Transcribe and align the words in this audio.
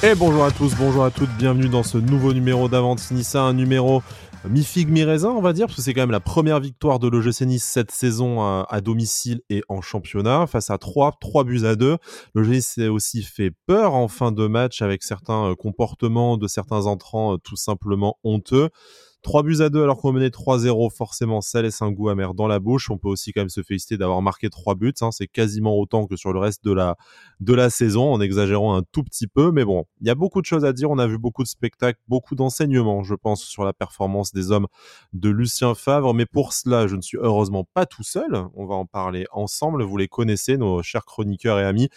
Et 0.00 0.14
bonjour 0.14 0.44
à 0.44 0.52
tous, 0.52 0.76
bonjour 0.76 1.04
à 1.04 1.10
toutes, 1.10 1.36
bienvenue 1.38 1.68
dans 1.68 1.82
ce 1.82 1.98
nouveau 1.98 2.32
numéro 2.32 2.68
d'Avantinissa, 2.68 3.42
un 3.42 3.52
numéro 3.52 4.00
mi-figue, 4.48 4.90
mi-raisin, 4.90 5.30
on 5.30 5.40
va 5.40 5.52
dire, 5.52 5.66
parce 5.66 5.78
que 5.78 5.82
c'est 5.82 5.92
quand 5.92 6.02
même 6.02 6.12
la 6.12 6.20
première 6.20 6.60
victoire 6.60 7.00
de 7.00 7.08
l'OGC 7.08 7.40
Nice 7.40 7.64
cette 7.64 7.90
saison 7.90 8.40
à, 8.40 8.80
domicile 8.80 9.40
et 9.50 9.60
en 9.68 9.80
championnat, 9.80 10.46
face 10.46 10.70
à 10.70 10.78
3, 10.78 11.16
3 11.20 11.42
buts 11.42 11.64
à 11.64 11.74
2. 11.74 11.96
L'OGC 12.36 12.60
s'est 12.62 12.86
aussi 12.86 13.24
fait 13.24 13.50
peur 13.66 13.94
en 13.94 14.06
fin 14.06 14.30
de 14.30 14.46
match 14.46 14.82
avec 14.82 15.02
certains 15.02 15.50
euh, 15.50 15.54
comportements 15.56 16.36
de 16.36 16.46
certains 16.46 16.86
entrants 16.86 17.34
euh, 17.34 17.38
tout 17.38 17.56
simplement 17.56 18.18
honteux. 18.22 18.70
3 19.22 19.42
buts 19.42 19.60
à 19.60 19.68
2 19.68 19.82
alors 19.82 19.98
qu'on 19.98 20.12
menait 20.12 20.28
3-0, 20.28 20.94
forcément 20.94 21.40
ça 21.40 21.60
laisse 21.60 21.82
un 21.82 21.90
goût 21.90 22.08
amer 22.08 22.34
dans 22.34 22.46
la 22.46 22.60
bouche. 22.60 22.90
On 22.90 22.98
peut 22.98 23.08
aussi 23.08 23.32
quand 23.32 23.40
même 23.40 23.48
se 23.48 23.62
féliciter 23.62 23.96
d'avoir 23.96 24.22
marqué 24.22 24.48
3 24.48 24.74
buts, 24.74 24.94
hein. 25.00 25.10
c'est 25.10 25.26
quasiment 25.26 25.76
autant 25.76 26.06
que 26.06 26.16
sur 26.16 26.32
le 26.32 26.38
reste 26.38 26.64
de 26.64 26.72
la, 26.72 26.96
de 27.40 27.52
la 27.52 27.70
saison, 27.70 28.12
en 28.12 28.20
exagérant 28.20 28.76
un 28.76 28.82
tout 28.92 29.02
petit 29.02 29.26
peu. 29.26 29.50
Mais 29.50 29.64
bon, 29.64 29.84
il 30.00 30.06
y 30.06 30.10
a 30.10 30.14
beaucoup 30.14 30.40
de 30.40 30.46
choses 30.46 30.64
à 30.64 30.72
dire, 30.72 30.90
on 30.90 30.98
a 30.98 31.06
vu 31.06 31.18
beaucoup 31.18 31.42
de 31.42 31.48
spectacles, 31.48 32.00
beaucoup 32.08 32.36
d'enseignements, 32.36 33.02
je 33.02 33.14
pense, 33.14 33.44
sur 33.44 33.64
la 33.64 33.72
performance 33.72 34.32
des 34.32 34.50
hommes 34.50 34.66
de 35.12 35.30
Lucien 35.30 35.74
Favre. 35.74 36.14
Mais 36.14 36.26
pour 36.26 36.52
cela, 36.52 36.86
je 36.86 36.96
ne 36.96 37.02
suis 37.02 37.18
heureusement 37.20 37.68
pas 37.74 37.86
tout 37.86 38.04
seul, 38.04 38.46
on 38.54 38.66
va 38.66 38.76
en 38.76 38.86
parler 38.86 39.26
ensemble, 39.32 39.82
vous 39.82 39.96
les 39.96 40.08
connaissez, 40.08 40.56
nos 40.56 40.82
chers 40.82 41.04
chroniqueurs 41.04 41.58
et 41.58 41.64
amis. 41.64 41.88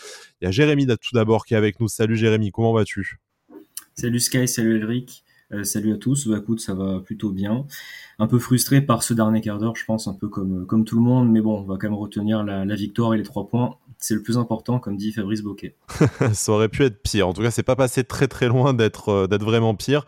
Il 0.42 0.46
y 0.46 0.48
a 0.48 0.52
Jérémy 0.52 0.88
tout 0.88 1.14
d'abord 1.14 1.46
qui 1.46 1.54
est 1.54 1.58
avec 1.58 1.80
nous. 1.80 1.88
Salut 1.88 2.18
Jérémy, 2.18 2.52
comment 2.52 2.74
vas-tu? 2.74 3.20
Salut 3.96 4.20
Sky, 4.20 4.48
salut 4.48 4.78
Elric. 4.78 5.24
Euh, 5.54 5.64
salut 5.64 5.94
à 5.94 5.98
tous, 5.98 6.28
bah 6.28 6.38
écoute, 6.38 6.62
ça 6.62 6.74
va 6.74 7.00
plutôt 7.00 7.30
bien. 7.30 7.66
Un 8.20 8.28
peu 8.28 8.40
frustré 8.40 8.82
par 8.82 9.04
ce 9.04 9.14
dernier 9.14 9.42
quart 9.42 9.58
d'heure, 9.58 9.76
je 9.76 9.84
pense, 9.84 10.08
un 10.08 10.14
peu 10.14 10.30
comme, 10.30 10.66
comme 10.66 10.86
tout 10.86 10.96
le 10.96 11.02
monde, 11.02 11.30
mais 11.30 11.42
bon, 11.42 11.60
on 11.60 11.64
va 11.64 11.76
quand 11.76 11.90
même 11.90 12.00
retenir 12.00 12.44
la, 12.44 12.76
victoire 12.76 13.14
et 13.14 13.18
les 13.18 13.24
trois 13.24 13.48
points. 13.48 13.76
C'est 13.98 14.16
le 14.16 14.24
plus 14.24 14.38
important, 14.38 14.80
comme 14.80 14.96
dit 14.96 15.12
Fabrice 15.12 15.42
Boquet. 15.42 15.76
ça 16.34 16.52
aurait 16.54 16.70
pu 16.70 16.84
être 16.84 17.04
pire. 17.04 17.28
En 17.28 17.34
tout 17.34 17.42
cas, 17.42 17.52
c'est 17.52 17.64
pas 17.64 17.76
passé 17.76 18.04
très 18.04 18.28
très 18.28 18.48
loin 18.48 18.74
d'être 18.74 19.10
euh, 19.10 19.28
d'être 19.28 19.44
vraiment 19.44 19.76
pire. 19.76 20.06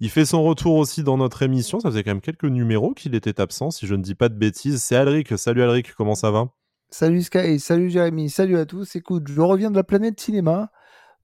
Il 0.00 0.10
fait 0.10 0.24
son 0.24 0.42
retour 0.42 0.74
aussi 0.74 1.04
dans 1.04 1.18
notre 1.18 1.42
émission. 1.42 1.78
Ça 1.78 1.90
faisait 1.90 2.02
quand 2.02 2.10
même 2.10 2.20
quelques 2.20 2.44
numéros 2.44 2.94
qu'il 2.94 3.14
était 3.14 3.40
absent, 3.40 3.70
si 3.70 3.86
je 3.86 3.94
ne 3.94 4.02
dis 4.02 4.14
pas 4.14 4.28
de 4.28 4.34
bêtises. 4.34 4.82
C'est 4.82 4.96
Alric. 4.96 5.38
Salut 5.38 5.62
Alric, 5.62 5.94
comment 5.94 6.16
ça 6.16 6.30
va? 6.30 6.48
Salut 6.90 7.22
Sky, 7.22 7.60
salut 7.60 7.90
Jérémy, 7.90 8.30
salut 8.30 8.56
à 8.56 8.64
tous. 8.64 8.96
Écoute, 8.96 9.28
je 9.28 9.40
reviens 9.42 9.70
de 9.70 9.76
la 9.76 9.84
planète 9.84 10.18
cinéma 10.18 10.70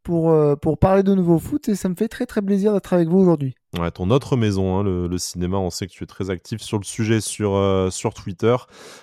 pour, 0.05 0.30
euh, 0.30 0.55
pour 0.55 0.78
parler 0.78 1.02
de 1.02 1.14
nouveau 1.14 1.38
foot 1.38 1.69
et 1.69 1.74
ça 1.74 1.88
me 1.88 1.94
fait 1.94 2.08
très 2.08 2.27
très 2.27 2.42
plaisir 2.42 2.72
d'être 2.74 2.92
avec 2.92 3.08
vous 3.08 3.19
aujourd'hui. 3.19 3.55
Ouais, 3.77 3.91
ton 3.91 4.11
autre 4.11 4.36
maison, 4.36 4.78
hein, 4.78 4.83
le, 4.84 5.19
cinéma, 5.19 5.56
on 5.56 5.70
sait 5.70 5.88
que 5.88 5.92
tu 5.92 6.05
es 6.05 6.06
très 6.06 6.30
actif 6.30 6.61
sur 6.61 6.78
le 6.78 6.84
sujet 6.84 7.20
sur, 7.20 7.56
euh, 7.56 7.91
sur 7.91 8.14
Twitter. 8.14 8.55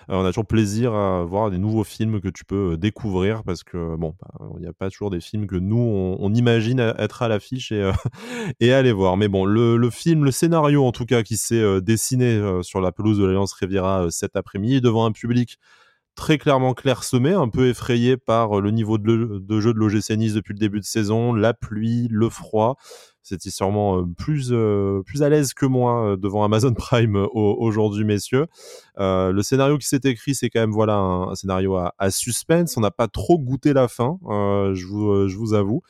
Euh, 0.10 0.16
on 0.16 0.24
a 0.24 0.30
toujours 0.30 0.46
plaisir 0.46 0.94
à 0.94 1.26
voir 1.26 1.52
des 1.52 1.58
nouveaux 1.58 1.84
films 1.84 2.22
que 2.22 2.30
tu 2.30 2.46
peux 2.46 2.78
découvrir 2.78 3.44
parce 3.44 3.64
que, 3.64 3.98
bon, 3.98 4.16
bah, 4.22 4.46
il 4.56 4.62
n'y 4.62 4.68
a 4.68 4.74
pas 4.74 4.90
toujours 4.90 5.10
des 5.10 5.20
films 5.20 5.46
que 5.46 5.58
nous, 5.58 5.78
on, 5.78 6.34
imagine 6.34 6.80
être 6.80 7.24
à 7.24 7.28
l'affiche 7.28 7.74
et, 7.74 7.92
et 8.62 8.72
aller 8.72 8.94
voir. 8.94 9.18
Mais 9.18 9.28
bon, 9.28 9.44
le, 9.44 9.76
le, 9.76 9.90
film, 9.90 10.24
le 10.24 10.32
scénario 10.32 10.86
en 10.86 10.94
tout 10.94 11.06
cas 11.06 11.24
qui 11.24 11.36
s'est 11.36 11.82
dessiné 11.82 12.62
sur 12.62 12.80
la 12.80 12.94
pelouse 12.94 13.18
de 13.18 13.26
l'Alliance 13.26 13.52
Riviera 13.52 14.08
cet 14.10 14.38
après-midi 14.38 14.80
devant 14.80 15.06
un 15.06 15.12
public 15.12 15.58
très 16.16 16.38
clairement 16.38 16.74
clairsemé, 16.74 17.34
un 17.34 17.50
peu 17.50 17.70
effrayé 17.70 18.18
par 18.18 18.62
le 18.62 18.72
niveau 18.72 18.98
de, 18.98 19.60
jeu 19.60 19.74
de 19.74 19.80
l'OGC 19.80 20.18
depuis 20.34 20.54
le 20.54 20.60
début 20.60 20.80
de 20.80 20.86
saison, 20.86 21.34
la 21.34 21.54
pluie, 21.54 22.08
le 22.12 22.30
froid. 22.30 22.78
C'était 23.24 23.52
sûrement 23.52 24.00
euh, 24.00 24.06
plus, 24.18 24.50
euh, 24.52 25.04
plus 25.06 25.22
à 25.22 25.30
l'aise 25.30 25.54
que 25.54 25.68
moi 25.68 26.06
euh, 26.06 26.18
devant 26.18 26.44
Amazon 26.44 26.74
Prime 26.76 27.28
aujourd'hui, 27.34 28.04
messieurs. 28.04 28.48
le 28.98 29.42
scénario 29.42 29.78
qui 29.78 29.88
s'est 29.88 30.02
écrit, 30.04 30.34
c'est 30.34 30.50
quand 30.50 30.60
même 30.60 30.72
voilà 30.72 30.96
un, 30.96 31.36
scénario 31.36 31.76
à, 31.76 31.94
à, 32.00 32.10
suspense. 32.10 32.76
On 32.78 32.82
n'a 32.82 32.92
pas 32.92 33.08
trop 33.08 33.38
goûté 33.38 33.74
la 33.74 33.88
fin, 33.88 34.18
je, 34.24 34.86
vous, 34.86 35.28
je 35.28 35.38
vous 35.38 35.54
avoue. 35.54 35.82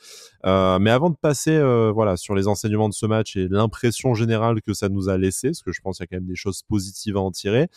Mais 0.44 0.90
avant 0.90 1.10
de 1.10 1.16
passer 1.16 1.60
voilà 1.92 2.16
sur 2.16 2.34
les 2.34 2.48
enseignements 2.48 2.88
de 2.88 2.94
ce 2.94 3.06
match 3.06 3.36
et 3.36 3.48
l'impression 3.48 4.14
générale 4.14 4.60
que 4.62 4.72
ça 4.72 4.88
nous 4.88 5.08
a 5.08 5.16
laissé, 5.16 5.48
parce 5.48 5.62
que 5.62 5.72
je 5.72 5.80
pense 5.80 5.98
qu'il 5.98 6.04
y 6.04 6.06
a 6.06 6.08
quand 6.08 6.16
même 6.16 6.28
des 6.28 6.36
choses 6.36 6.62
positives 6.62 7.16
à 7.16 7.20
en 7.20 7.30
tirer, 7.30 7.68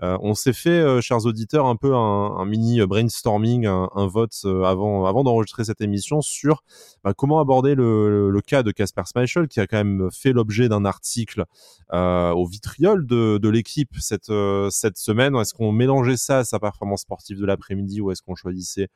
on 0.00 0.34
s'est 0.34 0.52
fait, 0.52 1.00
chers 1.00 1.24
auditeurs, 1.26 1.66
un 1.66 1.76
peu 1.76 1.94
un, 1.94 2.44
mini 2.44 2.84
brainstorming, 2.86 3.66
un, 3.66 4.06
vote 4.06 4.34
avant, 4.44 5.06
avant 5.06 5.24
d'enregistrer 5.24 5.64
cette 5.64 5.80
émission 5.80 6.20
sur 6.20 6.62
bah, 7.02 7.14
comment 7.14 7.40
aborder 7.40 7.74
le, 7.74 8.30
le, 8.30 8.40
cas 8.40 8.62
de 8.62 8.70
Casper 8.70 9.02
Schmeichel, 9.10 9.48
qui 9.48 9.60
a 9.60 9.66
quand 9.66 9.76
même 9.76 10.08
fait 10.12 10.32
l'objet 10.32 10.68
d'un 10.68 10.84
article 10.84 11.44
euh, 11.92 12.30
au 12.32 12.46
vitriol 12.46 13.06
de, 13.06 13.38
de 13.38 13.48
l'équipe 13.48 13.90
cette, 13.98 14.30
euh, 14.30 14.68
cette 14.70 14.96
semaine. 14.96 15.36
Est-ce 15.36 15.54
qu'on 15.54 15.70
mélangeait 15.70 16.16
ça 16.16 16.38
à 16.38 16.44
sa 16.44 16.58
performance 16.58 17.02
sportive 17.02 17.38
de 17.38 17.46
l'après-midi 17.46 18.00
ou 18.00 18.10
est-ce 18.10 18.22
qu'on 18.22 18.34
choisissait 18.34 18.84
euh, 18.84 18.86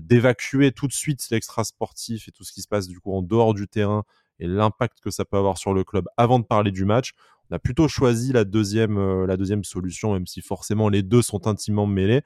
d'évacuer 0.00 0.72
tout 0.72 0.86
de 0.86 0.92
suite 0.92 1.28
l'extra 1.30 1.64
sportif 1.64 2.28
et 2.28 2.32
tout 2.32 2.44
ce 2.44 2.52
qui 2.52 2.62
se 2.62 2.68
passe 2.68 2.88
du 2.88 2.98
coup 3.00 3.12
en 3.14 3.22
dehors 3.22 3.54
du 3.54 3.68
terrain 3.68 4.04
et 4.40 4.46
l'impact 4.46 4.98
que 5.00 5.10
ça 5.10 5.24
peut 5.24 5.36
avoir 5.36 5.56
sur 5.56 5.72
le 5.72 5.84
club 5.84 6.06
avant 6.16 6.38
de 6.38 6.44
parler 6.44 6.72
du 6.72 6.84
match 6.84 7.12
on 7.50 7.56
a 7.56 7.58
plutôt 7.58 7.88
choisi 7.88 8.32
la 8.32 8.44
deuxième, 8.44 9.24
la 9.24 9.36
deuxième 9.36 9.64
solution, 9.64 10.12
même 10.12 10.26
si 10.26 10.42
forcément 10.42 10.88
les 10.88 11.02
deux 11.02 11.22
sont 11.22 11.46
intimement 11.46 11.86
mêlés. 11.86 12.22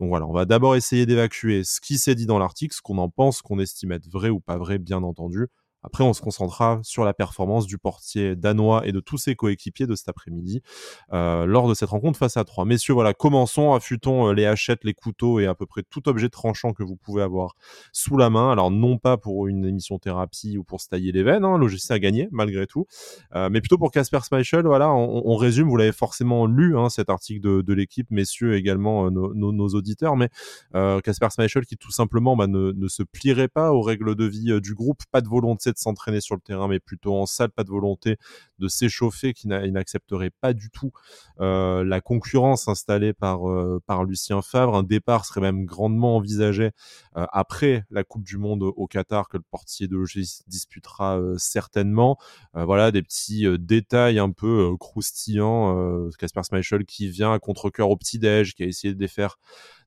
Donc 0.00 0.08
voilà, 0.08 0.26
on 0.26 0.32
va 0.32 0.44
d'abord 0.44 0.74
essayer 0.74 1.06
d'évacuer 1.06 1.62
ce 1.62 1.80
qui 1.80 1.98
s'est 1.98 2.16
dit 2.16 2.26
dans 2.26 2.38
l'article, 2.38 2.74
ce 2.74 2.82
qu'on 2.82 2.98
en 2.98 3.08
pense, 3.08 3.42
qu'on 3.42 3.60
estime 3.60 3.92
être 3.92 4.08
vrai 4.08 4.30
ou 4.30 4.40
pas 4.40 4.58
vrai, 4.58 4.78
bien 4.78 5.02
entendu. 5.02 5.46
Après, 5.84 6.02
on 6.02 6.14
se 6.14 6.22
concentrera 6.22 6.80
sur 6.82 7.04
la 7.04 7.12
performance 7.12 7.66
du 7.66 7.76
portier 7.76 8.36
danois 8.36 8.86
et 8.86 8.92
de 8.92 9.00
tous 9.00 9.18
ses 9.18 9.34
coéquipiers 9.34 9.86
de 9.86 9.94
cet 9.94 10.08
après-midi 10.08 10.62
euh, 11.12 11.44
lors 11.44 11.68
de 11.68 11.74
cette 11.74 11.90
rencontre 11.90 12.18
face 12.18 12.38
à 12.38 12.44
trois. 12.44 12.64
Messieurs, 12.64 12.94
voilà, 12.94 13.12
commençons, 13.12 13.74
affûtons 13.74 14.28
euh, 14.28 14.32
les 14.32 14.46
hachettes, 14.46 14.82
les 14.84 14.94
couteaux 14.94 15.40
et 15.40 15.46
à 15.46 15.54
peu 15.54 15.66
près 15.66 15.82
tout 15.82 16.08
objet 16.08 16.30
tranchant 16.30 16.72
que 16.72 16.82
vous 16.82 16.96
pouvez 16.96 17.22
avoir 17.22 17.54
sous 17.92 18.16
la 18.16 18.30
main. 18.30 18.50
Alors, 18.50 18.70
non 18.70 18.96
pas 18.96 19.18
pour 19.18 19.46
une 19.46 19.66
émission 19.66 19.98
thérapie 19.98 20.56
ou 20.56 20.64
pour 20.64 20.80
se 20.80 20.88
tailler 20.88 21.12
les 21.12 21.22
veines, 21.22 21.44
hein, 21.44 21.58
l'OGC 21.58 21.90
a 21.90 21.98
gagné 21.98 22.28
malgré 22.32 22.66
tout, 22.66 22.86
euh, 23.34 23.50
mais 23.50 23.60
plutôt 23.60 23.76
pour 23.76 23.90
Casper 23.90 24.20
Schmeichel. 24.26 24.64
Voilà, 24.64 24.90
on, 24.90 25.36
résume, 25.36 25.68
vous 25.68 25.76
l'avez 25.76 25.92
forcément 25.92 26.46
lu, 26.46 26.78
hein, 26.78 26.88
cet 26.88 27.10
article 27.10 27.40
de, 27.62 27.74
l'équipe, 27.74 28.10
messieurs 28.10 28.54
également 28.54 29.10
nos, 29.10 29.68
auditeurs, 29.68 30.16
mais 30.16 30.30
Casper 30.72 31.28
Schmeichel 31.34 31.66
qui 31.66 31.76
tout 31.76 31.90
simplement 31.90 32.36
bah, 32.36 32.46
ne, 32.46 32.72
ne, 32.72 32.88
se 32.88 33.02
plierait 33.02 33.48
pas 33.48 33.72
aux 33.72 33.82
règles 33.82 34.14
de 34.14 34.24
vie 34.24 34.60
du 34.60 34.74
groupe, 34.74 35.02
pas 35.10 35.20
de 35.20 35.28
volonté 35.28 35.73
de 35.74 35.78
s'entraîner 35.78 36.20
sur 36.20 36.34
le 36.34 36.40
terrain, 36.40 36.68
mais 36.68 36.80
plutôt 36.80 37.14
en 37.14 37.26
salle, 37.26 37.50
pas 37.50 37.64
de 37.64 37.70
volonté 37.70 38.16
de 38.58 38.68
s'échauffer, 38.68 39.34
qui 39.34 39.48
n'accepterait 39.48 40.30
pas 40.30 40.52
du 40.54 40.70
tout 40.70 40.92
euh, 41.40 41.84
la 41.84 42.00
concurrence 42.00 42.68
installée 42.68 43.12
par, 43.12 43.48
euh, 43.48 43.80
par 43.86 44.04
Lucien 44.04 44.42
Favre. 44.42 44.76
Un 44.76 44.82
départ 44.82 45.24
serait 45.24 45.40
même 45.40 45.64
grandement 45.64 46.16
envisagé 46.16 46.70
euh, 47.16 47.26
après 47.32 47.84
la 47.90 48.04
Coupe 48.04 48.24
du 48.24 48.38
Monde 48.38 48.62
au 48.62 48.86
Qatar 48.86 49.28
que 49.28 49.36
le 49.36 49.44
portier 49.50 49.88
de 49.88 49.96
logis 49.96 50.40
disputera 50.46 51.20
certainement. 51.36 52.16
voilà 52.54 52.90
des 52.90 53.02
petits 53.02 53.46
détails 53.58 54.18
un 54.18 54.30
peu 54.30 54.76
croustillants. 54.78 56.08
Casper 56.18 56.42
Schmeichel 56.48 56.84
qui 56.84 57.08
vient 57.08 57.32
à 57.32 57.38
contre-cœur 57.38 57.90
au 57.90 57.96
petit-déj, 57.96 58.54
qui 58.54 58.62
a 58.62 58.66
essayé 58.66 58.94
de 58.94 59.00
les 59.00 59.08
faire 59.08 59.36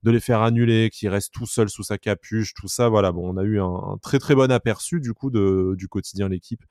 de 0.03 0.11
les 0.11 0.19
faire 0.19 0.41
annuler, 0.41 0.89
qui 0.91 1.09
reste 1.09 1.33
tout 1.33 1.45
seul 1.45 1.69
sous 1.69 1.83
sa 1.83 1.97
capuche, 1.97 2.53
tout 2.53 2.67
ça. 2.67 2.89
Voilà, 2.89 3.11
bon, 3.11 3.33
on 3.33 3.37
a 3.37 3.43
eu 3.43 3.59
un, 3.59 3.97
très 4.01 4.19
très 4.19 4.35
bon 4.35 4.51
aperçu 4.51 4.99
du 4.99 5.13
coup 5.13 5.29
de, 5.29 5.75
du 5.77 5.87
quotidien 5.87 6.29
l'équipe 6.29 6.63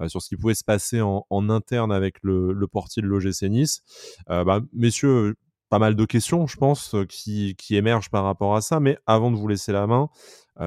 euh, 0.00 0.08
sur 0.08 0.22
ce 0.22 0.28
qui 0.28 0.36
pouvait 0.36 0.54
se 0.54 0.64
passer 0.64 1.00
en, 1.00 1.24
interne 1.50 1.92
avec 1.92 2.16
le, 2.22 2.66
portier 2.70 3.02
de 3.02 3.06
l'OGC 3.06 3.42
Nice. 3.50 3.82
Euh, 4.30 4.44
bah, 4.44 4.60
messieurs, 4.72 5.34
pas 5.68 5.78
mal 5.78 5.94
de 5.96 6.04
questions, 6.04 6.46
je 6.46 6.56
pense, 6.56 6.94
euh, 6.94 7.04
qui, 7.04 7.56
émergent 7.70 8.10
par 8.10 8.24
rapport 8.24 8.54
à 8.54 8.60
ça. 8.60 8.80
Mais 8.80 8.96
avant 9.06 9.30
de 9.30 9.36
vous 9.36 9.48
laisser 9.48 9.72
la 9.72 9.86
main, 9.86 10.08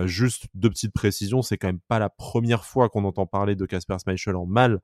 juste 0.03 0.47
deux 0.55 0.69
petites 0.69 0.93
précisions. 0.93 1.41
C'est 1.41 1.57
quand 1.57 1.67
même 1.67 1.79
pas 1.87 1.99
la 1.99 2.09
première 2.09 2.65
fois 2.65 2.89
qu'on 2.89 3.05
entend 3.05 3.25
parler 3.25 3.55
de 3.55 3.65
Casper 3.65 3.97
Schmeichel 4.03 4.35
en 4.35 4.45
mal 4.45 4.81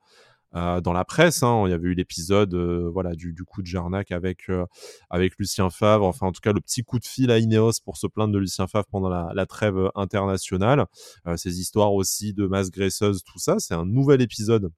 euh, 0.53 0.81
dans 0.81 0.91
la 0.91 1.05
presse. 1.05 1.43
Hein. 1.43 1.63
Il 1.65 1.71
y 1.71 1.73
avait 1.73 1.89
eu 1.89 1.93
l'épisode 1.93 2.53
euh, 2.53 2.89
voilà 2.91 3.15
du, 3.15 3.33
coup 3.45 3.61
de 3.61 3.67
Jarnac 3.67 4.11
avec 4.11 4.49
euh, 4.49 4.65
avec 5.09 5.37
Lucien 5.37 5.69
Favre. 5.69 6.05
Enfin, 6.05 6.27
en 6.27 6.31
tout 6.33 6.41
cas, 6.41 6.51
le 6.51 6.59
petit 6.59 6.83
coup 6.83 6.99
de 6.99 7.05
fil 7.05 7.31
à 7.31 7.39
Ineos 7.39 7.79
pour 7.85 7.95
se 7.95 8.05
plaindre 8.05 8.33
de 8.33 8.39
Lucien 8.39 8.67
Favre 8.67 8.87
pendant 8.91 9.09
la, 9.09 9.45
trêve 9.45 9.89
internationale. 9.95 10.85
ces 11.37 11.59
histoires 11.59 11.93
aussi 11.93 12.33
de 12.33 12.47
masse 12.47 12.69
graisseuse, 12.69 13.23
tout 13.23 13.39
ça. 13.39 13.59
C'est 13.59 13.73
un 13.73 13.85
nouvel 13.85 14.21
épisode 14.21 14.71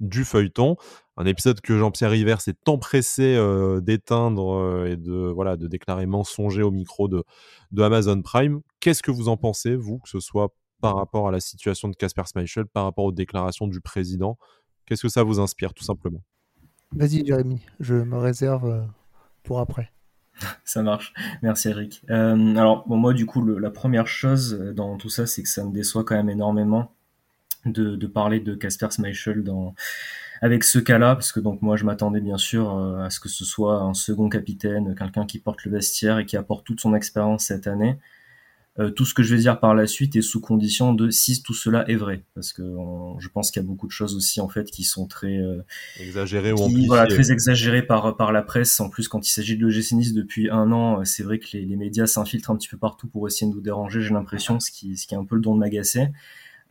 du 0.00 0.24
feuilleton, 0.24 0.76
un 1.16 1.26
épisode 1.26 1.60
que 1.60 1.76
Jean-Pierre 1.76 2.10
River 2.10 2.36
s'est 2.38 2.56
empressé 2.66 3.36
d'éteindre 3.82 4.84
et 4.86 4.96
de 4.96 5.32
voilà 5.34 5.56
de 5.56 5.66
déclarer 5.66 6.06
mensonger 6.06 6.62
au 6.62 6.70
micro 6.70 7.08
de, 7.08 7.24
de 7.72 7.82
Amazon 7.82 8.20
Prime. 8.22 8.60
Qu'est-ce 8.80 9.02
que 9.02 9.10
vous 9.10 9.28
en 9.28 9.36
pensez, 9.36 9.76
vous, 9.76 9.98
que 9.98 10.08
ce 10.08 10.20
soit 10.20 10.54
par 10.80 10.96
rapport 10.96 11.28
à 11.28 11.32
la 11.32 11.40
situation 11.40 11.88
de 11.88 11.96
Casper 11.96 12.22
Schmeichel, 12.30 12.66
par 12.66 12.84
rapport 12.84 13.04
aux 13.04 13.12
déclarations 13.12 13.66
du 13.66 13.80
président 13.80 14.38
Qu'est-ce 14.88 15.02
que 15.02 15.08
ça 15.08 15.22
vous 15.22 15.38
inspire, 15.38 15.74
tout 15.74 15.84
simplement? 15.84 16.22
Vas-y, 16.92 17.26
Jérémy, 17.26 17.60
je 17.78 17.94
me 17.94 18.16
réserve 18.16 18.64
euh, 18.64 18.80
pour 19.42 19.60
après. 19.60 19.92
Ça 20.64 20.82
marche. 20.82 21.12
Merci 21.42 21.68
Eric. 21.68 22.02
Euh, 22.08 22.56
alors 22.56 22.88
bon, 22.88 22.96
moi 22.96 23.12
du 23.12 23.26
coup 23.26 23.44
la 23.44 23.70
première 23.70 24.06
chose 24.06 24.54
euh, 24.58 24.72
dans 24.72 24.96
tout 24.96 25.10
ça 25.10 25.26
c'est 25.26 25.42
que 25.42 25.48
ça 25.48 25.64
me 25.64 25.72
déçoit 25.72 26.04
quand 26.04 26.14
même 26.14 26.30
énormément 26.30 26.94
de, 27.66 28.06
parler 28.06 28.38
de 28.38 28.54
Casper 28.54 28.88
Schmeichel 28.90 29.42
dans 29.42 29.74
avec 30.40 30.62
ce 30.62 30.78
cas-là 30.78 31.16
parce 31.16 31.32
que 31.32 31.40
donc 31.40 31.60
moi 31.60 31.76
je 31.76 31.84
m'attendais 31.84 32.20
bien 32.20 32.38
sûr 32.38 32.78
à 33.00 33.10
ce 33.10 33.18
que 33.18 33.28
ce 33.28 33.44
soit 33.44 33.80
un 33.82 33.94
second 33.94 34.28
capitaine, 34.28 34.94
quelqu'un 34.94 35.26
qui 35.26 35.40
porte 35.40 35.64
le 35.64 35.72
vestiaire 35.72 36.18
et 36.18 36.24
qui 36.24 36.36
apporte 36.36 36.64
toute 36.64 36.80
son 36.80 36.94
expérience 36.94 37.44
cette 37.46 37.66
année. 37.66 37.98
Euh, 38.78 38.90
tout 38.90 39.04
ce 39.04 39.12
que 39.12 39.22
je 39.22 39.34
vais 39.34 39.40
dire 39.40 39.58
par 39.58 39.74
la 39.74 39.86
suite 39.86 40.14
est 40.14 40.22
sous 40.22 40.40
condition 40.40 40.94
de 40.94 41.10
si 41.10 41.42
tout 41.42 41.54
cela 41.54 41.88
est 41.90 41.96
vrai, 41.96 42.24
parce 42.34 42.52
que 42.52 42.62
je 43.18 43.28
pense 43.28 43.50
qu'il 43.50 43.60
y 43.60 43.64
a 43.64 43.66
beaucoup 43.66 43.86
de 43.86 43.92
choses 43.92 44.14
aussi 44.14 44.40
en 44.40 44.48
fait 44.48 44.70
qui 44.70 44.84
sont 44.84 45.06
très 45.06 45.36
euh, 45.38 45.62
exagérées 45.98 46.52
ou 46.52 46.68
voilà 46.86 47.06
très 47.06 47.32
exagérées 47.32 47.82
par 47.82 48.16
par 48.16 48.30
la 48.30 48.42
presse. 48.42 48.78
En 48.78 48.88
plus, 48.88 49.08
quand 49.08 49.26
il 49.26 49.30
s'agit 49.30 49.56
de 49.56 49.62
l'OGC 49.62 49.92
Nice 49.92 50.14
depuis 50.14 50.48
un 50.50 50.70
an, 50.70 51.04
c'est 51.04 51.24
vrai 51.24 51.38
que 51.38 51.46
les, 51.54 51.64
les 51.64 51.76
médias 51.76 52.06
s'infiltrent 52.06 52.50
un 52.50 52.56
petit 52.56 52.68
peu 52.68 52.78
partout 52.78 53.08
pour 53.08 53.26
essayer 53.26 53.50
de 53.50 53.54
nous 53.54 53.60
déranger. 53.60 54.00
J'ai 54.00 54.14
l'impression, 54.14 54.60
ce 54.60 54.70
qui 54.70 54.96
ce 54.96 55.06
qui 55.06 55.14
est 55.14 55.18
un 55.18 55.24
peu 55.24 55.34
le 55.34 55.42
don 55.42 55.54
de 55.54 55.60
m'agacer. 55.60 56.08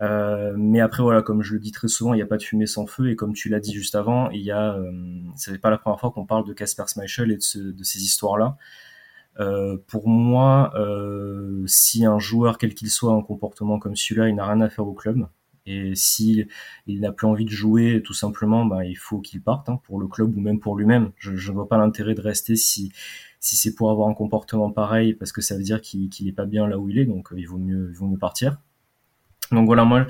Euh, 0.02 0.54
mais 0.58 0.80
après 0.80 1.02
voilà, 1.02 1.22
comme 1.22 1.42
je 1.42 1.54
le 1.54 1.60
dis 1.60 1.72
très 1.72 1.88
souvent, 1.88 2.14
il 2.14 2.18
n'y 2.18 2.24
a 2.24 2.28
pas 2.28 2.38
de 2.38 2.44
fumée 2.44 2.68
sans 2.68 2.86
feu 2.86 3.10
et 3.10 3.16
comme 3.16 3.34
tu 3.34 3.50
l'as 3.50 3.60
dit 3.60 3.74
juste 3.74 3.96
avant, 3.96 4.30
il 4.30 4.42
y 4.42 4.52
a, 4.52 4.76
euh, 4.76 4.92
c'est 5.36 5.58
pas 5.60 5.72
la 5.72 5.78
première 5.78 6.00
fois 6.00 6.12
qu'on 6.12 6.26
parle 6.26 6.48
de 6.48 6.54
Casper 6.54 6.84
Schmeichel 6.88 7.32
et 7.32 7.38
de, 7.38 7.72
de 7.72 7.84
ces 7.84 8.04
histoires-là. 8.04 8.58
Euh, 9.40 9.78
pour 9.88 10.08
moi, 10.08 10.72
euh, 10.76 11.64
si 11.68 12.06
un 12.06 12.20
joueur 12.20 12.58
quel 12.58 12.74
qu'il 12.74 12.90
soit 12.90 13.12
a 13.14 13.16
un 13.16 13.22
comportement 13.22 13.80
comme 13.80 13.96
celui-là, 13.96 14.30
il 14.30 14.36
n'a 14.36 14.46
rien 14.46 14.62
à 14.62 14.70
faire 14.70 14.88
au 14.88 14.94
club. 14.94 15.28
Et 15.66 15.96
si 15.96 16.46
il 16.88 17.02
n'a 17.02 17.12
plus 17.12 17.28
envie 17.28 17.46
de 17.46 17.50
jouer, 17.50 18.02
tout 18.04 18.14
simplement, 18.14 18.66
bah, 18.66 18.86
il 18.86 18.96
faut 18.96 19.20
qu'il 19.20 19.42
parte 19.42 19.68
hein, 19.70 19.82
pour 19.84 20.00
le 20.00 20.08
club 20.08 20.36
ou 20.36 20.40
même 20.40 20.60
pour 20.60 20.78
lui-même. 20.78 21.12
Je 21.18 21.32
ne 21.32 21.56
vois 21.56 21.68
pas 21.68 21.78
l'intérêt 21.78 22.16
de 22.16 22.22
rester 22.22 22.56
si 22.56 22.92
si 23.40 23.56
c'est 23.56 23.76
pour 23.76 23.92
avoir 23.92 24.10
un 24.10 24.14
comportement 24.14 24.72
pareil, 24.72 25.14
parce 25.14 25.32
que 25.32 25.42
ça 25.42 25.56
veut 25.56 25.64
dire 25.64 25.82
qu'il 25.82 26.10
n'est 26.22 26.32
pas 26.32 26.46
bien 26.46 26.68
là 26.68 26.80
où 26.80 26.90
il 26.90 26.98
est, 26.98 27.06
donc 27.06 27.30
il 27.36 27.48
vaut 27.48 27.60
mieux 27.60 27.90
il 27.92 27.98
vaut 27.98 28.08
mieux 28.08 28.18
partir. 28.18 28.58
Donc 29.52 29.66
voilà, 29.66 29.86
moi, 29.86 30.06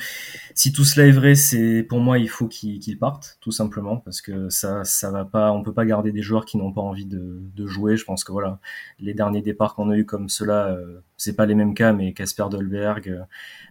si 0.55 0.71
tout 0.71 0.83
cela 0.83 1.07
est 1.07 1.11
vrai, 1.11 1.35
c'est 1.35 1.83
pour 1.83 1.99
moi, 1.99 2.17
il 2.17 2.29
faut 2.29 2.47
qu'ils 2.47 2.97
partent, 2.97 3.37
tout 3.39 3.51
simplement, 3.51 3.97
parce 3.97 4.21
que 4.21 4.49
ça, 4.49 4.83
ça 4.83 5.11
va 5.11 5.25
pas, 5.25 5.51
on 5.51 5.61
peut 5.61 5.73
pas 5.73 5.85
garder 5.85 6.11
des 6.11 6.23
joueurs 6.23 6.45
qui 6.45 6.57
n'ont 6.57 6.71
pas 6.73 6.81
envie 6.81 7.05
de, 7.05 7.41
de, 7.55 7.67
jouer. 7.67 7.97
Je 7.97 8.03
pense 8.05 8.23
que 8.23 8.31
voilà, 8.31 8.59
les 8.99 9.13
derniers 9.13 9.41
départs 9.41 9.75
qu'on 9.75 9.91
a 9.91 9.97
eu 9.97 10.05
comme 10.05 10.29
cela, 10.29 10.69
euh, 10.69 11.01
c'est 11.17 11.35
pas 11.35 11.45
les 11.45 11.55
mêmes 11.55 11.75
cas, 11.75 11.93
mais 11.93 12.13
Casper 12.13 12.45
Dolberg, 12.49 13.09
euh, 13.09 13.21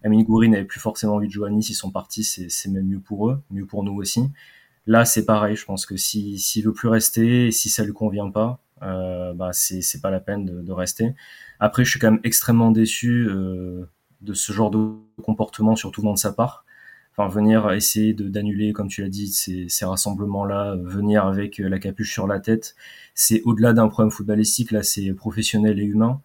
Amin 0.04 0.22
Goury 0.22 0.48
n'avait 0.48 0.64
plus 0.64 0.80
forcément 0.80 1.14
envie 1.14 1.26
de 1.28 1.32
jouer 1.32 1.48
à 1.48 1.50
Nice, 1.50 1.70
ils 1.70 1.74
sont 1.74 1.90
partis, 1.90 2.22
c'est 2.24 2.68
même 2.70 2.86
mieux 2.86 3.00
pour 3.00 3.28
eux, 3.28 3.42
mieux 3.50 3.66
pour 3.66 3.82
nous 3.82 3.94
aussi. 3.94 4.30
Là, 4.86 5.04
c'est 5.04 5.24
pareil, 5.24 5.56
je 5.56 5.64
pense 5.64 5.84
que 5.84 5.96
si 5.96 6.38
s'il 6.38 6.64
veut 6.64 6.72
plus 6.72 6.88
rester, 6.88 7.50
si 7.50 7.70
ça 7.70 7.84
lui 7.84 7.92
convient 7.92 8.30
pas, 8.30 8.60
euh, 8.82 9.32
bah 9.34 9.50
c'est 9.52 10.00
pas 10.02 10.10
la 10.10 10.20
peine 10.20 10.44
de, 10.44 10.62
de, 10.62 10.72
rester. 10.72 11.14
Après, 11.58 11.84
je 11.84 11.90
suis 11.90 11.98
quand 11.98 12.10
même 12.10 12.20
extrêmement 12.24 12.70
déçu. 12.70 13.26
Euh, 13.28 13.88
de 14.22 14.34
ce 14.34 14.52
genre 14.52 14.70
de 14.70 14.94
comportement, 15.22 15.76
surtout 15.76 16.02
de 16.02 16.16
sa 16.16 16.32
part. 16.32 16.64
Enfin, 17.16 17.28
venir 17.28 17.70
essayer 17.72 18.12
d'annuler, 18.12 18.72
comme 18.72 18.88
tu 18.88 19.02
l'as 19.02 19.08
dit, 19.08 19.28
ces, 19.28 19.68
ces 19.68 19.84
rassemblements-là, 19.86 20.76
venir 20.76 21.26
avec 21.26 21.58
la 21.58 21.78
capuche 21.78 22.12
sur 22.12 22.26
la 22.26 22.40
tête, 22.40 22.76
c'est 23.14 23.42
au-delà 23.44 23.72
d'un 23.72 23.88
problème 23.88 24.10
footballistique, 24.10 24.70
là, 24.70 24.82
c'est 24.82 25.12
professionnel 25.14 25.80
et 25.80 25.84
humain. 25.84 26.20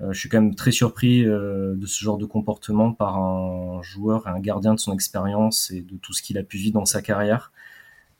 Euh, 0.00 0.12
je 0.12 0.18
suis 0.18 0.28
quand 0.28 0.40
même 0.40 0.54
très 0.54 0.72
surpris 0.72 1.24
euh, 1.26 1.74
de 1.76 1.86
ce 1.86 2.02
genre 2.02 2.18
de 2.18 2.24
comportement 2.26 2.92
par 2.92 3.18
un 3.18 3.82
joueur, 3.82 4.26
un 4.26 4.40
gardien 4.40 4.74
de 4.74 4.80
son 4.80 4.92
expérience 4.92 5.70
et 5.70 5.82
de 5.82 5.96
tout 5.96 6.12
ce 6.12 6.22
qu'il 6.22 6.38
a 6.38 6.42
pu 6.42 6.56
vivre 6.56 6.74
dans 6.74 6.84
sa 6.86 7.02
carrière. 7.02 7.52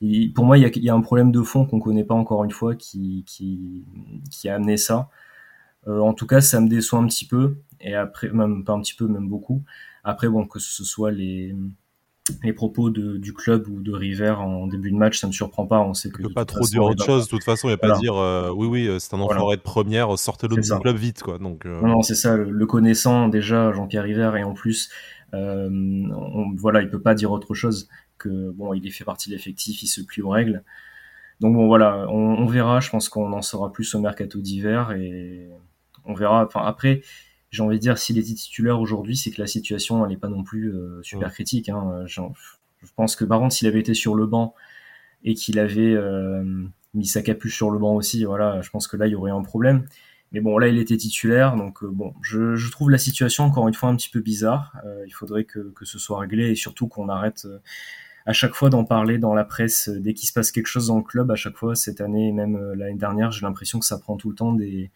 Et 0.01 0.29
pour 0.29 0.45
moi, 0.45 0.57
il 0.57 0.83
y 0.83 0.89
a, 0.89 0.93
un 0.93 1.01
problème 1.01 1.31
de 1.31 1.41
fond 1.41 1.65
qu'on 1.65 1.79
connaît 1.79 2.03
pas 2.03 2.15
encore 2.15 2.43
une 2.43 2.51
fois 2.51 2.75
qui, 2.75 3.23
qui, 3.25 3.85
qui 4.29 4.49
a 4.49 4.55
amené 4.55 4.77
ça. 4.77 5.09
Euh, 5.87 5.99
en 5.99 6.13
tout 6.13 6.27
cas, 6.27 6.41
ça 6.41 6.59
me 6.61 6.69
déçoit 6.69 6.99
un 6.99 7.07
petit 7.07 7.25
peu. 7.25 7.57
Et 7.83 7.95
après, 7.95 8.29
même 8.29 8.63
pas 8.63 8.73
un 8.73 8.81
petit 8.81 8.95
peu, 8.95 9.07
même 9.07 9.27
beaucoup. 9.27 9.63
Après, 10.03 10.27
bon, 10.29 10.47
que 10.47 10.59
ce 10.59 10.83
soit 10.83 11.11
les, 11.11 11.55
les 12.43 12.53
propos 12.53 12.89
de, 12.89 13.17
du 13.17 13.33
club 13.33 13.67
ou 13.67 13.81
de 13.81 13.91
River 13.91 14.35
en 14.37 14.67
début 14.67 14.91
de 14.91 14.95
match, 14.95 15.19
ça 15.19 15.27
ne 15.27 15.31
me 15.31 15.33
surprend 15.33 15.65
pas. 15.65 15.81
On 15.81 15.93
sait 15.93 16.09
que. 16.09 16.21
peut 16.21 16.29
pas 16.33 16.45
trop 16.45 16.65
dire 16.65 16.83
autre 16.83 17.05
chose. 17.05 17.25
De 17.25 17.29
toute 17.29 17.43
façon, 17.43 17.67
il 17.67 17.71
n'y 17.71 17.75
a 17.75 17.77
pas 17.77 17.97
dire 17.99 18.15
euh, 18.15 18.51
oui, 18.55 18.67
oui, 18.67 18.87
euh, 18.87 18.99
c'est 18.99 19.13
un 19.13 19.19
enfoiré 19.19 19.57
de 19.57 19.61
première, 19.61 20.17
sortez-le 20.17 20.55
du 20.55 20.69
club 20.79 20.95
vite, 20.95 21.21
quoi. 21.21 21.37
Donc. 21.37 21.65
Euh... 21.65 21.81
Non, 21.81 22.01
c'est 22.01 22.15
ça. 22.15 22.37
Le, 22.37 22.65
connaissant 22.65 23.27
déjà, 23.27 23.71
Jean-Pierre 23.73 24.03
River, 24.03 24.31
et 24.37 24.43
en 24.43 24.53
plus, 24.53 24.89
euh, 25.33 25.69
on, 25.69 26.53
voilà, 26.55 26.81
il 26.81 26.89
peut 26.89 27.01
pas 27.01 27.13
dire 27.13 27.31
autre 27.31 27.53
chose 27.53 27.89
que 28.17 28.51
bon, 28.51 28.73
il 28.73 28.87
est 28.87 28.91
fait 28.91 29.03
partie 29.03 29.29
de 29.29 29.35
l'effectif, 29.35 29.83
il 29.83 29.87
se 29.87 30.01
plie 30.01 30.21
aux 30.21 30.29
règles. 30.29 30.63
Donc 31.41 31.55
bon, 31.55 31.67
voilà, 31.67 32.05
on, 32.09 32.37
on 32.37 32.45
verra. 32.45 32.79
Je 32.79 32.89
pense 32.89 33.09
qu'on 33.09 33.33
en 33.33 33.41
saura 33.41 33.71
plus 33.73 33.93
au 33.95 33.99
mercato 33.99 34.39
d'hiver 34.39 34.91
et 34.93 35.49
on 36.05 36.13
verra. 36.13 36.45
Enfin, 36.45 36.61
après, 36.63 37.01
j'ai 37.53 37.61
envie 37.61 37.77
de 37.77 37.81
dire, 37.81 37.99
s'il 37.99 38.17
était 38.17 38.33
titulaire 38.33 38.79
aujourd'hui, 38.79 39.15
c'est 39.15 39.29
que 39.29 39.39
la 39.39 39.45
situation, 39.45 40.03
elle 40.03 40.09
n'est 40.09 40.17
pas 40.17 40.27
non 40.27 40.43
plus 40.43 40.73
euh, 40.73 40.99
super 41.03 41.31
critique. 41.31 41.69
Hein. 41.69 42.03
Je, 42.07 42.19
pense 42.95 43.15
que, 43.15 43.25
par 43.25 43.39
contre, 43.39 43.53
s'il 43.53 43.67
avait 43.67 43.79
été 43.79 43.93
sur 43.93 44.15
le 44.15 44.25
banc 44.25 44.55
et 45.23 45.35
qu'il 45.35 45.59
avait 45.59 45.93
euh, 45.93 46.43
mis 46.95 47.05
sa 47.05 47.21
capuche 47.21 47.55
sur 47.55 47.69
le 47.69 47.77
banc 47.77 47.93
aussi, 47.93 48.25
voilà, 48.25 48.59
je 48.63 48.71
pense 48.71 48.87
que 48.87 48.97
là, 48.97 49.05
il 49.05 49.11
y 49.11 49.15
aurait 49.15 49.29
un 49.29 49.43
problème. 49.43 49.85
Mais 50.31 50.41
bon, 50.41 50.57
là, 50.57 50.67
il 50.67 50.79
était 50.79 50.97
titulaire, 50.97 51.55
donc 51.55 51.83
euh, 51.83 51.89
bon, 51.91 52.15
je, 52.23 52.55
je, 52.55 52.71
trouve 52.71 52.89
la 52.89 52.97
situation 52.97 53.43
encore 53.43 53.67
une 53.67 53.75
fois 53.75 53.89
un 53.89 53.95
petit 53.95 54.09
peu 54.09 54.19
bizarre. 54.19 54.75
il 55.05 55.13
faudrait 55.13 55.43
que, 55.43 55.59
que, 55.75 55.85
ce 55.85 55.99
soit 55.99 56.17
réglé 56.17 56.49
et 56.49 56.55
surtout 56.55 56.87
qu'on 56.87 57.07
arrête 57.07 57.47
à 58.25 58.33
chaque 58.33 58.55
fois 58.55 58.71
d'en 58.71 58.83
parler 58.83 59.19
dans 59.19 59.35
la 59.35 59.43
presse 59.43 59.89
dès 59.89 60.15
qu'il 60.15 60.27
se 60.27 60.33
passe 60.33 60.51
quelque 60.51 60.65
chose 60.65 60.87
dans 60.87 60.97
le 60.97 61.03
club. 61.03 61.29
À 61.29 61.35
chaque 61.35 61.57
fois, 61.57 61.75
cette 61.75 62.01
année 62.01 62.29
et 62.29 62.31
même 62.31 62.73
l'année 62.73 62.97
dernière, 62.97 63.29
j'ai 63.29 63.45
l'impression 63.45 63.77
que 63.77 63.85
ça 63.85 63.99
prend 63.99 64.17
tout 64.17 64.31
le 64.31 64.35
temps 64.35 64.53
des, 64.53 64.89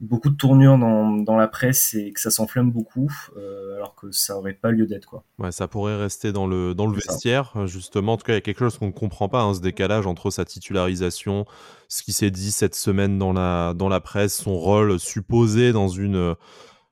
beaucoup 0.00 0.28
de 0.28 0.36
tournures 0.36 0.78
dans, 0.78 1.10
dans 1.10 1.36
la 1.36 1.48
presse 1.48 1.94
et 1.94 2.12
que 2.12 2.20
ça 2.20 2.30
s'enflamme 2.30 2.70
beaucoup, 2.70 3.10
euh, 3.36 3.76
alors 3.76 3.94
que 3.94 4.10
ça 4.10 4.36
aurait 4.36 4.52
pas 4.52 4.70
lieu 4.70 4.86
d'être 4.86 5.06
quoi. 5.06 5.24
Ouais, 5.38 5.52
ça 5.52 5.68
pourrait 5.68 5.96
rester 5.96 6.32
dans 6.32 6.46
le 6.46 6.74
dans 6.74 6.86
le 6.86 6.94
vestiaire 6.94 7.52
ça. 7.54 7.66
justement. 7.66 8.12
En 8.12 8.16
tout 8.16 8.24
cas, 8.24 8.32
il 8.32 8.36
y 8.36 8.38
a 8.38 8.42
quelque 8.42 8.58
chose 8.58 8.78
qu'on 8.78 8.88
ne 8.88 8.92
comprend 8.92 9.28
pas, 9.28 9.42
hein, 9.42 9.54
ce 9.54 9.60
décalage 9.60 10.06
entre 10.06 10.30
sa 10.30 10.44
titularisation, 10.44 11.46
ce 11.88 12.02
qui 12.02 12.12
s'est 12.12 12.30
dit 12.30 12.50
cette 12.50 12.74
semaine 12.74 13.18
dans 13.18 13.32
la 13.32 13.72
dans 13.74 13.88
la 13.88 14.00
presse, 14.00 14.36
son 14.36 14.56
rôle 14.56 14.98
supposé 15.00 15.72
dans 15.72 15.88
une 15.88 16.34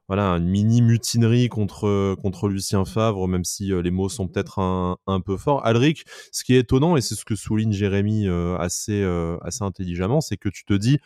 voilà 0.09 0.31
une 0.33 0.49
mini 0.49 0.83
mutinerie 0.83 1.49
contre 1.49 2.15
contre 2.17 2.49
Lucien 2.49 2.85
Favre, 2.85 3.27
même 3.29 3.45
si 3.45 3.73
euh, 3.73 3.81
les 3.83 3.91
mots 3.91 4.09
sont 4.09 4.29
peut-être 4.29 4.59
un, 4.59 4.97
un 5.07 5.21
peu 5.21 5.37
forts. 5.37 5.65
Alric, 5.67 6.05
ce 6.33 6.45
qui 6.45 6.55
est 6.55 6.61
étonnant 6.61 6.97
et 6.97 7.01
c'est 7.01 7.15
ce 7.15 7.25
que 7.25 7.35
souligne 7.37 7.73
Jérémy 7.73 8.29
euh, 8.29 8.57
assez 8.59 9.03
euh, 9.03 9.39
assez 9.43 9.63
intelligemment, 9.63 10.21
c'est 10.21 10.37
que 10.37 10.49
tu 10.51 10.65
te 10.65 10.75
dis 10.75 10.99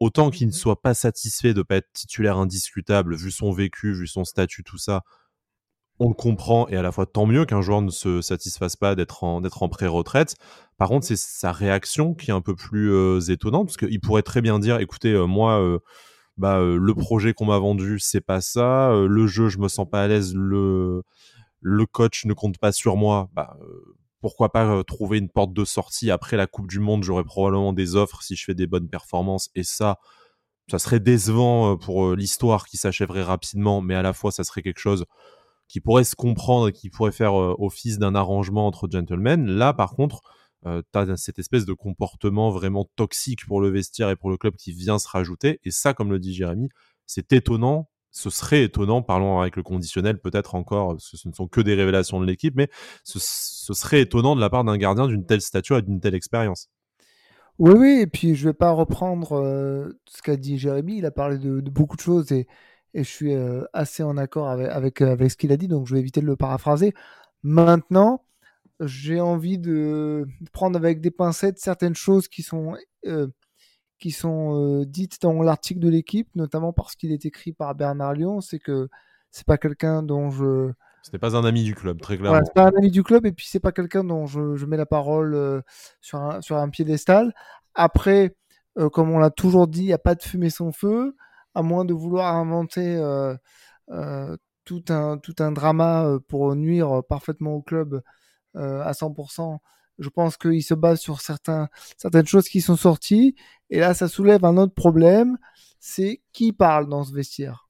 autant 0.00 0.30
qu'il 0.30 0.46
ne 0.46 0.52
soit 0.52 0.82
pas 0.82 0.94
satisfait 0.94 1.54
de 1.54 1.62
pas 1.62 1.76
être 1.76 1.92
titulaire 1.92 2.36
indiscutable, 2.38 3.16
vu 3.16 3.30
son 3.30 3.52
vécu, 3.52 3.92
vu 3.94 4.06
son 4.06 4.24
statut, 4.24 4.62
tout 4.62 4.78
ça, 4.78 5.02
on 5.98 6.08
le 6.08 6.14
comprend 6.14 6.68
et 6.68 6.76
à 6.76 6.82
la 6.82 6.92
fois 6.92 7.06
tant 7.06 7.26
mieux 7.26 7.44
qu'un 7.46 7.62
joueur 7.62 7.82
ne 7.82 7.90
se 7.90 8.20
satisfasse 8.20 8.76
pas 8.76 8.94
d'être 8.94 9.24
en, 9.24 9.40
d'être 9.40 9.62
en 9.62 9.68
pré-retraite. 9.68 10.34
Par 10.78 10.88
contre, 10.88 11.06
c'est 11.06 11.16
sa 11.16 11.52
réaction 11.52 12.14
qui 12.14 12.30
est 12.30 12.34
un 12.34 12.42
peu 12.42 12.54
plus 12.54 12.92
euh, 12.92 13.20
étonnante 13.20 13.68
parce 13.68 13.76
qu'il 13.78 14.00
pourrait 14.00 14.22
très 14.22 14.42
bien 14.42 14.58
dire, 14.58 14.78
écoutez, 14.80 15.12
euh, 15.12 15.26
moi, 15.26 15.60
euh, 15.60 15.78
bah, 16.36 16.60
le 16.60 16.94
projet 16.94 17.32
qu'on 17.32 17.46
m'a 17.46 17.58
vendu, 17.58 17.98
c'est 17.98 18.20
pas 18.20 18.42
ça. 18.42 18.92
le 18.92 19.26
jeu, 19.26 19.48
je 19.48 19.58
me 19.58 19.68
sens 19.68 19.88
pas 19.88 20.02
à 20.02 20.06
l'aise. 20.06 20.34
Le, 20.34 21.02
le 21.60 21.86
coach 21.86 22.26
ne 22.26 22.34
compte 22.34 22.58
pas 22.58 22.72
sur 22.72 22.96
moi. 22.96 23.30
Bah, 23.32 23.56
pourquoi 24.26 24.50
pas 24.50 24.66
euh, 24.66 24.82
trouver 24.82 25.18
une 25.18 25.28
porte 25.28 25.52
de 25.52 25.64
sortie 25.64 26.10
après 26.10 26.36
la 26.36 26.48
Coupe 26.48 26.66
du 26.66 26.80
Monde? 26.80 27.04
J'aurais 27.04 27.22
probablement 27.22 27.72
des 27.72 27.94
offres 27.94 28.24
si 28.24 28.34
je 28.34 28.44
fais 28.44 28.56
des 28.56 28.66
bonnes 28.66 28.88
performances 28.88 29.50
et 29.54 29.62
ça, 29.62 30.00
ça 30.68 30.80
serait 30.80 30.98
décevant 30.98 31.74
euh, 31.74 31.76
pour 31.76 32.06
euh, 32.06 32.16
l'histoire 32.16 32.66
qui 32.66 32.76
s'achèverait 32.76 33.22
rapidement, 33.22 33.80
mais 33.80 33.94
à 33.94 34.02
la 34.02 34.12
fois 34.12 34.32
ça 34.32 34.42
serait 34.42 34.62
quelque 34.62 34.80
chose 34.80 35.06
qui 35.68 35.80
pourrait 35.80 36.02
se 36.02 36.16
comprendre 36.16 36.70
et 36.70 36.72
qui 36.72 36.90
pourrait 36.90 37.12
faire 37.12 37.34
office 37.34 38.00
d'un 38.00 38.16
arrangement 38.16 38.66
entre 38.66 38.88
gentlemen. 38.90 39.46
Là, 39.46 39.72
par 39.72 39.94
contre, 39.94 40.22
tu 40.64 40.98
as 40.98 41.16
cette 41.16 41.38
espèce 41.38 41.64
de 41.64 41.72
comportement 41.72 42.50
vraiment 42.50 42.88
toxique 42.96 43.46
pour 43.46 43.60
le 43.60 43.68
vestiaire 43.68 44.10
et 44.10 44.16
pour 44.16 44.30
le 44.30 44.36
club 44.36 44.56
qui 44.56 44.72
vient 44.72 44.98
se 44.98 45.06
rajouter. 45.06 45.60
Et 45.62 45.70
ça, 45.70 45.94
comme 45.94 46.10
le 46.10 46.18
dit 46.18 46.34
Jérémy, 46.34 46.68
c'est 47.04 47.32
étonnant 47.32 47.88
ce 48.16 48.30
serait 48.30 48.62
étonnant, 48.62 49.02
parlons 49.02 49.40
avec 49.40 49.56
le 49.56 49.62
conditionnel 49.62 50.18
peut-être 50.18 50.54
encore, 50.54 50.92
parce 50.92 51.10
que 51.10 51.18
ce 51.18 51.28
ne 51.28 51.34
sont 51.34 51.48
que 51.48 51.60
des 51.60 51.74
révélations 51.74 52.18
de 52.18 52.24
l'équipe, 52.24 52.54
mais 52.56 52.70
ce, 53.04 53.18
serait 53.18 54.00
étonnant 54.00 54.34
de 54.34 54.40
la 54.40 54.48
part 54.48 54.64
d'un 54.64 54.78
gardien 54.78 55.06
d'une 55.06 55.26
telle 55.26 55.42
stature 55.42 55.76
et 55.76 55.82
d'une 55.82 56.00
telle 56.00 56.14
expérience. 56.14 56.70
Oui, 57.58 57.74
oui, 57.76 57.98
et 58.00 58.06
puis 58.06 58.34
je 58.34 58.46
ne 58.46 58.50
vais 58.50 58.54
pas 58.54 58.70
reprendre 58.70 59.32
euh, 59.32 60.00
ce 60.06 60.22
qu'a 60.22 60.36
dit 60.36 60.58
Jérémy, 60.58 60.96
il 60.96 61.04
a 61.04 61.10
parlé 61.10 61.36
de, 61.36 61.60
beaucoup 61.60 61.96
de 61.96 62.00
choses 62.00 62.32
et, 62.32 62.46
je 62.94 63.02
suis 63.02 63.34
euh, 63.34 63.64
assez 63.74 64.02
en 64.02 64.16
accord 64.16 64.48
avec, 64.48 64.70
avec, 64.70 65.02
euh, 65.02 65.12
avec 65.12 65.30
ce 65.30 65.36
qu'il 65.36 65.52
a 65.52 65.58
dit, 65.58 65.68
donc 65.68 65.86
je 65.86 65.92
vais 65.92 66.00
éviter 66.00 66.22
de 66.22 66.26
le 66.26 66.36
paraphraser. 66.36 66.94
Maintenant, 67.42 68.24
j'ai 68.80 69.20
envie 69.20 69.58
de 69.58 70.26
prendre 70.52 70.78
avec 70.78 71.02
des 71.02 71.10
pincettes 71.10 71.58
certaines 71.58 71.94
choses 71.94 72.28
qui 72.28 72.42
sont 72.42 72.76
qui 73.98 74.10
sont 74.10 74.54
euh, 74.54 74.84
dites 74.84 75.20
dans 75.22 75.42
l'article 75.42 75.80
de 75.80 75.88
l'équipe, 75.88 76.28
notamment 76.34 76.72
parce 76.72 76.96
qu'il 76.96 77.12
est 77.12 77.24
écrit 77.24 77.52
par 77.52 77.74
Bernard 77.74 78.14
Lyon, 78.14 78.40
c'est 78.40 78.58
que 78.58 78.88
c'est 79.30 79.46
pas 79.46 79.58
quelqu'un 79.58 80.02
dont 80.02 80.30
je. 80.30 80.72
Ce 81.02 81.10
n'est 81.12 81.18
pas 81.18 81.36
un 81.36 81.44
ami 81.44 81.62
du 81.62 81.74
club, 81.74 82.00
très 82.00 82.18
clairement. 82.18 82.40
c'est 82.44 82.54
pas 82.54 82.66
un 82.66 82.76
ami 82.76 82.90
du 82.90 83.02
club, 83.02 83.26
et 83.26 83.32
puis 83.32 83.46
c'est 83.48 83.60
pas 83.60 83.72
quelqu'un 83.72 84.02
dont 84.02 84.26
je, 84.26 84.56
je, 84.56 84.66
mets 84.66 84.76
la 84.76 84.86
parole 84.86 85.34
euh, 85.34 85.60
sur, 86.00 86.18
un, 86.18 86.40
sur 86.40 86.56
un 86.56 86.68
piédestal. 86.68 87.32
Après, 87.74 88.34
euh, 88.78 88.88
comme 88.88 89.10
on 89.10 89.18
l'a 89.18 89.30
toujours 89.30 89.68
dit, 89.68 89.82
il 89.82 89.86
n'y 89.86 89.92
a 89.92 89.98
pas 89.98 90.14
de 90.16 90.22
fumée 90.22 90.50
sans 90.50 90.72
feu, 90.72 91.16
à 91.54 91.62
moins 91.62 91.84
de 91.84 91.94
vouloir 91.94 92.34
inventer 92.34 92.96
tout, 94.64 94.84
un, 94.88 95.18
tout 95.18 95.34
un 95.38 95.52
drama 95.52 96.18
pour 96.28 96.54
nuire 96.56 97.02
parfaitement 97.08 97.52
au 97.52 97.62
club 97.62 98.02
à 98.54 98.92
100% 98.92 99.58
je 99.98 100.08
pense 100.08 100.36
qu'il 100.36 100.62
se 100.62 100.74
base 100.74 101.00
sur 101.00 101.20
certaines 101.20 102.26
choses 102.26 102.48
qui 102.48 102.60
sont 102.60 102.76
sorties. 102.76 103.34
Et 103.70 103.80
là, 103.80 103.94
ça 103.94 104.08
soulève 104.08 104.44
un 104.44 104.56
autre 104.56 104.74
problème. 104.74 105.38
C'est 105.78 106.22
qui 106.32 106.52
parle 106.52 106.88
dans 106.88 107.04
ce 107.04 107.12
vestiaire? 107.12 107.68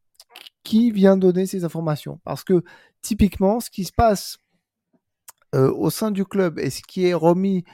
Qui 0.62 0.90
vient 0.90 1.16
donner 1.16 1.46
ces 1.46 1.64
informations? 1.64 2.20
Parce 2.24 2.44
que 2.44 2.62
typiquement, 3.02 3.60
ce 3.60 3.70
qui 3.70 3.84
se 3.84 3.92
passe 3.92 4.38
euh, 5.54 5.72
au 5.72 5.90
sein 5.90 6.10
du 6.10 6.24
club 6.24 6.58
et 6.58 6.70
ce 6.70 6.82
qui 6.82 7.06
est 7.06 7.14
remis 7.14 7.64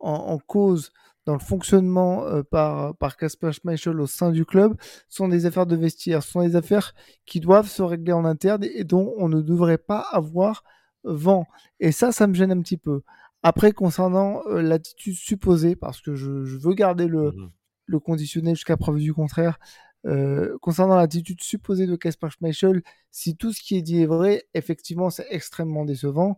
en, 0.00 0.38
cause 0.38 0.90
dans 1.26 1.34
le 1.34 1.38
fonctionnement 1.38 2.24
euh, 2.24 2.42
par 2.42 2.96
par 2.96 3.16
Schmeichel 3.52 4.00
au 4.00 4.08
sein 4.08 4.32
du 4.32 4.44
club 4.44 4.76
sont 5.08 5.28
des 5.28 5.46
affaires 5.46 5.66
de 5.66 5.76
vestiaire, 5.76 6.24
sont 6.24 6.42
des 6.42 6.56
affaires 6.56 6.92
qui 7.24 7.38
doivent 7.38 7.68
se 7.68 7.82
régler 7.82 8.12
en 8.12 8.24
interne 8.24 8.64
et 8.64 8.82
dont 8.82 9.14
on 9.16 9.28
ne 9.28 9.40
devrait 9.40 9.78
pas 9.78 10.04
avoir 10.10 10.64
vent. 11.04 11.46
Et 11.80 11.92
ça, 11.92 12.12
ça 12.12 12.26
me 12.26 12.34
gêne 12.34 12.52
un 12.52 12.60
petit 12.60 12.76
peu. 12.76 13.02
Après, 13.42 13.72
concernant 13.72 14.42
euh, 14.46 14.62
l'attitude 14.62 15.14
supposée, 15.14 15.76
parce 15.76 16.00
que 16.00 16.14
je, 16.14 16.30
veux 16.30 16.74
garder 16.74 17.06
le, 17.06 17.32
mmh 17.32 17.50
le 17.86 18.00
conditionnel 18.00 18.54
jusqu'à 18.54 18.76
preuve 18.76 18.98
du 18.98 19.12
contraire, 19.12 19.58
euh, 20.06 20.56
concernant 20.60 20.96
l'attitude 20.96 21.40
supposée 21.42 21.86
de 21.86 21.96
Casper 21.96 22.28
Schmeichel, 22.30 22.82
si 23.10 23.36
tout 23.36 23.52
ce 23.52 23.62
qui 23.62 23.76
est 23.76 23.82
dit 23.82 24.02
est 24.02 24.06
vrai, 24.06 24.44
effectivement, 24.54 25.10
c'est 25.10 25.26
extrêmement 25.30 25.84
décevant. 25.84 26.36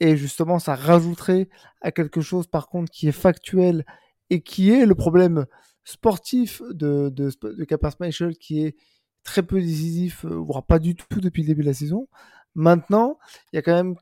Et 0.00 0.16
justement, 0.16 0.58
ça 0.58 0.74
rajouterait 0.74 1.48
à 1.80 1.92
quelque 1.92 2.20
chose, 2.20 2.46
par 2.46 2.68
contre, 2.68 2.90
qui 2.90 3.08
est 3.08 3.12
factuel 3.12 3.84
et 4.30 4.42
qui 4.42 4.70
est 4.70 4.86
le 4.86 4.94
problème 4.94 5.46
sportif 5.84 6.62
de, 6.70 7.10
de, 7.10 7.30
de 7.42 7.64
Casper 7.64 7.90
Schmeichel, 7.96 8.36
qui 8.36 8.64
est 8.64 8.76
très 9.24 9.42
peu 9.42 9.60
décisif, 9.60 10.24
euh, 10.24 10.34
voire 10.34 10.64
pas 10.64 10.78
du 10.78 10.94
tout 10.94 11.20
depuis 11.20 11.42
le 11.42 11.48
début 11.48 11.62
de 11.62 11.68
la 11.68 11.74
saison. 11.74 12.08
Maintenant, 12.54 13.18
il 13.52 13.56
y 13.56 13.58
a 13.58 13.62
quand 13.62 13.74
même 13.74 13.96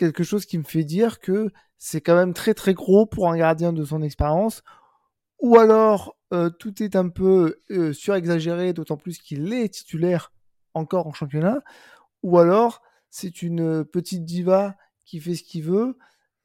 quelque 0.00 0.24
chose 0.24 0.46
qui 0.46 0.58
me 0.58 0.64
fait 0.64 0.84
dire 0.84 1.20
que 1.20 1.50
c'est 1.78 2.00
quand 2.00 2.16
même 2.16 2.34
très 2.34 2.54
très 2.54 2.74
gros 2.74 3.06
pour 3.06 3.30
un 3.30 3.36
gardien 3.36 3.72
de 3.72 3.84
son 3.84 4.02
expérience. 4.02 4.62
Ou 5.40 5.58
alors 5.58 6.16
euh, 6.32 6.50
tout 6.50 6.82
est 6.82 6.96
un 6.96 7.08
peu 7.08 7.58
euh, 7.70 7.92
surexagéré, 7.92 8.72
d'autant 8.72 8.96
plus 8.96 9.18
qu'il 9.18 9.52
est 9.52 9.68
titulaire 9.68 10.32
encore 10.74 11.06
en 11.06 11.12
championnat, 11.12 11.60
ou 12.22 12.38
alors 12.38 12.82
c'est 13.10 13.42
une 13.42 13.84
petite 13.84 14.24
diva 14.24 14.76
qui 15.04 15.20
fait 15.20 15.34
ce 15.34 15.42
qu'il 15.42 15.64
veut. 15.64 15.98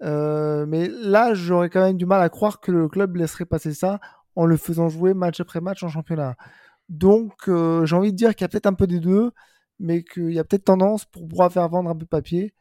Euh, 0.04 0.66
mais 0.68 0.90
là, 0.90 1.34
j'aurais 1.34 1.70
quand 1.70 1.82
même 1.82 1.98
du 1.98 2.06
mal 2.06 2.22
à 2.22 2.30
croire 2.30 2.60
que 2.60 2.72
le 2.72 2.90
club 2.90 3.16
laisserait 3.16 3.46
passer 3.46 3.74
ça 3.74 4.00
en 4.36 4.46
le 4.46 4.58
faisant 4.58 4.90
jouer 4.90 5.14
match 5.14 5.40
après 5.40 5.62
match 5.62 5.84
en 5.84 5.90
championnat. 5.90 6.36
Donc, 6.90 7.34
j'ai 7.48 7.96
envie 7.96 8.12
de 8.12 8.18
dire 8.18 8.36
qu'il 8.36 8.44
y 8.44 8.46
a 8.46 8.50
peut-être 8.50 8.68
un 8.68 8.74
peu 8.74 8.88
des 8.88 9.00
deux, 9.00 9.32
mais 9.80 10.04
qu'il 10.04 10.32
y 10.32 10.40
a 10.40 10.44
peut-être 10.44 10.66
tendance 10.66 11.06
pour 11.06 11.28
pouvoir 11.28 11.52
faire 11.52 11.70
vendre 11.70 11.90
un 11.90 11.96
peu 11.96 12.06
de 12.06 12.10
papier. 12.10 12.54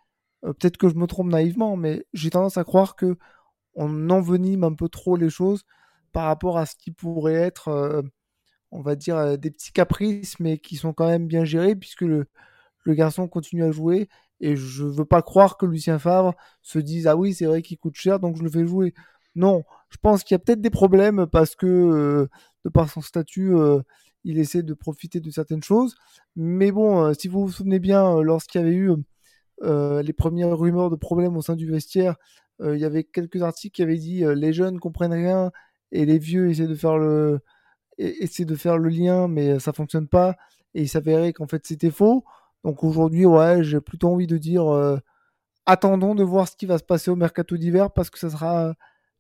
Peut-être 0.53 0.77
que 0.77 0.89
je 0.89 0.95
me 0.95 1.07
trompe 1.07 1.29
naïvement, 1.29 1.77
mais 1.77 2.07
j'ai 2.13 2.31
tendance 2.31 2.59
à 2.59 2.65
croire 2.65 2.97
que 2.97 3.17
on 3.75 4.11
envenime 4.11 4.65
un 4.65 4.75
peu 4.75 4.89
trop 4.89 5.17
les 5.17 5.31
choses 5.31 5.65
par 6.13 6.27
rapport 6.27 6.59
à 6.59 6.67
ce 6.67 6.77
qui 6.77 6.93
pourrait 6.93 7.35
être, 7.35 7.69
euh, 7.69 8.03
on 8.71 8.83
va 8.83 8.97
dire, 8.97 9.17
euh, 9.17 9.37
des 9.37 9.51
petits 9.51 9.73
caprices, 9.73 10.39
mais 10.41 10.59
qui 10.59 10.77
sont 10.77 10.93
quand 10.93 11.09
même 11.09 11.27
bien 11.27 11.45
gérés, 11.45 11.77
puisque 11.77 12.03
le, 12.03 12.27
garçon 12.89 13.29
continue 13.29 13.65
à 13.65 13.73
jouer. 13.73 14.09
Et 14.41 14.57
je 14.57 14.85
veux 14.85 15.05
pas 15.07 15.23
croire 15.23 15.57
que 15.59 15.67
Lucien 15.67 15.99
Favre 15.99 16.35
se 16.63 16.79
dise 16.79 17.07
Ah 17.07 17.17
oui, 17.17 17.35
c'est 17.35 17.47
vrai 17.47 17.63
qu'il 17.63 17.79
coûte 17.79 17.97
cher, 17.97 18.21
donc 18.21 18.37
je 18.37 18.43
le 18.43 18.51
fais 18.51 18.67
jouer. 18.67 18.95
Non, 19.35 19.65
je 19.91 19.97
pense 19.99 20.25
qu'il 20.25 20.35
y 20.35 20.37
a 20.37 20.39
peut-être 20.39 20.61
des 20.61 20.71
problèmes 20.71 21.27
parce 21.27 21.57
que, 21.57 21.67
euh, 21.67 22.29
de 22.65 22.71
par 22.71 22.91
son 22.91 23.01
statut, 23.01 23.55
il 24.25 24.39
essaie 24.39 24.63
de 24.63 24.75
profiter 24.75 25.21
de 25.21 25.31
certaines 25.31 25.63
choses. 25.63 25.97
Mais 26.37 26.73
bon, 26.73 27.13
si 27.15 27.29
vous 27.29 27.47
vous 27.47 27.53
souvenez 27.53 27.79
bien, 27.79 28.23
lorsqu'il 28.23 28.61
y 28.61 28.65
avait 28.65 28.75
eu 28.75 28.93
les 29.63 30.13
premières 30.13 30.57
rumeurs 30.57 30.91
de 30.91 30.97
problèmes 30.97 31.37
au 31.37 31.43
sein 31.43 31.57
du 31.57 31.71
vestiaire, 31.71 32.17
il 32.61 32.77
y 32.77 32.85
avait 32.85 33.05
quelques 33.05 33.43
articles 33.43 33.75
qui 33.75 33.83
avaient 33.83 33.97
dit 33.97 34.25
les 34.35 34.53
jeunes 34.53 34.79
comprennent 34.79 35.13
rien 35.13 35.51
et 35.93 36.05
les 36.05 36.19
vieux 36.19 36.51
essaient 36.51 36.67
de 36.67 36.75
faire 36.75 36.99
le 36.99 37.41
essaient 37.99 38.45
de 38.45 38.57
faire 38.57 38.79
le 38.79 38.89
lien 38.89 39.29
mais 39.29 39.59
ça 39.59 39.73
fonctionne 39.73 40.09
pas. 40.09 40.37
Et 40.75 40.83
il 40.83 40.89
s'avérait 40.89 41.33
qu'en 41.33 41.47
fait 41.47 41.65
c'était 41.67 41.91
faux. 41.91 42.25
Donc 42.65 42.83
aujourd'hui 42.85 43.27
ouais 43.27 43.63
j'ai 43.63 43.81
plutôt 43.81 44.09
envie 44.09 44.27
de 44.27 44.39
dire 44.39 44.67
euh, 44.73 44.99
attendons 45.67 46.15
de 46.15 46.25
voir 46.25 46.49
ce 46.49 46.57
qui 46.57 46.67
va 46.67 46.79
se 46.79 46.85
passer 46.85 47.11
au 47.11 47.17
mercato 47.17 47.57
d'hiver 47.57 47.91
parce 47.93 48.11
que 48.11 48.19
ça 48.19 48.31
sera 48.31 48.75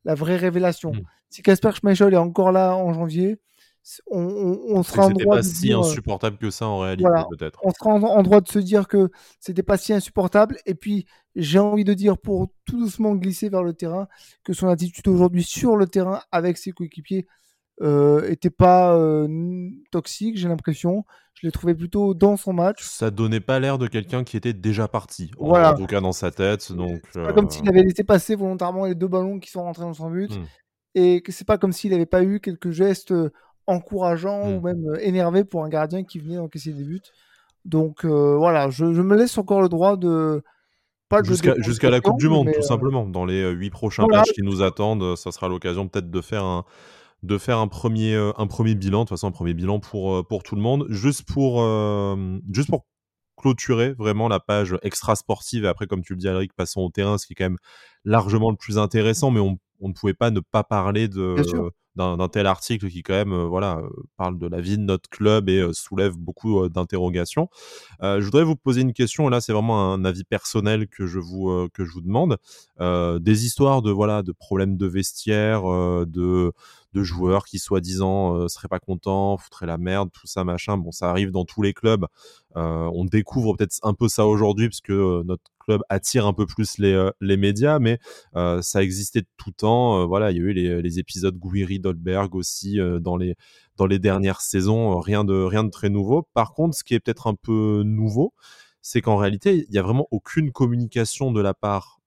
la 0.04 0.14
vraie 0.14 0.36
révélation. 0.36 0.92
Mmh. 0.92 1.02
si 1.30 1.42
Casper 1.42 1.72
Schmeichel 1.72 2.12
est 2.12 2.18
encore 2.18 2.52
là 2.52 2.76
en 2.76 2.92
janvier 2.92 3.38
on, 4.06 4.82
sera 4.82 5.06
en 5.06 5.10
droit 5.10 5.36
pas 5.36 5.42
si 5.42 5.72
euh, 5.72 5.80
insupportable 5.80 6.38
que 6.38 6.50
ça 6.50 6.66
en 6.66 6.78
réalité 6.78 7.08
peut-être. 7.30 7.60
On 7.62 7.70
sera 7.70 7.90
en, 7.90 8.22
droit 8.22 8.40
de 8.40 8.48
se 8.48 8.58
dire 8.58 8.88
que 8.88 9.10
c'était 9.40 9.62
pas 9.62 9.76
si 9.76 9.92
insupportable 9.92 10.56
et 10.64 10.74
puis 10.74 11.06
j'ai 11.36 11.58
envie 11.58 11.84
de 11.84 11.92
dire 11.92 12.16
pour 12.16 12.48
tout 12.64 12.78
doucement 12.78 13.14
glisser 13.14 13.50
vers 13.50 13.62
le 13.62 13.74
terrain 13.74 14.08
que 14.42 14.54
son 14.54 14.68
attitude 14.68 15.06
aujourd'hui 15.08 15.42
sur 15.42 15.76
le 15.76 15.86
terrain 15.86 16.22
avec 16.32 16.56
ses 16.56 16.72
coéquipiers 16.72 17.26
euh, 17.82 18.30
était 18.30 18.50
pas 18.50 18.94
euh, 18.94 19.68
toxique, 19.90 20.38
j'ai 20.38 20.48
l'impression. 20.48 21.04
Je 21.34 21.46
l'ai 21.46 21.52
trouvé 21.52 21.74
plutôt 21.74 22.14
dans 22.14 22.36
son 22.36 22.52
match. 22.52 22.82
Ça 22.84 23.10
donnait 23.10 23.40
pas 23.40 23.58
l'air 23.58 23.76
de 23.78 23.88
quelqu'un 23.88 24.22
qui 24.22 24.36
était 24.36 24.52
déjà 24.52 24.86
parti, 24.86 25.32
en 25.38 25.74
tout 25.74 25.86
cas 25.86 26.00
dans 26.00 26.12
sa 26.12 26.30
tête. 26.30 26.72
Donc, 26.72 27.02
pas 27.12 27.32
comme 27.32 27.50
s'il 27.50 27.68
avait 27.68 27.82
laissé 27.82 28.04
passer 28.04 28.36
volontairement 28.36 28.86
les 28.86 28.94
deux 28.94 29.08
ballons 29.08 29.40
qui 29.40 29.50
sont 29.50 29.62
rentrés 29.62 29.82
dans 29.82 29.94
son 29.94 30.10
but. 30.10 30.30
Hmm. 30.30 30.44
Et 30.96 31.22
que 31.22 31.32
c'est 31.32 31.44
pas 31.44 31.58
comme 31.58 31.72
s'il 31.72 31.90
n'avait 31.90 32.06
pas 32.06 32.22
eu 32.22 32.38
quelques 32.38 32.70
gestes 32.70 33.12
encourageant 33.66 34.48
ou 34.48 34.60
mmh. 34.60 34.64
même 34.64 34.86
euh, 34.88 34.98
énervé 35.00 35.44
pour 35.44 35.64
un 35.64 35.68
gardien 35.68 36.04
qui 36.04 36.18
venait 36.18 36.38
encaisser 36.38 36.72
des 36.72 36.84
buts. 36.84 37.00
Donc 37.64 38.04
euh, 38.04 38.36
voilà, 38.36 38.70
je, 38.70 38.84
me 38.84 39.16
laisse 39.16 39.38
encore 39.38 39.62
le 39.62 39.68
droit 39.68 39.96
de 39.96 40.42
pas 41.08 41.22
jusqu'à 41.22 41.90
la 41.90 42.00
Coupe 42.00 42.18
du 42.18 42.28
Monde, 42.28 42.48
tout 42.52 42.58
euh, 42.58 42.62
simplement. 42.62 43.06
Dans 43.06 43.24
les 43.24 43.50
huit 43.50 43.70
prochains 43.70 44.06
matchs 44.06 44.32
qui 44.32 44.42
nous 44.42 44.62
attendent, 44.62 45.16
ça 45.16 45.32
sera 45.32 45.48
l'occasion 45.48 45.88
peut-être 45.88 46.10
de 46.10 46.20
faire 46.20 46.44
un 46.44 46.64
de 47.22 47.38
faire 47.38 47.58
un 47.58 47.68
premier 47.68 48.14
un 48.36 48.46
premier 48.46 48.74
bilan, 48.74 49.00
de 49.00 49.04
toute 49.04 49.10
façon 49.10 49.28
un 49.28 49.32
premier 49.32 49.54
bilan 49.54 49.80
pour 49.80 50.26
pour 50.26 50.42
tout 50.42 50.56
le 50.56 50.60
monde, 50.60 50.86
juste 50.90 51.24
pour 51.26 51.66
juste 52.50 52.68
pour 52.68 52.84
clôturer 53.36 53.92
vraiment 53.92 54.28
la 54.28 54.40
page 54.40 54.76
extra 54.82 55.16
sportive 55.16 55.64
et 55.64 55.68
après 55.68 55.86
comme 55.86 56.02
tu 56.02 56.12
le 56.12 56.18
dis 56.18 56.28
Alric, 56.28 56.52
passons 56.54 56.82
au 56.82 56.90
terrain, 56.90 57.16
ce 57.16 57.26
qui 57.26 57.32
est 57.32 57.36
quand 57.36 57.44
même 57.44 57.58
largement 58.04 58.50
le 58.50 58.56
plus 58.56 58.78
intéressant, 58.78 59.30
mais 59.30 59.40
on, 59.40 59.58
on 59.80 59.88
ne 59.88 59.94
pouvait 59.94 60.14
pas 60.14 60.30
ne 60.30 60.40
pas 60.40 60.64
parler 60.64 61.08
de 61.08 61.36
d'un 61.96 62.28
tel 62.28 62.46
article 62.46 62.88
qui 62.90 63.02
quand 63.02 63.14
même 63.14 63.32
euh, 63.32 63.44
voilà 63.46 63.78
euh, 63.78 63.88
parle 64.16 64.38
de 64.38 64.46
la 64.46 64.60
vie 64.60 64.76
de 64.78 64.82
notre 64.82 65.08
club 65.08 65.48
et 65.48 65.60
euh, 65.60 65.72
soulève 65.72 66.16
beaucoup 66.16 66.68
d'interrogations. 66.68 67.48
je 68.00 68.24
voudrais 68.24 68.44
vous 68.44 68.56
poser 68.56 68.80
une 68.82 68.92
question. 68.92 69.28
Là, 69.28 69.40
c'est 69.40 69.52
vraiment 69.52 69.92
un 69.92 70.04
avis 70.04 70.24
personnel 70.24 70.88
que 70.88 71.06
je 71.06 71.18
vous 71.18 71.68
que 71.72 71.84
je 71.84 71.92
vous 71.92 72.00
demande. 72.00 72.38
des 72.80 73.46
histoires 73.46 73.82
de 73.82 73.90
voilà 73.90 74.22
de 74.22 74.32
problèmes 74.32 74.76
de 74.76 74.86
vestiaire, 74.86 75.62
de 76.06 76.52
de 76.94 77.02
joueurs 77.02 77.44
qui 77.44 77.58
soi-disant 77.58 78.36
euh, 78.36 78.48
seraient 78.48 78.68
pas 78.68 78.78
contents, 78.78 79.36
foutraient 79.36 79.66
la 79.66 79.78
merde, 79.78 80.10
tout 80.12 80.26
ça 80.26 80.44
machin. 80.44 80.78
Bon, 80.78 80.92
ça 80.92 81.10
arrive 81.10 81.30
dans 81.32 81.44
tous 81.44 81.60
les 81.60 81.74
clubs. 81.74 82.06
Euh, 82.56 82.88
on 82.94 83.04
découvre 83.04 83.54
peut-être 83.56 83.78
un 83.82 83.94
peu 83.94 84.08
ça 84.08 84.26
aujourd'hui 84.26 84.68
parce 84.68 84.80
que 84.80 84.92
euh, 84.92 85.22
notre 85.24 85.42
club 85.58 85.82
attire 85.88 86.26
un 86.26 86.32
peu 86.32 86.46
plus 86.46 86.78
les, 86.78 87.10
les 87.20 87.36
médias, 87.36 87.78
mais 87.78 87.98
ça 88.60 88.82
existait 88.82 89.22
de 89.22 89.26
tout 89.38 89.50
temps. 89.50 90.06
voilà, 90.06 90.30
il 90.30 90.36
y 90.36 90.40
a 90.40 90.42
eu 90.42 90.52
les, 90.52 90.82
les 90.82 90.98
épisodes 90.98 91.38
Guiri 91.38 91.80
Dolberg 91.80 92.34
aussi 92.34 92.78
dans 93.00 93.16
les 93.16 93.34
dans 93.76 93.86
les 93.86 93.98
dernières 93.98 94.42
saisons. 94.42 95.00
rien 95.00 95.24
de 95.24 95.34
rien 95.34 95.64
de 95.64 95.70
très 95.70 95.88
nouveau. 95.88 96.28
Par 96.34 96.52
contre, 96.52 96.76
ce 96.76 96.84
qui 96.84 96.92
est 96.92 97.00
peut-être 97.00 97.28
un 97.28 97.34
peu 97.34 97.82
nouveau, 97.82 98.34
c'est 98.82 99.00
qu'en 99.00 99.16
réalité, 99.16 99.64
il 99.66 99.70
n'y 99.70 99.78
a 99.78 99.82
vraiment 99.82 100.06
aucune 100.10 100.52
communication 100.52 101.32
de 101.32 101.40
la 101.40 101.54
part 101.54 102.00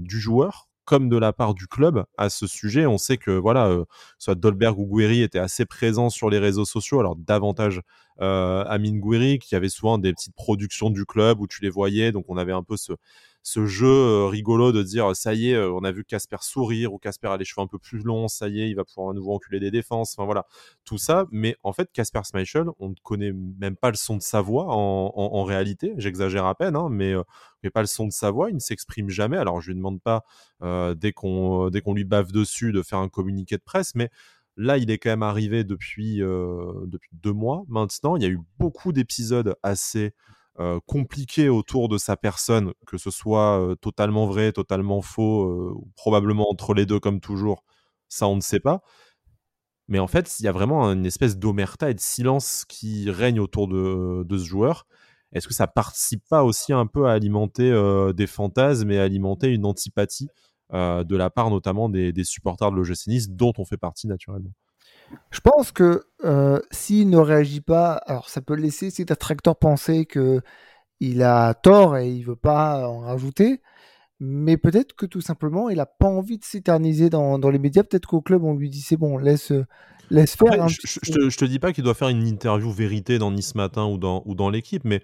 du 0.00 0.20
joueur 0.20 0.69
comme 0.90 1.08
de 1.08 1.16
la 1.16 1.32
part 1.32 1.54
du 1.54 1.68
club 1.68 2.04
à 2.18 2.30
ce 2.30 2.48
sujet. 2.48 2.84
On 2.84 2.98
sait 2.98 3.16
que 3.16 3.30
voilà, 3.30 3.68
euh, 3.68 3.84
soit 4.18 4.34
Dolberg 4.34 4.76
ou 4.76 4.86
Guiri 4.86 5.22
étaient 5.22 5.38
assez 5.38 5.64
présents 5.64 6.10
sur 6.10 6.30
les 6.30 6.40
réseaux 6.40 6.64
sociaux, 6.64 6.98
alors 6.98 7.14
davantage 7.14 7.80
euh, 8.20 8.64
Amine 8.66 9.00
Guiri, 9.00 9.38
qui 9.38 9.54
avait 9.54 9.68
souvent 9.68 9.98
des 9.98 10.12
petites 10.12 10.34
productions 10.34 10.90
du 10.90 11.06
club 11.06 11.40
où 11.40 11.46
tu 11.46 11.62
les 11.62 11.70
voyais, 11.70 12.10
donc 12.10 12.24
on 12.26 12.36
avait 12.36 12.50
un 12.50 12.64
peu 12.64 12.76
ce, 12.76 12.94
ce 13.42 13.66
jeu 13.66 13.86
euh, 13.86 14.26
rigolo 14.26 14.70
de 14.72 14.82
dire 14.82 15.16
ça 15.16 15.32
y 15.34 15.50
est, 15.50 15.54
euh, 15.54 15.72
on 15.72 15.82
a 15.82 15.92
vu 15.92 16.04
Casper 16.04 16.36
sourire 16.40 16.92
ou 16.92 16.98
Casper 16.98 17.28
a 17.28 17.36
les 17.36 17.44
cheveux 17.44 17.62
un 17.62 17.66
peu 17.66 17.78
plus 17.78 18.02
longs, 18.02 18.28
ça 18.28 18.48
y 18.48 18.60
est, 18.60 18.68
il 18.68 18.74
va 18.74 18.84
pouvoir 18.84 19.10
à 19.10 19.14
nouveau 19.14 19.34
enculer 19.34 19.60
des 19.60 19.70
défenses, 19.70 20.14
enfin 20.16 20.26
voilà, 20.26 20.46
tout 20.84 20.98
ça. 20.98 21.26
Mais 21.30 21.56
en 21.62 21.72
fait, 21.72 21.90
Casper 21.92 22.20
Schmeichel, 22.28 22.66
on 22.78 22.90
ne 22.90 22.94
connaît 23.02 23.32
même 23.32 23.76
pas 23.76 23.90
le 23.90 23.96
son 23.96 24.16
de 24.16 24.22
sa 24.22 24.40
voix 24.42 24.66
en, 24.68 25.44
réalité. 25.44 25.94
J'exagère 25.96 26.44
à 26.44 26.54
peine, 26.54 26.76
hein, 26.76 26.88
mais, 26.90 27.12
euh, 27.12 27.22
mais 27.62 27.70
pas 27.70 27.80
le 27.80 27.86
son 27.86 28.06
de 28.06 28.12
sa 28.12 28.30
voix. 28.30 28.50
Il 28.50 28.54
ne 28.54 28.60
s'exprime 28.60 29.08
jamais. 29.08 29.38
Alors 29.38 29.60
je 29.60 29.68
lui 29.68 29.76
demande 29.76 30.00
pas 30.02 30.22
dès 30.94 31.12
qu'on 31.12 31.70
lui 31.70 32.04
bave 32.04 32.32
dessus 32.32 32.72
de 32.72 32.82
faire 32.82 32.98
un 32.98 33.08
communiqué 33.08 33.56
de 33.56 33.62
presse, 33.62 33.94
mais 33.94 34.10
Là, 34.56 34.76
il 34.76 34.90
est 34.90 34.98
quand 34.98 35.10
même 35.10 35.22
arrivé 35.22 35.64
depuis, 35.64 36.18
deux 36.18 37.32
mois 37.32 37.64
maintenant. 37.68 38.16
Il 38.16 38.22
y 38.22 38.26
a 38.26 38.28
eu 38.28 38.40
beaucoup 38.58 38.92
d'épisodes 38.92 39.54
assez 39.62 40.06
euh, 40.06 40.10
compliqué 40.86 41.48
autour 41.48 41.88
de 41.88 41.98
sa 41.98 42.16
personne, 42.16 42.72
que 42.86 42.98
ce 42.98 43.10
soit 43.10 43.60
euh, 43.60 43.74
totalement 43.76 44.26
vrai, 44.26 44.52
totalement 44.52 45.00
faux, 45.00 45.44
euh, 45.44 45.74
probablement 45.96 46.50
entre 46.50 46.74
les 46.74 46.86
deux 46.86 47.00
comme 47.00 47.20
toujours, 47.20 47.64
ça 48.08 48.26
on 48.28 48.36
ne 48.36 48.40
sait 48.40 48.60
pas. 48.60 48.82
Mais 49.88 49.98
en 49.98 50.06
fait, 50.06 50.38
il 50.38 50.44
y 50.44 50.48
a 50.48 50.52
vraiment 50.52 50.84
une 50.92 51.06
espèce 51.06 51.38
d'omerta 51.38 51.90
et 51.90 51.94
de 51.94 52.00
silence 52.00 52.64
qui 52.68 53.10
règne 53.10 53.40
autour 53.40 53.68
de, 53.68 54.24
ce 54.30 54.44
joueur. 54.44 54.86
Est-ce 55.32 55.48
que 55.48 55.54
ça 55.54 55.66
participe 55.66 56.22
pas 56.28 56.44
aussi 56.44 56.72
un 56.72 56.86
peu 56.86 57.06
à 57.08 57.12
alimenter 57.12 57.72
des 58.14 58.26
fantasmes 58.28 58.90
et 58.92 59.00
à 59.00 59.04
alimenter 59.04 59.48
une 59.48 59.66
antipathie 59.66 60.28
de 60.72 61.16
la 61.16 61.30
part 61.30 61.50
notamment 61.50 61.88
des, 61.88 62.24
supporters 62.24 62.70
de 62.70 62.76
l'OGC 62.76 63.34
dont 63.34 63.52
on 63.58 63.64
fait 63.64 63.78
partie 63.78 64.06
naturellement? 64.06 64.52
Je 65.30 65.40
pense 65.40 65.72
que 65.72 66.04
euh, 66.24 66.60
s'il 66.70 67.10
ne 67.10 67.18
réagit 67.18 67.60
pas, 67.60 67.94
alors 67.94 68.28
ça 68.28 68.40
peut 68.40 68.54
laisser 68.54 68.90
cet 68.90 69.10
attracteur 69.10 69.56
penser 69.56 70.06
que 70.06 70.40
il 71.00 71.22
a 71.22 71.54
tort 71.54 71.96
et 71.96 72.10
il 72.10 72.22
veut 72.24 72.36
pas 72.36 72.88
en 72.88 73.00
rajouter, 73.00 73.62
mais 74.20 74.56
peut-être 74.56 74.94
que 74.94 75.06
tout 75.06 75.20
simplement 75.20 75.70
il 75.70 75.80
a 75.80 75.86
pas 75.86 76.08
envie 76.08 76.38
de 76.38 76.44
s'éterniser 76.44 77.10
dans, 77.10 77.38
dans, 77.38 77.50
les 77.50 77.58
médias. 77.58 77.82
Peut-être 77.84 78.06
qu'au 78.06 78.20
club 78.22 78.44
on 78.44 78.54
lui 78.54 78.70
dit 78.70 78.82
c'est 78.82 78.96
bon, 78.96 79.18
laisse 79.18 79.52
laisse 80.10 80.36
faire. 80.36 80.68
je, 80.68 80.76
je, 80.84 81.12
te, 81.12 81.30
je, 81.30 81.36
te, 81.36 81.44
dis 81.44 81.58
pas 81.58 81.72
qu'il 81.72 81.84
doit 81.84 81.94
faire 81.94 82.08
une 82.08 82.26
interview 82.26 82.70
vérité 82.70 83.18
dans 83.18 83.30
Nice 83.30 83.54
Matin 83.54 83.86
ou 83.86 83.98
dans, 83.98 84.22
ou 84.26 84.34
dans 84.34 84.50
l'équipe, 84.50 84.82
mais 84.84 85.00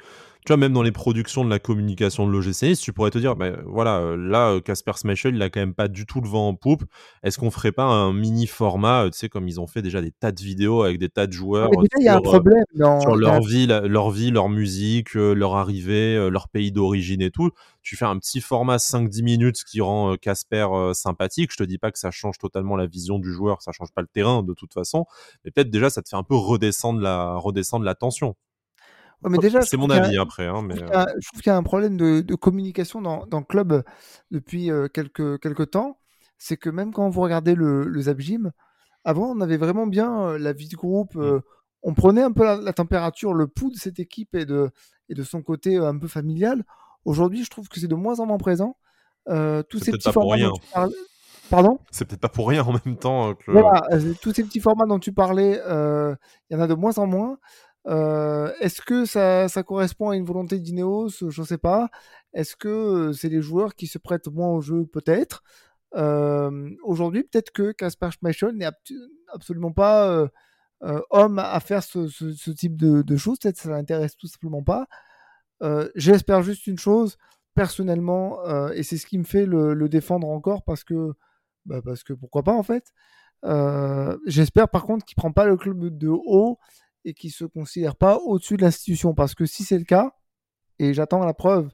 tu 0.46 0.52
vois, 0.52 0.58
même 0.58 0.72
dans 0.72 0.82
les 0.82 0.92
productions 0.92 1.44
de 1.44 1.50
la 1.50 1.58
communication 1.58 2.24
de 2.24 2.30
l'OGC 2.30 2.76
tu 2.80 2.92
pourrais 2.92 3.10
te 3.10 3.18
dire, 3.18 3.34
ben 3.34 3.58
voilà, 3.66 3.98
euh, 3.98 4.16
là, 4.16 4.50
euh, 4.50 4.60
Casper 4.60 4.92
Smashel, 4.94 5.34
il 5.34 5.42
a 5.42 5.50
quand 5.50 5.58
même 5.58 5.74
pas 5.74 5.88
du 5.88 6.06
tout 6.06 6.20
le 6.20 6.28
vent 6.28 6.46
en 6.46 6.54
poupe. 6.54 6.84
Est-ce 7.24 7.36
qu'on 7.36 7.50
ferait 7.50 7.72
pas 7.72 7.82
un 7.82 8.12
mini 8.12 8.46
format, 8.46 9.06
euh, 9.06 9.10
tu 9.10 9.18
sais, 9.18 9.28
comme 9.28 9.48
ils 9.48 9.60
ont 9.60 9.66
fait 9.66 9.82
déjà 9.82 10.00
des 10.00 10.12
tas 10.12 10.30
de 10.30 10.40
vidéos 10.40 10.84
avec 10.84 10.98
des 10.98 11.08
tas 11.08 11.26
de 11.26 11.32
joueurs 11.32 11.68
il 11.98 12.04
y 12.04 12.08
a 12.08 12.16
un 12.16 12.20
problème 12.20 12.62
sur 13.00 13.16
leur 13.16 13.42
vie, 13.42 13.66
leur 13.66 14.10
vie, 14.10 14.30
leur 14.30 14.48
musique, 14.48 15.14
leur 15.14 15.56
arrivée, 15.56 16.30
leur 16.30 16.48
pays 16.48 16.70
d'origine 16.70 17.22
et 17.22 17.32
tout. 17.32 17.50
Tu 17.82 17.96
fais 17.96 18.04
un 18.04 18.18
petit 18.18 18.40
format 18.40 18.76
5-10 18.76 19.24
minutes 19.24 19.64
qui 19.68 19.80
rend 19.80 20.14
Casper 20.16 20.68
sympathique. 20.92 21.50
Je 21.52 21.56
te 21.56 21.64
dis 21.64 21.78
pas 21.78 21.90
que 21.90 21.98
ça 21.98 22.12
change 22.12 22.38
totalement 22.38 22.76
la 22.76 22.86
vision 22.86 23.18
du 23.18 23.32
joueur, 23.32 23.62
ça 23.62 23.72
change 23.72 23.92
pas 23.92 24.02
le 24.02 24.08
terrain 24.08 24.44
de 24.44 24.54
toute 24.54 24.72
façon, 24.72 24.95
mais 25.44 25.50
peut-être 25.50 25.70
déjà 25.70 25.90
ça 25.90 26.02
te 26.02 26.08
fait 26.08 26.16
un 26.16 26.22
peu 26.22 26.36
redescendre 26.36 27.00
la 27.00 27.34
redescendre 27.36 27.84
la 27.84 27.94
tension 27.94 28.36
mais 29.28 29.38
déjà, 29.38 29.62
c'est 29.62 29.76
mon 29.76 29.90
avis 29.90 30.18
après. 30.18 30.46
Hein, 30.46 30.62
mais 30.62 30.76
je, 30.76 30.84
trouve 30.84 31.40
qu'il 31.40 31.50
y 31.50 31.50
a 31.50 31.56
un 31.56 31.62
problème 31.62 31.96
de, 31.96 32.34
communication 32.34 33.00
dans, 33.00 33.26
le 33.30 33.44
club 33.44 33.82
depuis 34.30 34.70
quelques, 34.92 35.40
quelques 35.40 35.70
temps. 35.70 35.98
C'est 36.38 36.56
que 36.56 36.68
même 36.68 36.92
quand 36.92 37.08
vous 37.08 37.22
regardez 37.22 37.54
le, 37.54 37.84
le 37.84 38.00
Zap 38.02 38.20
Gym, 38.20 38.52
avant, 39.04 39.30
on 39.30 39.40
avait 39.40 39.56
vraiment 39.56 39.86
bien 39.86 40.36
la 40.36 40.52
vie 40.52 40.68
de 40.68 40.76
groupe. 40.76 41.14
Mmh. 41.14 41.40
on 41.82 41.94
prenait 41.94 42.22
un 42.22 42.32
peu 42.32 42.44
la, 42.44 42.72
température, 42.72 43.32
le 43.32 43.46
pouls 43.46 43.70
de 43.70 43.76
cette 43.76 43.98
équipe 44.00 44.34
et 44.34 44.44
de, 44.44 44.70
et 45.08 45.14
de 45.14 45.22
son 45.22 45.42
côté 45.42 45.76
un 45.76 45.98
peu 45.98 46.08
familial. 46.08 46.64
Aujourd'hui, 47.04 47.44
je 47.44 47.50
trouve 47.50 47.68
que 47.68 47.80
c'est 47.80 47.88
de 47.88 47.94
moins 47.94 48.20
en 48.20 48.26
moins 48.26 48.38
présent. 48.38 48.76
tous 49.26 49.78
ces 49.78 49.92
petits 49.92 50.12
formats 50.12 50.38
dont 50.38 50.52
tu 50.52 50.70
parlais... 50.72 50.94
Pardon 51.50 51.78
C'est 51.90 52.04
peut-être 52.04 52.20
pas 52.20 52.28
pour 52.28 52.48
rien 52.48 52.64
en 52.64 52.72
même 52.84 52.96
temps. 52.96 53.34
Que... 53.34 53.50
Voilà, 53.52 53.82
tous 54.20 54.32
ces 54.32 54.42
petits 54.42 54.60
formats 54.60 54.86
dont 54.86 54.98
tu 54.98 55.12
parlais, 55.12 55.60
il 55.64 56.54
y 56.54 56.56
en 56.56 56.60
a 56.60 56.66
de 56.66 56.74
moins 56.74 56.98
en 56.98 57.06
moins. 57.06 57.38
Euh, 57.88 58.52
est-ce 58.60 58.82
que 58.82 59.04
ça, 59.04 59.48
ça, 59.48 59.62
correspond 59.62 60.10
à 60.10 60.16
une 60.16 60.24
volonté 60.24 60.58
d'Ineos? 60.58 61.10
Je 61.28 61.40
ne 61.40 61.46
sais 61.46 61.58
pas. 61.58 61.88
Est-ce 62.32 62.56
que 62.56 62.68
euh, 62.68 63.12
c'est 63.12 63.28
les 63.28 63.40
joueurs 63.40 63.74
qui 63.74 63.86
se 63.86 63.98
prêtent 63.98 64.28
moins 64.28 64.48
au 64.48 64.60
jeu? 64.60 64.86
Peut-être. 64.86 65.42
Euh, 65.94 66.70
aujourd'hui, 66.82 67.22
peut-être 67.22 67.52
que 67.52 67.72
Kasper 67.72 68.10
Schmeichel 68.10 68.52
n'est 68.52 68.68
absolument 69.32 69.72
pas 69.72 70.28
homme 71.10 71.38
à 71.38 71.58
faire 71.60 71.82
ce, 71.82 72.06
ce, 72.08 72.50
type 72.50 72.76
de, 72.76 73.02
de 73.02 73.16
choses. 73.16 73.38
Peut-être 73.38 73.56
que 73.56 73.62
ça 73.62 73.70
l'intéresse 73.70 74.16
tout 74.16 74.26
simplement 74.26 74.62
pas. 74.62 74.86
J'espère 75.94 76.42
juste 76.42 76.66
une 76.66 76.78
chose, 76.78 77.16
personnellement, 77.54 78.44
et 78.72 78.82
c'est 78.82 78.98
ce 78.98 79.06
qui 79.06 79.18
me 79.18 79.24
fait 79.24 79.46
le, 79.46 79.74
le 79.74 79.88
défendre 79.88 80.28
encore 80.28 80.64
parce 80.64 80.84
que, 80.84 81.14
bah 81.66 81.82
parce 81.84 82.02
que 82.02 82.12
pourquoi 82.12 82.42
pas 82.42 82.54
en 82.54 82.62
fait. 82.62 82.92
J'espère 84.26 84.68
par 84.68 84.84
contre 84.84 85.04
qu'il 85.04 85.16
prend 85.16 85.32
pas 85.32 85.46
le 85.46 85.56
club 85.56 85.96
de 85.96 86.08
haut 86.08 86.58
et 87.06 87.14
qui 87.14 87.30
se 87.30 87.44
considère 87.44 87.96
pas 87.96 88.18
au-dessus 88.18 88.56
de 88.56 88.62
l'institution. 88.62 89.14
Parce 89.14 89.34
que 89.34 89.46
si 89.46 89.64
c'est 89.64 89.78
le 89.78 89.84
cas, 89.84 90.12
et 90.78 90.92
j'attends 90.92 91.24
la 91.24 91.34
preuve 91.34 91.70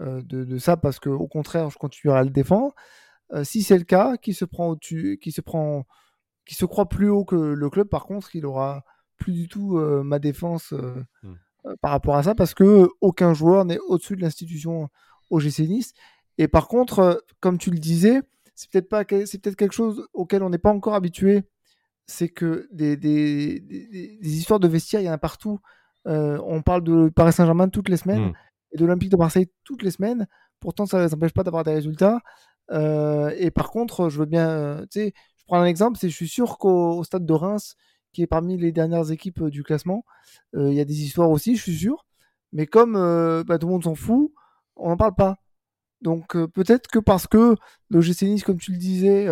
euh, 0.00 0.22
de, 0.22 0.58
ça 0.58 0.76
parce 0.76 1.00
que 1.00 1.08
au 1.08 1.26
contraire, 1.26 1.70
je 1.70 1.78
continuerai 1.78 2.18
à 2.20 2.24
le 2.24 2.30
défendre. 2.30 2.74
Euh, 3.32 3.44
si 3.44 3.62
c'est 3.62 3.78
le 3.78 3.84
cas, 3.84 4.16
qui 4.16 4.34
se 4.34 4.44
prend 4.44 4.68
au-dessus, 4.68 5.18
qui 5.20 5.32
se 5.32 5.40
prend, 5.40 5.86
qui 6.46 6.54
se 6.54 6.66
croit 6.66 6.88
plus 6.88 7.08
haut 7.08 7.24
que 7.24 7.34
le 7.34 7.70
club, 7.70 7.88
par 7.88 8.04
contre, 8.04 8.36
il 8.36 8.46
aura 8.46 8.84
plus 9.16 9.32
du 9.32 9.48
tout 9.48 9.78
euh, 9.78 10.02
ma 10.04 10.18
défense 10.18 10.72
hmm. 10.72 11.34
par 11.80 11.90
rapport 11.90 12.16
à 12.16 12.22
ça 12.22 12.34
parce 12.36 12.54
que 12.54 12.88
aucun 13.00 13.34
joueur 13.34 13.64
n'est 13.64 13.80
au-dessus 13.88 14.16
de 14.16 14.22
l'institution 14.22 14.88
OGC 15.30 15.60
Nice. 15.60 15.94
Et 16.36 16.46
par 16.46 16.68
contre, 16.68 17.24
comme 17.40 17.58
tu 17.58 17.70
le 17.70 17.78
disais, 17.78 18.22
c'est 18.58 18.70
peut-être 18.70 18.88
pas, 18.88 19.04
c'est 19.26 19.40
peut-être 19.40 19.56
quelque 19.56 19.74
chose 19.74 20.06
auquel 20.12 20.42
on 20.42 20.50
n'est 20.50 20.58
pas 20.58 20.72
encore 20.72 20.94
habitué 20.94 21.44
c'est 22.08 22.30
que 22.30 22.66
des, 22.72 22.96
des, 22.96 23.60
des, 23.60 24.18
histoires 24.36 24.58
de 24.58 24.66
vestiaires, 24.66 25.02
il 25.02 25.04
y 25.04 25.10
en 25.10 25.12
a 25.12 25.18
partout. 25.18 25.60
Euh, 26.06 26.40
on 26.46 26.62
parle 26.62 26.82
de 26.82 27.10
Paris 27.10 27.34
Saint-Germain 27.34 27.68
toutes 27.68 27.90
les 27.90 27.98
semaines 27.98 28.30
mmh. 28.30 28.34
et 28.72 28.78
de 28.78 28.84
l'Olympique 28.86 29.10
de 29.10 29.16
Marseille 29.16 29.48
toutes 29.62 29.82
les 29.82 29.90
semaines. 29.90 30.26
Pourtant, 30.58 30.86
ça 30.86 30.98
ne 30.98 31.04
les 31.04 31.14
empêche 31.14 31.34
pas 31.34 31.42
d'avoir 31.42 31.64
des 31.64 31.72
résultats. 31.72 32.20
Euh, 32.70 33.30
et 33.36 33.50
par 33.50 33.70
contre, 33.70 34.08
je 34.08 34.18
veux 34.18 34.26
bien. 34.26 34.48
Euh, 34.48 34.80
tu 34.90 35.00
sais, 35.00 35.12
je 35.36 35.44
prends 35.46 35.60
un 35.60 35.66
exemple 35.66 35.98
c'est 36.00 36.08
je 36.08 36.14
suis 36.14 36.28
sûr 36.28 36.56
qu'au 36.56 37.04
stade 37.04 37.26
de 37.26 37.32
Reims, 37.34 37.76
qui 38.12 38.22
est 38.22 38.26
parmi 38.26 38.56
les 38.56 38.72
dernières 38.72 39.10
équipes 39.10 39.44
du 39.44 39.62
classement, 39.62 40.04
il 40.54 40.72
y 40.72 40.80
a 40.80 40.84
des 40.86 41.02
histoires 41.04 41.30
aussi, 41.30 41.56
je 41.56 41.62
suis 41.62 41.76
sûr. 41.76 42.06
Mais 42.52 42.66
comme 42.66 42.94
bah, 43.46 43.58
tout 43.58 43.66
le 43.66 43.72
monde 43.72 43.84
s'en 43.84 43.94
fout, 43.94 44.32
on 44.76 44.88
n'en 44.88 44.96
parle 44.96 45.14
pas. 45.14 45.36
Donc 46.02 46.36
peut-être 46.52 46.88
que 46.88 46.98
parce 46.98 47.26
que 47.26 47.56
le 47.90 48.00
GC 48.00 48.26
Nice, 48.26 48.44
comme 48.44 48.58
tu 48.58 48.72
le 48.72 48.78
disais, 48.78 49.28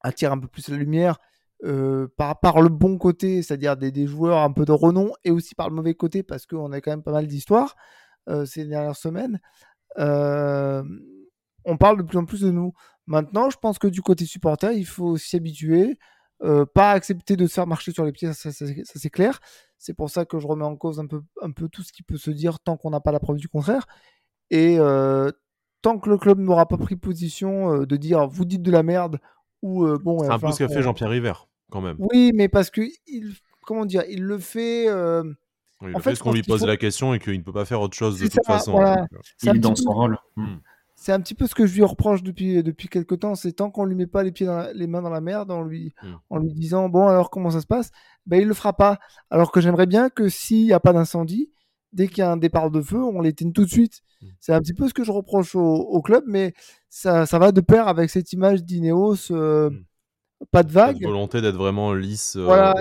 attire 0.00 0.32
un 0.32 0.38
peu 0.38 0.48
plus 0.48 0.68
la 0.68 0.76
lumière 0.76 1.18
euh, 1.64 2.08
par, 2.18 2.38
par, 2.40 2.60
le 2.60 2.68
bon 2.68 2.98
côté, 2.98 3.42
c'est-à-dire 3.42 3.76
des, 3.76 4.06
joueurs 4.06 4.38
un 4.42 4.52
peu 4.52 4.66
de 4.66 4.72
renom, 4.72 5.12
et 5.24 5.30
aussi 5.30 5.54
par 5.54 5.70
le 5.70 5.74
mauvais 5.74 5.94
côté, 5.94 6.22
parce 6.22 6.44
qu'on 6.44 6.72
a 6.72 6.80
quand 6.82 6.90
même 6.90 7.02
pas 7.02 7.12
mal 7.12 7.26
d'histoires 7.26 7.74
euh, 8.28 8.44
ces 8.44 8.66
dernières 8.66 8.96
semaines. 8.96 9.40
Euh, 9.98 10.82
on 11.64 11.78
parle 11.78 11.96
de 11.96 12.02
plus 12.02 12.18
en 12.18 12.26
plus 12.26 12.42
de 12.42 12.50
nous. 12.50 12.74
Maintenant, 13.06 13.48
je 13.48 13.56
pense 13.56 13.78
que 13.78 13.86
du 13.86 14.02
côté 14.02 14.26
supporter, 14.26 14.72
il 14.72 14.84
faut 14.84 15.16
s'y 15.16 15.36
habituer, 15.36 15.98
pas 16.74 16.90
accepter 16.90 17.36
de 17.36 17.46
se 17.46 17.54
faire 17.54 17.66
marcher 17.66 17.92
sur 17.92 18.04
les 18.04 18.12
pieds, 18.12 18.30
ça, 18.34 18.50
c'est 18.52 19.10
clair. 19.10 19.40
C'est 19.78 19.94
pour 19.94 20.10
ça 20.10 20.26
que 20.26 20.38
je 20.38 20.46
remets 20.46 20.64
en 20.64 20.76
cause 20.76 21.00
un 21.00 21.06
peu, 21.06 21.22
un 21.40 21.50
peu 21.50 21.70
tout 21.70 21.82
ce 21.82 21.92
qui 21.92 22.02
peut 22.02 22.18
se 22.18 22.30
dire 22.30 22.60
tant 22.60 22.76
qu'on 22.76 22.90
n'a 22.90 23.00
pas 23.00 23.12
la 23.12 23.20
preuve 23.20 23.38
du 23.38 23.48
contraire. 23.48 23.86
Et 24.50 24.76
tant 25.84 25.98
que 25.98 26.08
le 26.08 26.16
club 26.16 26.38
n'aura 26.38 26.66
pas 26.66 26.78
pris 26.78 26.96
position 26.96 27.84
de 27.84 27.96
dire 27.96 28.26
vous 28.26 28.46
dites 28.46 28.62
de 28.62 28.70
la 28.70 28.82
merde 28.82 29.20
ou 29.60 29.86
bon. 29.98 30.24
C'est 30.24 30.30
un 30.30 30.38
peu 30.38 30.50
ce 30.50 30.58
qu'a 30.58 30.68
fait 30.68 30.82
Jean-Pierre 30.82 31.10
River 31.10 31.34
quand 31.70 31.80
même. 31.80 31.96
Oui, 31.98 32.32
mais 32.34 32.48
parce 32.48 32.70
que 32.70 32.82
il, 33.06 33.34
comment 33.64 33.84
dire, 33.84 34.04
il 34.08 34.22
le 34.22 34.38
fait. 34.38 34.88
Euh... 34.88 35.24
il 35.82 35.94
en 35.94 35.98
fait, 35.98 36.14
ce 36.14 36.22
qu'on 36.22 36.32
lui 36.32 36.42
pose 36.42 36.64
la 36.64 36.76
question 36.76 37.14
et 37.14 37.18
qu'il 37.18 37.36
ne 37.36 37.42
peut 37.42 37.52
pas 37.52 37.64
faire 37.64 37.80
autre 37.80 37.96
chose 37.96 38.18
de 38.18 38.28
toute 38.28 38.46
façon. 38.46 38.72
Voilà. 38.72 39.06
Il 39.42 39.56
est 39.56 39.58
dans 39.58 39.74
son 39.74 39.92
rôle. 39.92 40.18
Hmm. 40.36 40.56
C'est 40.94 41.12
un 41.12 41.20
petit 41.20 41.34
peu 41.34 41.46
ce 41.46 41.54
que 41.54 41.66
je 41.66 41.74
lui 41.74 41.82
reproche 41.82 42.22
depuis 42.22 42.62
depuis 42.62 42.88
quelques 42.88 43.18
temps, 43.18 43.34
c'est 43.34 43.52
tant 43.52 43.70
qu'on 43.70 43.84
lui 43.84 43.96
met 43.96 44.06
pas 44.06 44.22
les 44.22 44.32
pieds 44.32 44.46
dans 44.46 44.68
les 44.72 44.86
mains 44.86 45.02
dans 45.02 45.10
la 45.10 45.20
merde 45.20 45.50
en 45.50 45.62
lui 45.62 45.92
hmm. 46.02 46.14
en 46.30 46.38
lui 46.38 46.52
disant 46.54 46.88
bon 46.88 47.08
alors 47.08 47.30
comment 47.30 47.50
ça 47.50 47.60
se 47.60 47.66
passe, 47.66 47.90
ben 48.26 48.40
il 48.40 48.46
le 48.46 48.54
fera 48.54 48.72
pas. 48.72 48.98
Alors 49.28 49.50
que 49.50 49.60
j'aimerais 49.60 49.86
bien 49.86 50.08
que 50.08 50.28
s'il 50.28 50.64
n'y 50.64 50.72
a 50.72 50.80
pas 50.80 50.92
d'incendie, 50.92 51.50
dès 51.94 52.08
qu'il 52.08 52.18
y 52.18 52.22
a 52.22 52.30
un 52.30 52.36
départ 52.36 52.70
de 52.70 52.82
feu, 52.82 53.02
on 53.02 53.20
l'éteigne 53.20 53.52
tout 53.52 53.64
de 53.64 53.70
suite. 53.70 54.02
Hmm. 54.20 54.26
C'est 54.40 54.52
un 54.52 54.60
petit 54.60 54.74
peu 54.74 54.88
ce 54.88 54.94
que 54.94 55.04
je 55.04 55.12
reproche 55.12 55.54
au, 55.54 55.60
au 55.62 56.02
club, 56.02 56.24
mais 56.26 56.52
ça, 56.90 57.24
ça, 57.24 57.38
va 57.38 57.52
de 57.52 57.60
pair 57.60 57.88
avec 57.88 58.10
cette 58.10 58.32
image 58.32 58.64
d'Ineos. 58.64 59.30
Euh, 59.30 59.70
pas 60.50 60.62
de 60.62 60.72
vague. 60.72 60.96
Cette 60.96 61.06
volonté 61.06 61.40
d'être 61.40 61.56
vraiment 61.56 61.94
lisse 61.94 62.36
euh, 62.36 62.72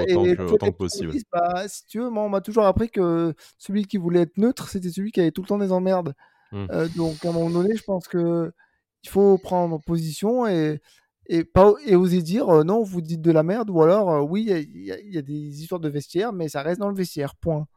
autant, 0.51 0.71
que, 0.71 0.77
possible. 0.77 1.13
bah, 1.31 1.65
si 1.67 1.85
tu 1.85 1.99
veux, 1.99 2.09
moi, 2.09 2.23
on 2.23 2.29
m'a 2.29 2.41
toujours 2.41 2.65
appris 2.65 2.89
que 2.89 3.33
celui 3.57 3.85
qui 3.85 3.97
voulait 3.97 4.21
être 4.21 4.37
neutre, 4.37 4.67
c'était 4.67 4.89
celui 4.89 5.11
qui 5.11 5.21
avait 5.21 5.31
tout 5.31 5.41
le 5.41 5.47
temps 5.47 5.59
des 5.59 5.71
emmerdes. 5.71 6.13
Mmh. 6.51 6.67
Euh, 6.71 6.87
donc, 6.95 7.23
à 7.23 7.29
un 7.29 7.31
moment 7.31 7.49
donné, 7.49 7.75
je 7.75 7.83
pense 7.83 8.07
que 8.07 8.51
il 9.03 9.09
faut 9.09 9.37
prendre 9.37 9.81
position 9.81 10.47
et, 10.47 10.79
et, 11.27 11.43
pas, 11.43 11.73
et 11.85 11.95
oser 11.95 12.21
dire 12.21 12.63
non, 12.63 12.83
vous 12.83 13.01
dites 13.01 13.21
de 13.21 13.31
la 13.31 13.43
merde, 13.43 13.69
ou 13.69 13.81
alors 13.81 14.29
oui, 14.29 14.47
il 14.49 14.85
y, 14.85 15.13
y, 15.13 15.17
a 15.17 15.21
des 15.21 15.61
histoires 15.61 15.81
de 15.81 15.89
vestiaire, 15.89 16.31
mais 16.31 16.47
ça 16.47 16.61
reste 16.61 16.79
dans 16.79 16.87
le 16.87 16.95
vestiaire, 16.95 17.35
point. 17.35 17.67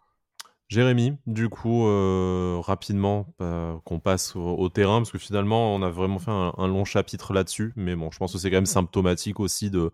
Jérémy, 0.68 1.16
du 1.26 1.48
coup, 1.48 1.86
euh, 1.86 2.58
rapidement, 2.60 3.32
bah, 3.38 3.80
qu'on 3.84 4.00
passe 4.00 4.34
au, 4.34 4.68
terrain, 4.68 4.98
parce 4.98 5.12
que 5.12 5.18
finalement, 5.18 5.72
on 5.72 5.80
a 5.82 5.90
vraiment 5.90 6.18
fait 6.18 6.32
un, 6.32 6.66
long 6.66 6.84
chapitre 6.84 7.32
là-dessus, 7.32 7.72
mais 7.76 7.94
bon, 7.94 8.10
je 8.10 8.18
pense 8.18 8.32
que 8.32 8.38
c'est 8.38 8.50
quand 8.50 8.56
même 8.56 8.66
symptomatique 8.66 9.38
aussi 9.38 9.70
de, 9.70 9.92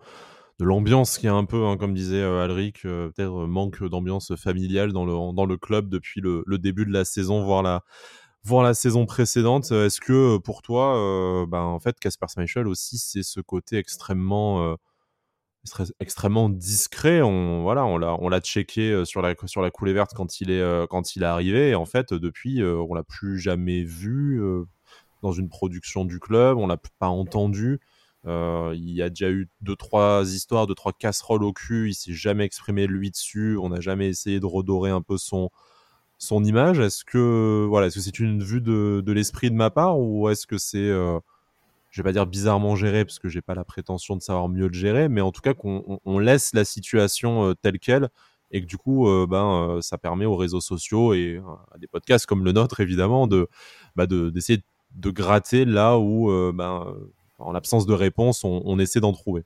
l'ambiance 0.60 1.18
qui 1.18 1.26
est 1.26 1.30
un 1.30 1.44
peu, 1.44 1.66
hein, 1.66 1.76
comme 1.76 1.92
disait 1.92 2.22
euh, 2.22 2.44
Alric, 2.44 2.86
euh, 2.86 3.10
peut-être 3.10 3.46
manque 3.46 3.82
d'ambiance 3.84 4.34
familiale 4.36 4.92
dans 4.92 5.04
le, 5.04 5.56
club 5.58 5.88
depuis 5.90 6.22
le, 6.22 6.44
début 6.58 6.86
de 6.86 6.92
la 6.92 7.04
saison, 7.04 7.44
voire 7.44 7.62
la, 8.62 8.74
saison 8.74 9.04
précédente. 9.04 9.72
Est-ce 9.72 10.00
que 10.00 10.38
pour 10.38 10.62
toi, 10.62 11.46
bah, 11.48 11.62
en 11.62 11.80
fait, 11.80 11.98
Casper 12.00 12.26
Schmeichel 12.32 12.66
aussi, 12.66 12.96
c'est 12.96 13.22
ce 13.22 13.40
côté 13.40 13.76
extrêmement 13.76 14.76
extrêmement 16.00 16.48
discret. 16.48 17.22
On 17.22 17.62
voilà, 17.62 17.84
on 17.84 17.98
l'a 17.98 18.16
on 18.20 18.28
l'a 18.28 18.40
checké 18.40 18.90
euh, 18.90 19.04
sur 19.04 19.22
la 19.22 19.34
sur 19.46 19.62
la 19.62 19.70
coulée 19.70 19.92
verte 19.92 20.12
quand 20.14 20.40
il 20.40 20.50
est 20.50 20.60
euh, 20.60 20.86
quand 20.88 21.16
il 21.16 21.22
est 21.22 21.26
arrivé. 21.26 21.70
Et 21.70 21.74
en 21.74 21.86
fait, 21.86 22.12
depuis, 22.12 22.62
euh, 22.62 22.76
on 22.88 22.94
l'a 22.94 23.04
plus 23.04 23.38
jamais 23.38 23.82
vu 23.84 24.40
dans 25.22 25.32
une 25.32 25.48
production 25.48 26.04
du 26.04 26.18
club. 26.20 26.58
On 26.58 26.66
l'a 26.66 26.78
pas 26.98 27.08
entendu. 27.08 27.80
il 28.26 28.90
y 28.90 29.02
a 29.02 29.08
déjà 29.08 29.30
eu 29.30 29.48
deux 29.60 29.76
trois 29.76 30.24
histoires, 30.34 30.66
deux 30.66 30.74
trois 30.74 30.92
casseroles 30.92 31.44
au 31.44 31.52
cul. 31.52 31.90
Il 31.90 31.94
s'est 31.94 32.12
jamais 32.12 32.44
exprimé 32.44 32.86
lui 32.86 33.10
dessus. 33.10 33.56
On 33.58 33.68
n'a 33.70 33.80
jamais 33.80 34.08
essayé 34.08 34.40
de 34.40 34.46
redorer 34.46 34.90
un 34.90 35.02
peu 35.02 35.18
son 35.18 35.50
son 36.18 36.44
image. 36.44 36.78
Est-ce 36.80 37.04
que 37.04 37.66
voilà, 37.68 37.88
est-ce 37.88 37.96
que 37.96 38.02
c'est 38.02 38.18
une 38.20 38.42
vue 38.42 38.60
de, 38.60 39.02
de 39.04 39.12
l'esprit 39.12 39.50
de 39.50 39.56
ma 39.56 39.70
part 39.70 39.98
ou 39.98 40.28
est-ce 40.28 40.46
que 40.46 40.58
c'est 40.58 40.90
je 41.92 42.00
vais 42.00 42.08
pas 42.08 42.12
dire 42.12 42.26
bizarrement 42.26 42.74
géré 42.74 43.04
parce 43.04 43.18
que 43.18 43.28
j'ai 43.28 43.42
pas 43.42 43.54
la 43.54 43.64
prétention 43.64 44.16
de 44.16 44.22
savoir 44.22 44.48
mieux 44.48 44.66
le 44.66 44.72
gérer, 44.72 45.08
mais 45.08 45.20
en 45.20 45.30
tout 45.30 45.42
cas 45.42 45.52
qu'on 45.52 46.18
laisse 46.18 46.54
la 46.54 46.64
situation 46.64 47.50
euh, 47.50 47.54
telle 47.54 47.78
qu'elle 47.78 48.08
et 48.50 48.62
que 48.62 48.66
du 48.66 48.78
coup, 48.78 49.08
euh, 49.08 49.26
ben, 49.28 49.68
euh, 49.68 49.80
ça 49.82 49.98
permet 49.98 50.24
aux 50.24 50.36
réseaux 50.36 50.60
sociaux 50.60 51.12
et 51.12 51.40
à 51.72 51.78
des 51.78 51.86
podcasts 51.86 52.26
comme 52.26 52.44
le 52.44 52.52
nôtre 52.52 52.80
évidemment 52.80 53.26
de 53.26 53.46
bah, 53.94 54.06
d'essayer 54.06 54.62
de, 54.94 55.10
gratter 55.10 55.66
là 55.66 55.98
où, 55.98 56.30
ben, 56.52 56.94
en 57.38 57.52
l'absence 57.52 57.86
de 57.86 57.94
réponse, 57.94 58.42
on 58.44 58.78
essaie 58.78 59.00
d'en 59.00 59.12
trouver. 59.12 59.44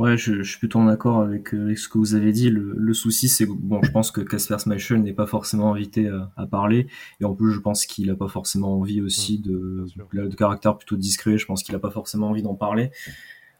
Ouais, 0.00 0.16
je, 0.16 0.42
suis 0.42 0.58
plutôt 0.58 0.78
en 0.78 0.88
accord 0.88 1.20
avec, 1.20 1.52
euh, 1.52 1.64
avec, 1.64 1.78
ce 1.78 1.86
que 1.86 1.98
vous 1.98 2.14
avez 2.14 2.32
dit. 2.32 2.48
Le, 2.48 2.72
le 2.74 2.94
souci, 2.94 3.28
c'est 3.28 3.44
bon, 3.44 3.82
je 3.82 3.90
pense 3.90 4.10
que 4.10 4.22
Casper 4.22 4.56
Schmeichel 4.58 5.02
n'est 5.02 5.12
pas 5.12 5.26
forcément 5.26 5.74
invité 5.74 6.08
à, 6.08 6.32
à, 6.38 6.46
parler, 6.46 6.86
et 7.20 7.26
en 7.26 7.34
plus, 7.34 7.52
je 7.52 7.60
pense 7.60 7.84
qu'il 7.84 8.06
n'a 8.06 8.14
pas 8.14 8.28
forcément 8.28 8.78
envie 8.78 9.02
aussi 9.02 9.42
mmh, 9.44 9.50
de, 9.50 10.26
de, 10.26 10.34
caractère 10.34 10.78
plutôt 10.78 10.96
discret. 10.96 11.36
Je 11.36 11.44
pense 11.44 11.62
qu'il 11.62 11.74
n'a 11.74 11.80
pas 11.80 11.90
forcément 11.90 12.30
envie 12.30 12.42
d'en 12.42 12.54
parler. 12.54 12.92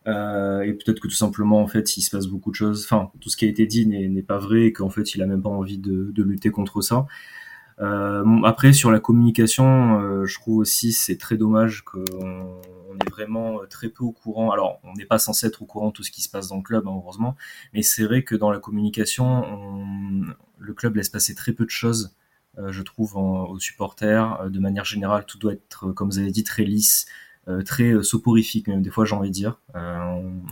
Euh, 0.06 0.62
et 0.62 0.72
peut-être 0.72 1.00
que 1.00 1.08
tout 1.08 1.14
simplement, 1.14 1.60
en 1.60 1.66
fait, 1.66 1.98
il 1.98 2.00
se 2.00 2.10
passe 2.10 2.26
beaucoup 2.26 2.50
de 2.50 2.56
choses. 2.56 2.86
Enfin, 2.86 3.10
tout 3.20 3.28
ce 3.28 3.36
qui 3.36 3.44
a 3.44 3.48
été 3.48 3.66
dit 3.66 3.86
n'est 3.86 4.22
pas 4.22 4.38
vrai, 4.38 4.62
et 4.62 4.72
qu'en 4.72 4.88
fait, 4.88 5.14
il 5.14 5.20
a 5.20 5.26
même 5.26 5.42
pas 5.42 5.50
envie 5.50 5.76
de, 5.76 6.10
de 6.10 6.22
lutter 6.22 6.48
contre 6.48 6.80
ça. 6.80 7.06
Euh, 7.80 8.24
après, 8.44 8.72
sur 8.72 8.90
la 8.90 9.00
communication, 9.00 10.00
euh, 10.00 10.26
je 10.26 10.38
trouve 10.38 10.58
aussi 10.58 10.92
c'est 10.92 11.16
très 11.16 11.36
dommage 11.36 11.82
qu'on 11.82 12.04
on 12.10 12.69
est 13.06 13.10
vraiment 13.10 13.60
très 13.68 13.88
peu 13.88 14.04
au 14.04 14.12
courant. 14.12 14.50
Alors, 14.50 14.80
on 14.84 14.94
n'est 14.94 15.06
pas 15.06 15.18
censé 15.18 15.46
être 15.46 15.62
au 15.62 15.66
courant 15.66 15.88
de 15.88 15.92
tout 15.92 16.02
ce 16.02 16.10
qui 16.10 16.22
se 16.22 16.28
passe 16.28 16.48
dans 16.48 16.56
le 16.56 16.62
club, 16.62 16.86
hein, 16.86 16.92
heureusement, 16.94 17.36
mais 17.72 17.82
c'est 17.82 18.04
vrai 18.04 18.22
que 18.24 18.34
dans 18.34 18.50
la 18.50 18.58
communication, 18.58 19.26
on, 19.26 20.24
le 20.58 20.74
club 20.74 20.96
laisse 20.96 21.08
passer 21.08 21.34
très 21.34 21.52
peu 21.52 21.64
de 21.64 21.70
choses, 21.70 22.14
euh, 22.58 22.72
je 22.72 22.82
trouve, 22.82 23.16
aux 23.16 23.58
supporters. 23.58 24.50
de 24.50 24.58
manière 24.58 24.84
générale, 24.84 25.24
tout 25.26 25.38
doit 25.38 25.52
être, 25.52 25.92
comme 25.92 26.10
vous 26.10 26.18
avez 26.18 26.32
dit, 26.32 26.44
très 26.44 26.64
lisse. 26.64 27.06
Euh, 27.48 27.62
très 27.62 27.84
euh, 27.84 28.02
soporifique 28.02 28.68
même 28.68 28.82
des 28.82 28.90
fois 28.90 29.06
j'ai 29.06 29.14
envie 29.14 29.30
de 29.30 29.34
dire 29.34 29.58
euh, 29.74 29.96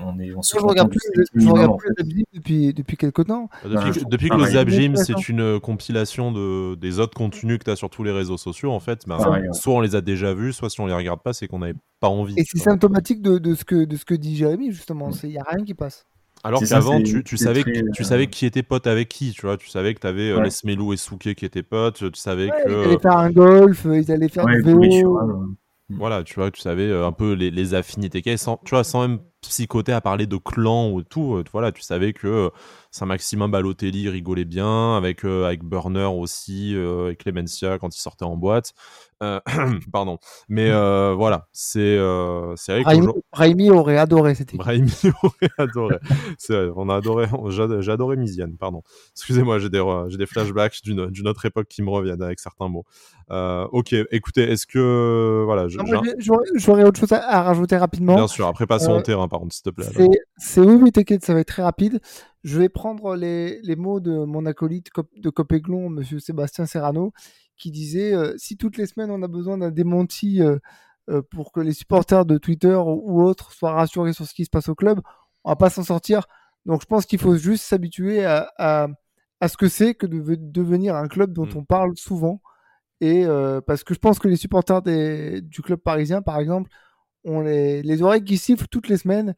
on, 0.02 0.18
est 0.18 0.34
on 0.34 0.40
se 0.40 0.58
je 0.58 0.64
regarde 0.64 0.88
plus, 0.90 1.00
je 1.34 1.46
regarde 1.46 1.76
plus 1.76 1.92
fait. 1.94 2.02
depuis 2.32 2.72
depuis 2.72 2.96
quelques 2.96 3.26
temps 3.26 3.50
depuis, 3.62 4.00
que, 4.00 4.08
depuis 4.08 4.28
que 4.30 4.36
le 4.36 4.46
Zap 4.46 4.68
Gym 4.70 4.96
c'est 4.96 5.28
une 5.28 5.60
compilation 5.60 6.32
de 6.32 6.76
des 6.76 6.98
autres 6.98 7.12
contenus 7.12 7.58
que 7.58 7.64
tu 7.64 7.70
as 7.70 7.76
sur 7.76 7.90
tous 7.90 8.04
les 8.04 8.10
réseaux 8.10 8.38
sociaux 8.38 8.72
en 8.72 8.80
fait 8.80 9.06
bah, 9.06 9.18
soit 9.52 9.74
on 9.74 9.80
les 9.82 9.96
a 9.96 10.00
déjà 10.00 10.32
vus 10.32 10.54
soit 10.54 10.70
si 10.70 10.80
on 10.80 10.86
les 10.86 10.94
regarde 10.94 11.20
pas 11.20 11.34
c'est 11.34 11.46
qu'on 11.46 11.58
n'avait 11.58 11.76
pas 12.00 12.08
envie 12.08 12.32
et 12.38 12.44
c'est 12.44 12.56
symptomatique 12.56 13.20
de, 13.20 13.36
de, 13.36 13.54
ce 13.54 13.66
que 13.66 13.84
de 13.84 13.94
ce 13.94 14.06
que 14.06 14.14
dit 14.14 14.34
Jérémy 14.34 14.72
justement 14.72 15.10
il 15.24 15.30
y 15.32 15.38
a 15.38 15.44
rien 15.46 15.62
qui 15.66 15.74
passe 15.74 16.06
alors 16.42 16.62
qu'avant, 16.62 17.02
tu, 17.02 17.22
tu 17.22 17.36
savais, 17.36 17.64
tu 17.92 18.04
savais 18.04 18.28
qui 18.28 18.46
était 18.46 18.62
pote 18.62 18.86
avec 18.86 19.08
qui, 19.08 19.32
tu 19.32 19.44
vois. 19.44 19.56
Tu 19.56 19.68
savais 19.68 19.92
que 19.92 19.98
tu 19.98 20.06
avais 20.06 20.32
ouais. 20.32 20.44
Les 20.44 20.94
et 20.94 20.96
Souké 20.96 21.34
qui 21.34 21.44
étaient 21.44 21.64
potes. 21.64 22.12
Tu 22.12 22.20
savais 22.20 22.48
que. 22.48 22.70
Ils 22.70 22.84
allaient 22.86 22.98
faire 23.00 23.18
un 23.18 23.30
golf, 23.30 23.86
ils 23.92 24.12
allaient 24.12 24.28
faire 24.28 24.46
du 24.46 24.62
vélo. 24.62 25.18
Voilà, 25.90 26.22
tu 26.22 26.34
vois, 26.34 26.50
tu 26.50 26.60
savais 26.60 26.82
euh, 26.88 27.06
un 27.06 27.12
peu 27.12 27.32
les, 27.32 27.50
les 27.50 27.74
affinités 27.74 28.20
qu'il 28.20 28.32
y 28.32 28.38
sans, 28.38 28.58
tu 28.58 28.70
vois, 28.70 28.84
sans 28.84 29.08
même 29.08 29.20
psychoter 29.40 29.92
à 29.92 30.00
parler 30.00 30.26
de 30.26 30.36
clan 30.36 30.90
ou 30.90 31.02
tout. 31.02 31.36
Euh, 31.36 31.44
voilà, 31.52 31.72
tu 31.72 31.82
savais 31.82 32.12
que 32.12 32.26
euh, 32.26 32.50
Saint-Maximin 32.90 33.48
Balotelli 33.48 34.08
rigolait 34.08 34.44
bien, 34.44 34.96
avec, 34.96 35.24
avec 35.24 35.62
Burner 35.62 36.06
aussi, 36.06 36.74
et 36.74 37.16
Clemencia 37.16 37.78
quand 37.78 37.94
il 37.94 38.00
sortait 38.00 38.24
en 38.24 38.36
boîte. 38.36 38.72
pardon. 39.92 40.18
Mais 40.48 40.70
voilà, 40.70 41.48
c'est 41.52 41.98
c'est 42.56 42.80
vrai 42.80 42.96
que. 42.96 43.10
Raimi 43.32 43.70
aurait 43.70 43.98
adoré 43.98 44.34
cette 44.34 44.54
équipe. 44.54 44.62
Raimi 44.62 44.90
aurait 45.22 45.50
adoré. 45.58 45.98
c'est 46.38 46.54
vrai, 46.54 46.72
on 46.76 46.88
a 46.88 46.96
adoré, 46.96 47.26
j'ai 47.50 47.92
adoré 47.92 48.16
Misiane, 48.16 48.56
pardon. 48.56 48.82
Excusez-moi, 49.12 49.58
j'ai 49.58 49.68
des, 49.68 49.84
des 50.16 50.26
flashbacks 50.26 50.82
d'une 50.82 51.28
autre 51.28 51.44
époque 51.44 51.68
qui 51.68 51.82
me 51.82 51.90
reviennent 51.90 52.22
avec 52.22 52.40
certains 52.40 52.68
mots. 52.68 52.86
ok, 53.28 53.94
écoutez, 54.10 54.50
est-ce 54.50 54.66
que. 54.66 55.42
Voilà, 55.44 55.66
J'aurais 55.68 56.84
autre 56.84 56.98
chose 56.98 57.12
à, 57.12 57.42
rajouter 57.42 57.76
rapidement. 57.76 58.14
Bien 58.14 58.28
sûr, 58.28 58.46
après 58.46 58.66
passons 58.66 58.92
au 58.92 59.02
terrain, 59.02 59.28
par 59.38 59.42
contre, 59.42 59.54
s'il 59.54 59.62
te 59.62 59.70
plaît. 59.70 59.86
C'est 60.36 60.60
oui, 60.60 60.92
t'inquiète, 60.92 61.24
ça 61.24 61.34
va 61.34 61.40
être 61.40 61.48
très 61.48 61.62
rapide. 61.62 62.00
Je 62.42 62.58
vais 62.58 62.68
prendre 62.68 63.14
les, 63.14 63.60
les 63.62 63.76
mots 63.76 64.00
de 64.00 64.24
mon 64.24 64.46
acolyte 64.46 64.88
de 65.16 65.30
Copéglon, 65.30 65.88
monsieur 65.90 66.18
Sébastien 66.18 66.66
Serrano, 66.66 67.12
qui 67.56 67.70
disait 67.70 68.14
euh, 68.14 68.34
si 68.36 68.56
toutes 68.56 68.76
les 68.76 68.86
semaines 68.86 69.10
on 69.10 69.22
a 69.22 69.28
besoin 69.28 69.58
d'un 69.58 69.70
démenti 69.70 70.42
euh, 70.42 70.58
euh, 71.08 71.22
pour 71.30 71.52
que 71.52 71.60
les 71.60 71.72
supporters 71.72 72.24
de 72.24 72.38
Twitter 72.38 72.74
ou, 72.74 73.22
autres 73.22 73.52
soient 73.52 73.72
rassurés 73.72 74.12
sur 74.12 74.26
ce 74.26 74.34
qui 74.34 74.44
se 74.44 74.50
passe 74.50 74.68
au 74.68 74.74
club, 74.74 75.00
on 75.44 75.50
va 75.50 75.56
pas 75.56 75.70
s'en 75.70 75.84
sortir. 75.84 76.26
Donc 76.66 76.82
je 76.82 76.86
pense 76.86 77.06
qu'il 77.06 77.18
faut 77.18 77.36
juste 77.36 77.64
s'habituer 77.64 78.24
à, 78.24 78.50
à, 78.58 78.88
à, 79.40 79.48
ce 79.48 79.56
que 79.56 79.68
c'est 79.68 79.94
que 79.94 80.06
de 80.06 80.36
devenir 80.36 80.96
un 80.96 81.08
club 81.08 81.32
dont 81.32 81.46
mm. 81.46 81.56
on 81.56 81.64
parle 81.64 81.96
souvent. 81.96 82.40
Et 83.00 83.26
parce 83.64 83.84
que 83.84 83.94
je 83.94 84.00
pense 84.00 84.18
que 84.18 84.26
les 84.26 84.34
supporters 84.34 84.82
des, 84.82 85.40
du 85.40 85.62
club 85.62 85.78
parisien, 85.78 86.20
par 86.20 86.40
exemple, 86.40 86.68
ont 87.24 87.40
les, 87.40 87.82
les 87.82 88.02
oreilles 88.02 88.24
qui 88.24 88.38
sifflent 88.38 88.68
toutes 88.68 88.88
les 88.88 88.96
semaines. 88.96 89.34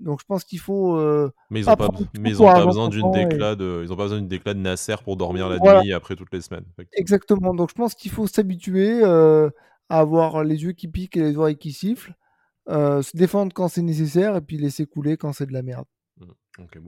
Donc 0.00 0.20
je 0.20 0.24
pense 0.26 0.44
qu'il 0.44 0.58
faut. 0.58 0.96
Euh, 0.96 1.30
mais 1.50 1.60
ils 1.60 1.66
n'ont 1.66 1.76
pas, 1.76 1.88
ils 2.24 2.42
ont 2.42 2.46
pas 2.46 2.66
besoin 2.66 2.88
d'une 2.88 3.10
déclat 3.12 3.54
de, 3.54 3.82
ils 3.84 3.92
ont 3.92 3.96
pas 3.96 4.04
besoin 4.04 4.20
d'une 4.20 4.62
Nasser 4.62 4.96
pour 5.02 5.16
dormir 5.16 5.48
la 5.48 5.82
nuit 5.82 5.92
après 5.92 6.16
toutes 6.16 6.32
les 6.32 6.40
semaines. 6.40 6.64
Exactement. 6.92 7.54
Donc 7.54 7.70
je 7.70 7.74
pense 7.74 7.94
qu'il 7.94 8.10
faut 8.10 8.26
s'habituer 8.26 9.00
euh, 9.02 9.50
à 9.88 10.00
avoir 10.00 10.44
les 10.44 10.64
yeux 10.64 10.72
qui 10.72 10.88
piquent 10.88 11.16
et 11.16 11.22
les 11.22 11.36
oreilles 11.36 11.56
qui 11.56 11.72
sifflent, 11.72 12.14
euh, 12.68 13.02
se 13.02 13.16
défendre 13.16 13.52
quand 13.54 13.68
c'est 13.68 13.82
nécessaire 13.82 14.36
et 14.36 14.40
puis 14.40 14.58
laisser 14.58 14.86
couler 14.86 15.16
quand 15.16 15.32
c'est 15.32 15.46
de 15.46 15.52
la 15.52 15.62
merde. 15.62 15.86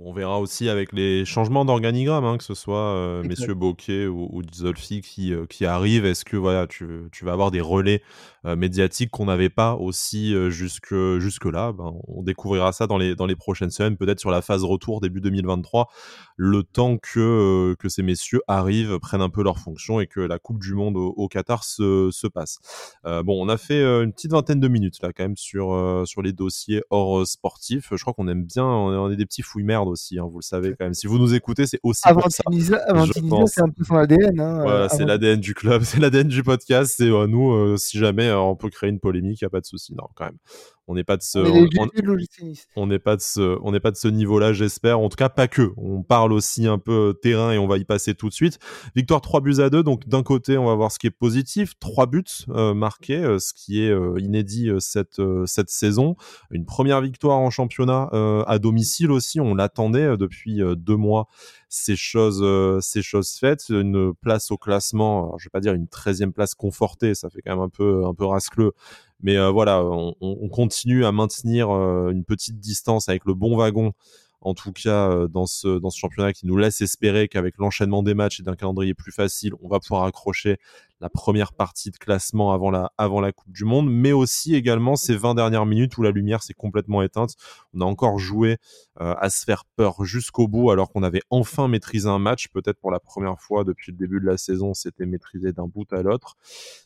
On 0.01 0.13
verra 0.13 0.39
aussi 0.39 0.69
avec 0.69 0.93
les 0.93 1.25
changements 1.25 1.65
d'organigramme, 1.65 2.25
hein, 2.25 2.39
que 2.39 2.45
ce 2.45 2.55
soit 2.55 2.95
euh, 2.95 3.25
messieurs 3.25 3.55
Bokeh 3.55 4.07
ou, 4.07 4.29
ou 4.31 4.43
Zolfi 4.55 5.01
qui, 5.01 5.35
euh, 5.35 5.47
qui 5.47 5.67
arrivent. 5.67 6.05
Est-ce 6.05 6.25
que 6.25 6.37
voilà, 6.37 6.69
tu, 6.69 6.87
tu, 7.11 7.25
vas 7.25 7.33
avoir 7.33 7.51
des 7.51 7.61
relais 7.61 8.01
euh, 8.45 8.55
médiatiques 8.55 9.11
qu'on 9.11 9.25
n'avait 9.25 9.49
pas 9.49 9.75
aussi 9.75 10.35
jusque, 10.51 10.95
jusque 11.19 11.47
là 11.47 11.73
ben, 11.73 11.95
On 12.07 12.23
découvrira 12.23 12.73
ça 12.73 12.87
dans 12.87 12.97
les, 12.97 13.17
dans 13.17 13.27
les 13.27 13.35
prochaines 13.35 13.71
semaines, 13.71 13.97
peut-être 13.97 14.21
sur 14.21 14.31
la 14.31 14.41
phase 14.41 14.63
retour 14.63 15.01
début 15.01 15.21
2023, 15.21 15.89
le 16.37 16.63
temps 16.63 16.99
que, 16.99 17.75
que 17.79 17.89
ces 17.89 18.03
messieurs 18.03 18.43
arrivent, 18.47 18.99
prennent 18.99 19.23
un 19.23 19.31
peu 19.31 19.43
leurs 19.43 19.59
fonctions 19.59 20.01
et 20.01 20.07
que 20.07 20.21
la 20.21 20.39
Coupe 20.39 20.61
du 20.61 20.75
Monde 20.75 20.97
au, 20.97 21.29
Qatar 21.29 21.65
se, 21.65 22.11
se 22.11 22.27
passe. 22.27 22.59
bon, 23.05 23.43
on 23.43 23.49
a 23.49 23.57
fait 23.57 23.83
une 23.83 24.13
petite 24.13 24.33
vingtaine 24.33 24.61
de 24.61 24.69
minutes 24.69 25.03
là 25.03 25.13
quand 25.13 25.25
même 25.25 25.37
sur, 25.37 26.03
sur 26.07 26.23
les 26.23 26.33
dossiers 26.33 26.83
hors 26.91 27.27
sportifs. 27.27 27.89
Je 27.91 28.01
crois 28.01 28.15
qu'on 28.15 28.29
aime 28.29 28.45
bien, 28.45 28.65
on 28.65 29.11
est 29.11 29.17
des 29.17 29.27
petits 29.27 29.43
fouilles 29.43 29.65
merde 29.65 29.89
aussi, 29.89 30.19
hein, 30.19 30.27
vous 30.31 30.39
le 30.39 30.43
savez 30.43 30.71
quand 30.71 30.85
même. 30.85 30.95
Si 30.95 31.07
vous 31.07 31.19
nous 31.19 31.35
écoutez, 31.35 31.67
c'est 31.67 31.81
aussi 31.83 32.03
avant 32.05 32.29
ça. 32.31 32.43
c'est 33.47 33.63
un 33.63 33.69
peu 33.69 33.85
son 33.85 33.97
ADN. 33.97 34.41
Hein, 34.41 34.63
voilà, 34.63 34.89
c'est 34.89 35.05
l'ADN 35.05 35.41
du 35.41 35.55
club, 35.55 35.83
c'est 35.85 36.01
l'ADN 36.01 36.29
du 36.29 36.43
podcast. 36.43 36.95
C'est 36.97 37.11
euh, 37.11 37.27
nous, 37.27 37.53
euh, 37.53 37.77
si 37.77 37.99
jamais 37.99 38.29
euh, 38.29 38.39
on 38.39 38.57
peut 38.57 38.71
créer 38.71 38.91
une 38.91 39.01
polémique, 39.01 39.41
il 39.41 39.45
n'y 39.45 39.47
a 39.47 39.51
pas 39.51 39.61
de 39.61 39.67
souci. 39.67 39.95
Non, 39.95 40.09
quand 40.15 40.27
même. 40.27 40.39
On 40.89 40.95
n'est 40.95 41.03
pas 41.03 41.17
de 41.17 41.23
ce, 41.23 41.39
on 42.77 42.87
n'est 42.87 42.99
pas 43.01 43.17
de 43.17 43.21
ce, 43.21 43.59
on 43.63 43.73
n'est 43.73 43.81
pas 43.81 43.91
de 43.91 43.97
ce 43.97 44.07
niveau-là, 44.07 44.53
j'espère. 44.53 45.01
En 45.01 45.09
tout 45.09 45.17
cas, 45.17 45.29
pas 45.29 45.49
que. 45.49 45.73
On 45.77 46.03
parle 46.03 46.33
aussi 46.33 46.69
un 46.69 46.79
peu 46.79 47.19
terrain 47.21 47.51
et 47.51 47.59
on 47.59 47.67
va 47.67 47.77
y 47.79 47.85
passer 47.85 48.15
tout 48.15 48.29
de 48.29 48.35
suite. 48.35 48.61
Victoire 48.95 49.21
3 49.21 49.41
buts 49.41 49.59
à 49.59 49.69
2. 49.69 49.83
Donc 49.83 50.07
d'un 50.07 50.23
côté, 50.23 50.57
on 50.57 50.67
va 50.67 50.77
voir 50.77 50.93
ce 50.93 51.01
qui 51.01 51.09
est 51.09 51.11
positif, 51.11 51.73
3 51.81 52.07
buts 52.07 52.23
euh, 52.51 52.73
marqués, 52.73 53.17
euh, 53.17 53.41
ce 53.41 53.53
qui 53.53 53.83
est 53.83 53.91
euh, 53.91 54.15
inédit 54.21 54.71
cette 54.79 55.21
cette 55.47 55.71
saison. 55.71 56.15
Une 56.53 56.67
première 56.67 57.01
victoire 57.01 57.39
en 57.39 57.51
championnat 57.51 58.09
à 58.47 58.59
domicile 58.61 59.11
aussi. 59.11 59.41
On 59.41 59.55
l'attendait 59.55 60.17
depuis 60.17 60.61
deux 60.77 60.97
mois. 60.97 61.27
Ces 61.69 61.97
choses, 61.97 62.45
ces 62.81 63.03
choses 63.03 63.33
faites, 63.33 63.69
une 63.71 64.15
place 64.15 64.53
au 64.53 64.57
classement. 64.57 65.25
Alors, 65.25 65.39
je 65.41 65.47
vais 65.47 65.51
pas 65.51 65.61
dire 65.61 65.75
une 65.75 65.87
13e 65.87 66.31
place 66.31 66.55
confortée, 66.55 67.15
ça 67.15 67.29
fait 67.29 67.43
quand 67.43 67.51
même 67.51 67.65
un 67.65 67.69
peu 67.69 68.05
un 68.07 68.15
peu 68.15 68.25
rascleux 68.25 68.73
mais 69.21 69.37
euh, 69.37 69.51
voilà, 69.51 69.83
on, 69.85 70.15
on, 70.21 70.49
continue 70.49 71.05
à 71.05 71.13
maintenir 71.13 71.71
euh, 71.71 72.11
une 72.11 72.25
petite 72.25 72.61
distance 72.61 73.09
avec 73.09 73.25
le 73.25 73.35
bon 73.35 73.57
wagon 73.57 73.93
en 74.41 74.55
tout 74.55 74.73
cas 74.73 75.11
euh, 75.11 75.29
dans 75.29 75.47
ce 75.47 75.81
championnat 75.95 76.33
qui 76.33 76.47
nous 76.47 76.57
laisse 76.57 76.81
espérer 76.81 77.27
qu'avec 77.27 77.57
l'enchaînement 77.59 78.03
des 78.03 78.15
matchs 78.15 78.41
et 78.41 78.43
d'un 78.43 78.55
calendrier 78.55 78.95
plus 78.95 79.13
facile, 79.13 79.53
on 79.63 79.69
va 79.69 79.81
pouvoir 79.81 80.05
accrocher 80.05 80.59
la 81.01 81.11
première 81.11 81.53
partie 81.53 81.91
de 81.91 81.97
classement 81.97 82.53
avant 82.53 82.71
la, 82.71 82.93
avant 82.97 83.21
la 83.21 83.33
Coupe 83.33 83.53
du 83.53 83.65
Monde, 83.65 83.89
mais 83.91 84.13
aussi 84.13 84.55
également 84.55 84.97
ces 84.97 85.17
20 85.17 85.35
dernières 85.35 85.67
minutes 85.67 85.97
où 85.99 86.03
la 86.03 86.11
lumière 86.11 86.43
s'est 86.43 86.55
complètement 86.55 87.03
éteinte. 87.03 87.35
On 87.75 87.81
a 87.81 87.85
encore 87.85 88.19
joué 88.19 88.57
euh, 89.01 89.15
à 89.19 89.29
se 89.29 89.45
faire 89.45 89.65
peur 89.77 90.05
jusqu'au 90.05 90.49
bout 90.49 90.71
alors 90.71 90.91
qu'on 90.91 91.03
avait 91.03 91.23
enfin 91.31 91.69
maîtrisé 91.69 92.09
un 92.09 92.19
match, 92.19 92.49
peut-être 92.49 92.81
pour 92.81 92.91
la 92.91 93.01
première 93.01 93.39
fois 93.41 93.65
depuis 93.65 93.93
le 93.93 93.99
début 93.99 94.21
de 94.21 94.27
la 94.27 94.39
saison, 94.39 94.73
c'était 94.75 95.07
maîtrisé 95.07 95.53
d'un 95.53 95.67
bout 95.67 95.91
à 95.93 96.03
l'autre. 96.03 96.37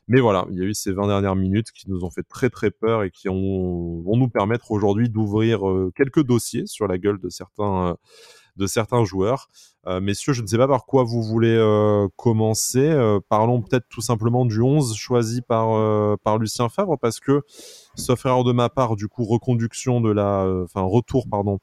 Mais 0.09 0.20
voilà, 0.20 0.46
il 0.51 0.59
y 0.59 0.62
a 0.62 0.64
eu 0.64 0.75
ces 0.75 0.92
20 0.92 1.07
dernières 1.07 1.37
minutes 1.37 1.70
qui 1.70 1.88
nous 1.88 2.05
ont 2.05 2.11
fait 2.11 2.25
très 2.25 2.51
très 2.51 2.70
peur 2.70 3.05
et 3.05 3.11
qui 3.11 3.29
ont, 3.29 4.03
vont 4.03 4.16
nous 4.16 4.29
permettre 4.29 4.73
aujourd'hui 4.73 5.09
d'ouvrir 5.09 5.68
euh, 5.68 5.92
quelques 5.94 6.25
dossiers 6.25 6.66
sur 6.66 6.88
la 6.88 6.99
gueule 6.99 7.20
de 7.20 7.29
certains... 7.29 7.90
Euh, 7.90 7.94
de 8.57 8.67
certains 8.67 9.05
joueurs. 9.05 9.49
Euh, 9.87 10.01
messieurs, 10.01 10.33
je 10.33 10.43
ne 10.43 10.47
sais 10.47 10.59
pas 10.59 10.69
par 10.69 10.85
quoi 10.85 11.05
vous 11.05 11.23
voulez 11.23 11.57
euh, 11.57 12.09
commencer. 12.17 12.81
Euh, 12.81 13.19
parlons 13.29 13.63
peut-être 13.63 13.87
tout 13.89 14.03
simplement 14.03 14.45
du 14.45 14.61
11 14.61 14.95
choisi 14.95 15.41
par, 15.41 16.19
par 16.19 16.39
Lucien 16.39 16.69
Favre, 16.69 16.99
parce 16.99 17.21
que, 17.21 17.43
sauf 17.95 18.25
erreur 18.27 18.45
de 18.45 18.53
ma 18.53 18.69
part, 18.69 18.97
du 18.97 19.09
coup, 19.09 19.25
reconduction 19.25 20.01
de 20.01 20.11
la, 20.11 20.47
enfin, 20.65 20.83
retour, 20.83 21.27
pardon, 21.31 21.59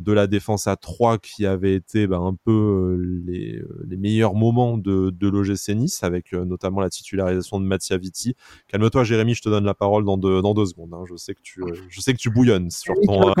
de 0.00 0.12
la 0.12 0.26
défense 0.26 0.66
à 0.66 0.76
3 0.76 1.18
qui 1.18 1.46
avait 1.46 1.74
été 1.74 2.06
bah, 2.06 2.18
un 2.18 2.34
peu 2.34 2.98
les, 3.26 3.62
les, 3.86 3.96
meilleurs 3.96 4.34
moments 4.34 4.78
de, 4.78 5.10
de 5.10 5.28
l'OGC 5.28 5.68
Nice, 5.76 6.02
avec 6.02 6.32
notamment 6.32 6.80
la 6.80 6.90
titularisation 6.90 7.60
de 7.60 7.66
Mattia 7.66 7.96
Vitti. 7.98 8.34
Calme-toi, 8.68 9.04
Jérémy, 9.04 9.34
je 9.34 9.42
te 9.42 9.48
donne 9.48 9.64
la 9.64 9.74
parole 9.74 10.04
dans 10.04 10.16
deux, 10.16 10.42
dans 10.42 10.54
deux 10.54 10.66
secondes. 10.66 10.94
Hein. 10.94 11.04
Je, 11.08 11.16
sais 11.16 11.34
que 11.34 11.42
tu, 11.42 11.62
je 11.88 12.00
sais 12.00 12.12
que 12.12 12.18
tu 12.18 12.30
bouillonnes 12.30 12.70
sur 12.70 12.94
ton. 13.06 13.32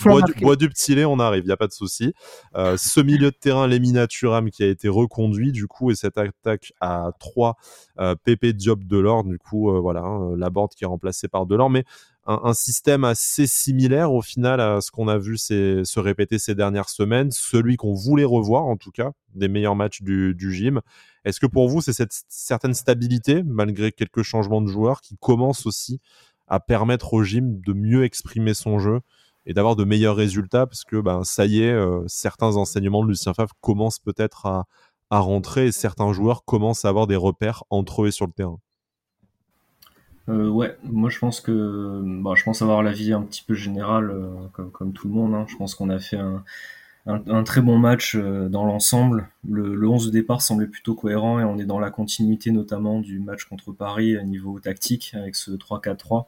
bois, 0.40 0.56
du, 0.56 0.68
petit 0.68 0.94
lait, 0.94 1.04
on 1.04 1.20
arrive, 1.20 1.44
il 1.44 1.48
n'y 1.48 1.52
a 1.52 1.56
pas 1.56 1.68
de 1.68 1.72
souci. 1.72 2.14
ce 2.54 3.00
milieu 3.00 3.30
de 3.30 3.36
terrain, 3.36 3.66
Lemina 3.66 4.06
Turam, 4.06 4.50
qui 4.50 4.62
a 4.62 4.66
été 4.66 4.88
reconduit, 4.88 5.52
du 5.52 5.66
coup, 5.66 5.90
et 5.90 5.94
cette 5.94 6.18
attaque 6.18 6.72
à 6.80 7.12
3 7.18 7.56
euh, 8.00 8.14
Pépé 8.14 8.52
Diop 8.52 8.84
Delors, 8.84 9.24
du 9.24 9.38
coup, 9.38 9.70
euh, 9.70 9.78
voilà, 9.78 10.00
hein, 10.00 10.34
la 10.36 10.50
bande 10.50 10.70
qui 10.70 10.84
est 10.84 10.86
remplacée 10.86 11.28
par 11.28 11.46
Delors, 11.46 11.70
mais 11.70 11.84
un, 12.26 12.52
système 12.52 13.04
assez 13.04 13.46
similaire 13.46 14.12
au 14.12 14.22
final 14.22 14.60
à 14.60 14.80
ce 14.80 14.90
qu'on 14.90 15.08
a 15.08 15.18
vu 15.18 15.38
se 15.38 15.98
répéter 15.98 16.38
ces 16.38 16.54
dernières 16.54 16.88
semaines, 16.88 17.30
celui 17.30 17.76
qu'on 17.76 17.94
voulait 17.94 18.24
revoir 18.24 18.64
en 18.64 18.76
tout 18.76 18.90
cas, 18.90 19.12
des 19.34 19.48
meilleurs 19.48 19.76
matchs 19.76 20.02
du, 20.02 20.36
gym. 20.52 20.80
Est-ce 21.24 21.40
que 21.40 21.46
pour 21.46 21.68
vous, 21.68 21.80
c'est 21.80 21.92
cette 21.92 22.12
certaine 22.28 22.74
stabilité, 22.74 23.42
malgré 23.42 23.92
quelques 23.92 24.22
changements 24.22 24.60
de 24.60 24.68
joueurs, 24.68 25.00
qui 25.00 25.16
commence 25.18 25.66
aussi 25.66 26.00
à 26.46 26.60
permettre 26.60 27.14
au 27.14 27.22
gym 27.24 27.60
de 27.60 27.72
mieux 27.72 28.04
exprimer 28.04 28.54
son 28.54 28.78
jeu 28.78 29.00
et 29.46 29.54
d'avoir 29.54 29.76
de 29.76 29.84
meilleurs 29.84 30.16
résultats? 30.16 30.66
Parce 30.66 30.84
que 30.84 31.00
ben, 31.00 31.24
ça 31.24 31.46
y 31.46 31.62
est, 31.62 31.72
euh, 31.72 32.02
certains 32.06 32.56
enseignements 32.56 33.02
de 33.02 33.08
Lucien 33.08 33.34
Favre 33.34 33.54
commencent 33.60 33.98
peut-être 33.98 34.46
à, 34.46 34.66
à 35.10 35.20
rentrer 35.20 35.66
et 35.66 35.72
certains 35.72 36.12
joueurs 36.12 36.44
commencent 36.44 36.84
à 36.84 36.88
avoir 36.88 37.06
des 37.06 37.16
repères 37.16 37.64
entre 37.70 38.04
eux 38.04 38.08
et 38.08 38.12
sur 38.12 38.26
le 38.26 38.32
terrain 38.32 38.58
euh, 40.28 40.48
ouais, 40.48 40.76
moi 40.84 41.10
je 41.10 41.18
pense 41.18 41.40
que 41.40 42.02
bah, 42.22 42.32
je 42.36 42.44
pense 42.44 42.62
avoir 42.62 42.82
l'avis 42.82 43.12
un 43.12 43.22
petit 43.22 43.42
peu 43.42 43.54
général 43.54 44.10
euh, 44.10 44.68
comme, 44.72 44.92
tout 44.92 45.08
le 45.08 45.14
monde. 45.14 45.34
Hein. 45.34 45.46
Je 45.48 45.56
pense 45.56 45.74
qu'on 45.74 45.90
a 45.90 45.98
fait 45.98 46.18
un, 47.06 47.42
très 47.44 47.60
bon 47.60 47.78
match 47.78 48.14
euh, 48.14 48.48
dans 48.48 48.64
l'ensemble. 48.64 49.28
Le, 49.48 49.74
le 49.74 49.88
11 49.88 50.06
de 50.06 50.12
départ 50.12 50.42
semblait 50.42 50.66
plutôt 50.66 50.94
cohérent 50.94 51.40
et 51.40 51.44
on 51.44 51.58
est 51.58 51.64
dans 51.64 51.80
la 51.80 51.90
continuité 51.90 52.50
notamment 52.50 53.00
du 53.00 53.18
match 53.18 53.44
contre 53.44 53.72
Paris 53.72 54.16
à 54.16 54.22
niveau 54.22 54.60
tactique 54.60 55.12
avec 55.14 55.34
ce 55.34 55.50
3-4-3. 55.52 56.26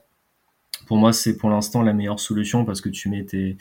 Pour 0.86 0.96
moi, 0.96 1.12
c'est 1.12 1.36
pour 1.36 1.50
l'instant 1.50 1.82
la 1.82 1.92
meilleure 1.92 2.20
solution 2.20 2.64
parce 2.64 2.80
que 2.80 2.88
tu 2.88 3.08
mets 3.08 3.24
tes, 3.24 3.56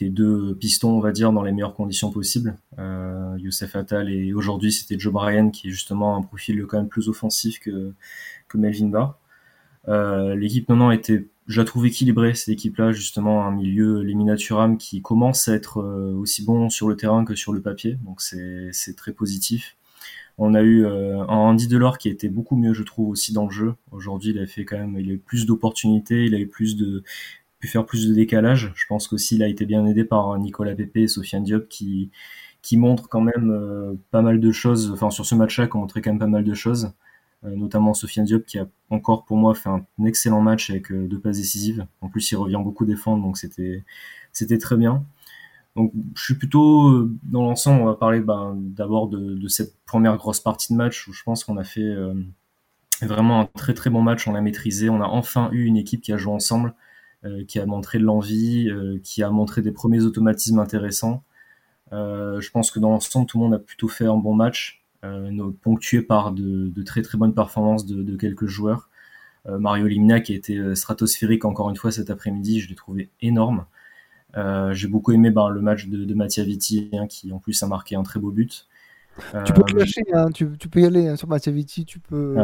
deux 0.00 0.54
pistons, 0.54 0.90
on 0.90 1.00
va 1.00 1.12
dire, 1.12 1.32
dans 1.32 1.42
les 1.42 1.52
meilleures 1.52 1.74
conditions 1.74 2.10
possibles. 2.10 2.56
Euh, 2.78 3.36
Youssef 3.38 3.76
Attal 3.76 4.10
et 4.10 4.32
aujourd'hui 4.32 4.72
c'était 4.72 4.98
Joe 4.98 5.12
Bryan 5.12 5.50
qui 5.50 5.68
est 5.68 5.70
justement 5.70 6.16
un 6.16 6.22
profil 6.22 6.64
quand 6.66 6.78
même 6.78 6.88
plus 6.88 7.08
offensif 7.08 7.60
que, 7.60 7.92
que 8.48 8.58
Melvin 8.58 8.88
Barr. 8.88 9.18
Euh, 9.88 10.34
l'équipe 10.34 10.68
non 10.68 10.76
non 10.76 10.90
était, 10.90 11.26
je 11.46 11.60
la 11.60 11.64
trouve 11.64 11.86
équilibrée 11.86 12.34
cette 12.34 12.48
équipe-là 12.48 12.92
justement 12.92 13.46
un 13.46 13.52
milieu 13.52 14.02
Leminaturam 14.02 14.78
qui 14.78 15.00
commence 15.00 15.48
à 15.48 15.54
être 15.54 15.80
euh, 15.80 16.12
aussi 16.14 16.44
bon 16.44 16.68
sur 16.70 16.88
le 16.88 16.96
terrain 16.96 17.24
que 17.24 17.34
sur 17.34 17.52
le 17.52 17.60
papier, 17.60 17.98
donc 18.04 18.20
c'est 18.20 18.96
très 18.96 19.12
positif. 19.12 19.76
On 20.38 20.54
a 20.54 20.62
eu 20.62 20.84
euh, 20.84 21.20
un 21.22 21.36
Andy 21.36 21.66
Delors 21.66 21.98
qui 21.98 22.08
était 22.10 22.28
beaucoup 22.28 22.56
mieux, 22.56 22.74
je 22.74 22.82
trouve, 22.82 23.08
aussi 23.08 23.32
dans 23.32 23.46
le 23.46 23.50
jeu. 23.50 23.74
Aujourd'hui, 23.90 24.32
il 24.32 24.38
a 24.38 24.46
fait 24.46 24.66
quand 24.66 24.76
même, 24.76 24.98
il 24.98 25.10
a 25.10 25.14
eu 25.14 25.18
plus 25.18 25.46
d'opportunités, 25.46 26.26
il 26.26 26.34
a 26.34 26.38
eu 26.38 26.46
plus 26.46 26.76
de, 26.76 27.02
pu 27.58 27.68
faire 27.68 27.86
plus 27.86 28.08
de 28.08 28.14
décalage. 28.14 28.72
Je 28.74 28.86
pense 28.86 29.08
qu'aussi 29.08 29.36
il 29.36 29.42
a 29.42 29.48
été 29.48 29.64
bien 29.66 29.86
aidé 29.86 30.04
par 30.04 30.38
Nicolas 30.38 30.74
Pepe 30.74 30.96
et 30.98 31.08
Sofiane 31.08 31.44
Diop 31.44 31.68
qui 31.68 32.10
qui 32.62 32.76
montrent 32.76 33.08
quand 33.08 33.20
même 33.20 33.50
euh, 33.52 33.94
pas 34.10 34.22
mal 34.22 34.40
de 34.40 34.52
choses. 34.52 34.90
Enfin 34.92 35.10
sur 35.10 35.24
ce 35.24 35.34
match-là, 35.36 35.68
qui 35.68 35.76
ont 35.76 35.80
montré 35.80 36.02
quand 36.02 36.10
même 36.10 36.18
pas 36.18 36.26
mal 36.26 36.44
de 36.44 36.54
choses, 36.54 36.86
euh, 36.86 36.88
notamment 37.42 37.94
Sofiane 37.94 38.24
Diop 38.24 38.44
qui 38.44 38.58
a 38.58 38.66
encore 38.90 39.24
pour 39.24 39.36
moi 39.36 39.54
fait 39.54 39.68
un, 39.68 39.86
excellent 40.04 40.40
match 40.40 40.70
avec 40.70 40.90
euh, 40.90 41.06
deux 41.06 41.20
passes 41.20 41.36
décisives. 41.38 41.86
En 42.00 42.08
plus, 42.08 42.30
il 42.30 42.36
revient 42.36 42.60
beaucoup 42.62 42.84
défendre, 42.84 43.22
donc 43.22 43.38
c'était 43.38 43.84
c'était 44.32 44.58
très 44.58 44.76
bien. 44.76 45.04
Donc 45.76 45.92
je 46.14 46.24
suis 46.24 46.34
plutôt 46.34 47.06
dans 47.22 47.42
l'ensemble, 47.42 47.82
on 47.82 47.86
va 47.86 47.94
parler 47.94 48.20
ben, 48.20 48.54
d'abord 48.56 49.08
de, 49.08 49.46
cette 49.48 49.76
première 49.84 50.16
grosse 50.16 50.40
partie 50.40 50.72
de 50.72 50.78
match 50.78 51.06
où 51.06 51.12
je 51.12 51.22
pense 51.22 51.44
qu'on 51.44 51.58
a 51.58 51.64
fait 51.64 51.94
vraiment 53.02 53.40
un 53.40 53.44
très 53.44 53.74
très 53.74 53.90
bon 53.90 54.00
match, 54.00 54.26
on 54.26 54.32
l'a 54.32 54.40
maîtrisé, 54.40 54.88
on 54.88 55.02
a 55.02 55.06
enfin 55.06 55.50
eu 55.52 55.64
une 55.64 55.76
équipe 55.76 56.00
qui 56.00 56.12
a 56.12 56.16
joué 56.16 56.32
ensemble, 56.32 56.74
euh, 57.24 57.44
qui 57.44 57.58
a 57.58 57.66
montré 57.66 57.98
de 57.98 58.04
l'envie, 58.04 58.68
euh, 58.70 58.98
qui 59.02 59.22
a 59.22 59.30
montré 59.30 59.62
des 59.62 59.72
premiers 59.72 60.04
automatismes 60.04 60.58
intéressants. 60.58 61.24
Euh, 61.92 62.40
je 62.40 62.50
pense 62.50 62.70
que 62.70 62.78
dans 62.78 62.90
l'ensemble, 62.90 63.26
tout 63.26 63.38
le 63.38 63.44
monde 63.44 63.54
a 63.54 63.58
plutôt 63.58 63.88
fait 63.88 64.06
un 64.06 64.16
bon 64.16 64.34
match, 64.34 64.84
ponctué 65.62 66.02
par 66.02 66.32
de, 66.32 66.82
très 66.84 67.02
très 67.02 67.18
bonnes 67.18 67.34
performances 67.34 67.86
de, 67.86 68.16
quelques 68.16 68.46
joueurs. 68.46 68.88
Mario 69.48 69.86
Limina 69.86 70.20
qui 70.20 70.32
a 70.32 70.36
été 70.36 70.74
stratosphérique 70.74 71.44
encore 71.44 71.70
une 71.70 71.76
fois 71.76 71.92
cet 71.92 72.10
après-midi, 72.10 72.60
je 72.60 72.68
l'ai 72.68 72.74
trouvé 72.74 73.10
énorme. 73.20 73.66
j'ai 74.72 74.88
beaucoup 74.88 75.12
aimé 75.12 75.30
ben, 75.30 75.48
le 75.50 75.60
match 75.60 75.86
de, 75.86 76.04
de 76.04 76.14
Mattia 76.14 76.42
Vitti, 76.42 76.90
hein, 76.92 77.06
qui 77.06 77.32
en 77.32 77.38
plus 77.38 77.62
a 77.62 77.66
marqué 77.66 77.94
un 77.94 78.02
très 78.02 78.18
beau 78.18 78.32
but. 78.32 78.66
Tu 79.44 79.52
peux 79.52 79.62
te 79.62 79.76
lâcher, 79.76 80.02
hein, 80.12 80.30
tu, 80.32 80.46
peux 80.48 80.80
y 80.80 80.84
aller 80.84 81.08
hein, 81.08 81.16
sur 81.16 81.28
Mattia 81.28 81.52
Vitti, 81.52 81.84
tu 81.84 82.00
peux. 82.00 82.36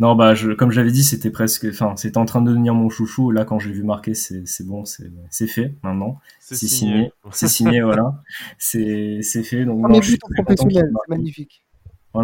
Non, 0.00 0.14
bah, 0.14 0.34
je, 0.34 0.52
comme 0.52 0.70
j'avais 0.70 0.90
dit, 0.90 1.04
c'était 1.04 1.30
presque, 1.30 1.66
enfin, 1.70 1.94
c'était 1.96 2.18
en 2.18 2.24
train 2.24 2.40
de 2.40 2.48
devenir 2.50 2.74
mon 2.74 2.88
chouchou. 2.88 3.30
Là, 3.30 3.44
quand 3.44 3.58
j'ai 3.58 3.72
vu 3.72 3.82
marquer, 3.82 4.14
c'est 4.14 4.66
bon, 4.66 4.84
c'est 4.84 5.46
fait 5.46 5.76
maintenant. 5.82 6.18
C'est 6.40 6.54
signé. 6.54 7.12
C'est 7.30 7.48
signé, 7.48 7.82
voilà. 7.82 8.22
C'est 8.58 9.20
fait. 9.22 9.64
Donc, 9.64 9.80
non, 9.80 9.98
but 9.98 10.20
professionnel, 10.34 10.90
c'est 10.92 11.10
magnifique. 11.14 11.65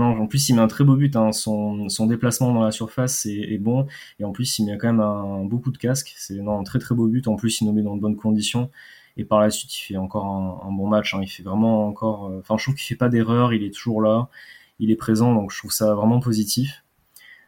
En 0.00 0.26
plus, 0.26 0.48
il 0.48 0.54
met 0.54 0.62
un 0.62 0.68
très 0.68 0.84
beau 0.84 0.96
but. 0.96 1.14
Hein. 1.16 1.32
Son, 1.32 2.06
déplacement 2.06 2.52
dans 2.52 2.62
la 2.62 2.70
surface 2.70 3.26
est, 3.26 3.58
bon. 3.58 3.86
Et 4.18 4.24
en 4.24 4.32
plus, 4.32 4.58
il 4.58 4.66
met 4.66 4.78
quand 4.78 4.88
même 4.88 5.00
un, 5.00 5.44
beaucoup 5.44 5.70
de 5.70 5.78
casque. 5.78 6.14
C'est 6.16 6.40
un 6.40 6.62
très 6.64 6.78
très 6.78 6.94
beau 6.94 7.08
but. 7.08 7.28
En 7.28 7.36
plus, 7.36 7.60
il 7.60 7.66
nous 7.66 7.72
met 7.72 7.82
dans 7.82 7.96
de 7.96 8.00
bonnes 8.00 8.16
conditions. 8.16 8.70
Et 9.16 9.24
par 9.24 9.40
la 9.40 9.50
suite, 9.50 9.76
il 9.78 9.82
fait 9.82 9.96
encore 9.96 10.26
un, 10.64 10.72
bon 10.72 10.88
match. 10.88 11.14
Hein. 11.14 11.20
Il 11.22 11.28
fait 11.28 11.42
vraiment 11.42 11.86
encore. 11.86 12.26
Euh, 12.26 12.38
enfin, 12.40 12.56
je 12.58 12.64
trouve 12.64 12.74
qu'il 12.74 12.86
fait 12.86 12.96
pas 12.96 13.08
d'erreur. 13.08 13.52
Il 13.52 13.62
est 13.62 13.74
toujours 13.74 14.00
là. 14.00 14.28
Il 14.78 14.90
est 14.90 14.96
présent. 14.96 15.34
Donc, 15.34 15.52
je 15.52 15.58
trouve 15.58 15.72
ça 15.72 15.94
vraiment 15.94 16.20
positif. 16.20 16.82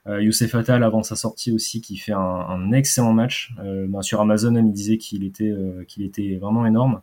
Euh, 0.07 0.22
Youssef 0.22 0.54
Attal 0.54 0.85
avant 0.85 1.02
sa 1.02 1.16
sortie 1.16 1.50
aussi 1.50 1.80
qui 1.80 1.96
fait 1.96 2.12
un, 2.12 2.72
excellent 2.72 3.12
match. 3.12 3.52
Euh, 3.61 3.87
ben, 3.88 4.02
sur 4.02 4.20
Amazon, 4.20 4.54
il 4.54 4.72
disait 4.72 4.98
qu'il 4.98 5.24
était, 5.24 5.50
euh, 5.50 5.85
qu'il 5.85 6.02
était 6.02 6.37
vraiment 6.37 6.66
énorme. 6.66 7.00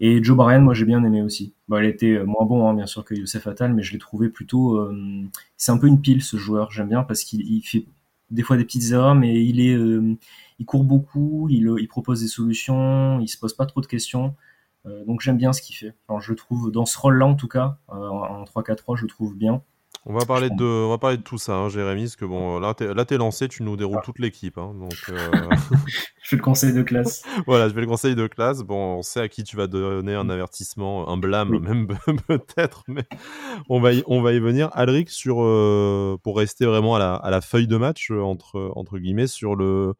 Et 0.00 0.22
Joe 0.24 0.36
Bryan, 0.36 0.62
moi 0.62 0.74
j'ai 0.74 0.86
bien 0.86 1.04
aimé 1.04 1.22
aussi. 1.22 1.54
Bon, 1.68 1.78
il 1.78 1.86
était 1.86 2.24
moins 2.24 2.46
bon 2.46 2.68
hein, 2.68 2.74
bien 2.74 2.86
sûr 2.86 3.04
que 3.04 3.14
Youssef 3.14 3.46
Attal, 3.46 3.74
mais 3.74 3.82
je 3.82 3.92
l'ai 3.92 3.98
trouvé 3.98 4.28
plutôt. 4.30 4.90
c'est 5.56 5.72
un 5.72 5.78
peu 5.78 5.86
une 5.86 6.00
pile 6.00 6.22
ce 6.22 6.36
joueur. 6.38 6.70
J'aime 6.70 6.88
bien 6.88 7.02
parce 7.02 7.22
qu'il 7.24 7.62
fait 7.64 7.86
des 8.30 8.42
fois 8.42 8.56
des 8.56 8.64
petites 8.64 8.92
erreurs, 8.92 9.14
mais 9.14 9.44
il 9.44 9.60
est, 9.60 9.76
il 10.58 10.66
court 10.66 10.84
beaucoup, 10.84 11.48
il, 11.50 11.70
il, 11.78 11.88
propose 11.88 12.22
des 12.22 12.28
solutions, 12.28 13.20
il 13.20 13.28
se 13.28 13.38
pose 13.38 13.54
pas 13.54 13.66
trop 13.66 13.80
de 13.80 13.86
questions. 13.86 14.34
donc 15.06 15.20
j'aime 15.20 15.36
bien 15.36 15.52
ce 15.52 15.60
qu'il 15.62 15.76
fait. 15.76 15.94
Alors, 16.08 16.20
je 16.20 16.30
le 16.30 16.36
trouve 16.36 16.70
dans 16.72 16.86
ce 16.86 16.98
rôle-là 16.98 17.26
en 17.26 17.34
tout 17.34 17.48
cas, 17.48 17.78
en 17.88 18.44
3-4-3, 18.44 18.96
je 18.96 19.02
le 19.02 19.08
trouve 19.08 19.36
bien. 19.36 19.62
On 20.06 20.14
va 20.14 20.24
parler 20.24 20.48
de, 20.48 20.64
on 20.64 20.88
va 20.88 20.96
parler 20.96 21.18
de 21.18 21.22
tout 21.22 21.36
ça, 21.36 21.56
hein, 21.56 21.68
Jérémy, 21.68 22.04
parce 22.04 22.16
que 22.16 22.24
bon, 22.24 22.58
là, 22.58 22.74
t'es, 22.74 23.18
lancé, 23.18 23.48
tu 23.48 23.62
nous 23.62 23.76
déroules 23.76 23.98
ah. 24.00 24.04
toute 24.04 24.18
l'équipe, 24.18 24.56
hein, 24.56 24.72
donc. 24.74 24.96
Euh, 25.10 25.30
je 26.22 26.28
fais 26.28 26.36
le 26.36 26.42
conseil 26.42 26.72
de 26.72 26.82
classe. 26.82 27.22
voilà, 27.46 27.68
je 27.68 27.74
fais 27.74 27.82
le 27.82 27.86
conseil 27.86 28.14
de 28.14 28.26
classe. 28.26 28.62
Bon, 28.62 28.96
on 28.96 29.02
sait 29.02 29.20
à 29.20 29.28
qui 29.28 29.44
tu 29.44 29.56
vas 29.56 29.66
donner 29.66 30.14
un 30.14 30.30
avertissement, 30.30 31.10
un 31.10 31.18
blâme, 31.18 31.58
même 31.58 31.86
peut-être, 32.26 32.84
mais 32.88 33.04
on 33.68 33.78
va 33.78 33.92
y, 33.92 34.02
on 34.06 34.22
va 34.22 34.32
y 34.32 34.40
venir. 34.40 34.70
Alric, 34.72 35.10
sur, 35.10 35.42
euh, 35.42 36.16
pour 36.22 36.38
rester 36.38 36.64
vraiment 36.64 36.94
à 36.94 36.98
la, 36.98 37.14
à 37.14 37.30
la 37.30 37.42
feuille 37.42 37.68
de 37.68 37.76
match 37.76 38.10
euh, 38.10 38.22
entre, 38.22 38.72
entre 38.76 38.98
guillemets, 38.98 39.26
sur 39.26 39.54
le, 39.54 39.92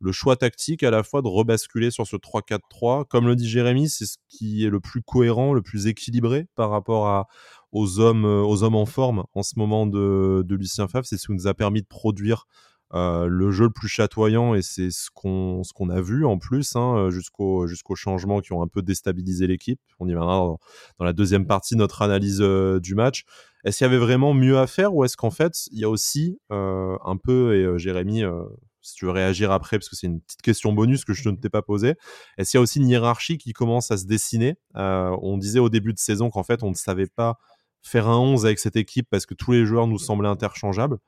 le 0.00 0.12
choix 0.12 0.36
tactique 0.36 0.82
à 0.82 0.90
la 0.90 1.02
fois 1.02 1.22
de 1.22 1.28
rebasculer 1.28 1.90
sur 1.90 2.06
ce 2.06 2.16
3-4-3. 2.16 3.06
Comme 3.06 3.26
le 3.26 3.36
dit 3.36 3.48
Jérémy, 3.48 3.88
c'est 3.88 4.06
ce 4.06 4.16
qui 4.28 4.64
est 4.64 4.70
le 4.70 4.80
plus 4.80 5.02
cohérent, 5.02 5.52
le 5.52 5.62
plus 5.62 5.86
équilibré 5.86 6.46
par 6.54 6.70
rapport 6.70 7.08
à, 7.08 7.26
aux 7.72 8.00
hommes, 8.00 8.24
euh, 8.24 8.42
aux 8.42 8.62
hommes 8.62 8.76
en 8.76 8.86
forme 8.86 9.24
en 9.34 9.42
ce 9.42 9.58
moment 9.58 9.86
de, 9.86 10.44
de 10.46 10.54
Lucien 10.54 10.88
Favre. 10.88 11.06
C'est 11.06 11.18
ce 11.18 11.26
qui 11.26 11.32
nous 11.32 11.46
a 11.46 11.54
permis 11.54 11.82
de 11.82 11.86
produire 11.86 12.46
euh, 12.94 13.26
le 13.26 13.50
jeu 13.50 13.64
le 13.64 13.70
plus 13.70 13.88
chatoyant 13.88 14.54
et 14.54 14.62
c'est 14.62 14.90
ce 14.90 15.10
qu'on 15.12 15.62
ce 15.62 15.74
qu'on 15.74 15.90
a 15.90 16.00
vu 16.00 16.24
en 16.24 16.38
plus 16.38 16.74
hein, 16.74 17.10
jusqu'au 17.10 17.66
jusqu'aux 17.66 17.96
changements 17.96 18.40
qui 18.40 18.54
ont 18.54 18.62
un 18.62 18.66
peu 18.66 18.80
déstabilisé 18.80 19.46
l'équipe. 19.46 19.78
On 19.98 20.08
y 20.08 20.12
viendra 20.12 20.36
dans, 20.36 20.58
dans, 20.98 21.04
la 21.04 21.12
deuxième 21.12 21.46
partie 21.46 21.76
notre 21.76 22.00
analyse 22.00 22.40
euh, 22.40 22.80
du 22.80 22.94
match. 22.94 23.24
Est-ce 23.64 23.78
qu'il 23.78 23.84
y 23.84 23.88
avait 23.90 23.98
vraiment 23.98 24.32
mieux 24.32 24.58
à 24.58 24.66
faire 24.66 24.94
ou 24.94 25.04
est-ce 25.04 25.18
qu'en 25.18 25.30
fait 25.30 25.66
il 25.70 25.78
y 25.78 25.84
a 25.84 25.90
aussi 25.90 26.38
euh, 26.50 26.96
un 27.04 27.18
peu 27.18 27.54
et 27.54 27.78
Jérémy 27.78 28.22
si 28.80 28.94
tu 28.94 29.04
veux 29.04 29.10
réagir 29.10 29.52
après 29.52 29.78
parce 29.78 29.90
que 29.90 29.96
c'est 29.96 30.06
une 30.06 30.22
petite 30.22 30.40
question 30.40 30.72
bonus 30.72 31.04
que 31.04 31.12
je 31.12 31.28
ne 31.28 31.36
t'ai 31.36 31.50
pas 31.50 31.60
posée. 31.60 31.94
Est-ce 32.38 32.52
qu'il 32.52 32.58
y 32.58 32.60
a 32.60 32.62
aussi 32.62 32.78
une 32.78 32.88
hiérarchie 32.88 33.36
qui 33.36 33.52
commence 33.52 33.90
à 33.90 33.98
se 33.98 34.06
dessiner? 34.06 34.54
On 34.74 35.36
disait 35.36 35.58
au 35.58 35.68
début 35.68 35.92
de 35.92 35.98
saison 35.98 36.30
qu'en 36.30 36.42
fait 36.42 36.62
on 36.62 36.70
ne 36.70 36.74
savait 36.74 37.06
pas 37.06 37.36
faire 37.82 38.08
un 38.08 38.18
11 38.18 38.46
avec 38.46 38.58
cette 38.58 38.76
équipe 38.76 39.08
parce 39.10 39.26
que 39.26 39.34
tous 39.34 39.52
les 39.52 39.64
joueurs 39.64 39.86
nous 39.86 39.98
semblaient 39.98 40.28
interchangeables. 40.28 40.98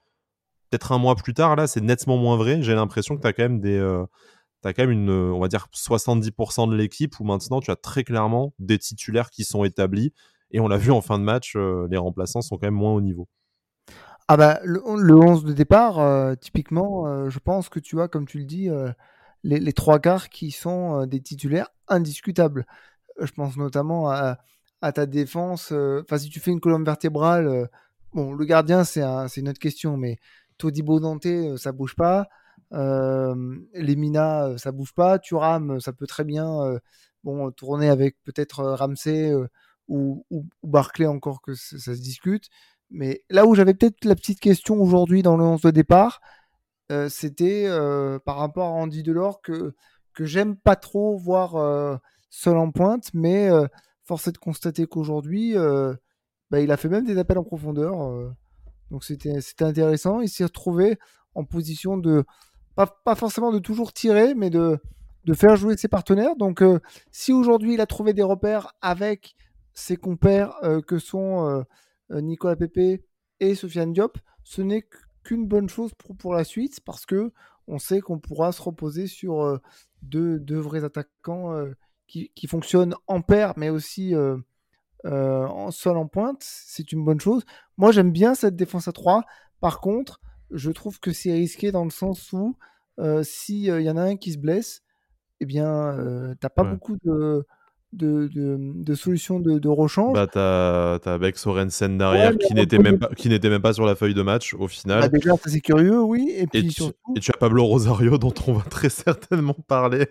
Peut-être 0.71 0.93
un 0.93 0.99
mois 0.99 1.17
plus 1.17 1.35
tard, 1.35 1.57
là, 1.57 1.67
c'est 1.67 1.81
nettement 1.81 2.17
moins 2.17 2.37
vrai. 2.37 2.63
J'ai 2.63 2.75
l'impression 2.75 3.17
que 3.17 3.23
tu 3.23 3.27
as 3.27 3.33
quand 3.33 3.43
même 3.43 3.61
des. 3.61 3.77
Euh, 3.77 4.05
as 4.63 4.73
quand 4.73 4.83
même 4.83 4.91
une, 4.91 5.11
on 5.11 5.41
va 5.41 5.49
dire, 5.49 5.67
70% 5.75 6.71
de 6.71 6.77
l'équipe 6.77 7.19
où 7.19 7.25
maintenant 7.25 7.61
tu 7.61 7.71
as 7.71 7.77
très 7.77 8.05
clairement 8.05 8.53
des 8.59 8.79
titulaires 8.79 9.31
qui 9.31 9.45
sont 9.45 9.65
établis. 9.65 10.13
Et 10.53 10.61
on 10.61 10.69
l'a 10.69 10.77
vu 10.77 10.91
en 10.91 11.01
fin 11.01 11.19
de 11.19 11.25
match, 11.25 11.55
euh, 11.57 11.87
les 11.91 11.97
remplaçants 11.97 12.43
sont 12.43 12.57
quand 12.57 12.67
même 12.67 12.75
moins 12.75 12.93
au 12.93 13.01
niveau. 13.01 13.29
Ah 14.29 14.37
bah, 14.37 14.61
le, 14.63 14.81
11 14.85 15.45
de 15.45 15.53
départ, 15.53 15.99
euh, 15.99 16.35
typiquement, 16.35 17.29
je 17.29 17.39
pense 17.41 17.69
que 17.69 17.81
tu 17.81 17.97
vois, 17.97 18.09
comme 18.09 18.27
tu 18.27 18.39
le 18.39 18.45
dis, 18.45 18.69
les, 19.43 19.73
trois 19.73 19.99
quarts 19.99 20.29
qui 20.29 20.51
sont 20.53 21.07
des 21.07 21.21
titulaires 21.21 21.71
indiscutables. 21.89 22.67
Je 23.19 23.33
pense 23.33 23.57
notamment 23.57 24.11
à, 24.11 24.39
ta 24.93 25.07
défense. 25.07 25.73
Enfin, 25.73 26.19
si 26.19 26.29
tu 26.29 26.41
fais 26.41 26.51
une 26.51 26.61
colonne 26.61 26.85
vertébrale, 26.85 27.69
bon, 28.13 28.33
le 28.33 28.45
gardien, 28.45 28.85
c'est 28.85 29.03
une 29.37 29.49
autre 29.49 29.59
question, 29.59 29.97
mais 29.97 30.19
Todibo 30.59 31.01
Dante, 31.01 31.27
ça 31.57 31.73
bouge 31.73 31.95
pas. 31.97 32.29
les 32.73 33.97
Mina, 33.97 34.57
ça 34.59 34.73
bouge 34.73 34.93
pas. 34.95 35.19
Turam, 35.19 35.81
ça 35.81 35.93
peut 35.93 36.07
très 36.07 36.25
bien 36.25 36.79
bon, 37.25 37.51
tourner 37.51 37.89
avec 37.89 38.17
peut-être 38.25 38.65
Ramsey 38.65 39.33
ou, 39.91 40.25
Barclay 40.63 41.07
encore 41.07 41.43
que 41.43 41.55
ça, 41.55 41.79
se 41.79 42.01
discute. 42.01 42.49
Mais 42.91 43.23
là 43.31 43.47
où 43.47 43.55
j'avais 43.55 43.75
peut-être 43.75 44.05
la 44.05 44.15
petite 44.15 44.41
question 44.41 44.81
aujourd'hui 44.81 45.23
dans 45.23 45.37
le 45.37 45.45
11 45.45 45.61
de 45.63 45.71
départ, 45.71 46.21
euh, 46.91 47.09
c'était 47.09 47.67
euh, 47.69 48.19
par 48.19 48.37
rapport 48.37 48.67
à 48.67 48.73
Andy 48.73 49.03
Delors 49.03 49.41
que, 49.43 49.75
que 50.13 50.25
j'aime 50.25 50.57
pas 50.57 50.77
trop 50.77 51.17
voir 51.17 51.57
euh, 51.57 51.97
seul 52.31 52.57
en 52.57 52.71
pointe, 52.73 53.11
mais 53.15 53.49
force 54.11 54.27
est 54.27 54.33
de 54.33 54.39
constater 54.39 54.87
qu'aujourd'hui, 54.87 55.55
bah, 56.51 56.61
il 56.61 56.73
a 56.73 56.77
fait 56.77 56.89
même 56.89 57.05
des 57.05 57.17
appels 57.17 57.39
en 57.39 57.45
profondeur. 57.45 57.95
donc 58.91 59.05
c'était 59.05 59.39
intéressant. 59.61 60.21
Il 60.21 60.29
s'est 60.29 60.43
retrouvé 60.43 60.99
en 61.37 61.45
position 61.45 61.97
de, 61.97 62.25
pas, 62.75 63.15
forcément 63.15 63.53
de 63.53 63.61
toujours 63.61 63.93
tirer, 63.93 64.35
mais 64.35 64.51
de, 64.51 64.81
de 65.27 65.33
faire 65.33 65.55
jouer 65.55 65.77
ses 65.77 65.87
partenaires. 65.87 66.35
Donc 66.35 66.65
si 67.13 67.33
aujourd'hui 67.33 67.75
il 67.75 67.81
a 67.81 67.87
trouvé 67.87 68.13
des 68.13 68.25
repères 68.25 68.73
avec 68.83 69.37
ses 69.75 69.97
compères 69.97 70.59
que 70.89 70.99
sont 70.99 71.65
Nicolas 72.11 72.57
Pepe 72.57 73.05
et 73.39 73.55
Sofiane 73.55 73.93
Diop, 73.93 74.19
ce 74.43 74.61
n'est 74.61 74.89
qu'une 75.23 75.47
bonne 75.47 75.69
chose 75.69 75.93
pour, 75.95 76.17
pour, 76.17 76.35
la 76.35 76.43
suite 76.43 76.81
parce 76.81 77.07
que 77.07 77.33
on 77.69 77.79
sait 77.79 78.01
qu'on 78.01 78.19
pourra 78.19 78.53
se 78.53 78.61
reposer 78.61 79.07
sur 79.07 79.43
euh, 79.43 79.59
deux, 80.03 80.41
deux, 80.41 80.59
vrais 80.59 80.85
attaquants 80.85 81.55
euh, 81.55 81.73
qui, 82.11 82.31
qui, 82.35 82.47
fonctionnent 82.47 82.95
en 83.07 83.23
paire 83.23 83.55
mais 83.57 83.71
aussi 83.71 84.15
euh, 84.15 84.37
en 85.05 85.71
sol 85.71 85.97
en 85.97 86.07
pointe. 86.07 86.43
C'est 86.43 86.93
une 86.93 87.05
bonne 87.05 87.21
chose. 87.21 87.45
Moi, 87.77 87.93
j'aime 87.93 88.13
bien 88.13 88.35
cette 88.35 88.57
défense 88.57 88.89
à 88.89 88.93
3. 88.93 89.25
Par 89.61 89.81
contre, 89.81 90.21
je 90.51 90.71
trouve 90.71 91.01
que 91.01 91.13
c'est 91.13 91.33
risqué 91.33 91.73
dans 91.73 91.85
le 91.85 91.91
sens 91.91 92.33
où 92.33 92.57
s'il 93.23 93.65
y 93.65 93.91
en 93.91 93.97
a 93.97 94.03
un 94.03 94.17
qui 94.17 94.33
se 94.33 94.39
blesse, 94.39 94.83
eh 95.41 95.47
bien, 95.47 96.37
t'as 96.41 96.51
pas 96.51 96.65
beaucoup 96.65 96.97
de 97.03 97.47
de, 97.93 98.29
de, 98.33 98.57
de, 98.59 98.95
solutions 98.95 99.41
de, 99.41 99.59
de 99.59 99.69
rechange. 99.69 100.15
Bah, 100.15 100.27
t'as 100.29 100.95
as 100.95 101.13
avec 101.13 101.37
Sorensen 101.37 101.99
derrière 101.99 102.37
qui 102.39 102.55
n'était 102.55 102.79
même, 102.79 102.99
pas, 102.99 103.09
qui 103.17 103.29
même 103.29 103.61
pas 103.61 103.73
sur 103.73 103.85
la 103.85 103.97
feuille 103.97 104.15
de 104.15 104.23
match 104.23 104.55
au 104.55 104.69
final. 104.69 105.01
Bah, 105.01 105.09
déjà, 105.09 105.35
c'est 105.45 105.61
curieux, 105.61 106.01
oui. 106.01 106.33
Et, 106.37 106.47
puis, 106.47 106.67
et, 106.67 106.71
surtout... 106.71 106.95
tu, 107.15 107.19
et, 107.19 107.21
tu, 107.21 107.31
as 107.35 107.37
Pablo 107.37 107.65
Rosario 107.65 108.17
dont 108.19 108.35
on 108.47 108.53
va 108.53 108.63
très 108.63 108.91
certainement 108.91 109.57
parler 109.67 110.07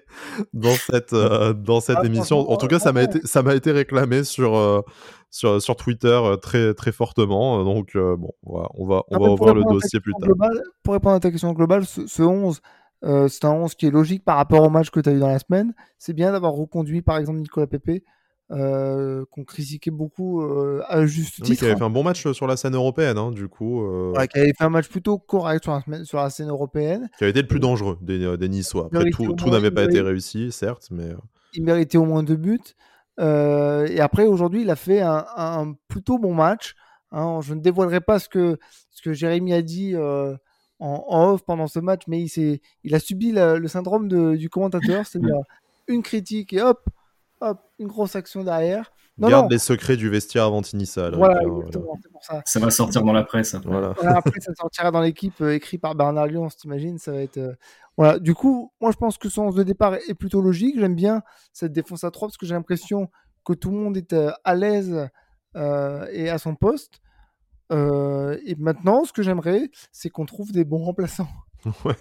dans 0.53 0.73
cette, 0.73 1.13
euh, 1.13 1.53
dans 1.53 1.79
cette 1.79 1.99
ah, 2.01 2.05
émission. 2.05 2.49
En 2.49 2.57
tout 2.57 2.67
cas, 2.67 2.79
ça 2.79 2.91
m'a 2.91 3.03
été, 3.03 3.21
ça 3.23 3.43
été 3.55 3.71
réclamé 3.71 4.25
sur, 4.25 4.57
euh, 4.57 4.81
sur, 5.31 5.61
sur 5.61 5.77
Twitter 5.77 6.07
euh, 6.07 6.35
très, 6.35 6.73
très 6.73 6.91
fortement. 6.91 7.63
Donc, 7.63 7.95
bon, 7.95 8.31
on 8.43 8.59
va, 8.59 8.69
on 8.75 8.87
va, 8.87 9.03
on 9.09 9.19
va 9.19 9.29
revoir 9.29 9.55
le 9.55 9.63
dossier 9.63 10.01
plus 10.01 10.13
tard. 10.13 10.27
Globale, 10.27 10.61
pour 10.83 10.93
répondre 10.95 11.15
à 11.15 11.19
ta 11.21 11.31
question 11.31 11.53
globale, 11.53 11.85
ce, 11.85 12.05
ce 12.07 12.23
11 12.23 12.61
euh, 13.03 13.27
c'est 13.27 13.45
un 13.45 13.51
11 13.51 13.75
qui 13.75 13.85
est 13.85 13.91
logique 13.91 14.23
par 14.25 14.37
rapport 14.37 14.63
au 14.63 14.69
match 14.69 14.89
que 14.89 14.99
tu 14.99 15.09
as 15.09 15.13
eu 15.13 15.19
dans 15.19 15.29
la 15.29 15.39
semaine. 15.39 15.73
C'est 15.97 16.13
bien 16.13 16.31
d'avoir 16.31 16.53
reconduit 16.53 17.01
par 17.01 17.17
exemple 17.17 17.39
Nicolas 17.39 17.67
Pepe, 17.67 18.03
euh, 18.51 19.23
qu'on 19.31 19.43
critiquait 19.43 19.91
beaucoup 19.91 20.41
euh, 20.41 20.81
à 20.87 21.05
juste 21.05 21.43
titre. 21.43 21.59
qui 21.59 21.65
avait 21.65 21.75
fait 21.75 21.83
un 21.83 21.89
bon 21.89 22.03
match 22.03 22.29
sur 22.31 22.47
la 22.47 22.57
scène 22.57 22.75
européenne, 22.75 23.17
hein, 23.17 23.31
du 23.31 23.47
coup. 23.47 23.85
Ouais, 24.11 24.27
qui 24.27 24.39
avait 24.39 24.53
fait 24.57 24.65
un 24.65 24.69
match 24.69 24.89
plutôt 24.89 25.17
correct 25.17 25.63
sur 25.63 25.81
la, 25.87 26.03
sur 26.03 26.17
la 26.17 26.29
scène 26.29 26.49
européenne. 26.49 27.09
Qui 27.17 27.23
avait 27.23 27.31
été 27.31 27.41
le 27.41 27.47
plus 27.47 27.59
dangereux 27.59 27.97
des, 28.01 28.37
des 28.37 28.49
Niçois. 28.49 28.87
Après, 28.87 29.09
tout, 29.11 29.33
tout 29.33 29.49
n'avait 29.49 29.71
pas 29.71 29.83
été 29.83 30.01
réussi, 30.01 30.51
certes, 30.51 30.89
mais. 30.91 31.09
Il 31.53 31.63
méritait 31.63 31.97
au 31.97 32.05
moins 32.05 32.21
deux 32.21 32.35
buts. 32.35 32.59
et 33.17 33.99
après, 34.01 34.25
aujourd'hui, 34.25 34.61
il 34.63 34.69
a 34.69 34.75
fait 34.75 35.01
un, 35.01 35.25
un, 35.37 35.73
plutôt 35.87 36.19
bon 36.19 36.33
match. 36.33 36.75
Hein. 37.11 37.39
Je 37.41 37.53
ne 37.53 37.61
dévoilerai 37.61 38.01
pas 38.01 38.19
ce 38.19 38.27
que, 38.27 38.59
ce 38.91 39.01
que 39.01 39.13
Jérémy 39.13 39.53
a 39.53 39.61
dit 39.61 39.95
en, 40.79 41.31
off 41.31 41.43
pendant 41.43 41.67
ce 41.67 41.79
match, 41.79 42.03
mais 42.07 42.23
il, 42.23 42.59
il 42.83 42.95
a 42.95 42.99
subi 42.99 43.31
le 43.33 43.67
syndrome 43.67 44.07
de, 44.07 44.35
du 44.35 44.49
commentateur, 44.49 45.05
c'est-à-dire 45.05 45.41
une 45.87 46.03
critique 46.03 46.53
et 46.53 46.61
hop, 46.61 46.87
hop, 47.41 47.59
une 47.79 47.87
grosse 47.87 48.15
action 48.15 48.43
derrière. 48.43 48.91
Non, 49.19 49.27
Garde 49.27 49.51
les 49.51 49.59
secrets 49.59 49.97
du 49.97 50.09
vestiaire 50.09 50.45
avant 50.45 50.61
Tinissa. 50.61 51.09
Voilà, 51.09 51.41
ça. 52.21 52.41
ça. 52.45 52.59
va 52.61 52.71
sortir 52.71 53.03
dans 53.03 53.11
la 53.11 53.23
presse. 53.23 53.53
Après, 53.53 53.69
voilà. 53.69 53.93
après 54.15 54.39
ça 54.39 54.53
sortira 54.55 54.91
dans 54.91 55.01
l'équipe 55.01 55.41
euh, 55.41 55.53
écrit 55.53 55.77
par 55.77 55.93
Bernard 55.93 56.27
Lyon, 56.27 56.47
t'imagines, 56.47 56.97
ça 56.97 57.11
va 57.11 57.21
être. 57.21 57.37
Euh, 57.37 57.53
voilà. 57.97 58.17
Du 58.17 58.33
coup, 58.33 58.71
moi 58.79 58.91
je 58.91 58.97
pense 58.97 59.17
que 59.17 59.27
son 59.27 59.47
11 59.47 59.55
de 59.55 59.63
départ 59.63 59.95
est 59.95 60.13
plutôt 60.13 60.41
logique. 60.41 60.79
J'aime 60.79 60.95
bien 60.95 61.21
cette 61.51 61.73
défense 61.73 62.05
à 62.05 62.11
3 62.11 62.29
parce 62.29 62.37
que 62.37 62.45
j'ai 62.45 62.53
l'impression 62.53 63.09
que 63.43 63.51
tout 63.51 63.71
le 63.71 63.77
monde 63.77 63.97
est 63.97 64.13
euh, 64.13 64.31
à 64.45 64.55
l'aise 64.55 65.09
et 65.55 66.29
à 66.29 66.37
son 66.37 66.55
poste. 66.55 67.01
Euh, 67.71 68.37
et 68.45 68.55
maintenant, 68.55 69.05
ce 69.05 69.13
que 69.13 69.21
j'aimerais, 69.21 69.69
c'est 69.91 70.09
qu'on 70.09 70.25
trouve 70.25 70.51
des 70.51 70.65
bons 70.65 70.83
remplaçants. 70.83 71.27
Ouais, 71.83 71.95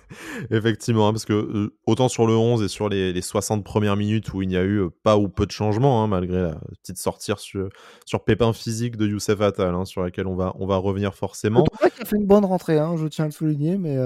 effectivement, 0.52 1.08
hein, 1.08 1.12
parce 1.12 1.24
que 1.24 1.32
euh, 1.32 1.76
autant 1.84 2.08
sur 2.08 2.28
le 2.28 2.36
11 2.36 2.62
et 2.62 2.68
sur 2.68 2.88
les, 2.88 3.12
les 3.12 3.20
60 3.20 3.64
premières 3.64 3.96
minutes 3.96 4.32
où 4.32 4.40
il 4.40 4.46
n'y 4.46 4.56
a 4.56 4.62
eu 4.62 4.82
euh, 4.82 4.90
pas 5.02 5.18
ou 5.18 5.28
peu 5.28 5.46
de 5.46 5.50
changements, 5.50 6.00
hein, 6.00 6.06
malgré 6.06 6.42
la 6.42 6.60
petite 6.80 6.98
sortie 6.98 7.32
sur, 7.38 7.68
sur 8.04 8.22
pépin 8.22 8.52
physique 8.52 8.96
de 8.96 9.08
Youssef 9.08 9.40
Attal, 9.40 9.74
hein, 9.74 9.84
sur 9.84 10.00
laquelle 10.04 10.28
on 10.28 10.36
va, 10.36 10.52
on 10.60 10.66
va 10.68 10.76
revenir 10.76 11.12
forcément. 11.16 11.64
Il 11.82 12.02
a 12.02 12.04
fait 12.04 12.16
une 12.16 12.26
bonne 12.26 12.44
rentrée, 12.44 12.78
je 12.96 13.08
tiens 13.08 13.24
à 13.24 13.28
le 13.28 13.32
souligner, 13.32 13.78
mais. 13.78 13.96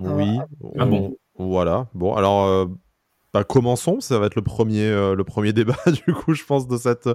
Oui, 0.00 0.36
ah 0.80 0.84
bon? 0.84 1.14
voilà. 1.38 1.86
Bon, 1.94 2.14
alors 2.16 2.68
bah, 3.32 3.44
commençons, 3.44 4.00
ça 4.00 4.18
va 4.18 4.26
être 4.26 4.34
le 4.34 4.42
premier, 4.42 4.82
euh, 4.82 5.52
débat 5.52 5.76
du 6.06 6.12
coup, 6.12 6.34
je 6.34 6.44
pense, 6.44 6.68
de 6.68 6.76
cette, 6.76 7.08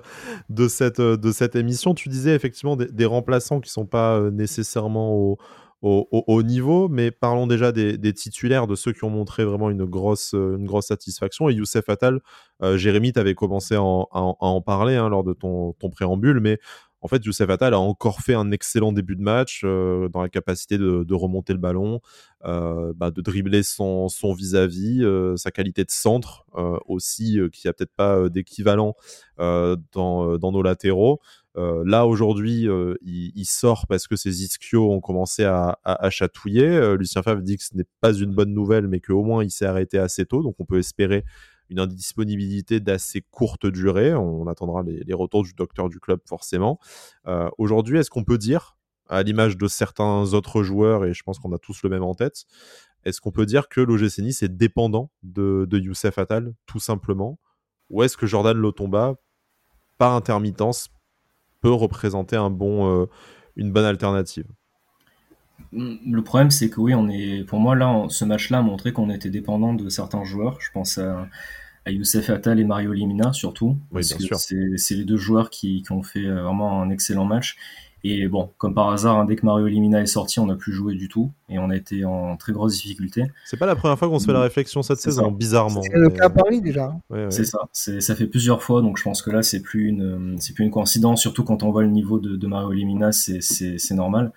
de 0.49 1.31
cette, 1.31 1.55
émission. 1.55 1.93
Tu 1.93 2.09
disais 2.09 2.33
effectivement 2.33 2.75
des, 2.75 3.05
remplaçants 3.05 3.59
qui 3.59 3.69
sont 3.69 3.85
pas 3.85 4.17
euh, 4.17 4.31
nécessairement 4.31 5.13
au, 5.13 5.37
au, 5.83 6.07
au, 6.11 6.43
niveau, 6.43 6.89
mais 6.89 7.11
parlons 7.11 7.45
déjà 7.45 7.71
des, 7.71 8.13
titulaires, 8.13 8.65
de 8.65 8.75
ceux 8.75 8.93
qui 8.93 9.03
ont 9.03 9.11
montré 9.11 9.45
vraiment 9.45 9.69
une 9.69 9.85
grosse, 9.85 10.35
satisfaction. 10.81 11.49
Et 11.49 11.53
Youssef 11.53 11.87
Attal, 11.87 12.19
euh, 12.63 12.77
Jérémy, 12.77 13.13
tu 13.13 13.19
avais 13.19 13.35
commencé 13.35 13.75
à 13.75 13.81
en, 13.83 14.61
parler 14.61 14.95
hein, 14.95 15.09
lors 15.09 15.23
de 15.23 15.33
ton 15.33 15.73
préambule, 15.91 16.39
mais 16.39 16.59
en 17.01 17.07
fait, 17.07 17.23
Youssef 17.23 17.49
Attal 17.49 17.73
a 17.73 17.79
encore 17.79 18.21
fait 18.21 18.33
un 18.33 18.51
excellent 18.51 18.91
début 18.91 19.15
de 19.15 19.21
match 19.21 19.61
euh, 19.63 20.09
dans 20.09 20.21
la 20.21 20.29
capacité 20.29 20.77
de, 20.77 21.13
remonter 21.13 21.53
le 21.53 21.59
ballon, 21.59 22.01
euh, 22.45 22.91
bah, 22.95 23.11
de 23.11 23.21
dribbler 23.21 23.61
son 23.63 24.07
vis-à-vis, 24.35 25.03
euh, 25.03 25.35
sa 25.37 25.51
qualité 25.51 25.83
de 25.83 25.91
centre 25.91 26.45
aussi, 26.85 27.39
qui 27.53 27.67
a 27.67 27.73
peut-être 27.73 27.93
pas 27.95 28.29
d'équivalent 28.29 28.95
dans, 29.37 30.39
nos 30.41 30.61
latéraux. 30.61 31.19
là, 31.55 32.07
aujourd'hui, 32.07 32.67
il, 33.03 33.45
sort 33.45 33.85
parce 33.87 34.07
que 34.07 34.15
ses 34.15 34.43
ischios 34.43 34.91
ont 34.91 35.01
commencé 35.01 35.43
à, 35.43 35.79
à 35.83 36.09
chatouiller. 36.09 36.95
Lucien 36.97 37.21
Favre 37.21 37.41
dit 37.41 37.57
que 37.57 37.63
ce 37.63 37.75
n'est 37.75 37.85
pas 38.01 38.13
une 38.13 38.33
bonne 38.33 38.53
nouvelle, 38.53 38.87
mais 38.87 38.99
qu'au 38.99 39.23
moins 39.23 39.43
il 39.43 39.51
s'est 39.51 39.65
arrêté 39.65 39.99
assez 39.99 40.25
tôt, 40.25 40.41
donc 40.41 40.55
on 40.59 40.65
peut 40.65 40.79
espérer 40.79 41.23
une 41.69 41.79
indisponibilité 41.79 42.79
d'assez 42.79 43.21
courte 43.31 43.65
durée. 43.65 44.13
On 44.13 44.47
attendra 44.47 44.83
les, 44.83 45.13
retours 45.13 45.43
du 45.43 45.53
docteur 45.53 45.89
du 45.89 45.99
club 45.99 46.19
forcément. 46.25 46.79
Euh, 47.27 47.49
aujourd'hui, 47.57 47.97
est-ce 47.97 48.09
qu'on 48.09 48.23
peut 48.23 48.37
dire, 48.37 48.77
à 49.09 49.23
l'image 49.23 49.57
de 49.57 49.67
certains 49.67 50.33
autres 50.33 50.63
joueurs, 50.63 51.05
et 51.05 51.13
je 51.13 51.23
pense 51.23 51.39
qu'on 51.39 51.53
a 51.53 51.57
tous 51.57 51.83
le 51.83 51.89
même 51.89 52.03
en 52.03 52.13
tête, 52.13 52.45
est-ce 53.05 53.21
qu'on 53.21 53.31
peut 53.31 53.45
dire 53.45 53.69
que 53.69 53.81
l'OGC 53.81 54.19
Nice 54.19 54.43
est 54.43 54.49
dépendant 54.49 55.11
de, 55.23 55.67
Youssef 55.71 56.17
Attal, 56.17 56.53
tout 56.65 56.79
simplement? 56.79 57.39
Ou 57.89 58.03
est-ce 58.03 58.17
que 58.17 58.25
Jordan 58.25 58.57
Lotomba, 58.57 59.15
par 59.97 60.13
intermittence, 60.13 60.89
peut 61.61 61.71
représenter 61.71 62.35
euh, 62.35 63.05
une 63.55 63.71
bonne 63.71 63.85
alternative? 63.85 64.47
Le 65.73 66.21
problème, 66.21 66.51
c'est 66.51 66.69
que 66.69 66.79
oui, 66.79 66.95
on 66.95 67.09
est, 67.09 67.43
pour 67.43 67.59
moi, 67.59 67.75
là, 67.75 68.05
ce 68.09 68.25
match-là 68.25 68.59
a 68.59 68.61
montré 68.61 68.93
qu'on 68.93 69.09
était 69.09 69.29
dépendant 69.29 69.73
de 69.73 69.89
certains 69.89 70.23
joueurs. 70.23 70.59
Je 70.61 70.71
pense 70.71 70.97
à, 70.97 71.27
à 71.85 71.91
Youssef 71.91 72.29
Attal 72.29 72.59
et 72.59 72.63
Mario 72.63 72.93
Limina, 72.93 73.33
surtout. 73.33 73.77
Oui, 73.91 74.03
C'est 74.03 74.95
les 74.95 75.05
deux 75.05 75.17
joueurs 75.17 75.49
qui, 75.49 75.81
qui, 75.83 75.91
ont 75.91 76.03
fait 76.03 76.25
euh, 76.25 76.43
vraiment 76.43 76.81
un 76.81 76.89
excellent 76.89 77.25
match. 77.25 77.57
Et 78.09 78.27
bon, 78.27 78.51
comme 78.57 78.73
par 78.73 78.89
hasard, 78.89 79.17
hein, 79.17 79.25
dès 79.25 79.35
que 79.35 79.45
Mario 79.45 79.67
Limina 79.67 80.01
est 80.01 80.05
sorti, 80.05 80.39
on 80.39 80.45
n'a 80.45 80.55
plus 80.55 80.71
joué 80.71 80.95
du 80.95 81.09
tout 81.09 81.31
et 81.49 81.59
on 81.59 81.69
a 81.69 81.75
été 81.75 82.05
en 82.05 82.37
très 82.37 82.53
grosse 82.53 82.81
difficulté. 82.81 83.25
C'est 83.45 83.57
pas 83.57 83.65
la 83.65 83.75
première 83.75 83.99
fois 83.99 84.07
qu'on 84.07 84.19
se 84.19 84.25
fait 84.25 84.33
la 84.33 84.41
réflexion 84.41 84.81
cette 84.81 84.99
saison, 84.99 85.31
bizarrement. 85.31 85.81
C'est 85.81 85.97
le 85.97 86.09
cas 86.09 86.25
à 86.25 86.29
Paris 86.29 86.61
déjà. 86.61 86.95
C'est 87.29 87.45
ça. 87.45 87.59
Ça 87.71 88.15
fait 88.15 88.27
plusieurs 88.27 88.63
fois, 88.63 88.81
donc 88.81 88.97
je 88.97 89.03
pense 89.03 89.21
que 89.21 89.29
là, 89.29 89.43
c'est 89.43 89.61
plus 89.61 89.87
une, 89.87 90.37
c'est 90.39 90.53
plus 90.53 90.63
une 90.63 90.71
coïncidence, 90.71 91.21
surtout 91.21 91.43
quand 91.43 91.63
on 91.63 91.71
voit 91.71 91.83
le 91.83 91.89
niveau 91.89 92.19
de, 92.19 92.35
de 92.35 92.47
Mario 92.47 92.71
Limina, 92.71 93.11
c'est 93.11 93.91
normal. 93.91 94.31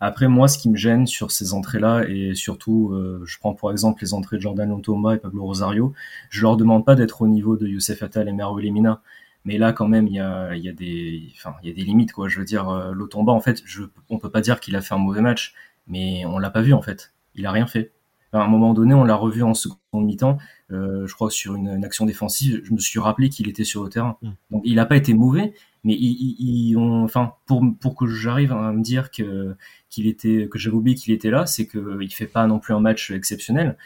Après, 0.00 0.28
moi, 0.28 0.48
ce 0.48 0.58
qui 0.58 0.68
me 0.68 0.76
gêne 0.76 1.06
sur 1.06 1.30
ces 1.30 1.54
entrées-là, 1.54 2.04
et 2.08 2.34
surtout, 2.34 2.90
euh, 2.92 3.22
je 3.24 3.38
prends 3.38 3.54
pour 3.54 3.70
exemple 3.72 4.02
les 4.02 4.12
entrées 4.12 4.36
de 4.36 4.42
Jordan 4.42 4.68
Lantoma 4.68 5.14
et 5.14 5.18
Pablo 5.18 5.44
Rosario, 5.44 5.94
je 6.28 6.42
leur 6.42 6.56
demande 6.56 6.84
pas 6.84 6.94
d'être 6.94 7.22
au 7.22 7.28
niveau 7.28 7.56
de 7.56 7.66
Youssef 7.66 8.02
Attal 8.02 8.28
et 8.28 8.32
Mario 8.32 8.58
Limina. 8.58 9.00
Mais 9.44 9.58
là, 9.58 9.72
quand 9.72 9.88
même, 9.88 10.06
il 10.06 10.14
y 10.14 10.20
a, 10.20 10.54
y, 10.56 10.68
a 10.68 10.72
des, 10.72 11.30
enfin, 11.36 11.54
y 11.62 11.70
a 11.70 11.72
des 11.74 11.82
limites, 11.82 12.12
quoi. 12.12 12.28
Je 12.28 12.38
veux 12.38 12.46
dire, 12.46 12.68
euh, 12.70 12.92
Lotomba, 12.92 13.32
en 13.32 13.40
fait, 13.40 13.62
je, 13.66 13.82
on 14.08 14.18
peut 14.18 14.30
pas 14.30 14.40
dire 14.40 14.58
qu'il 14.58 14.74
a 14.74 14.80
fait 14.80 14.94
un 14.94 14.98
mauvais 14.98 15.20
match, 15.20 15.54
mais 15.86 16.24
on 16.24 16.38
l'a 16.38 16.50
pas 16.50 16.62
vu, 16.62 16.72
en 16.72 16.80
fait. 16.80 17.12
Il 17.34 17.44
a 17.46 17.52
rien 17.52 17.66
fait. 17.66 17.92
à 18.32 18.42
un 18.42 18.48
moment 18.48 18.72
donné, 18.72 18.94
on 18.94 19.04
l'a 19.04 19.16
revu 19.16 19.42
en 19.42 19.52
seconde 19.52 20.06
mi-temps, 20.06 20.38
euh, 20.72 21.06
je 21.06 21.14
crois 21.14 21.30
sur 21.30 21.54
une, 21.56 21.84
action 21.84 22.06
défensive, 22.06 22.62
je 22.64 22.72
me 22.72 22.78
suis 22.78 22.98
rappelé 22.98 23.28
qu'il 23.28 23.48
était 23.48 23.64
sur 23.64 23.84
le 23.84 23.90
terrain. 23.90 24.16
Mm. 24.22 24.30
Donc 24.50 24.62
il 24.64 24.76
n'a 24.76 24.86
pas 24.86 24.96
été 24.96 25.12
mauvais, 25.12 25.52
mais 25.84 25.94
ils, 25.94 26.76
ont, 26.76 27.04
enfin, 27.04 27.34
pour, 27.46 27.62
pour 27.80 27.94
que 27.94 28.06
j'arrive 28.06 28.52
à 28.52 28.72
me 28.72 28.82
dire 28.82 29.10
que 29.10 29.54
qu'il 29.90 30.06
était, 30.06 30.48
que 30.50 30.58
j'avais 30.58 30.74
oublié 30.74 30.96
qu'il 30.96 31.12
était 31.12 31.30
là, 31.30 31.44
c'est 31.46 31.66
qu'il 31.66 32.12
fait 32.12 32.26
pas 32.26 32.46
non 32.46 32.58
plus 32.58 32.74
un 32.74 32.80
match 32.80 33.10
exceptionnel. 33.10 33.76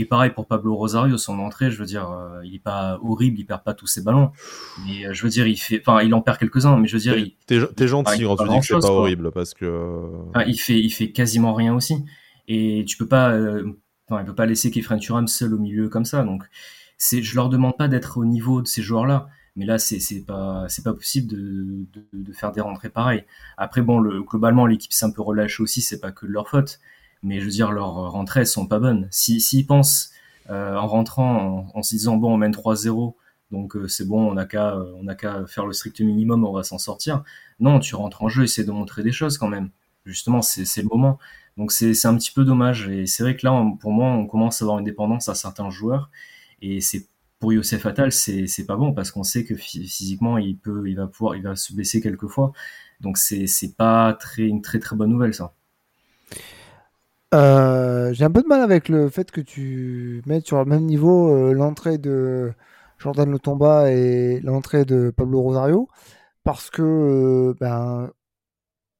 Et 0.00 0.04
pareil 0.04 0.30
pour 0.30 0.46
Pablo 0.46 0.76
Rosario, 0.76 1.18
son 1.18 1.40
entrée, 1.40 1.72
je 1.72 1.78
veux 1.78 1.84
dire, 1.84 2.08
euh, 2.08 2.40
il 2.44 2.54
est 2.54 2.60
pas 2.60 3.00
horrible, 3.02 3.36
il 3.40 3.44
perd 3.44 3.64
pas 3.64 3.74
tous 3.74 3.88
ses 3.88 4.00
ballons, 4.00 4.30
mais 4.86 5.04
euh, 5.04 5.12
je 5.12 5.24
veux 5.24 5.28
dire, 5.28 5.48
il 5.48 5.56
fait, 5.56 5.82
enfin, 5.84 6.02
il 6.02 6.14
en 6.14 6.22
perd 6.22 6.38
quelques-uns, 6.38 6.76
mais 6.78 6.86
je 6.86 6.96
veux 6.96 7.00
dire, 7.00 7.16
t'es 7.46 7.88
gentil 7.88 8.22
quand 8.22 8.36
tu 8.36 8.48
dis 8.48 8.60
que 8.60 8.64
c'est 8.64 8.78
pas 8.78 8.92
horrible 8.92 9.32
parce 9.32 9.54
que. 9.54 10.08
il 10.46 10.56
fait, 10.56 10.78
il 10.78 10.90
fait 10.90 11.10
quasiment 11.10 11.52
rien 11.52 11.74
aussi, 11.74 12.04
et 12.46 12.84
tu 12.86 12.96
peux 12.96 13.08
pas, 13.08 13.32
euh, 13.32 13.72
enfin, 14.08 14.22
il 14.22 14.24
peut 14.24 14.36
pas 14.36 14.46
laisser 14.46 14.70
Kefren 14.70 15.00
Turam 15.00 15.26
seul 15.26 15.52
au 15.52 15.58
milieu 15.58 15.88
comme 15.88 16.04
ça, 16.04 16.22
donc 16.22 16.44
c'est, 16.96 17.20
je 17.20 17.34
leur 17.34 17.48
demande 17.48 17.76
pas 17.76 17.88
d'être 17.88 18.18
au 18.18 18.24
niveau 18.24 18.62
de 18.62 18.68
ces 18.68 18.82
joueurs-là, 18.82 19.26
mais 19.56 19.66
là 19.66 19.80
c'est 19.80 19.98
c'est 19.98 20.24
pas 20.24 20.66
c'est 20.68 20.84
pas 20.84 20.94
possible 20.94 21.26
de, 21.26 21.86
de, 21.92 22.06
de, 22.12 22.32
faire 22.32 22.52
des 22.52 22.60
rentrées 22.60 22.90
pareilles. 22.90 23.24
Après 23.56 23.82
bon, 23.82 23.98
le, 23.98 24.22
globalement 24.22 24.64
l'équipe 24.64 24.92
s'est 24.92 25.06
un 25.06 25.10
peu 25.10 25.22
relâchée 25.22 25.60
aussi, 25.60 25.80
c'est 25.80 25.98
pas 25.98 26.12
que 26.12 26.24
de 26.24 26.30
leur 26.30 26.48
faute 26.48 26.78
mais 27.22 27.40
je 27.40 27.44
veux 27.44 27.50
dire, 27.50 27.72
leurs 27.72 27.92
rentrées 28.12 28.44
sont 28.44 28.66
pas 28.66 28.78
bonnes. 28.78 29.08
S'ils 29.10 29.40
si, 29.40 29.64
pensent 29.64 30.10
euh, 30.50 30.76
en 30.76 30.86
rentrant 30.86 31.70
en, 31.74 31.82
se 31.82 31.94
disant 31.94 32.16
bon, 32.16 32.34
on 32.34 32.36
mène 32.36 32.52
3-0, 32.52 33.14
donc 33.50 33.76
euh, 33.76 33.88
c'est 33.88 34.06
bon, 34.06 34.30
on 34.30 34.34
n'a 34.34 34.46
qu'à 34.46 34.76
a 35.08 35.14
qu'à 35.14 35.46
faire 35.46 35.66
le 35.66 35.72
strict 35.72 36.00
minimum, 36.00 36.44
on 36.44 36.52
va 36.52 36.62
s'en 36.62 36.78
sortir. 36.78 37.24
Non, 37.60 37.80
tu 37.80 37.94
rentres 37.94 38.22
en 38.22 38.28
jeu, 38.28 38.44
essaie 38.44 38.64
de 38.64 38.72
montrer 38.72 39.02
des 39.02 39.12
choses 39.12 39.38
quand 39.38 39.48
même. 39.48 39.70
Justement, 40.04 40.42
c'est 40.42 40.82
le 40.82 40.88
moment. 40.88 41.18
Donc 41.56 41.72
c'est 41.72 42.06
un 42.06 42.16
petit 42.16 42.30
peu 42.32 42.44
dommage. 42.44 42.88
Et 42.88 43.06
c'est 43.06 43.22
vrai 43.22 43.36
que 43.36 43.46
là, 43.46 43.64
pour 43.80 43.92
moi, 43.92 44.08
on 44.10 44.26
commence 44.26 44.62
à 44.62 44.64
avoir 44.64 44.78
une 44.78 44.84
dépendance 44.84 45.28
à 45.28 45.34
certains 45.34 45.70
joueurs. 45.70 46.10
Et 46.62 46.80
c'est 46.80 47.08
pour 47.38 47.52
Youssef 47.52 47.86
Attal, 47.86 48.12
c'est 48.12 48.66
pas 48.66 48.76
bon 48.76 48.92
parce 48.92 49.10
qu'on 49.10 49.22
sait 49.22 49.44
que 49.44 49.54
physiquement, 49.54 50.38
il 50.38 50.56
peut, 50.58 50.88
il 50.88 50.96
va 50.96 51.06
pouvoir, 51.06 51.36
il 51.36 51.42
va 51.42 51.56
se 51.56 51.72
blesser 51.72 52.00
quelquefois. 52.00 52.52
Donc 53.00 53.18
c'est 53.18 53.46
pas 53.76 54.14
très 54.14 54.44
une 54.44 54.62
très 54.62 54.78
très 54.78 54.96
bonne 54.96 55.10
nouvelle 55.10 55.34
ça. 55.34 55.54
Euh, 57.34 58.12
j'ai 58.14 58.24
un 58.24 58.30
peu 58.30 58.42
de 58.42 58.46
mal 58.46 58.62
avec 58.62 58.88
le 58.88 59.10
fait 59.10 59.30
que 59.30 59.40
tu 59.42 60.22
mettes 60.26 60.46
sur 60.46 60.58
le 60.58 60.64
même 60.64 60.84
niveau 60.84 61.28
euh, 61.30 61.52
l'entrée 61.52 61.98
de 61.98 62.54
Jordan 62.98 63.30
Lotomba 63.30 63.92
et 63.92 64.40
l'entrée 64.40 64.84
de 64.86 65.10
Pablo 65.14 65.42
Rosario, 65.42 65.88
parce 66.44 66.70
que, 66.70 66.82
euh, 66.82 67.54
ben, 67.60 68.10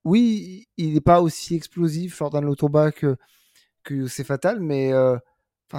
oui, 0.05 0.69
il 0.77 0.95
n'est 0.95 1.01
pas 1.01 1.23
aussi 1.23 1.55
explosif, 1.57 2.17
Jordan 2.19 2.45
Lotomba, 2.45 2.93
que, 2.93 3.17
que 3.85 4.07
c'est 4.09 4.25
fatal, 4.25 4.61
mais 4.61 4.93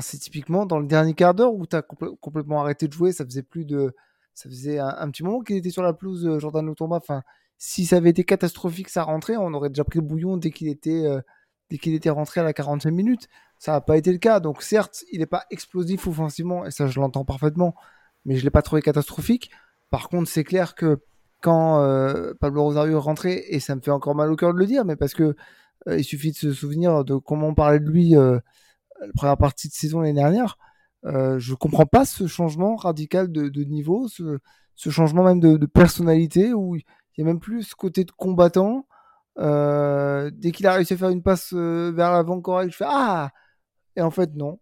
c'est 0.01 0.19
typiquement 0.19 0.65
dans 0.65 0.79
le 0.79 0.87
dernier 0.87 1.13
quart 1.15 1.33
d'heure 1.35 1.53
où 1.53 1.67
tu 1.67 1.75
as 1.75 1.83
complètement 1.83 2.61
arrêté 2.61 2.87
de 2.87 2.93
jouer, 2.93 3.11
ça 3.13 3.25
faisait 3.25 3.43
plus 3.43 3.65
de. 3.65 3.95
Ça 4.35 4.49
faisait 4.49 4.79
un, 4.79 5.09
petit 5.11 5.23
moment 5.23 5.41
qu'il 5.41 5.57
était 5.57 5.69
sur 5.71 5.83
la 5.83 5.93
pelouse, 5.93 6.39
Jordan 6.39 6.65
Lotomba. 6.65 6.97
Enfin, 6.97 7.23
si 7.57 7.85
ça 7.85 7.97
avait 7.97 8.11
été 8.11 8.23
catastrophique 8.23 8.89
sa 8.89 9.03
rentrée, 9.03 9.37
on 9.37 9.53
aurait 9.53 9.69
déjà 9.69 9.83
pris 9.83 9.99
le 9.99 10.05
bouillon 10.05 10.37
dès 10.37 10.51
qu'il 10.51 10.69
était 10.69 11.05
dès 11.69 11.77
qu'il 11.77 11.93
était 11.93 12.09
rentré 12.09 12.41
à 12.41 12.43
la 12.43 12.53
45 12.53 12.91
minutes. 12.91 13.27
Ça 13.57 13.73
n'a 13.73 13.81
pas 13.81 13.97
été 13.97 14.11
le 14.11 14.17
cas. 14.17 14.39
Donc 14.39 14.61
certes, 14.61 15.03
il 15.11 15.19
n'est 15.19 15.25
pas 15.25 15.45
explosif 15.51 16.07
offensivement, 16.07 16.65
et 16.65 16.71
ça 16.71 16.87
je 16.87 16.99
l'entends 16.99 17.25
parfaitement, 17.25 17.75
mais 18.25 18.35
je 18.35 18.41
ne 18.41 18.45
l'ai 18.45 18.51
pas 18.51 18.61
trouvé 18.61 18.81
catastrophique. 18.81 19.51
Par 19.89 20.09
contre, 20.09 20.29
c'est 20.29 20.43
clair 20.43 20.75
que 20.75 20.99
quand 21.41 21.81
euh, 21.81 22.33
Pablo 22.39 22.63
Rosario 22.63 22.97
est 22.97 23.01
rentré, 23.01 23.45
et 23.49 23.59
ça 23.59 23.75
me 23.75 23.81
fait 23.81 23.91
encore 23.91 24.15
mal 24.15 24.31
au 24.31 24.35
cœur 24.35 24.53
de 24.53 24.59
le 24.59 24.65
dire, 24.65 24.85
mais 24.85 24.95
parce 24.95 25.13
que 25.13 25.35
euh, 25.87 25.97
il 25.97 26.03
suffit 26.03 26.31
de 26.31 26.37
se 26.37 26.53
souvenir 26.53 27.05
de 27.05 27.15
comment 27.15 27.47
on 27.47 27.53
parlait 27.53 27.79
de 27.79 27.89
lui 27.89 28.15
euh, 28.15 28.39
la 29.01 29.13
première 29.13 29.37
partie 29.37 29.69
de 29.69 29.73
saison 29.73 30.01
l'année 30.01 30.13
dernière. 30.13 30.57
je 31.03 31.53
comprends 31.53 31.85
pas 31.85 32.05
ce 32.05 32.27
changement 32.27 32.75
radical 32.75 33.31
de, 33.31 33.63
niveau, 33.63 34.07
ce, 34.09 34.39
changement 34.75 35.23
même 35.23 35.39
de, 35.39 35.55
de, 35.55 35.65
personnalité 35.65 36.53
où 36.53 36.75
il 36.75 36.83
y 37.17 37.21
a 37.21 37.25
même 37.25 37.39
plus 37.39 37.63
ce 37.63 37.75
côté 37.75 38.03
de 38.03 38.11
combattant 38.11 38.85
euh, 39.39 40.29
dès 40.33 40.51
qu'il 40.51 40.67
a 40.67 40.73
réussi 40.73 40.93
à 40.93 40.97
faire 40.97 41.09
une 41.09 41.23
passe 41.23 41.53
euh, 41.53 41.91
vers 41.95 42.11
l'avant 42.11 42.41
correct, 42.41 42.71
je 42.71 42.77
fais 42.77 42.85
Ah 42.87 43.31
Et 43.95 44.01
en 44.01 44.11
fait, 44.11 44.35
non. 44.35 44.59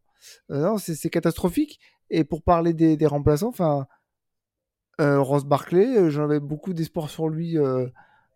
Euh, 0.51 0.61
non, 0.61 0.78
c'est 0.78 1.09
catastrophique. 1.09 1.80
Et 2.09 2.23
pour 2.23 2.43
parler 2.43 2.73
des, 2.73 3.05
remplaçants, 3.05 3.49
enfin, 3.49 3.88
Ross 4.99 5.45
Barclay, 5.45 6.09
j'en 6.09 6.23
avais 6.23 6.39
beaucoup 6.39 6.73
d'espoir 6.73 7.09
sur 7.09 7.28
lui 7.28 7.57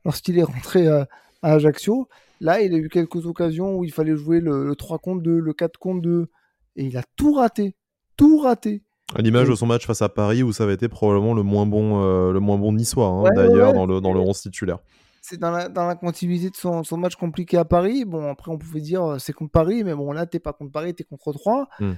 lorsqu'il 0.04 0.38
est 0.38 0.44
rentré 0.44 0.88
à, 0.88 1.08
Ajaccio. 1.42 2.08
Là, 2.40 2.62
il 2.62 2.74
a 2.74 2.78
eu 2.78 2.90
quelques 2.90 3.26
occasions 3.26 3.78
où 3.78 3.84
il 3.84 3.92
fallait 3.92 4.16
jouer 4.16 4.42
le, 4.42 4.76
3 4.76 5.00
contre 5.00 5.22
2, 5.24 5.40
le 5.40 5.54
4 5.54 5.78
contre 5.80 6.02
2, 6.02 6.30
et 6.76 6.84
il 6.84 6.98
a 6.98 7.04
tout 7.16 7.34
raté. 7.34 7.76
Tout 8.18 8.40
raté. 8.40 8.84
À 9.16 9.22
l'image 9.22 9.48
de 9.48 9.56
son 9.56 9.66
match 9.66 9.88
face 9.88 10.02
à 10.02 10.10
Paris, 10.10 10.44
où 10.44 10.52
ça 10.52 10.66
avait 10.66 10.74
été 10.74 10.90
probablement 10.90 11.34
le 11.34 11.44
moins 11.44 11.66
bon, 11.66 12.32
le 12.32 12.40
moins 12.42 12.58
bon 12.58 12.74
niçois, 12.74 13.08
hein, 13.08 13.30
d'ailleurs, 13.34 13.74
dans, 13.74 13.86
le, 13.86 14.02
dans 14.02 14.14
le 14.14 14.20
11 14.20 14.42
titulaire 14.42 14.80
c'est 15.22 15.40
dans 15.40 15.52
la, 15.52 15.70
dans 15.70 15.86
la 15.86 15.96
continuité 15.96 16.50
de 16.50 16.56
son, 16.56 16.84
son, 16.84 16.98
match 16.98 17.16
compliqué 17.16 17.58
à 17.58 17.66
Paris. 17.66 18.06
Bon, 18.06 18.30
après, 18.30 18.52
on 18.52 18.58
pouvait 18.58 18.82
dire 18.82 19.04
euh, 19.04 19.20
c'est 19.20 19.34
contre 19.34 19.52
Paris, 19.52 19.84
mais 19.84 19.94
bon, 19.94 20.12
là, 20.12 20.26
t'es 20.26 20.40
pas 20.40 20.52
contre 20.52 20.72
Paris, 20.72 20.96
t'es 20.96 21.04
contre 21.04 21.32
3. 21.32 21.70
Hmm. 21.80 21.94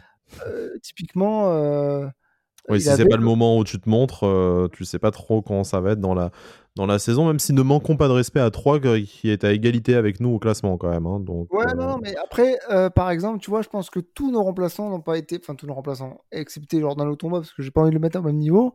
Euh, 0.46 0.70
typiquement. 0.82 1.54
Euh, 1.54 2.08
oui, 2.70 2.80
si 2.80 2.90
c'est 2.90 3.08
pas 3.08 3.18
le 3.18 3.24
moment 3.24 3.58
où 3.58 3.64
tu 3.66 3.80
te 3.80 3.90
montres, 3.90 4.26
tu 4.72 4.86
sais 4.86 5.00
pas 5.00 5.12
trop 5.12 5.42
comment 5.42 5.66
ça 5.66 5.82
va 5.82 5.92
être 5.92 6.00
dans 6.00 6.14
la, 6.14 6.32
dans 6.78 6.86
la 6.86 6.98
saison, 6.98 7.28
même 7.28 7.40
si 7.40 7.52
ne 7.52 7.62
manquons 7.62 7.98
pas 7.98 8.08
de 8.08 8.14
respect 8.14 8.40
à 8.40 8.52
3 8.52 8.80
qui 8.80 9.30
est 9.30 9.44
à 9.44 9.52
égalité 9.52 9.96
avec 9.96 10.22
nous 10.22 10.30
au 10.30 10.40
classement 10.40 10.78
quand 10.78 10.90
même. 10.90 11.06
Hein, 11.06 11.20
donc, 11.20 11.54
ouais, 11.54 11.74
non, 11.76 11.98
mais 12.02 12.16
après, 12.16 12.58
par 12.96 13.10
exemple, 13.10 13.40
tu 13.40 13.50
vois, 13.50 13.64
je 13.64 13.68
pense 13.68 13.90
que 13.90 14.00
tous 14.00 14.32
nos 14.32 14.42
remplaçants 14.42 14.90
n'ont 14.90 15.02
pas 15.02 15.18
été, 15.18 15.38
enfin 15.42 15.56
tous 15.56 15.68
nos 15.68 15.74
remplaçants, 15.74 16.22
excepté 16.32 16.80
Jordan 16.80 17.06
Lotomba, 17.06 17.40
parce 17.40 17.52
que 17.52 17.64
j'ai 17.64 17.72
pas 17.72 17.82
envie 17.82 17.90
de 17.90 17.96
le 17.96 18.02
mettre 18.02 18.18
au 18.20 18.24
même 18.24 18.38
niveau, 18.38 18.74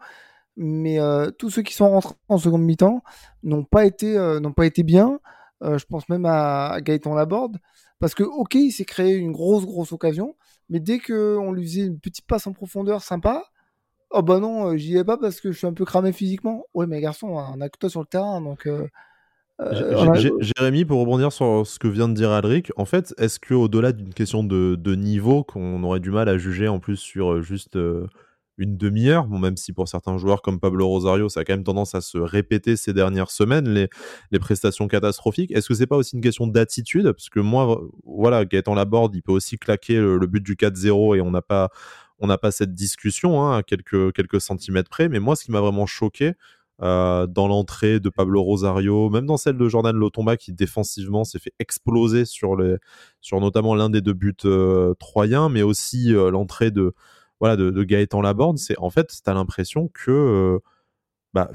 mais 0.58 1.00
euh, 1.00 1.30
tous 1.30 1.50
ceux 1.50 1.62
qui 1.62 1.72
sont 1.72 1.88
rentrés 1.88 2.16
en 2.28 2.36
seconde 2.36 2.62
mi-temps 2.62 3.02
n'ont 3.44 3.62
pas 3.64 3.86
été 3.86 4.18
euh, 4.18 4.40
n'ont 4.40 4.52
pas 4.52 4.66
été 4.66 4.82
bien. 4.82 5.20
Euh, 5.62 5.78
je 5.78 5.86
pense 5.86 6.08
même 6.08 6.26
à, 6.26 6.78
Gaëtan 6.82 7.14
Laborde 7.14 7.58
parce 8.00 8.14
que 8.14 8.24
ok, 8.24 8.56
il 8.56 8.72
s'est 8.72 8.84
créé 8.84 9.14
une 9.16 9.32
grosse 9.32 9.64
grosse 9.64 9.92
occasion, 9.92 10.34
mais 10.68 10.80
dès 10.80 10.98
que 10.98 11.36
on 11.36 11.52
lui 11.52 11.64
faisait 11.64 11.86
une 11.86 12.00
petite 12.00 12.26
passe 12.26 12.46
en 12.48 12.52
profondeur 12.52 13.02
sympa, 13.02 13.44
oh 14.10 14.22
bah 14.22 14.40
non, 14.40 14.76
j'y 14.76 14.94
vais 14.94 15.04
pas 15.04 15.16
parce 15.16 15.40
que 15.40 15.52
je 15.52 15.58
suis 15.58 15.66
un 15.66 15.72
peu 15.72 15.84
cramé 15.84 16.12
physiquement. 16.12 16.64
Ouais, 16.74 16.86
mais 16.86 17.00
garçon, 17.00 17.28
on 17.28 17.60
a 17.60 17.68
que 17.68 17.78
toi 17.78 17.88
sur 17.88 18.00
le 18.00 18.06
terrain, 18.06 18.40
donc. 18.40 18.68
Jérémy, 20.40 20.84
pour 20.84 21.00
rebondir 21.00 21.32
sur 21.32 21.66
ce 21.66 21.80
que 21.80 21.88
vient 21.88 22.08
de 22.08 22.14
dire 22.14 22.30
Alric, 22.30 22.70
en 22.76 22.84
fait, 22.84 23.12
est-ce 23.18 23.40
que 23.40 23.54
au-delà 23.54 23.90
d'une 23.90 24.14
question 24.14 24.44
de, 24.44 24.76
de 24.76 24.94
niveau 24.94 25.42
qu'on 25.42 25.82
aurait 25.82 25.98
du 25.98 26.12
mal 26.12 26.28
à 26.28 26.38
juger 26.38 26.68
en 26.68 26.78
plus 26.78 26.96
sur 26.96 27.42
juste 27.42 27.76
une 28.58 28.76
demi-heure. 28.76 29.26
Bon, 29.26 29.38
même 29.38 29.56
si 29.56 29.72
pour 29.72 29.88
certains 29.88 30.18
joueurs 30.18 30.42
comme 30.42 30.60
Pablo 30.60 30.86
Rosario, 30.86 31.28
ça 31.28 31.40
a 31.40 31.44
quand 31.44 31.54
même 31.54 31.64
tendance 31.64 31.94
à 31.94 32.00
se 32.00 32.18
répéter 32.18 32.76
ces 32.76 32.92
dernières 32.92 33.30
semaines, 33.30 33.68
les, 33.68 33.88
les 34.30 34.38
prestations 34.38 34.88
catastrophiques. 34.88 35.50
Est-ce 35.52 35.68
que 35.68 35.74
c'est 35.74 35.86
pas 35.86 35.96
aussi 35.96 36.16
une 36.16 36.22
question 36.22 36.46
d'attitude? 36.46 37.12
Parce 37.12 37.30
que 37.30 37.40
moi, 37.40 37.80
voilà, 38.04 38.44
Gaëtan 38.44 38.74
Laborde, 38.74 39.14
il 39.14 39.22
peut 39.22 39.32
aussi 39.32 39.58
claquer 39.58 39.96
le, 39.96 40.26
but 40.26 40.42
du 40.42 40.56
4-0 40.56 41.16
et 41.16 41.20
on 41.20 41.30
n'a 41.30 41.42
pas, 41.42 41.70
pas 42.18 42.50
cette 42.50 42.74
discussion 42.74 43.42
hein, 43.42 43.58
à 43.58 43.62
quelques, 43.62 44.12
quelques 44.12 44.40
centimètres 44.40 44.90
près. 44.90 45.08
Mais 45.08 45.20
moi, 45.20 45.36
ce 45.36 45.44
qui 45.44 45.52
m'a 45.52 45.60
vraiment 45.60 45.86
choqué, 45.86 46.34
euh, 46.80 47.26
dans 47.26 47.48
l'entrée 47.48 47.98
de 47.98 48.08
Pablo 48.08 48.40
Rosario, 48.40 49.10
même 49.10 49.26
dans 49.26 49.36
celle 49.36 49.56
de 49.56 49.68
Jordan 49.68 49.96
Lotomba 49.96 50.36
qui 50.36 50.52
défensivement 50.52 51.24
s'est 51.24 51.40
fait 51.40 51.52
exploser 51.58 52.24
sur, 52.24 52.54
les, 52.54 52.76
sur 53.20 53.40
notamment 53.40 53.74
l'un 53.74 53.90
des 53.90 54.00
deux 54.00 54.12
buts 54.12 54.36
euh, 54.44 54.94
troyens, 55.00 55.48
mais 55.48 55.62
aussi 55.62 56.14
euh, 56.14 56.30
l'entrée 56.30 56.70
de, 56.70 56.94
voilà, 57.40 57.56
de, 57.56 57.70
de 57.70 57.84
Gaëtan 57.84 58.20
Laborde, 58.20 58.58
c'est 58.58 58.78
en 58.78 58.90
fait, 58.90 59.08
tu 59.08 59.30
as 59.30 59.34
l'impression 59.34 59.88
que 59.88 60.10
euh, 60.10 60.58
bah, 61.34 61.50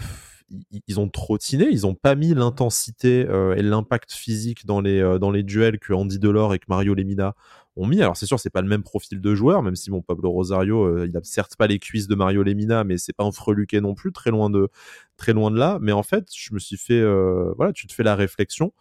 ils 0.88 1.00
ont 1.00 1.10
trottiné, 1.10 1.68
ils 1.72 1.82
n'ont 1.82 1.96
pas 1.96 2.16
mis 2.16 2.34
l'intensité 2.34 3.26
euh, 3.28 3.56
et 3.56 3.62
l'impact 3.62 4.12
physique 4.14 4.66
dans 4.66 4.82
les, 4.82 5.02
euh, 5.02 5.20
dans 5.20 5.32
les 5.32 5.44
duels 5.44 5.80
que 5.80 5.94
Andy 5.94 6.20
Delors 6.20 6.54
et 6.54 6.60
que 6.60 6.66
Mario 6.70 6.94
Lemina 6.94 7.36
ont 7.76 7.88
mis. 7.88 8.02
Alors 8.02 8.16
c'est 8.18 8.28
sûr, 8.28 8.40
c'est 8.40 8.52
pas 8.52 8.62
le 8.62 8.68
même 8.68 8.84
profil 8.84 9.20
de 9.20 9.36
joueur, 9.36 9.64
même 9.64 9.76
si 9.76 9.90
bon 9.90 10.02
Pablo 10.02 10.30
Rosario, 10.32 11.04
il 11.06 11.18
a 11.18 11.22
certes 11.24 11.56
pas 11.58 11.68
les 11.68 11.80
cuisses 11.80 12.08
de 12.08 12.16
Mario 12.16 12.44
Lemina, 12.44 12.84
mais 12.84 12.98
c'est 12.98 13.14
pas 13.14 13.24
un 13.24 13.32
freluquet 13.32 13.82
non 13.82 13.96
plus, 13.96 14.12
très 14.14 14.30
loin 14.30 14.50
de 14.50 14.70
très 15.18 15.34
loin 15.34 15.50
de 15.52 15.58
là. 15.58 15.80
Mais 15.82 15.92
en 15.92 16.04
fait, 16.04 16.28
je 16.36 16.54
me 16.54 16.60
suis 16.60 16.78
fait, 16.78 17.02
voilà, 17.56 17.74
tu 17.74 17.88
te 17.88 17.94
fais 17.94 18.04
la 18.04 18.16
réflexion. 18.16 18.74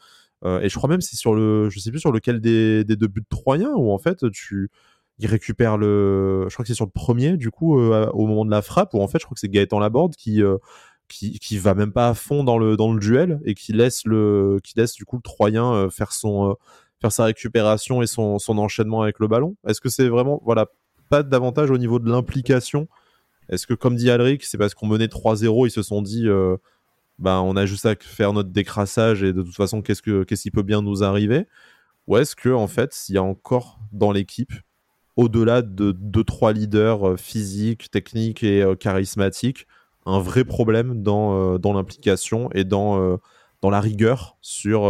et 0.44 0.68
je 0.68 0.76
crois 0.76 0.90
même 0.90 1.00
c'est 1.00 1.16
sur 1.16 1.34
le, 1.34 1.70
je 1.70 1.78
sais 1.78 1.90
plus 1.90 2.00
sur 2.00 2.12
lequel 2.12 2.40
des, 2.40 2.84
des 2.84 2.96
deux 2.96 3.08
buts 3.08 3.24
troyens 3.30 3.72
où 3.74 3.92
en 3.92 3.98
fait 3.98 4.30
tu 4.30 4.70
il 5.18 5.26
récupère 5.26 5.76
le. 5.76 6.46
Je 6.48 6.54
crois 6.54 6.64
que 6.64 6.68
c'est 6.68 6.74
sur 6.74 6.84
le 6.84 6.90
premier, 6.90 7.36
du 7.36 7.50
coup, 7.50 7.78
euh, 7.78 8.10
au 8.12 8.26
moment 8.26 8.44
de 8.44 8.50
la 8.50 8.62
frappe, 8.62 8.94
où 8.94 9.00
en 9.00 9.08
fait, 9.08 9.18
je 9.18 9.24
crois 9.24 9.34
que 9.34 9.40
c'est 9.40 9.48
Gaëtan 9.48 9.78
Laborde 9.78 10.16
qui, 10.16 10.42
euh, 10.42 10.58
qui, 11.08 11.38
qui, 11.38 11.58
va 11.58 11.74
même 11.74 11.92
pas 11.92 12.08
à 12.08 12.14
fond 12.14 12.44
dans 12.44 12.58
le, 12.58 12.76
dans 12.76 12.92
le 12.92 12.98
duel 12.98 13.40
et 13.44 13.54
qui 13.54 13.72
laisse, 13.72 14.04
le, 14.04 14.58
qui 14.64 14.74
laisse 14.76 14.94
du 14.94 15.04
coup 15.04 15.16
le 15.16 15.22
Troyen 15.22 15.72
euh, 15.72 15.90
faire, 15.90 16.12
son, 16.12 16.56
faire 17.00 17.12
sa 17.12 17.24
récupération 17.24 18.02
et 18.02 18.06
son, 18.06 18.38
son 18.38 18.58
enchaînement 18.58 19.02
avec 19.02 19.18
le 19.18 19.28
ballon. 19.28 19.56
Est-ce 19.66 19.80
que 19.80 19.88
c'est 19.88 20.08
vraiment. 20.08 20.40
Voilà, 20.44 20.66
pas 21.08 21.22
davantage 21.22 21.70
au 21.70 21.78
niveau 21.78 21.98
de 21.98 22.10
l'implication? 22.10 22.88
Est-ce 23.48 23.66
que, 23.66 23.74
comme 23.74 23.96
dit 23.96 24.10
Alric, 24.10 24.44
c'est 24.44 24.58
parce 24.58 24.74
qu'on 24.74 24.86
menait 24.86 25.06
3-0, 25.06 25.66
ils 25.66 25.70
se 25.70 25.82
sont 25.82 26.02
dit. 26.02 26.26
bah, 27.18 27.42
on 27.42 27.56
a 27.56 27.66
juste 27.66 27.86
à 27.86 27.94
faire 28.00 28.32
notre 28.32 28.50
décrassage 28.50 29.22
et 29.22 29.32
de 29.32 29.42
toute 29.42 29.54
façon, 29.54 29.82
qu'est-ce, 29.82 30.02
que, 30.02 30.24
qu'est-ce 30.24 30.42
qui 30.42 30.50
peut 30.50 30.62
bien 30.62 30.82
nous 30.82 31.04
arriver? 31.04 31.46
Ou 32.08 32.16
est-ce 32.16 32.34
que, 32.34 32.48
en 32.48 32.66
fait, 32.66 32.92
s'il 32.92 33.14
y 33.14 33.18
a 33.18 33.22
encore 33.22 33.78
dans 33.92 34.10
l'équipe 34.10 34.52
au-delà 35.16 35.62
de 35.62 35.92
deux 35.92 36.24
trois 36.24 36.52
leaders 36.52 37.18
physiques, 37.18 37.90
techniques 37.90 38.42
et 38.42 38.64
charismatiques, 38.80 39.66
un 40.06 40.18
vrai 40.18 40.44
problème 40.44 41.02
dans, 41.02 41.58
dans 41.58 41.72
l'implication 41.72 42.50
et 42.52 42.64
dans, 42.64 43.18
dans 43.60 43.70
la 43.70 43.80
rigueur 43.80 44.36
sur, 44.40 44.82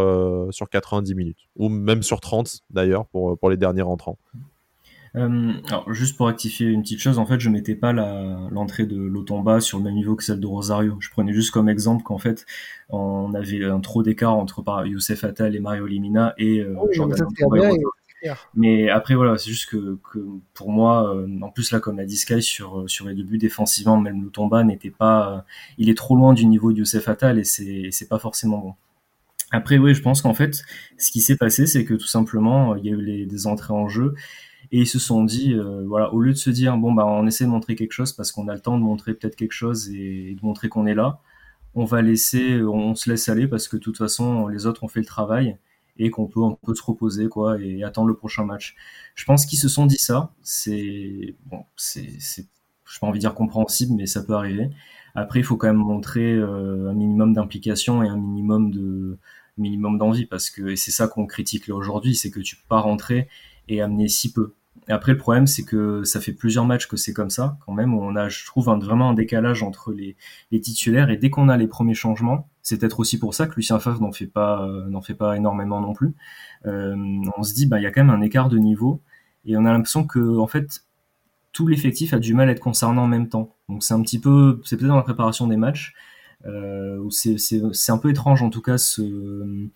sur 0.51 0.70
90 0.70 1.14
minutes, 1.14 1.49
ou 1.57 1.68
même 1.68 2.03
sur 2.03 2.20
30 2.20 2.61
d'ailleurs 2.70 3.07
pour, 3.07 3.39
pour 3.39 3.51
les 3.51 3.57
derniers 3.57 3.83
rentrants. 3.83 4.18
Euh, 5.14 5.53
alors, 5.68 5.93
juste 5.93 6.16
pour 6.16 6.27
rectifier 6.29 6.68
une 6.68 6.83
petite 6.83 7.01
chose, 7.01 7.18
en 7.18 7.27
fait, 7.27 7.39
je 7.39 7.51
mettais 7.51 7.75
pas 7.75 7.93
l'entrée 7.93 8.87
de 8.87 8.97
Lotomba 8.97 9.61
sur 9.61 9.79
le 9.79 9.85
même 9.85 9.95
niveau 9.95 10.16
que 10.16 10.25
celle 10.25 10.41
de 10.41 10.47
Rosario. 10.47 10.97
Je 11.01 11.11
prenais 11.11 11.33
juste 11.33 11.51
comme 11.51 11.68
exemple 11.68 12.03
qu'en 12.03 12.18
fait, 12.18 12.47
on 12.89 13.35
avait 13.35 13.64
un 13.64 13.81
trop 13.81 14.03
d'écart 14.03 14.35
entre 14.35 14.62
par, 14.62 14.87
Youssef 14.87 15.25
Attal 15.25 15.55
et 15.55 15.61
Mario 15.61 15.87
Limina 15.87 16.35
et 16.39 16.61
euh, 16.61 16.77
Jordan 16.93 17.18
mais 18.55 18.89
après 18.89 19.14
voilà, 19.14 19.37
c'est 19.39 19.51
juste 19.51 19.68
que, 19.68 19.99
que, 20.12 20.18
pour 20.55 20.70
moi, 20.70 21.14
euh, 21.14 21.27
en 21.41 21.51
plus 21.51 21.73
là 21.73 21.81
comme 21.81 21.97
l'a 21.97 22.05
dit 22.05 22.16
Sky 22.16 22.43
sur 22.43 22.89
sur 22.89 23.07
les 23.09 23.14
débuts 23.14 23.39
défensivement, 23.39 23.99
même 23.99 24.23
Lotomba 24.23 24.64
n'était 24.64 24.91
pas, 24.91 25.33
euh, 25.33 25.41
il 25.79 25.91
est 25.91 25.97
trop 25.97 26.16
loin 26.16 26.33
du 26.35 26.47
niveau 26.47 26.73
de 26.73 26.79
Youssef 26.79 27.09
Attal 27.09 27.39
et 27.39 27.45
c'est 27.45 28.09
pas 28.09 28.18
forcément 28.18 28.59
bon. 28.59 28.75
Après 29.51 29.79
oui, 29.79 29.95
je 29.95 30.03
pense 30.03 30.23
qu'en 30.23 30.35
fait, 30.35 30.62
ce 30.99 31.11
qui 31.11 31.20
s'est 31.20 31.37
passé, 31.37 31.66
c'est 31.66 31.85
que 31.85 31.95
tout 31.95 32.07
simplement, 32.07 32.77
il 32.77 32.87
y 32.87 32.89
a 32.91 32.93
eu 32.93 33.27
des 33.27 33.47
entrées 33.47 33.75
en 33.75 33.89
jeu 33.89 34.14
et 34.70 34.81
ils 34.81 34.87
se 34.87 34.99
sont 34.99 35.25
dit, 35.25 35.53
euh, 35.53 35.85
voilà, 35.87 36.12
au 36.14 36.20
lieu 36.20 36.33
de 36.33 36.39
se 36.39 36.49
dire, 36.51 36.77
bon, 36.79 36.93
bah, 36.93 37.05
on 37.07 37.27
essaie 37.27 37.45
de 37.45 37.51
montrer 37.51 37.75
quelque 37.75 37.93
chose 37.93 38.12
parce 38.12 38.33
qu'on 38.33 38.49
a 38.49 38.55
le 38.55 38.61
temps 38.61 38.79
de 38.79 38.83
montrer 38.83 39.12
peut-être 39.14 39.37
quelque 39.37 39.53
chose 39.53 39.91
et 39.91 40.35
de 40.35 40.47
montrer 40.47 40.68
qu'on 40.68 40.87
est 40.87 40.95
là, 40.95 41.20
on 41.75 41.85
va 41.85 42.03
laisser, 42.03 42.62
on 42.62 42.95
se 42.95 43.11
laisse 43.11 43.29
aller 43.29 43.47
parce 43.47 43.68
que 43.68 43.77
de 43.77 43.83
toute 43.83 43.99
façon, 43.99 44.49
les 44.49 44.66
autres 44.66 44.85
ont 44.85 44.89
fait 44.89 45.01
le 45.01 45.07
travail 45.07 45.59
et 45.99 46.11
qu'on 46.11 46.26
peut, 46.26 46.40
on 46.40 46.55
peut 46.55 46.74
se 46.74 46.82
reposer, 46.82 47.28
quoi, 47.28 47.61
et 47.61 47.82
attendre 47.84 48.09
le 48.09 48.14
prochain 48.14 48.45
match. 48.45 48.74
Je 49.14 49.24
pense 49.24 49.47
qu'ils 49.47 49.59
se 49.59 49.68
sont 49.68 49.86
dit 49.86 49.99
ça. 49.99 50.32
C'est, 50.43 51.36
bon, 51.47 51.64
c'est, 51.76 52.09
je 52.84 52.99
pas 53.01 53.07
envie 53.07 53.18
de 53.18 53.22
dire 53.22 53.34
compréhensible, 53.34 53.95
mais 53.95 54.07
ça 54.07 54.22
peut 54.22 54.34
arriver. 54.34 54.70
Après, 55.14 55.40
il 55.40 55.45
faut 55.45 55.57
quand 55.57 55.66
même 55.66 55.76
montrer 55.76 56.32
euh, 56.34 56.90
un 56.90 56.95
minimum 56.95 57.34
d'implication 57.34 58.03
et 58.03 58.09
un 58.09 58.16
minimum 58.16 58.70
de, 58.70 59.18
minimum 59.59 59.99
d'envie 59.99 60.26
parce 60.26 60.51
que 60.51 60.74
c'est 60.76 60.90
ça 60.90 61.09
qu'on 61.09 61.26
critique 61.26 61.68
là 61.68 61.74
aujourd'hui, 61.74 62.14
c'est 62.14 62.30
que 62.30 62.40
tu 62.40 62.57
peux 62.57 62.68
pas 62.68 62.80
rentrer 62.80 63.28
et 63.68 63.80
amener 63.80 64.09
si 64.09 64.32
peu. 64.32 64.55
Après, 64.88 65.12
le 65.12 65.18
problème, 65.18 65.47
c'est 65.47 65.64
que 65.64 66.03
ça 66.03 66.20
fait 66.20 66.32
plusieurs 66.32 66.64
matchs 66.64 66.88
que 66.88 66.97
c'est 66.97 67.12
comme 67.12 67.30
ça, 67.30 67.57
quand 67.64 67.72
même. 67.72 67.95
On 67.95 68.16
a, 68.16 68.28
je 68.28 68.45
trouve, 68.47 68.64
vraiment 68.64 69.11
un 69.11 69.14
décalage 69.14 69.62
entre 69.62 69.93
les, 69.93 70.16
les 70.51 70.61
titulaires. 70.61 71.09
Et 71.11 71.16
dès 71.16 71.30
qu'on 71.30 71.49
a 71.49 71.57
les 71.57 71.68
premiers 71.68 71.95
changements, 71.95 72.49
c'est 72.62 72.78
peut-être 72.78 73.00
aussi 73.00 73.18
pour 73.18 73.34
ça 73.34 73.46
que 73.46 73.54
Lucien 73.56 73.78
Favre 73.78 74.00
n'en 74.00 74.12
fait 74.12 74.26
pas, 74.26 74.64
euh, 74.64 74.88
n'en 74.88 75.02
fait 75.02 75.14
pas 75.14 75.36
énormément 75.36 75.80
non 75.80 75.92
plus. 75.92 76.14
Euh, 76.66 76.94
on 77.36 77.42
se 77.42 77.54
dit, 77.54 77.66
bah, 77.66 77.78
il 77.78 77.82
y 77.82 77.86
a 77.86 77.90
quand 77.90 78.04
même 78.04 78.14
un 78.14 78.22
écart 78.22 78.48
de 78.48 78.58
niveau. 78.58 79.00
Et 79.44 79.56
on 79.56 79.64
a 79.64 79.72
l'impression 79.72 80.06
que, 80.06 80.38
en 80.38 80.46
fait, 80.46 80.84
tout 81.52 81.66
l'effectif 81.66 82.14
a 82.14 82.18
du 82.18 82.34
mal 82.34 82.48
à 82.48 82.52
être 82.52 82.60
concerné 82.60 82.98
en 83.00 83.06
même 83.06 83.28
temps. 83.28 83.54
Donc 83.68 83.82
c'est 83.82 83.94
un 83.94 84.02
petit 84.02 84.18
peu, 84.18 84.60
c'est 84.64 84.76
peut-être 84.76 84.88
dans 84.88 84.96
la 84.96 85.02
préparation 85.02 85.46
des 85.46 85.56
matchs, 85.56 85.94
euh, 86.46 87.08
c'est 87.10 87.92
un 87.92 87.98
peu 87.98 88.10
étrange 88.10 88.42
en 88.42 88.50
tout 88.50 88.62
cas 88.62 88.76
ce, 88.78 89.68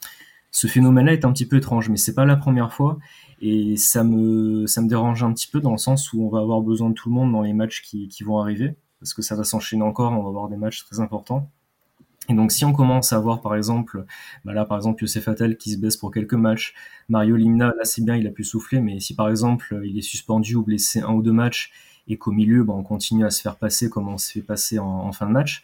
ce 0.50 0.66
phénomène-là 0.66 1.12
est 1.12 1.24
un 1.24 1.32
petit 1.32 1.46
peu 1.46 1.56
étrange, 1.56 1.88
mais 1.88 1.96
c'est 1.96 2.14
pas 2.14 2.24
la 2.24 2.36
première 2.36 2.72
fois. 2.72 2.98
Et 3.40 3.76
ça 3.76 4.02
me, 4.04 4.66
ça 4.66 4.80
me 4.80 4.88
dérange 4.88 5.22
un 5.22 5.32
petit 5.32 5.48
peu 5.48 5.60
dans 5.60 5.72
le 5.72 5.78
sens 5.78 6.12
où 6.12 6.24
on 6.24 6.30
va 6.30 6.40
avoir 6.40 6.62
besoin 6.62 6.88
de 6.88 6.94
tout 6.94 7.10
le 7.10 7.14
monde 7.14 7.32
dans 7.32 7.42
les 7.42 7.52
matchs 7.52 7.82
qui, 7.82 8.08
qui 8.08 8.24
vont 8.24 8.38
arriver, 8.38 8.76
parce 8.98 9.12
que 9.12 9.22
ça 9.22 9.36
va 9.36 9.44
s'enchaîner 9.44 9.82
encore, 9.82 10.12
on 10.12 10.22
va 10.22 10.28
avoir 10.28 10.48
des 10.48 10.56
matchs 10.56 10.84
très 10.86 11.00
importants. 11.00 11.50
Et 12.28 12.34
donc 12.34 12.52
si 12.52 12.64
on 12.64 12.72
commence 12.72 13.12
à 13.12 13.18
voir 13.18 13.40
par 13.40 13.54
exemple, 13.54 14.04
bah 14.44 14.52
là 14.52 14.64
par 14.64 14.76
exemple 14.76 15.02
Youssef 15.02 15.28
Attal 15.28 15.56
qui 15.56 15.72
se 15.72 15.78
baisse 15.78 15.96
pour 15.96 16.10
quelques 16.10 16.34
matchs, 16.34 16.74
Mario 17.08 17.36
Limna, 17.36 17.66
là 17.66 17.84
c'est 17.84 18.04
bien, 18.04 18.16
il 18.16 18.26
a 18.26 18.30
pu 18.30 18.44
souffler, 18.44 18.80
mais 18.80 18.98
si 19.00 19.14
par 19.14 19.28
exemple 19.28 19.80
il 19.84 19.96
est 19.98 20.02
suspendu 20.02 20.56
ou 20.56 20.62
blessé 20.62 21.00
un 21.00 21.12
ou 21.12 21.22
deux 21.22 21.32
matchs 21.32 21.72
et 22.08 22.16
qu'au 22.16 22.32
milieu 22.32 22.64
bah, 22.64 22.74
on 22.76 22.82
continue 22.82 23.24
à 23.24 23.30
se 23.30 23.40
faire 23.40 23.56
passer 23.56 23.90
comme 23.90 24.08
on 24.08 24.18
se 24.18 24.32
fait 24.32 24.42
passer 24.42 24.78
en, 24.78 25.12
fin 25.12 25.26
de 25.26 25.32
match, 25.32 25.62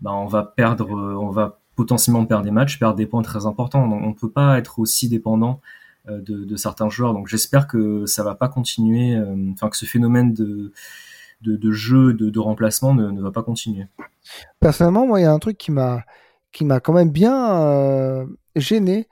bah, 0.00 0.12
on 0.12 0.26
va 0.26 0.44
perdre, 0.44 0.90
on 0.90 1.30
va 1.30 1.58
potentiellement 1.78 2.26
perdre 2.26 2.44
des 2.44 2.50
matchs, 2.50 2.78
perdre 2.80 2.96
des 2.96 3.06
points 3.06 3.22
très 3.22 3.46
importants. 3.46 3.86
Donc 3.86 4.02
on 4.02 4.12
peut 4.12 4.30
pas 4.30 4.58
être 4.58 4.80
aussi 4.80 5.08
dépendant 5.08 5.60
euh, 6.08 6.20
de, 6.20 6.56
certains 6.56 6.88
joueurs. 6.88 7.14
Donc 7.14 7.28
j'espère 7.28 7.68
que 7.68 8.04
ça 8.04 8.24
va 8.24 8.34
pas 8.34 8.48
continuer, 8.48 9.14
euh, 9.14 9.52
enfin 9.52 9.68
que 9.68 9.76
ce 9.76 9.84
phénomène 9.84 10.32
de, 10.34 10.72
de, 11.40 11.70
jeu, 11.70 12.12
de, 12.12 12.38
remplacement 12.38 12.94
ne, 12.94 13.20
va 13.20 13.30
pas 13.30 13.42
continuer. 13.42 13.86
Personnellement, 14.60 15.06
moi, 15.06 15.20
il 15.20 15.24
y 15.24 15.26
a 15.26 15.32
un 15.32 15.38
truc 15.38 15.58
qui 15.58 15.70
m'a 15.70 16.04
qui 16.50 16.64
m'a 16.64 16.80
quand 16.80 16.94
même 16.94 17.10
bien 17.10 17.60
euh, 17.60 18.26
gêné 18.56 19.06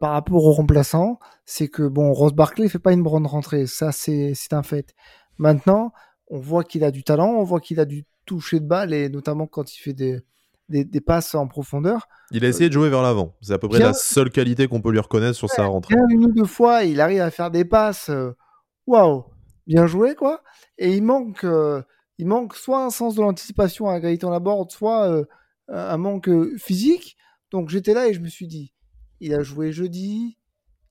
par 0.00 0.12
rapport 0.12 0.44
aux 0.44 0.52
remplaçants, 0.52 1.18
c'est 1.44 1.68
que 1.68 1.86
bon, 1.86 2.12
Ross 2.12 2.32
Barkley 2.32 2.68
fait 2.68 2.78
pas 2.78 2.92
une 2.92 3.02
bonne 3.02 3.26
rentrée, 3.26 3.66
ça 3.66 3.92
c'est 3.92 4.34
un 4.52 4.62
fait. 4.62 4.94
Maintenant, 5.38 5.92
on 6.28 6.38
voit 6.38 6.64
qu'il 6.64 6.82
a 6.84 6.90
du 6.90 7.04
talent, 7.04 7.30
on 7.30 7.44
voit 7.44 7.60
qu'il 7.60 7.78
a 7.78 7.84
du 7.84 8.04
toucher 8.26 8.60
de 8.60 8.66
balle 8.66 8.92
et 8.92 9.08
notamment 9.08 9.46
quand 9.46 9.74
il 9.74 9.78
fait 9.78 9.92
des 9.92 10.20
des, 10.68 11.00
passes 11.00 11.34
en 11.34 11.46
profondeur. 11.46 12.08
Il 12.30 12.44
a 12.44 12.48
essayé 12.48 12.68
de 12.68 12.74
jouer 12.74 12.90
vers 12.90 13.02
l'avant. 13.02 13.34
C'est 13.40 13.52
à 13.52 13.58
peu 13.58 13.68
près 13.68 13.78
la 13.78 13.94
seule 13.94 14.30
qualité 14.30 14.68
qu'on 14.68 14.80
peut 14.80 14.90
lui 14.90 14.98
reconnaître 14.98 15.36
sur 15.36 15.48
sa 15.48 15.64
rentrée. 15.64 15.94
une 16.10 16.26
ou 16.26 16.32
deux 16.32 16.44
fois, 16.44 16.84
il 16.84 17.00
arrive 17.00 17.20
à 17.20 17.30
faire 17.30 17.50
des 17.50 17.64
passes. 17.64 18.10
Euh, 18.10 18.32
waouh, 18.86 19.24
bien 19.68 19.86
joué 19.86 20.14
quoi. 20.14 20.42
Et 20.78 20.92
il 20.94 21.02
manque, 21.02 21.44
euh, 21.44 21.82
il 22.18 22.26
manque 22.26 22.54
soit 22.56 22.84
un 22.84 22.90
sens 22.90 23.14
de 23.14 23.22
l'anticipation 23.22 23.88
à 23.88 24.00
Gaëtan 24.00 24.30
Laborde, 24.30 24.72
soit 24.72 25.08
euh, 25.08 25.24
un 25.68 25.96
manque 25.98 26.30
physique. 26.58 27.16
Donc 27.52 27.68
j'étais 27.68 27.94
là 27.94 28.08
et 28.08 28.14
je 28.14 28.20
me 28.20 28.28
suis 28.28 28.48
dit, 28.48 28.72
il 29.20 29.34
a 29.34 29.42
joué 29.42 29.72
jeudi, 29.72 30.38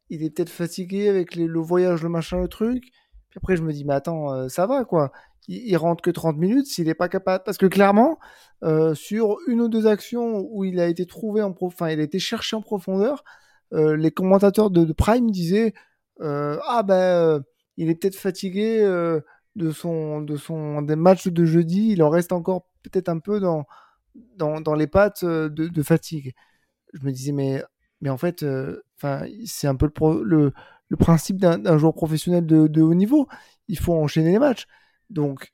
il 0.09 0.23
est 0.23 0.29
peut-être 0.29 0.49
fatigué 0.49 1.09
avec 1.09 1.35
le 1.35 1.59
voyage, 1.59 2.03
le 2.03 2.09
machin, 2.09 2.39
le 2.39 2.47
truc. 2.47 2.83
Puis 3.29 3.37
après 3.37 3.57
je 3.57 3.63
me 3.63 3.73
dis, 3.73 3.83
mais 3.83 3.93
attends, 3.93 4.47
ça 4.49 4.65
va 4.65 4.85
quoi 4.85 5.11
il, 5.47 5.77
rentre 5.77 6.01
que 6.01 6.11
30 6.11 6.37
minutes 6.37 6.67
s'il 6.67 6.87
n'est 6.87 6.93
pas 6.93 7.09
capable. 7.09 7.43
Parce 7.43 7.57
que 7.57 7.65
clairement, 7.65 8.19
euh, 8.63 8.93
sur 8.95 9.37
une 9.47 9.61
ou 9.61 9.69
deux 9.69 9.87
actions 9.87 10.45
où 10.49 10.65
il 10.65 10.79
a 10.79 10.87
été 10.87 11.05
trouvé 11.05 11.41
en 11.41 11.55
enfin, 11.61 11.89
il 11.89 11.99
a 11.99 12.03
été 12.03 12.19
cherché 12.19 12.55
en 12.55 12.61
profondeur, 12.61 13.23
euh, 13.73 13.95
les 13.95 14.11
commentateurs 14.11 14.69
de, 14.69 14.91
Prime 14.93 15.31
disaient 15.31 15.73
euh, 16.21 16.57
ah 16.67 16.83
ben 16.83 17.43
il 17.77 17.89
est 17.89 17.95
peut-être 17.95 18.15
fatigué 18.15 18.81
de 19.55 19.71
son 19.71 20.21
de 20.21 20.35
son 20.35 20.81
des 20.81 20.95
matchs 20.95 21.27
de 21.27 21.45
jeudi, 21.45 21.91
il 21.91 22.03
en 22.03 22.09
reste 22.09 22.31
encore 22.31 22.67
peut-être 22.83 23.09
un 23.09 23.19
peu 23.19 23.39
dans 23.39 23.65
dans, 24.35 24.61
dans 24.61 24.75
les 24.75 24.87
pattes 24.87 25.23
de, 25.25 25.83
fatigue. 25.83 26.33
Je 26.93 27.03
me 27.03 27.11
disais 27.11 27.31
mais 27.31 27.63
mais 28.01 28.09
en 28.09 28.17
fait, 28.17 28.45
enfin 28.97 29.25
c'est 29.45 29.67
un 29.67 29.75
peu 29.75 29.89
le, 30.23 30.53
le, 30.89 30.97
principe 30.97 31.37
d'un 31.37 31.77
joueur 31.77 31.93
professionnel 31.93 32.45
de, 32.45 32.81
haut 32.81 32.93
niveau. 32.93 33.27
Il 33.67 33.79
faut 33.79 33.93
enchaîner 33.93 34.31
les 34.31 34.39
matchs. 34.39 34.67
Donc, 35.09 35.51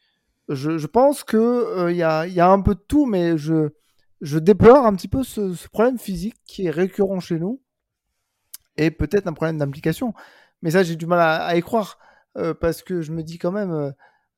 je, 0.49 0.87
pense 0.87 1.23
qu'il 1.23 1.39
euh, 1.39 1.91
y, 1.91 2.03
a, 2.03 2.27
y, 2.27 2.39
a, 2.39 2.49
un 2.49 2.61
peu 2.61 2.75
de 2.75 2.83
tout, 2.87 3.05
mais 3.05 3.37
je, 3.37 3.69
je 4.21 4.39
déplore 4.39 4.85
un 4.85 4.95
petit 4.95 5.07
peu 5.07 5.23
ce, 5.23 5.67
problème 5.69 5.97
physique 5.97 6.35
qui 6.45 6.65
est 6.65 6.71
récurrent 6.71 7.19
chez 7.19 7.39
nous 7.39 7.61
et 8.77 8.91
peut-être 8.91 9.27
un 9.27 9.33
problème 9.33 9.57
d'implication. 9.57 10.13
Mais 10.61 10.71
ça, 10.71 10.83
j'ai 10.83 10.95
du 10.95 11.05
mal 11.05 11.19
à, 11.19 11.55
y 11.55 11.61
croire 11.61 11.97
euh, 12.37 12.53
parce 12.53 12.81
que 12.83 13.01
je 13.01 13.11
me 13.11 13.23
dis 13.23 13.37
quand 13.37 13.51
même, 13.51 13.93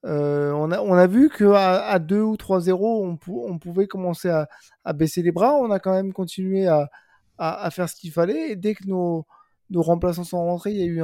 euh, 0.05 0.51
on, 0.53 0.71
a, 0.71 0.79
on 0.81 0.93
a 0.93 1.07
vu 1.07 1.29
qu'à 1.29 1.85
à 1.85 1.99
2 1.99 2.21
ou 2.21 2.35
3-0, 2.35 2.73
on, 2.81 3.17
on, 3.27 3.59
pouvait 3.59 3.87
commencer 3.87 4.29
à, 4.29 4.93
baisser 4.93 5.21
les 5.21 5.31
bras. 5.31 5.55
On 5.55 5.71
a 5.71 5.79
quand 5.79 5.93
même 5.93 6.13
continué 6.13 6.67
à, 6.67 6.89
à 7.37 7.69
faire 7.71 7.89
ce 7.89 7.95
qu'il 7.95 8.11
fallait. 8.11 8.51
Et 8.51 8.55
dès 8.55 8.75
que 8.75 8.87
nos, 8.87 9.25
nos 9.69 9.81
remplaçants 9.81 10.23
sont 10.23 10.43
rentrés, 10.43 10.71
il 10.71 10.77
y 10.77 10.83
a 10.83 10.85
eu 10.85 11.01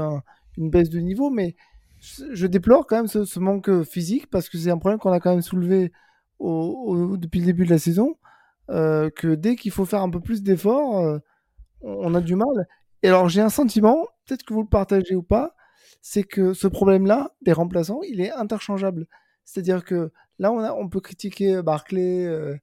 une 0.58 0.70
baisse 0.70 0.90
de 0.90 1.00
niveau. 1.00 1.30
Mais 1.30 1.56
je 2.00 2.48
déplore 2.48 2.88
quand 2.88 2.98
même 2.98 3.08
ce, 3.08 3.40
manque 3.40 3.84
physique 3.84 4.30
parce 4.30 4.50
que 4.50 4.58
c'est 4.58 4.72
un 4.72 4.78
problème 4.78 5.00
qu'on 5.00 5.12
a 5.12 5.20
quand 5.20 5.32
même 5.32 5.42
soulevé 5.42 5.92
depuis 6.40 7.40
le 7.40 7.46
début 7.46 7.66
de 7.66 7.72
la 7.72 7.80
saison. 7.80 8.16
Euh, 8.70 9.10
que 9.10 9.36
dès 9.36 9.56
qu'il 9.56 9.72
faut 9.72 9.86
faire 9.86 10.02
un 10.02 10.10
peu 10.10 10.22
plus 10.22 10.44
d'efforts, 10.44 11.00
euh, 11.00 11.20
on 11.82 12.14
a 12.16 12.22
du 12.22 12.36
mal. 12.36 12.68
Et 13.04 13.10
alors 13.10 13.28
j'ai 13.28 13.42
un 13.42 13.50
sentiment, 13.50 14.08
peut-être 14.26 14.44
que 14.44 14.54
vous 14.54 14.62
le 14.62 14.70
partagez 14.70 15.16
ou 15.16 15.24
pas, 15.24 15.56
c'est 16.02 16.24
que 16.24 16.54
ce 16.54 16.68
problème-là, 16.68 17.32
des 17.42 17.54
remplaçants, 17.54 18.02
il 18.04 18.22
est 18.22 18.32
interchangeable. 18.32 19.08
C'est-à-dire 19.46 19.84
que 19.84 20.12
là, 20.40 20.52
on, 20.52 20.90
peut 20.90 21.02
critiquer 21.02 21.62
Barclay, 21.62 22.26
euh, 22.26 22.58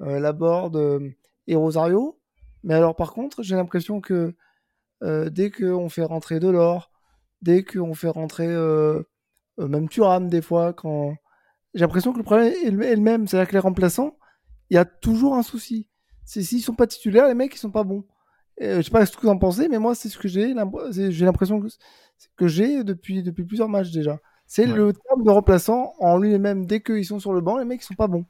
Laborde 0.00 1.12
et 1.46 1.56
Rosario, 1.56 2.18
mais 2.64 2.74
alors 2.74 2.96
par 2.96 3.12
contre, 3.12 3.42
j'ai 3.42 3.56
l'impression 3.56 4.00
que 4.00 4.34
dès 5.02 5.50
qu'on 5.50 5.88
fait 5.88 6.02
rentrer 6.02 6.40
Delors, 6.40 6.90
dès 7.42 7.64
qu'on 7.64 7.94
fait 7.94 8.08
rentrer 8.08 8.46
euh, 8.46 9.02
euh, 9.58 9.68
même 9.68 9.88
Thuram 9.88 10.28
des 10.28 10.42
fois 10.42 10.72
quand 10.72 11.14
j'ai 11.74 11.80
l'impression 11.80 12.12
que 12.12 12.18
le 12.18 12.24
problème 12.24 12.52
est 12.64 12.70
le 12.70 13.02
même. 13.02 13.26
C'est-à-dire 13.26 13.48
que 13.48 13.54
les 13.54 13.60
remplaçants 13.60 14.16
il 14.70 14.74
y 14.74 14.78
a 14.78 14.84
toujours 14.84 15.34
un 15.34 15.42
souci. 15.42 15.88
C'est 16.24 16.42
s'ils 16.42 16.62
sont 16.62 16.74
pas 16.74 16.86
titulaires 16.86 17.28
les 17.28 17.34
mecs 17.34 17.54
ils 17.54 17.58
sont 17.58 17.70
pas 17.70 17.84
bons 17.84 18.04
Je 18.60 18.76
je 18.76 18.82
sais 18.82 18.90
pas 18.90 19.06
ce 19.06 19.16
que 19.16 19.22
vous 19.22 19.28
en 19.28 19.38
pensez 19.38 19.68
mais 19.68 19.78
moi 19.78 19.94
c'est 19.94 20.08
ce 20.08 20.18
que 20.18 20.28
j'ai 20.28 20.54
j'ai 20.92 21.24
l'impression 21.24 21.60
que, 21.60 21.68
que 22.36 22.48
j'ai 22.48 22.84
depuis 22.84 23.22
depuis 23.22 23.44
plusieurs 23.44 23.68
matchs 23.68 23.90
déjà 23.90 24.18
c'est 24.46 24.66
le 24.66 24.92
terme 24.92 25.24
de 25.24 25.30
remplaçant 25.30 25.94
en 25.98 26.18
lui-même 26.18 26.66
dès 26.66 26.80
qu'ils 26.80 27.04
sont 27.04 27.20
sur 27.20 27.32
le 27.32 27.40
banc 27.40 27.58
les 27.58 27.64
mecs 27.64 27.82
ils 27.82 27.86
sont 27.86 27.94
pas 27.94 28.08
bons 28.08 28.26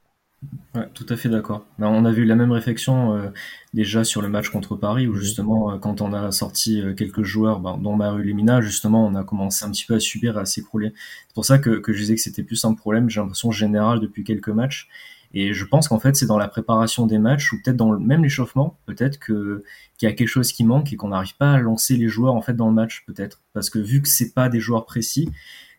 Ouais, 0.73 0.87
tout 0.93 1.05
à 1.09 1.17
fait 1.17 1.29
d'accord. 1.29 1.65
Ben, 1.77 1.87
on 1.87 2.03
a 2.05 2.11
vu 2.11 2.25
la 2.25 2.35
même 2.35 2.51
réflexion 2.51 3.15
euh, 3.15 3.29
déjà 3.73 4.03
sur 4.03 4.21
le 4.21 4.29
match 4.29 4.49
contre 4.49 4.75
Paris, 4.75 5.07
où 5.07 5.13
justement, 5.13 5.71
euh, 5.71 5.77
quand 5.77 6.01
on 6.01 6.13
a 6.13 6.31
sorti 6.31 6.81
euh, 6.81 6.93
quelques 6.95 7.23
joueurs, 7.23 7.59
ben, 7.59 7.77
dont 7.77 7.95
Maru 7.95 8.23
Lemina, 8.23 8.59
justement, 8.61 9.05
on 9.05 9.13
a 9.15 9.23
commencé 9.23 9.65
un 9.65 9.71
petit 9.71 9.85
peu 9.85 9.95
à 9.95 9.99
subir 9.99 10.37
à 10.37 10.45
s'écrouler. 10.45 10.93
C'est 11.27 11.35
pour 11.35 11.45
ça 11.45 11.59
que, 11.59 11.69
que 11.71 11.93
je 11.93 11.99
disais 11.99 12.15
que 12.15 12.21
c'était 12.21 12.43
plus 12.43 12.63
un 12.65 12.73
problème, 12.73 13.09
j'ai 13.09 13.19
l'impression, 13.19 13.51
général 13.51 13.99
depuis 13.99 14.23
quelques 14.23 14.49
matchs. 14.49 14.87
Et 15.33 15.53
je 15.53 15.65
pense 15.65 15.87
qu'en 15.87 15.99
fait, 15.99 16.15
c'est 16.15 16.25
dans 16.25 16.37
la 16.37 16.47
préparation 16.47 17.07
des 17.07 17.17
matchs, 17.17 17.53
ou 17.53 17.57
peut-être 17.63 17.77
dans 17.77 17.91
le, 17.91 17.99
même 17.99 18.23
l'échauffement, 18.23 18.77
peut-être 18.85 19.17
que 19.19 19.63
qu'il 19.97 20.09
y 20.09 20.11
a 20.11 20.15
quelque 20.15 20.27
chose 20.27 20.51
qui 20.51 20.63
manque 20.63 20.91
et 20.91 20.95
qu'on 20.95 21.09
n'arrive 21.09 21.37
pas 21.37 21.53
à 21.53 21.59
lancer 21.59 21.95
les 21.95 22.07
joueurs 22.07 22.33
en 22.33 22.41
fait 22.41 22.53
dans 22.53 22.67
le 22.67 22.73
match, 22.73 23.03
peut-être. 23.05 23.41
Parce 23.53 23.69
que 23.69 23.79
vu 23.79 24.01
que 24.01 24.09
c'est 24.09 24.33
pas 24.33 24.49
des 24.49 24.59
joueurs 24.59 24.85
précis, 24.85 25.29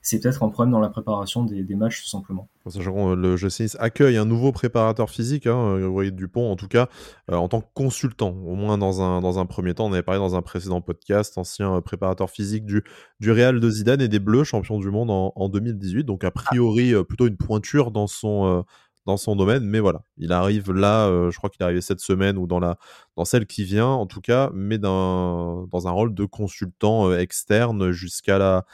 c'est 0.03 0.19
peut-être 0.19 0.43
un 0.43 0.49
problème 0.49 0.73
dans 0.73 0.81
la 0.81 0.89
préparation 0.89 1.45
des, 1.45 1.63
matchs, 1.77 2.03
tout 2.03 2.09
simplement. 2.09 2.49
Sachant 2.67 2.93
que 2.93 3.15
le 3.15 3.37
GC 3.37 3.77
accueille 3.79 4.17
un 4.17 4.25
nouveau 4.25 4.51
préparateur 4.51 5.09
physique, 5.09 5.47
hein, 5.47 5.79
Gabriel 5.79 6.15
Dupont, 6.15 6.51
en 6.51 6.57
tout 6.57 6.67
cas, 6.67 6.89
euh, 7.31 7.37
en 7.37 7.49
tant 7.49 7.61
que 7.61 7.69
consultant, 7.73 8.31
au 8.31 8.57
moins 8.57 8.79
dans 8.79 9.01
un, 9.01 9.21
dans 9.21 9.39
un 9.39 9.47
premier 9.47 9.75
temps. 9.75 9.87
On 9.87 9.93
avait 9.93 10.03
parlé 10.03 10.19
dans 10.19 10.35
un 10.35 10.43
précédent 10.43 10.81
podcast, 10.81 11.39
ancien 11.39 11.77
euh, 11.77 11.81
préparateur 11.81 12.31
physique 12.31 12.67
du, 12.67 12.83
du 13.21 13.31
Real 13.31 13.61
de 13.61 13.71
Zidane 13.71 14.01
et 14.01 14.09
des 14.09 14.19
Bleus, 14.19 14.43
champion 14.43 14.81
du 14.81 14.91
monde 14.91 15.11
en, 15.11 15.33
en 15.37 15.49
2018. 15.49 16.03
Donc, 16.03 16.25
a 16.25 16.33
priori, 16.33 16.93
euh, 16.93 17.05
plutôt 17.05 17.29
une 17.29 17.37
pointure 17.37 17.93
dans 17.93 18.09
son, 18.09 18.47
euh, 18.47 18.63
dans 19.07 19.17
son 19.17 19.37
domaine. 19.37 19.65
Mais 19.65 19.81
voilà, 19.81 20.03
il 20.17 20.33
arrive 20.33 20.73
là, 20.73 21.07
euh, 21.07 21.31
je 21.31 21.39
crois 21.39 21.51
qu'il 21.51 21.63
est 21.63 21.65
arrivé 21.65 21.81
cette 21.81 22.01
semaine 22.01 22.39
ou 22.39 22.47
dans, 22.47 22.61
la, 22.61 22.77
dans 23.17 23.25
celle 23.25 23.47
qui 23.47 23.65
vient, 23.65 23.87
en 23.87 24.07
tout 24.07 24.21
cas, 24.21 24.51
mais 24.55 24.79
dans, 24.79 25.67
dans 25.67 25.89
un 25.89 25.91
rôle 25.91 26.15
de 26.15 26.25
consultant 26.25 27.11
euh, 27.11 27.19
externe 27.19 27.91
jusqu'à 27.93 28.39
la 28.39 28.65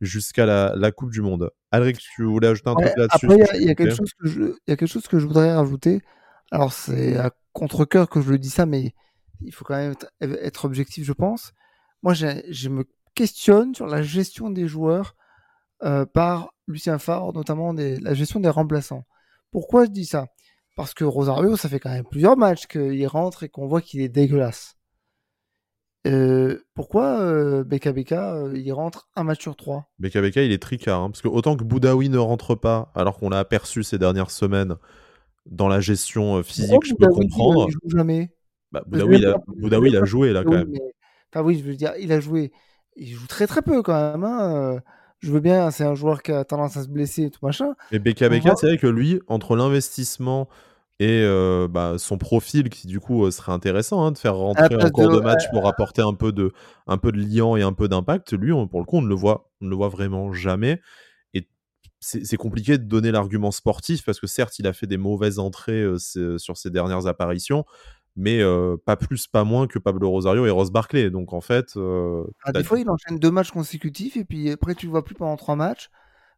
jusqu'à 0.00 0.46
la, 0.46 0.74
la, 0.76 0.92
Coupe 0.92 1.10
du 1.10 1.20
Monde. 1.20 1.50
Alric, 1.70 1.98
tu 1.98 2.24
voulais 2.24 2.48
ajouter 2.48 2.70
un 2.70 2.74
ouais, 2.74 2.86
truc 2.86 2.96
là-dessus? 2.96 3.26
Après, 3.26 3.58
il 3.58 3.64
y, 3.64 3.66
y, 3.66 3.70
a 3.70 3.74
quelque 3.74 3.94
chose 3.94 4.12
que 4.18 4.28
je, 4.28 4.42
y 4.66 4.72
a 4.72 4.76
quelque 4.76 4.86
chose 4.86 5.06
que 5.06 5.18
je 5.18 5.26
voudrais 5.26 5.52
rajouter. 5.52 6.00
Alors, 6.50 6.72
c'est 6.72 7.18
à 7.18 7.30
contre-coeur 7.52 8.08
que 8.08 8.22
je 8.22 8.30
le 8.30 8.38
dis 8.38 8.48
ça, 8.48 8.64
mais 8.64 8.94
il 9.42 9.52
faut 9.52 9.64
quand 9.66 9.76
même 9.76 9.92
être, 9.92 10.06
être 10.22 10.64
objectif, 10.64 11.04
je 11.04 11.12
pense. 11.12 11.52
Moi, 12.02 12.14
je 12.14 12.68
me 12.70 12.84
questionne 13.14 13.74
sur 13.74 13.86
la 13.86 14.02
gestion 14.02 14.50
des 14.50 14.66
joueurs 14.66 15.16
euh, 15.82 16.06
par 16.06 16.54
Lucien 16.66 16.98
Favre, 16.98 17.32
notamment 17.32 17.74
des, 17.74 17.98
la 18.00 18.14
gestion 18.14 18.40
des 18.40 18.48
remplaçants. 18.48 19.04
Pourquoi 19.50 19.84
je 19.84 19.90
dis 19.90 20.06
ça? 20.06 20.26
Parce 20.76 20.94
que 20.94 21.04
Rosario, 21.04 21.56
ça 21.56 21.68
fait 21.68 21.80
quand 21.80 21.90
même 21.90 22.04
plusieurs 22.04 22.36
matchs 22.36 22.66
qu'il 22.66 23.06
rentre 23.06 23.42
et 23.42 23.48
qu'on 23.48 23.66
voit 23.66 23.80
qu'il 23.80 24.00
est 24.00 24.08
dégueulasse. 24.08 24.76
Euh, 26.06 26.64
pourquoi 26.74 27.20
euh, 27.20 27.62
BKBK 27.62 28.12
euh, 28.12 28.52
il 28.56 28.72
rentre 28.72 29.10
un 29.16 29.22
match 29.22 29.42
sur 29.42 29.54
trois? 29.54 29.90
BKBK 29.98 30.36
il 30.36 30.52
est 30.52 30.62
tricard 30.62 31.02
hein, 31.02 31.10
parce 31.10 31.20
que 31.20 31.28
autant 31.28 31.58
que 31.58 31.64
Boudaoui 31.64 32.08
ne 32.08 32.16
rentre 32.16 32.54
pas 32.54 32.90
alors 32.94 33.18
qu'on 33.18 33.28
l'a 33.28 33.38
aperçu 33.38 33.82
ces 33.82 33.98
dernières 33.98 34.30
semaines 34.30 34.76
dans 35.44 35.68
la 35.68 35.80
gestion 35.80 36.42
physique 36.42 36.70
Pourquoi 36.70 36.88
je 36.88 36.94
peux 36.94 37.06
Boudaoui, 37.06 37.28
comprendre 37.28 37.66
Il 37.68 37.72
joue 37.72 37.96
jamais? 37.98 38.30
bah, 38.72 38.82
Boudaoui, 38.86 39.18
il 39.18 39.26
a, 39.26 39.36
Boudaoui 39.46 39.90
il 39.90 39.96
a 39.98 40.04
joué 40.06 40.32
là 40.32 40.42
quand 40.42 40.52
même 40.52 40.70
mais... 40.70 40.80
enfin 41.30 41.44
oui 41.44 41.58
je 41.58 41.64
veux 41.64 41.76
dire 41.76 41.92
il 42.00 42.12
a 42.12 42.20
joué 42.20 42.50
il 42.96 43.08
joue 43.08 43.26
très 43.26 43.46
très 43.46 43.60
peu 43.60 43.82
quand 43.82 44.12
même 44.12 44.24
hein. 44.24 44.80
Je 45.20 45.30
veux 45.30 45.40
bien 45.40 45.70
c'est 45.70 45.84
un 45.84 45.94
joueur 45.94 46.22
qui 46.22 46.32
a 46.32 46.44
tendance 46.44 46.76
à 46.76 46.82
se 46.82 46.88
blesser 46.88 47.24
et 47.24 47.30
tout 47.30 47.44
machin. 47.44 47.74
Mais 47.92 47.98
BKBK 47.98 48.42
voit... 48.42 48.56
c'est 48.56 48.66
vrai 48.66 48.78
que 48.78 48.86
lui 48.86 49.20
entre 49.28 49.56
l'investissement 49.56 50.48
et 50.98 51.22
euh, 51.22 51.66
bah, 51.66 51.94
son 51.96 52.18
profil 52.18 52.68
qui 52.68 52.86
du 52.86 53.00
coup 53.00 53.24
euh, 53.24 53.30
serait 53.30 53.52
intéressant 53.52 54.04
hein, 54.04 54.12
de 54.12 54.18
faire 54.18 54.36
rentrer 54.36 54.76
en 54.76 54.90
cours 54.90 55.08
de, 55.08 55.16
de 55.16 55.20
match 55.20 55.44
pour 55.50 55.66
apporter 55.66 56.02
un 56.02 56.12
peu 56.12 56.30
de 56.30 56.52
un 56.86 56.98
peu 56.98 57.10
de 57.10 57.18
liant 57.18 57.56
et 57.56 57.62
un 57.62 57.72
peu 57.72 57.88
d'impact 57.88 58.34
lui 58.34 58.52
on, 58.52 58.68
pour 58.68 58.80
le 58.80 58.86
coup 58.86 58.98
on 58.98 59.02
ne 59.02 59.08
le 59.08 59.14
voit 59.14 59.50
on 59.60 59.64
ne 59.64 59.70
le 59.70 59.76
voit 59.76 59.88
vraiment 59.88 60.32
jamais. 60.32 60.80
Et 61.32 61.48
c'est 62.00 62.36
compliqué 62.36 62.76
de 62.76 62.84
donner 62.84 63.12
l'argument 63.12 63.50
sportif 63.50 64.04
parce 64.04 64.20
que 64.20 64.26
certes 64.26 64.58
il 64.58 64.66
a 64.66 64.72
fait 64.72 64.86
des 64.86 64.98
mauvaises 64.98 65.38
entrées 65.38 65.82
euh, 65.82 66.38
sur 66.38 66.56
ses 66.56 66.70
dernières 66.70 67.06
apparitions 67.06 67.64
mais 68.16 68.42
euh, 68.42 68.76
pas 68.84 68.96
plus 68.96 69.26
pas 69.28 69.44
moins 69.44 69.66
que 69.66 69.78
Pablo 69.78 70.10
Rosario 70.10 70.44
et 70.46 70.50
Ross 70.50 70.70
Barclay 70.70 71.10
donc 71.10 71.32
en 71.32 71.40
fait 71.40 71.76
ah, 72.44 72.52
des 72.52 72.64
fois 72.64 72.78
il 72.80 72.90
enchaîne 72.90 73.18
deux 73.18 73.30
matchs 73.30 73.52
consécutifs 73.52 74.16
et 74.16 74.24
puis 74.24 74.50
après 74.50 74.74
tu 74.74 74.86
le 74.86 74.90
vois 74.90 75.04
plus 75.04 75.14
pendant 75.14 75.36
trois 75.36 75.56
matchs 75.56 75.90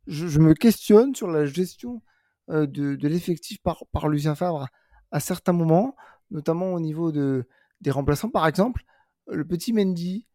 je, 0.06 0.26
je 0.26 0.38
me 0.38 0.54
questionne 0.54 1.14
sur 1.14 1.28
la 1.28 1.46
gestion 1.46 2.02
euh, 2.50 2.66
de, 2.66 2.96
de 2.96 3.08
l'effectif 3.08 3.62
par, 3.62 3.84
par 3.92 4.08
Lucien 4.08 4.34
Favre 4.34 4.66
à 5.10 5.20
certains 5.20 5.52
moments, 5.52 5.94
notamment 6.30 6.72
au 6.72 6.80
niveau 6.80 7.12
de, 7.12 7.46
des 7.80 7.90
remplaçants. 7.90 8.30
Par 8.30 8.46
exemple, 8.46 8.82
le 9.28 9.46
petit 9.46 9.72
Mendy 9.72 10.26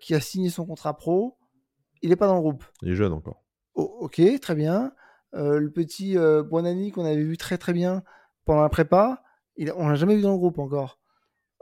qui 0.00 0.14
a 0.14 0.20
signé 0.20 0.50
son 0.50 0.66
contrat 0.66 0.96
pro, 0.96 1.36
il 2.00 2.10
n'est 2.10 2.16
pas 2.16 2.26
dans 2.26 2.36
le 2.36 2.40
groupe. 2.40 2.64
Il 2.82 2.90
est 2.90 2.96
jeune 2.96 3.12
encore. 3.12 3.44
Oh, 3.74 3.98
ok, 4.00 4.20
très 4.40 4.54
bien. 4.54 4.92
Le 5.32 5.68
petit 5.68 6.16
Buonani 6.16 6.90
qu'on 6.90 7.04
avait 7.04 7.22
vu 7.22 7.36
très 7.36 7.58
très 7.58 7.72
bien 7.72 8.02
pendant 8.44 8.62
la 8.62 8.68
prépa, 8.68 9.22
il, 9.56 9.72
on 9.76 9.88
l'a 9.88 9.94
jamais 9.94 10.16
vu 10.16 10.22
dans 10.22 10.32
le 10.32 10.38
groupe 10.38 10.58
encore. 10.58 10.98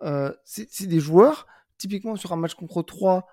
Euh, 0.02 0.32
c'est 0.44 0.86
des 0.86 1.00
joueurs, 1.00 1.46
typiquement 1.76 2.16
sur 2.16 2.32
un 2.32 2.36
match 2.36 2.54
contre 2.54 2.82
3 2.82 3.26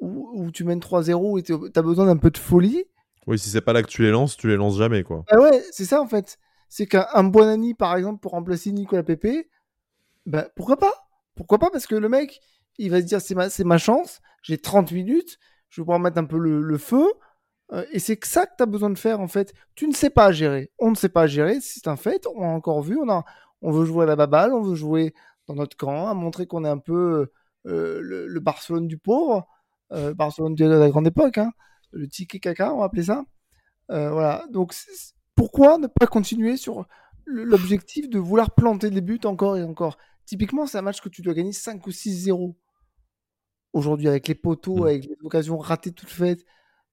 où, 0.00 0.30
où 0.34 0.50
tu 0.50 0.64
mènes 0.64 0.80
3-0 0.80 1.38
et 1.38 1.42
tu 1.42 1.52
as 1.52 1.82
besoin 1.82 2.06
d'un 2.06 2.16
peu 2.16 2.30
de 2.30 2.38
folie. 2.38 2.84
Oui, 3.26 3.38
si 3.38 3.50
c'est 3.50 3.60
pas 3.60 3.72
là 3.72 3.82
que 3.82 3.88
tu 3.88 4.02
les 4.02 4.10
lances, 4.10 4.36
tu 4.36 4.48
les 4.48 4.56
lances 4.56 4.76
jamais, 4.76 5.04
quoi. 5.04 5.24
Bah 5.30 5.38
ouais, 5.40 5.62
c'est 5.70 5.84
ça 5.84 6.00
en 6.00 6.06
fait. 6.06 6.38
C'est 6.68 6.86
qu'un 6.86 7.24
Buonani, 7.24 7.74
par 7.74 7.96
exemple, 7.96 8.20
pour 8.20 8.32
remplacer 8.32 8.72
Nicolas 8.72 9.02
Pepe, 9.02 9.48
bah 10.26 10.48
pourquoi 10.56 10.76
pas? 10.76 10.92
Pourquoi 11.34 11.58
pas? 11.58 11.70
Parce 11.70 11.86
que 11.86 11.94
le 11.94 12.08
mec, 12.08 12.40
il 12.78 12.90
va 12.90 13.00
se 13.00 13.06
dire 13.06 13.20
c'est 13.20 13.34
ma, 13.34 13.48
ma 13.64 13.78
chance, 13.78 14.20
j'ai 14.42 14.58
30 14.58 14.90
minutes, 14.92 15.38
je 15.68 15.80
vais 15.80 15.84
pouvoir 15.84 16.00
mettre 16.00 16.18
un 16.18 16.24
peu 16.24 16.38
le, 16.38 16.60
le 16.60 16.78
feu. 16.78 17.06
Euh, 17.72 17.84
et 17.92 17.98
c'est 17.98 18.22
ça 18.24 18.46
que 18.46 18.52
tu 18.56 18.62
as 18.62 18.66
besoin 18.66 18.90
de 18.90 18.98
faire 18.98 19.20
en 19.20 19.28
fait. 19.28 19.54
Tu 19.74 19.86
ne 19.86 19.94
sais 19.94 20.10
pas 20.10 20.32
gérer. 20.32 20.70
On 20.78 20.90
ne 20.90 20.96
sait 20.96 21.08
pas 21.08 21.26
gérer, 21.26 21.58
c'est 21.60 21.88
un 21.88 21.96
fait. 21.96 22.26
On 22.34 22.42
a 22.42 22.52
encore 22.52 22.82
vu, 22.82 22.98
on, 22.98 23.08
a, 23.08 23.24
on 23.62 23.70
veut 23.70 23.84
jouer 23.84 24.04
à 24.04 24.06
la 24.06 24.16
baballe, 24.16 24.52
on 24.52 24.62
veut 24.62 24.74
jouer 24.74 25.14
dans 25.46 25.54
notre 25.54 25.76
camp, 25.76 26.08
à 26.08 26.14
montrer 26.14 26.46
qu'on 26.46 26.64
est 26.64 26.68
un 26.68 26.78
peu 26.78 27.30
euh, 27.66 28.00
le, 28.00 28.26
le, 28.26 28.40
Barcelone 28.40 28.88
du 28.88 28.98
pauvre, 28.98 29.46
euh, 29.92 30.14
Barcelone 30.14 30.54
de 30.54 30.66
la 30.66 30.90
grande 30.90 31.06
époque. 31.06 31.38
Hein 31.38 31.52
le 31.92 32.08
ticket 32.08 32.40
caca, 32.40 32.74
on 32.74 32.78
va 32.78 32.86
appeler 32.86 33.04
ça. 33.04 33.24
Euh, 33.90 34.10
voilà. 34.10 34.44
Donc, 34.50 34.74
pourquoi 35.34 35.78
ne 35.78 35.86
pas 35.86 36.06
continuer 36.06 36.56
sur 36.56 36.86
l'objectif 37.24 38.08
de 38.08 38.18
vouloir 38.18 38.54
planter 38.54 38.90
des 38.90 39.00
buts 39.00 39.20
encore 39.24 39.56
et 39.56 39.62
encore? 39.62 39.98
Typiquement, 40.24 40.66
c'est 40.66 40.78
un 40.78 40.82
match 40.82 41.00
que 41.00 41.08
tu 41.08 41.22
dois 41.22 41.34
gagner 41.34 41.52
5 41.52 41.86
ou 41.86 41.90
6-0 41.90 42.54
aujourd'hui 43.72 44.08
avec 44.08 44.28
les 44.28 44.34
poteaux, 44.34 44.78
mmh. 44.78 44.86
avec 44.86 45.04
les 45.04 45.16
occasions 45.22 45.58
ratées 45.58 45.92
toutes 45.92 46.10
faites. 46.10 46.44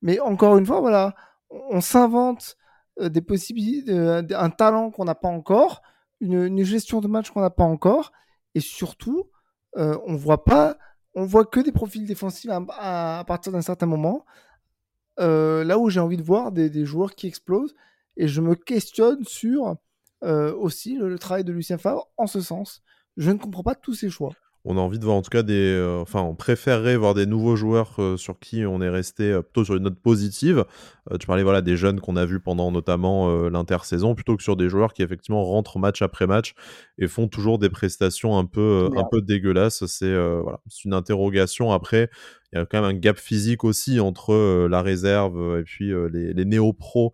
Mais 0.02 0.20
encore 0.20 0.58
une 0.58 0.66
fois, 0.66 0.82
voilà, 0.82 1.16
on, 1.50 1.82
s'invente 1.82 2.58
des 3.00 3.22
possibilités, 3.22 3.94
un 3.98 4.50
talent 4.50 4.92
qu'on 4.92 5.06
n'a 5.06 5.16
pas 5.16 5.28
encore, 5.28 5.82
une, 6.20 6.64
gestion 6.64 7.02
de 7.02 7.08
match 7.08 7.32
qu'on 7.32 7.42
n'a 7.42 7.50
pas 7.50 7.64
encore, 7.64 8.12
et 8.56 8.60
surtout, 8.60 9.30
euh, 9.78 9.98
on 10.06 10.16
voit 10.16 10.44
pas, 10.44 10.78
on 11.16 11.26
voit 11.26 11.46
que 11.46 11.60
des 11.60 11.72
profils 11.72 12.06
défensifs 12.06 12.50
à, 12.52 13.24
partir 13.28 13.52
d'un 13.52 13.62
certain 13.62 13.86
moment. 13.86 14.26
Euh, 15.20 15.64
là 15.66 15.78
où 15.78 15.90
j'ai 15.90 16.00
envie 16.00 16.18
de 16.18 16.24
voir 16.24 16.52
des, 16.52 16.86
joueurs 16.86 17.16
qui 17.16 17.28
explosent. 17.28 17.76
Et 18.18 18.28
je 18.28 18.42
me 18.42 18.56
questionne 18.56 19.24
sur 19.26 19.76
euh, 20.24 20.54
aussi 20.56 20.96
le, 20.96 21.10
le, 21.10 21.20
travail 21.20 21.44
de 21.44 21.52
Lucien 21.52 21.78
Favre 21.78 22.10
en 22.18 22.28
ce 22.28 22.42
sens. 22.42 22.82
Je 23.18 23.32
ne 23.32 23.38
comprends 23.38 23.64
pas 23.64 23.76
tous 23.76 23.94
ces 23.94 24.10
choix. 24.10 24.32
On 24.66 24.78
a 24.78 24.82
envie 24.82 25.00
de 25.00 25.06
voir 25.06 25.16
en 25.16 25.22
tout 25.22 25.30
cas 25.30 25.42
des. 25.42 25.54
Euh, 25.54 26.00
enfin, 26.02 26.22
on 26.22 26.36
préférerait 26.36 26.98
voir 26.98 27.14
des 27.14 27.26
nouveaux 27.26 27.56
joueurs 27.56 27.96
euh, 28.00 28.18
sur 28.18 28.40
qui 28.40 28.66
on 28.66 28.82
est 28.82 28.90
resté 28.90 29.32
euh, 29.32 29.42
plutôt 29.42 29.64
sur 29.64 29.76
une 29.76 29.84
note 29.84 30.00
positive. 30.02 30.66
tu 31.18 31.28
parlais 31.28 31.44
voilà, 31.44 31.62
des 31.62 31.78
jeunes 31.78 32.02
qu'on 32.02 32.18
a 32.18 32.26
vus 32.26 32.42
pendant 32.42 32.70
notamment 32.72 33.50
l'intersaison, 33.50 34.16
plutôt 34.16 34.36
que 34.36 34.44
sur 34.44 34.58
des 34.58 34.70
joueurs 34.70 34.94
qui 34.94 35.02
effectivement 35.02 35.44
rentrent 35.44 35.80
match 35.80 36.02
après 36.02 36.28
match 36.28 36.54
et 36.98 37.08
font 37.08 37.28
toujours 37.28 37.58
des 37.58 37.70
prestations 37.70 38.38
un 38.38 38.46
peu, 38.46 38.90
un 38.96 39.06
peu 39.10 39.22
dégueulasses. 39.22 39.86
C'est 39.86 40.14
voilà, 40.14 40.60
une 40.86 40.94
interrogation. 40.94 41.72
Après, 41.72 42.10
il 42.52 42.60
y 42.60 42.62
a 42.62 42.66
quand 42.66 42.82
même 42.82 42.96
un 42.96 43.00
gap 43.00 43.18
physique 43.18 43.64
aussi 43.64 44.00
entre 44.00 44.68
la 44.68 44.82
réserve 44.82 45.60
et 45.60 45.64
puis 45.64 45.92
les, 46.12 46.34
les 46.34 46.46
néo-pros 46.46 47.14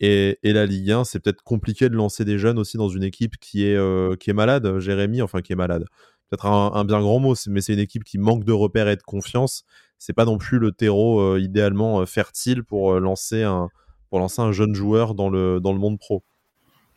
et, 0.00 0.38
et, 0.42 0.52
la 0.52 0.64
Ligue 0.64 0.92
1. 0.92 1.04
C'est 1.04 1.20
peut-être 1.20 1.42
compliqué 1.42 1.90
de 1.90 1.96
lancer 1.96 2.24
des 2.24 2.38
jeunes 2.38 2.58
aussi 2.58 2.78
dans 2.78 2.88
une 2.88 3.04
équipe 3.04 3.36
qui 3.38 3.66
est, 3.66 4.18
qui 4.18 4.30
est 4.30 4.34
malade, 4.34 4.78
Jérémy, 4.78 5.20
enfin 5.20 5.42
qui 5.42 5.52
est 5.52 5.56
malade. 5.56 5.84
Peut-être 6.30 6.46
un, 6.46 6.72
un, 6.74 6.84
bien 6.84 7.00
grand 7.00 7.18
mot, 7.18 7.34
mais 7.48 7.60
c'est 7.60 7.74
une 7.74 7.78
équipe 7.78 8.04
qui 8.04 8.18
manque 8.18 8.44
de 8.44 8.52
repères 8.52 8.88
et 8.88 8.96
de 8.96 9.02
confiance. 9.02 9.64
C'est 9.98 10.12
pas 10.12 10.24
non 10.24 10.38
plus 10.38 10.58
le 10.58 10.72
terreau 10.72 11.36
idéalement 11.36 12.04
fertile 12.06 12.64
pour 12.64 12.98
lancer 12.98 13.42
un, 13.42 13.68
pour 14.10 14.18
lancer 14.18 14.42
un 14.42 14.52
jeune 14.52 14.74
joueur 14.74 15.14
dans 15.14 15.30
le, 15.30 15.60
dans 15.60 15.72
le 15.72 15.78
monde 15.78 15.98
pro 15.98 16.22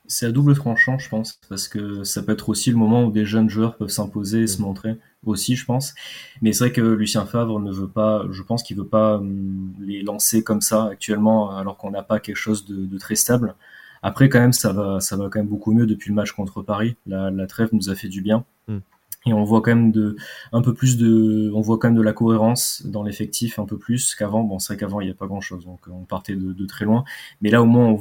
c'est 0.07 0.25
à 0.25 0.31
double 0.31 0.55
tranchant, 0.55 0.97
je 0.97 1.09
pense, 1.09 1.39
parce 1.49 1.67
que 1.67 2.03
ça 2.03 2.23
peut 2.23 2.31
être 2.31 2.49
aussi 2.49 2.71
le 2.71 2.77
moment 2.77 3.03
où 3.03 3.11
des 3.11 3.25
jeunes 3.25 3.49
joueurs 3.49 3.75
peuvent 3.75 3.89
s'imposer 3.89 4.43
et 4.43 4.47
se 4.47 4.61
montrer 4.61 4.97
aussi, 5.25 5.55
je 5.55 5.65
pense. 5.65 5.93
Mais 6.41 6.53
c'est 6.53 6.65
vrai 6.65 6.71
que 6.71 6.81
Lucien 6.81 7.25
Favre 7.25 7.59
ne 7.59 7.71
veut 7.71 7.89
pas, 7.89 8.25
je 8.31 8.41
pense 8.41 8.63
qu'il 8.63 8.77
veut 8.77 8.87
pas 8.87 9.17
hum, 9.17 9.73
les 9.79 10.01
lancer 10.01 10.43
comme 10.43 10.61
ça 10.61 10.85
actuellement, 10.85 11.51
alors 11.55 11.77
qu'on 11.77 11.91
n'a 11.91 12.03
pas 12.03 12.19
quelque 12.19 12.37
chose 12.37 12.65
de, 12.65 12.85
de, 12.85 12.97
très 12.97 13.15
stable. 13.15 13.55
Après, 14.01 14.29
quand 14.29 14.39
même, 14.39 14.53
ça 14.53 14.71
va, 14.71 15.01
ça 15.01 15.17
va 15.17 15.25
quand 15.25 15.39
même 15.39 15.49
beaucoup 15.49 15.73
mieux 15.73 15.85
depuis 15.85 16.09
le 16.09 16.15
match 16.15 16.31
contre 16.31 16.61
Paris. 16.61 16.95
La, 17.05 17.29
la 17.29 17.47
trêve 17.47 17.69
nous 17.73 17.89
a 17.89 17.95
fait 17.95 18.07
du 18.07 18.21
bien. 18.21 18.45
Mm. 18.67 18.77
Et 19.27 19.33
on 19.33 19.43
voit 19.43 19.61
quand 19.61 19.75
même 19.75 19.91
de 19.91 20.15
un 20.53 20.61
la 22.01 22.13
cohérence 22.13 22.83
dans 22.85 23.03
l'effectif 23.03 23.59
un 23.59 23.65
peu 23.65 23.77
plus 23.77 24.15
qu'avant 24.15 24.43
bon 24.43 24.59
c'est 24.59 24.73
vrai 24.73 24.79
qu'avant 24.79 25.01
il 25.01 25.05
n'y 25.05 25.11
a 25.11 25.15
pas 25.15 25.27
grand 25.27 25.41
chose 25.41 25.65
donc 25.65 25.79
on 25.91 26.03
partait 26.05 26.35
de, 26.35 26.65
très 26.65 26.85
loin 26.85 27.03
mais 27.41 27.49
là 27.49 27.61
au 27.61 27.65
moins 27.65 27.87
on 27.87 27.95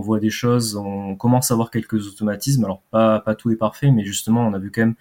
voit 0.00 0.20
des 0.20 0.30
choses 0.30 0.76
on 0.76 1.16
commence 1.16 1.50
à 1.50 1.54
voir 1.54 1.70
quelques 1.70 2.06
automatismes 2.08 2.64
alors 2.64 2.82
pas 2.90 3.22
tout 3.38 3.50
est 3.50 3.56
parfait 3.56 3.90
mais 3.90 4.04
justement 4.04 4.46
on 4.46 4.54
a 4.54 4.58
vu 4.58 4.70
quand 4.70 4.82
même 4.82 4.94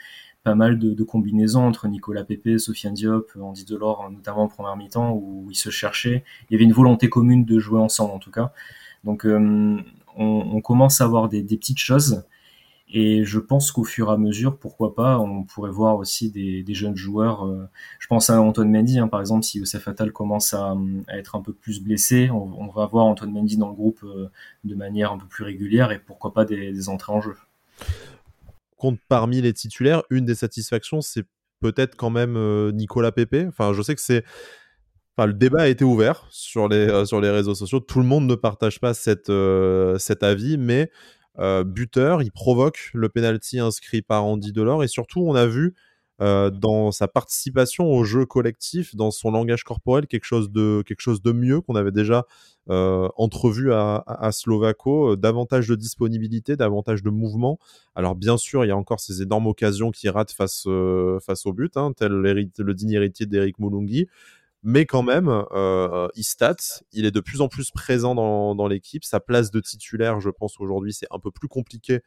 pas 0.43 0.55
mal 0.55 0.78
de, 0.78 1.03
combinaisons 1.03 1.65
entre 1.65 1.88
Nicolas 1.88 2.26
Pepe, 2.26 2.57
Sofiane 2.57 2.93
Diop, 2.93 3.32
Andy 3.39 3.63
Delors, 3.63 4.09
notamment 4.11 4.43
en 4.43 4.47
première 4.49 4.76
mi-temps, 4.76 5.13
où 5.13 5.47
ils 5.49 5.55
se 5.55 5.69
cherchaient. 5.69 6.24
Il 6.49 6.53
y 6.53 6.55
avait 6.55 6.65
une 6.65 6.74
volonté 6.74 7.09
commune 7.09 7.45
de 7.45 7.59
jouer 7.59 7.80
ensemble, 7.80 8.11
en 8.11 8.19
tout 8.19 8.32
cas. 8.32 8.51
Donc, 9.05 9.26
euh, 9.26 9.78
on, 10.17 10.61
commence 10.61 11.01
à 11.01 11.05
avoir 11.05 11.30
des, 11.30 11.43
petites 11.43 11.80
choses. 11.80 12.24
Et 12.96 13.26
je 13.26 13.39
pense 13.39 13.72
qu'au 13.72 13.84
fur 13.84 14.10
et 14.10 14.12
à 14.12 14.18
mesure, 14.18 14.60
pourquoi 14.60 14.94
pas, 14.94 15.18
on 15.18 15.44
pourrait 15.44 15.72
voir 15.72 15.98
aussi 15.98 16.30
des, 16.30 16.64
jeunes 16.76 16.96
joueurs. 16.96 17.44
Euh, 17.44 17.68
je 17.98 18.06
pense 18.06 18.30
à 18.30 18.39
Antoine 18.39 18.72
Mendy, 18.72 19.00
hein, 19.00 19.08
par 19.08 19.20
exemple, 19.20 19.44
si 19.44 19.58
Youssef 19.58 19.88
Attal 19.88 20.12
commence 20.12 20.54
à, 20.54 20.78
être 21.10 21.36
un 21.36 21.41
peu 21.41 21.54
plus 21.54 21.82
blessé, 21.82 22.30
on, 22.30 22.68
va 22.68 22.86
voir 22.86 23.06
Antoine 23.06 23.32
Mendy 23.32 23.58
dans 23.58 23.70
le 23.70 23.74
groupe 23.74 24.02
euh, 24.04 24.30
de 24.64 24.76
manière 24.76 25.12
un 25.12 25.18
peu 25.18 25.26
plus 25.26 25.44
régulière 25.44 25.91
et 25.91 25.98
pourquoi 25.98 26.34
pas 26.34 26.46
des, 26.46 26.88
entrées 26.88 27.14
en 27.14 27.20
jeu. 27.20 27.36
Parmi 29.08 29.41
les 29.41 29.54
titulaires, 29.54 30.04
une 30.12 30.26
des 30.26 30.36
satisfactions, 30.36 31.02
c'est 31.02 31.26
peut-être 31.62 31.96
quand 31.96 32.12
même 32.12 32.38
euh, 32.38 32.72
Nicolas 32.72 33.12
Pepe. 33.12 33.48
Enfin, 33.48 33.74
je 33.74 33.82
sais 33.82 33.96
que 33.96 34.02
c'est. 34.02 34.24
Enfin, 35.18 35.26
le 35.26 35.34
débat 35.34 35.62
a 35.62 35.68
été 35.68 35.84
ouvert 35.84 36.28
sur 36.30 36.68
les, 36.68 37.06
sur 37.06 37.22
les 37.22 37.30
réseaux 37.30 37.56
sociaux. 37.56 37.80
Tout 37.80 38.00
le 38.00 38.06
monde 38.06 38.28
ne 38.28 38.36
partage 38.36 38.80
pas 38.80 38.94
cette, 38.94 39.32
cet 40.00 40.24
avis, 40.24 40.58
mais 40.58 40.89
euh, 41.40 41.64
buteur, 41.64 42.22
il 42.22 42.32
provoque 42.32 42.92
le 42.94 43.10
penalty 43.10 43.60
inscrit 43.60 44.02
par 44.02 44.26
Andy 44.26 44.52
Delors 44.52 44.84
et 44.84 44.88
surtout 44.88 45.22
on 45.22 45.36
a 45.36 45.48
vu 45.48 45.74
euh, 46.22 46.52
dans 46.52 46.92
sa 46.92 47.08
participation 47.08 47.92
au 47.92 48.04
jeu 48.04 48.26
collectif, 48.26 48.96
dans 48.96 49.10
son 49.10 49.32
langage 49.32 49.64
corporel, 49.64 50.06
quelque 50.06 50.26
chose 50.26 50.52
de, 50.52 50.84
quelque 50.86 51.02
chose 51.02 51.24
de 51.24 51.32
mieux 51.32 51.60
qu'on 51.60 51.76
avait 51.76 51.92
déjà 51.92 52.28
euh, 52.70 53.10
entrevu 53.18 53.74
à, 53.74 54.04
à, 54.06 54.32
Slovako, 54.32 55.16
davantage 55.16 55.68
de 55.68 55.76
disponibilité, 55.76 56.56
davantage 56.56 57.02
de 57.02 57.10
mouvement. 57.10 57.58
Alors 57.96 58.16
bien 58.16 58.38
sûr, 58.38 58.64
il 58.64 58.68
y 58.68 58.72
a 58.72 58.78
encore 58.78 59.00
ces 59.00 59.24
énormes 59.24 59.48
occasions 59.48 59.90
qui 59.90 60.08
ratent 60.10 60.32
face, 60.32 60.68
face 61.26 61.46
au 61.48 61.54
but, 61.54 61.76
hein, 61.78 61.94
tel 61.98 62.12
le 62.12 62.74
digne 62.74 62.92
héritier 62.92 63.26
d'Eric 63.26 63.58
Moulungi 63.58 64.08
mais 64.64 64.86
quand 64.86 65.03
même, 65.03 65.28
euh, 65.51 66.07
il 66.16 66.24
stat, 66.24 66.55
il 66.93 67.05
est 67.05 67.11
de 67.11 67.20
plus 67.20 67.41
en 67.41 67.49
plus 67.49 67.70
présent 67.72 68.16
dans, 68.16 68.68
l'équipe. 68.68 69.03
Sa 69.03 69.20
place 69.20 69.51
de 69.51 69.59
titulaire, 69.59 70.22
je 70.22 70.30
pense 70.30 70.59
aujourd'hui, 70.59 70.93
c'est 70.93 71.07
un 71.11 71.20
peu 71.20 71.32
plus 71.32 71.49
compliqué 71.49 71.99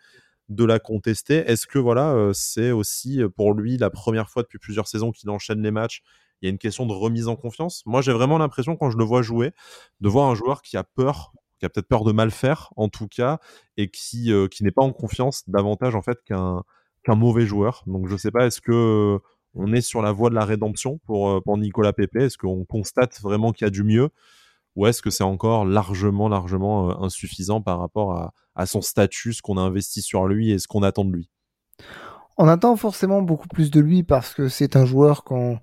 de 0.49 0.65
la 0.65 0.79
contester. 0.79 1.37
Est-ce 1.37 1.67
que 1.67 1.79
voilà, 1.79 2.13
euh, 2.13 2.33
c'est 2.33 2.71
aussi 2.71 3.23
euh, 3.23 3.29
pour 3.29 3.53
lui 3.53 3.77
la 3.77 3.91
première 3.91 4.31
fois 4.31 4.43
depuis 4.43 4.59
plusieurs 4.59 4.89
saisons 4.89 5.13
qu'il 5.13 5.29
enchaîne 5.31 5.63
les 5.63 5.71
matchs 5.71 6.03
Il 6.41 6.47
y 6.47 6.49
a 6.49 6.51
une 6.51 6.59
question 6.59 6.87
de 6.87 6.93
remise 6.93 7.29
en 7.29 7.37
confiance? 7.37 7.83
Moi, 7.85 8.01
j'ai 8.01 8.13
vraiment 8.13 8.39
l'impression 8.39 8.77
quand 8.77 8.91
je 8.91 8.97
le 8.97 9.05
vois 9.05 9.23
jouer, 9.23 9.53
de 10.01 10.09
voir 10.09 10.31
un 10.31 10.35
joueur 10.35 10.63
qui 10.63 10.77
a 10.77 10.85
peur, 10.85 11.33
qui 11.59 11.67
a 11.67 11.69
peut-être 11.69 11.89
peur 11.89 12.05
de 12.05 12.13
mal 12.13 12.31
faire, 12.31 12.73
en 12.77 12.89
tout 12.89 13.09
cas, 13.09 13.39
et 13.77 13.91
qui 13.91 14.33
euh, 14.33 14.49
qui 14.49 14.65
n'est 14.65 14.71
pas 14.71 14.83
en 14.83 14.93
confiance 14.93 15.43
davantage 15.49 15.95
en 15.95 16.03
fait 16.03 16.19
qu'un 16.25 16.65
mauvais 17.09 17.47
joueur. 17.47 17.83
Donc, 17.87 18.09
je 18.09 18.17
sais 18.17 18.31
pas, 18.31 18.47
est-ce 18.47 18.61
que 18.61 19.21
on 19.57 19.73
est 19.73 19.81
sur 19.81 20.03
la 20.03 20.13
voie 20.13 20.31
de 20.31 20.35
la 20.35 20.45
rédemption 20.45 21.01
pour, 21.07 21.31
euh, 21.31 21.41
pour 21.41 21.59
Nicolas 21.59 21.93
Pepe 21.93 22.17
Est-ce 22.17 22.39
qu'on 22.39 22.65
constate 22.65 23.21
vraiment 23.21 23.53
qu'il 23.53 23.65
y 23.65 23.69
a 23.69 23.71
du 23.71 23.83
mieux 23.83 24.11
ou 24.77 24.87
est-ce 24.87 25.01
que 25.01 25.11
c'est 25.11 25.25
encore 25.25 25.65
largement, 25.65 26.29
largement 26.29 26.91
euh, 26.91 27.05
insuffisant 27.05 27.63
par 27.63 27.81
rapport 27.81 28.33
à, 28.55 28.67
son 28.67 28.83
statut, 28.83 29.33
ce 29.33 29.43
qu'on 29.43 29.57
a 29.57 29.63
investi 29.63 30.03
sur 30.03 30.27
lui 30.27 30.51
et 30.51 30.59
ce 30.59 30.69
qu'on 30.69 30.83
attend 30.83 31.05
de 31.05 31.13
lui? 31.13 31.31
On 32.37 32.47
attend 32.47 32.77
forcément 32.77 33.23
beaucoup 33.23 33.49
plus 33.49 33.71
de 33.71 33.81
lui 33.81 34.03
parce 34.03 34.35
que 34.35 34.49
c'est 34.49 34.77
un 34.77 34.85
joueur 34.85 35.25
qu'on 35.25 35.59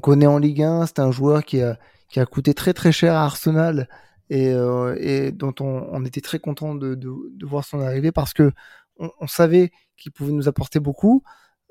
connaît 0.00 0.26
en 0.26 0.38
Ligue 0.38 0.62
1, 0.62 0.86
c'est 0.86 0.98
un 0.98 1.10
joueur 1.10 1.44
qui 1.44 1.62
a, 1.62 1.78
qui 2.10 2.20
a 2.20 2.26
coûté 2.26 2.52
très 2.52 2.74
très 2.74 2.92
cher 2.92 3.14
à 3.14 3.24
Arsenal 3.24 3.88
et, 4.28 4.52
euh, 4.52 5.30
dont 5.30 5.54
on, 5.60 6.04
était 6.04 6.20
très 6.20 6.38
content 6.38 6.74
de, 6.74 6.98
voir 7.42 7.64
son 7.64 7.80
arrivée 7.80 8.12
parce 8.12 8.34
que 8.34 8.52
on 8.98 9.26
savait 9.26 9.72
qu'il 9.96 10.12
pouvait 10.12 10.32
nous 10.32 10.48
apporter 10.48 10.78
beaucoup. 10.78 11.22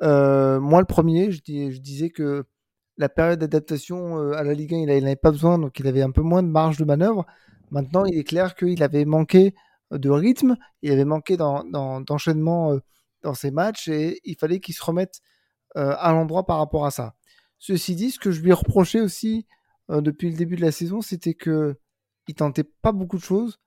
Euh, 0.02 0.60
moi, 0.60 0.80
le 0.80 0.86
premier, 0.86 1.32
je, 1.32 1.42
disais 1.42 2.10
que 2.10 2.46
la 2.98 3.10
période 3.10 3.40
d'adaptation 3.40 4.20
euh, 4.20 4.34
à 4.34 4.44
la 4.44 4.54
Ligue 4.54 4.74
1, 4.74 4.78
il 4.78 4.86
n'avait 4.88 5.16
pas 5.16 5.32
besoin, 5.32 5.60
donc 5.60 5.80
il 5.80 5.88
avait 5.88 6.02
un 6.02 6.12
peu 6.12 6.22
moins 6.22 6.44
de 6.44 6.48
marge 6.48 6.78
de 6.78 6.86
manœuvre. 6.86 7.26
Maintenant, 7.72 8.06
il 8.06 8.18
est 8.18 8.24
clair 8.24 8.56
qu'il 8.56 8.82
avait 8.84 9.06
manqué 9.06 9.54
de 9.92 10.10
rythme, 10.10 10.56
il 10.82 10.92
avait 10.92 11.06
manqué 11.06 11.38
d'enchaînement 11.38 12.74
euh, 12.74 12.80
dans 13.24 13.34
ses 13.34 13.52
matchs 13.52 13.88
et 13.88 14.20
il 14.24 14.36
fallait 14.36 14.60
qu'il 14.60 14.74
se 14.76 14.84
remette 14.84 15.22
à 15.76 16.12
l'endroit 16.12 16.46
par 16.46 16.58
rapport 16.58 16.86
à 16.86 16.92
ça. 16.92 17.16
Ceci 17.58 17.96
dit, 17.96 18.12
ce 18.12 18.20
que 18.20 18.32
je 18.32 18.42
lui 18.42 18.50
ai 18.50 18.54
reproché 18.54 19.00
aussi 19.00 19.48
depuis 19.88 20.30
le 20.30 20.36
début 20.36 20.58
de 20.58 20.62
la 20.62 20.72
saison, 20.72 21.02
c'était 21.02 21.34
que 21.34 21.78
il 22.28 22.36
tentait 22.36 22.66
pas 22.66 22.92
beaucoup 22.92 23.16
de 23.18 23.22
choses 23.22 23.58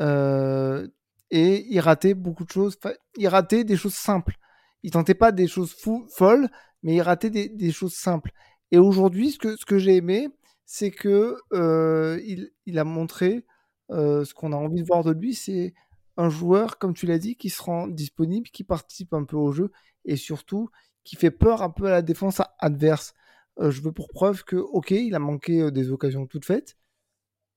et 0.00 1.66
il 1.68 1.80
ratait 1.80 2.14
beaucoup 2.14 2.44
de 2.44 2.50
choses. 2.50 2.78
il 3.18 3.28
ratait 3.28 3.64
des 3.64 3.76
choses 3.76 3.92
simples 3.92 4.38
il 4.84 4.90
tentait 4.90 5.14
pas 5.14 5.32
des 5.32 5.48
choses 5.48 5.74
folles, 6.10 6.48
mais 6.82 6.94
il 6.96 7.00
ratait 7.00 7.30
des, 7.30 7.72
choses 7.72 7.94
simples. 7.94 8.32
Et 8.70 8.78
aujourd'hui, 8.78 9.30
ce 9.30 9.38
que, 9.38 9.56
ce 9.56 9.64
que 9.64 9.78
j'ai 9.78 9.96
aimé, 9.96 10.28
c'est 10.66 10.90
que 10.90 11.36
euh, 11.54 12.20
il, 12.66 12.78
a 12.78 12.84
montré 12.84 13.46
euh, 13.90 14.26
ce 14.26 14.34
qu'on 14.34 14.52
a 14.52 14.56
envie 14.56 14.82
de 14.82 14.86
voir 14.86 15.02
de 15.02 15.12
lui, 15.12 15.34
c'est 15.34 15.72
un 16.18 16.28
joueur, 16.28 16.78
comme 16.78 16.92
tu 16.92 17.06
l'as 17.06 17.18
dit, 17.18 17.34
qui 17.34 17.48
se 17.48 17.62
rend 17.62 17.88
disponible, 17.88 18.50
qui 18.50 18.62
participe 18.62 19.14
un 19.14 19.24
peu 19.24 19.36
au 19.36 19.52
jeu 19.52 19.72
et 20.04 20.16
surtout 20.16 20.68
qui 21.02 21.16
fait 21.16 21.30
peur 21.30 21.62
un 21.62 21.70
peu 21.70 21.86
à 21.86 21.90
la 21.90 22.02
défense 22.02 22.42
adverse. 22.58 23.14
Euh, 23.60 23.70
je 23.70 23.80
veux 23.80 23.92
pour 23.92 24.08
preuve 24.08 24.44
que, 24.44 24.56
ok, 24.56 24.90
il 24.90 25.14
a 25.14 25.18
manqué 25.18 25.70
des 25.70 25.92
occasions 25.92 26.26
toutes 26.26 26.44
faites, 26.44 26.76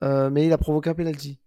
mais 0.01 0.45
il 0.45 0.53
a 0.53 0.57
provoqué 0.57 0.89
un 0.91 0.95
penalty. 0.95 1.41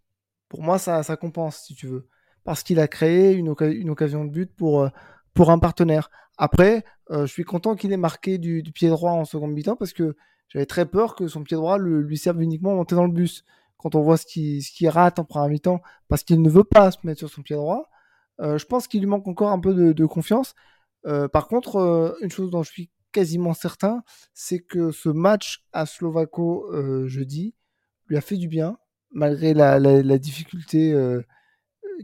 Pour 0.51 0.63
moi, 0.63 0.79
ça, 0.79 1.03
ça 1.03 1.17
compense, 1.17 1.63
si 1.65 1.75
tu 1.75 1.87
veux. 1.87 2.07
Parce 2.45 2.63
qu'il 2.63 2.81
a 2.81 2.89
créé 2.89 3.33
une, 3.33 3.55
une, 3.61 3.91
occasion 3.91 4.25
de 4.25 4.31
but 4.31 4.55
pour, 4.55 4.91
pour 5.35 5.51
un 5.51 5.59
partenaire. 5.59 6.11
Après, 6.37 6.85
euh, 7.11 7.27
je 7.27 7.33
suis 7.33 7.45
content 7.45 7.77
qu'il 7.77 7.93
ait 7.93 7.99
marqué 7.99 8.39
du, 8.39 8.63
pied 8.63 8.89
droit 8.89 9.13
en 9.13 9.27
seconde 9.27 9.53
mi-temps 9.53 9.77
parce 9.77 9.93
que 9.93 10.17
j'avais 10.49 10.67
très 10.67 10.87
peur 10.87 11.15
que 11.15 11.29
son 11.29 11.43
pied 11.43 11.57
droit 11.57 11.79
lui 11.79 12.17
serve 12.17 12.43
uniquement 12.43 12.73
à 12.73 12.75
monter 12.77 12.95
dans 12.95 13.05
le 13.05 13.13
bus. 13.13 13.45
Quand 13.77 13.95
on 13.95 14.01
voit 14.01 14.17
ce 14.17 14.27
qu'il 14.27 14.63
qui 14.63 14.89
rate 14.89 15.19
en 15.19 15.25
première 15.25 15.51
mi-temps 15.51 15.81
parce 16.09 16.25
qu'il 16.25 16.41
ne 16.41 16.49
veut 16.49 16.65
pas 16.65 16.91
se 16.91 16.99
mettre 17.05 17.19
sur 17.19 17.29
son 17.29 17.43
pied 17.43 17.57
droit, 17.57 17.91
euh, 18.41 18.57
je 18.57 18.65
pense 18.65 18.89
qu'il 18.89 19.01
lui 19.01 19.07
manque 19.07 19.29
encore 19.29 19.51
un 19.51 19.61
peu 19.61 19.93
de, 19.93 20.07
confiance. 20.07 20.55
Euh, 21.07 21.29
par 21.29 21.47
contre, 21.47 22.17
une 22.23 22.31
chose 22.31 22.51
dont 22.51 22.63
je 22.63 22.71
suis 22.71 22.91
quasiment 23.13 23.53
certain, 23.53 24.03
c'est 24.33 24.61
que 24.61 24.93
ce 24.93 25.11
match 25.11 25.65
à 25.73 25.85
Slovako 25.85 27.07
jeudi 27.07 27.55
lui 28.07 28.17
a 28.17 28.23
fait 28.23 28.37
du 28.37 28.49
bien, 28.49 28.79
malgré 29.13 29.53
la, 29.53 29.79
la 29.79 30.19
difficulté 30.19 30.95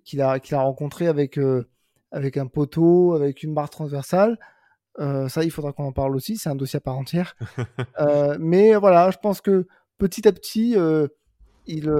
qu'il 0.04 0.20
a, 0.20 0.40
qu'il 0.40 0.56
a 0.56 0.60
rencontrée 0.60 1.06
avec 1.06 1.38
avec 2.10 2.36
un 2.36 2.46
poteau, 2.46 3.14
avec 3.14 3.42
une 3.42 3.54
barre 3.54 3.70
transversale. 3.70 4.38
Euh, 4.98 5.28
ça, 5.28 5.44
il 5.44 5.50
faudra 5.50 5.72
qu'on 5.72 5.84
en 5.84 5.92
parle 5.92 6.16
aussi, 6.16 6.36
c'est 6.36 6.48
un 6.48 6.54
dossier 6.54 6.78
à 6.78 6.80
part 6.80 6.98
entière. 6.98 7.36
Euh, 8.00 8.36
mais 8.38 8.74
voilà, 8.74 9.10
je 9.10 9.16
pense 9.16 9.40
que 9.40 9.66
petit 9.96 10.28
à 10.28 10.32
petit, 10.32 10.76
euh, 10.76 11.08
il, 11.66 11.90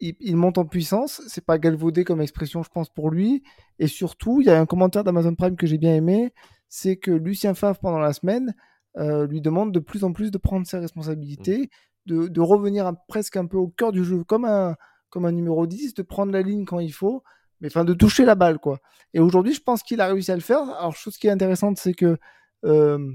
il, 0.00 0.36
monte 0.36 0.58
en 0.58 0.64
puissance. 0.64 1.22
C'est 1.28 1.44
pas 1.44 1.58
galvaudé 1.58 2.02
comme 2.02 2.20
expression, 2.20 2.62
je 2.64 2.70
pense, 2.70 2.88
pour 2.88 3.10
lui. 3.10 3.44
Et 3.78 3.86
surtout, 3.86 4.40
il 4.40 4.48
y 4.48 4.50
a 4.50 4.60
un 4.60 4.66
commentaire 4.66 5.04
d'Amazon 5.04 5.36
Prime 5.36 5.56
que 5.56 5.66
j'ai 5.66 5.78
bien 5.78 5.94
aimé, 5.94 6.34
c'est 6.68 6.96
que 6.96 7.12
Lucien 7.12 7.54
Favre, 7.54 7.78
pendant 7.78 8.00
la 8.00 8.12
semaine, 8.12 8.54
lui 8.96 9.40
demande 9.40 9.72
de 9.72 9.78
plus 9.78 10.02
en 10.02 10.12
plus 10.12 10.30
de 10.32 10.38
prendre 10.38 10.66
ses 10.66 10.78
responsabilités, 10.78 11.70
de, 12.06 12.26
de 12.26 12.40
revenir 12.40 12.92
presque 13.06 13.36
un 13.36 13.46
peu 13.46 13.58
au 13.58 13.68
cœur 13.68 13.92
du 13.92 14.04
jeu, 14.04 14.24
comme 14.24 14.44
un, 14.44 14.76
comme 15.08 15.24
un 15.24 15.32
numéro 15.32 15.68
10, 15.68 15.94
de 15.94 16.02
prendre 16.02 16.32
la 16.32 16.42
ligne 16.42 16.64
quand 16.64 16.80
il 16.80 16.92
faut 16.92 17.22
mais 17.62 17.68
enfin 17.68 17.84
de 17.84 17.94
toucher 17.94 18.24
la 18.24 18.34
balle 18.34 18.58
quoi. 18.58 18.80
Et 19.14 19.20
aujourd'hui, 19.20 19.54
je 19.54 19.62
pense 19.62 19.82
qu'il 19.82 20.00
a 20.00 20.08
réussi 20.08 20.32
à 20.32 20.34
le 20.34 20.42
faire. 20.42 20.62
Alors 20.62 20.94
chose 20.96 21.16
qui 21.16 21.28
est 21.28 21.30
intéressante, 21.30 21.78
c'est 21.78 21.94
que 21.94 22.18
euh, 22.64 23.12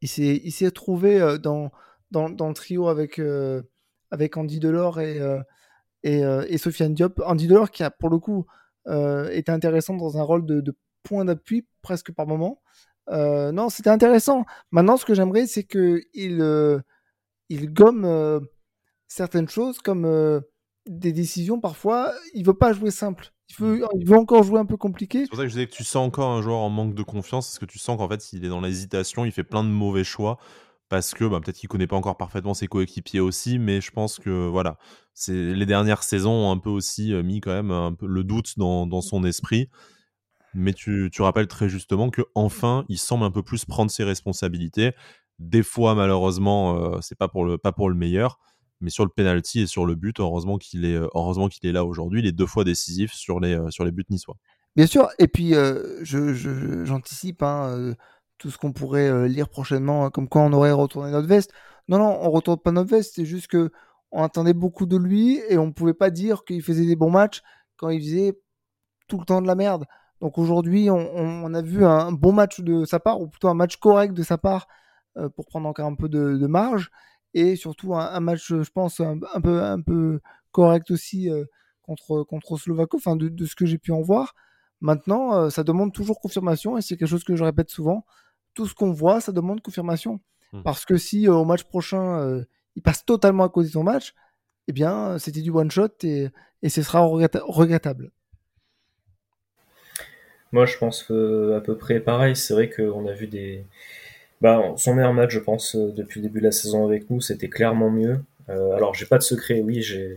il 0.00 0.08
s'est 0.08 0.40
il 0.44 0.52
s'est 0.52 0.70
trouvé 0.72 1.20
euh, 1.20 1.38
dans, 1.38 1.70
dans, 2.10 2.28
dans 2.28 2.48
le 2.48 2.54
trio 2.54 2.88
avec 2.88 3.18
euh, 3.18 3.62
avec 4.10 4.36
Andy 4.36 4.60
Delors 4.60 5.00
et 5.00 5.20
et, 6.02 6.20
et, 6.20 6.58
Sofiane 6.58 6.92
Diop. 6.94 7.20
Andy 7.24 7.46
Delors 7.48 7.70
qui 7.70 7.82
a 7.82 7.90
pour 7.90 8.10
le 8.10 8.18
coup 8.18 8.46
été 8.86 9.50
intéressant 9.50 9.94
dans 9.96 10.18
un 10.18 10.22
rôle 10.22 10.44
de, 10.44 10.60
de 10.60 10.76
point 11.02 11.24
d'appui 11.24 11.66
presque 11.80 12.12
par 12.12 12.26
moment. 12.26 12.60
non, 13.10 13.70
c'était 13.70 13.90
intéressant. 13.90 14.44
Maintenant, 14.70 14.96
ce 14.98 15.06
que 15.06 15.14
j'aimerais, 15.14 15.46
c'est 15.46 15.64
que 15.64 16.02
il 16.12 16.42
il 17.48 17.72
gomme 17.72 18.46
certaines 19.08 19.48
choses 19.48 19.78
comme 19.78 20.42
des 20.86 21.12
décisions 21.12 21.60
parfois. 21.60 22.12
Il 22.34 22.44
veut 22.44 22.54
pas 22.54 22.72
jouer 22.72 22.90
simple. 22.90 23.33
Il 23.50 23.56
veut, 23.56 23.84
veut 24.04 24.16
encore 24.16 24.42
jouer 24.42 24.58
un 24.58 24.64
peu 24.64 24.76
compliqué. 24.76 25.22
C'est 25.22 25.28
pour 25.28 25.38
ça 25.38 25.44
que 25.44 25.48
je 25.48 25.54
disais 25.54 25.66
que 25.66 25.74
tu 25.74 25.84
sens 25.84 26.06
encore 26.06 26.30
un 26.30 26.42
joueur 26.42 26.58
en 26.58 26.70
manque 26.70 26.94
de 26.94 27.02
confiance, 27.02 27.48
parce 27.48 27.58
que 27.58 27.66
tu 27.66 27.78
sens 27.78 27.98
qu'en 27.98 28.08
fait, 28.08 28.32
il 28.32 28.44
est 28.44 28.48
dans 28.48 28.60
l'hésitation, 28.60 29.24
il 29.24 29.32
fait 29.32 29.44
plein 29.44 29.62
de 29.62 29.68
mauvais 29.68 30.04
choix, 30.04 30.38
parce 30.88 31.12
que 31.14 31.24
bah, 31.24 31.40
peut-être 31.40 31.56
qu'il 31.56 31.68
connaît 31.68 31.86
pas 31.86 31.96
encore 31.96 32.16
parfaitement 32.16 32.54
ses 32.54 32.66
coéquipiers 32.66 33.20
aussi, 33.20 33.58
mais 33.58 33.80
je 33.80 33.90
pense 33.90 34.18
que 34.18 34.48
voilà, 34.48 34.78
c'est 35.12 35.32
les 35.32 35.66
dernières 35.66 36.02
saisons 36.02 36.30
ont 36.30 36.50
un 36.52 36.58
peu 36.58 36.70
aussi 36.70 37.12
euh, 37.12 37.22
mis 37.22 37.40
quand 37.40 37.52
même 37.52 37.70
un 37.70 37.92
peu 37.92 38.06
le 38.06 38.24
doute 38.24 38.58
dans, 38.58 39.00
son 39.00 39.24
esprit. 39.24 39.68
mais 40.54 40.72
tu, 40.72 41.10
tu 41.12 41.22
rappelles 41.22 41.48
très 41.48 41.68
justement 41.68 42.10
que 42.10 42.22
enfin 42.34 42.84
il 42.88 42.98
semble 42.98 43.24
un 43.24 43.30
peu 43.30 43.42
plus 43.42 43.64
prendre 43.64 43.90
ses 43.90 44.04
responsabilités. 44.04 44.92
Des 45.38 45.62
fois, 45.64 45.94
malheureusement, 45.94 46.76
euh, 46.76 46.98
c'est 47.02 47.18
pas 47.18 47.28
pour 47.28 47.44
le 47.44 47.58
pas 47.58 47.72
pour 47.72 47.88
le 47.88 47.96
meilleur, 47.96 48.38
mais 48.80 48.90
sur 48.90 49.04
le 49.04 49.10
penalty 49.10 49.60
et 49.60 49.66
sur 49.66 49.86
le 49.86 49.94
but, 49.94 50.20
heureusement 50.20 50.58
qu'il 50.58 50.84
est 50.84 51.00
heureusement 51.14 51.48
qu'il 51.48 51.68
est 51.68 51.72
là 51.72 51.84
aujourd'hui. 51.84 52.20
Il 52.20 52.26
est 52.26 52.32
deux 52.32 52.46
fois 52.46 52.64
décisif 52.64 53.12
sur 53.12 53.40
les 53.40 53.58
sur 53.70 53.84
les 53.84 53.92
buts 53.92 54.04
niçois. 54.10 54.36
Bien 54.76 54.86
sûr, 54.86 55.08
et 55.18 55.28
puis 55.28 55.52
je, 55.52 56.82
j'anticipe 56.84 57.42
hein, 57.42 57.94
tout 58.38 58.50
ce 58.50 58.58
qu'on 58.58 58.72
pourrait 58.72 59.28
lire 59.28 59.48
prochainement, 59.48 60.10
comme 60.10 60.28
quoi 60.28 60.42
on 60.42 60.52
aurait 60.52 60.72
retourné 60.72 61.12
notre 61.12 61.28
veste. 61.28 61.52
Non, 61.86 61.98
non, 61.98 62.18
on 62.20 62.30
retourne 62.30 62.58
pas 62.58 62.72
notre 62.72 62.90
veste, 62.90 63.12
c'est 63.14 63.24
juste 63.24 63.46
que 63.46 63.70
on 64.10 64.22
attendait 64.22 64.54
beaucoup 64.54 64.86
de 64.86 64.96
lui 64.96 65.40
et 65.48 65.58
on 65.58 65.72
pouvait 65.72 65.94
pas 65.94 66.10
dire 66.10 66.44
qu'il 66.44 66.62
faisait 66.62 66.86
des 66.86 66.96
bons 66.96 67.10
matchs 67.10 67.42
quand 67.76 67.90
il 67.90 68.00
faisait 68.00 68.38
tout 69.08 69.18
le 69.18 69.24
temps 69.24 69.42
de 69.42 69.46
la 69.46 69.56
merde. 69.56 69.84
Donc 70.20 70.38
aujourd'hui, 70.38 70.88
on, 70.88 71.52
a 71.52 71.62
vu 71.62 71.84
un 71.84 72.12
bon 72.12 72.32
match 72.32 72.60
de 72.60 72.84
sa 72.84 73.00
part, 73.00 73.20
ou 73.20 73.26
plutôt 73.26 73.48
un 73.48 73.54
match 73.54 73.76
correct 73.76 74.14
de 74.14 74.22
sa 74.22 74.38
part, 74.38 74.68
euh, 75.18 75.28
pour 75.28 75.46
prendre 75.46 75.68
encore 75.68 75.86
un 75.86 75.96
peu 75.96 76.08
de, 76.08 76.46
marge, 76.46 76.90
et 77.34 77.56
surtout 77.56 77.94
un, 77.94 78.20
match, 78.20 78.48
je 78.48 78.70
pense, 78.70 79.00
un, 79.00 79.18
peu, 79.18 79.62
un 79.62 79.80
peu 79.80 80.20
correct 80.52 80.90
aussi 80.90 81.28
euh, 81.28 81.44
contre, 81.82 82.22
contre 82.22 82.56
Slovako, 82.56 82.96
enfin 82.96 83.16
de, 83.16 83.44
ce 83.44 83.54
que 83.56 83.66
j'ai 83.66 83.78
pu 83.78 83.92
en 83.92 84.00
voir. 84.00 84.34
Maintenant, 84.80 85.34
euh, 85.34 85.50
ça 85.50 85.64
demande 85.64 85.92
toujours 85.92 86.20
confirmation, 86.20 86.78
et 86.78 86.82
c'est 86.82 86.96
quelque 86.96 87.08
chose 87.08 87.24
que 87.24 87.36
je 87.36 87.44
répète 87.44 87.70
souvent. 87.70 88.06
Tout 88.54 88.66
ce 88.66 88.74
qu'on 88.74 88.92
voit, 88.92 89.20
ça 89.20 89.32
demande 89.32 89.60
confirmation. 89.60 90.20
Hmm. 90.52 90.62
Parce 90.62 90.84
que 90.84 90.96
si 90.96 91.28
au 91.28 91.44
match 91.44 91.64
prochain, 91.64 92.44
il 92.76 92.82
passe 92.82 93.04
totalement 93.04 93.44
à 93.44 93.48
côté 93.48 93.68
de 93.68 93.72
son 93.72 93.82
match, 93.82 94.14
eh 94.68 94.72
bien, 94.72 95.18
c'était 95.18 95.42
du 95.42 95.50
one-shot 95.50 95.88
et, 96.04 96.28
et 96.62 96.68
ce 96.68 96.82
sera 96.82 97.00
regrettable. 97.00 98.12
Moi, 100.52 100.66
je 100.66 100.78
pense 100.78 101.02
à 101.10 101.60
peu 101.60 101.76
près 101.76 101.98
pareil. 101.98 102.36
C'est 102.36 102.54
vrai 102.54 102.70
qu'on 102.70 103.08
a 103.08 103.12
vu 103.12 103.26
des. 103.26 103.66
Bah, 104.44 104.74
son 104.76 104.94
meilleur 104.94 105.14
match, 105.14 105.30
je 105.30 105.38
pense, 105.38 105.74
euh, 105.74 105.90
depuis 105.90 106.20
le 106.20 106.28
début 106.28 106.40
de 106.40 106.44
la 106.44 106.52
saison 106.52 106.84
avec 106.84 107.08
nous, 107.08 107.18
c'était 107.22 107.48
clairement 107.48 107.88
mieux. 107.90 108.20
Euh, 108.50 108.72
alors, 108.72 108.92
j'ai 108.92 109.06
pas 109.06 109.16
de 109.16 109.22
secret, 109.22 109.62
oui, 109.62 109.80
j'ai 109.80 110.16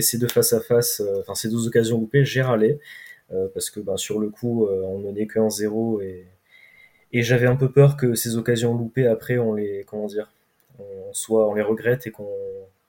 ces 0.00 0.18
deux 0.18 0.26
face 0.26 0.52
à 0.52 0.60
face, 0.60 0.98
euh, 1.00 1.20
enfin 1.20 1.36
ces 1.36 1.48
deux 1.48 1.68
occasions 1.68 2.00
loupées, 2.00 2.24
j'ai 2.24 2.42
râlé 2.42 2.80
parce 3.54 3.70
que 3.70 3.78
bah, 3.78 3.96
sur 3.96 4.18
le 4.18 4.30
coup, 4.30 4.66
on 4.66 4.98
menait 4.98 5.26
que 5.26 5.38
1-0 5.38 6.02
et, 6.02 6.26
et 7.12 7.22
j'avais 7.22 7.46
un 7.46 7.54
peu 7.54 7.70
peur 7.70 7.96
que 7.96 8.14
ces 8.14 8.36
occasions 8.36 8.74
loupées 8.76 9.06
après, 9.06 9.38
on 9.38 9.52
les 9.54 9.84
comment 9.86 10.06
dire, 10.06 10.32
on 10.80 11.12
soit, 11.12 11.48
on 11.48 11.54
les 11.54 11.62
regrette 11.62 12.06
et 12.08 12.10
qu'on 12.10 12.26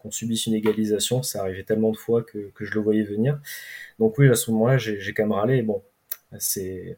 subisse 0.09 0.47
une 0.47 0.55
égalisation. 0.55 1.21
Ça 1.23 1.41
arrivait 1.41 1.63
tellement 1.63 1.91
de 1.91 1.97
fois 1.97 2.23
que, 2.23 2.51
que 2.55 2.65
je 2.65 2.73
le 2.73 2.79
voyais 2.81 3.03
venir. 3.03 3.39
Donc 3.99 4.17
oui, 4.17 4.29
à 4.29 4.35
ce 4.35 4.49
moment-là, 4.51 4.77
j'ai 4.77 5.13
quand 5.13 5.23
même 5.23 5.33
râlé. 5.33 5.61
Bon, 5.61 5.83
c'est 6.39 6.97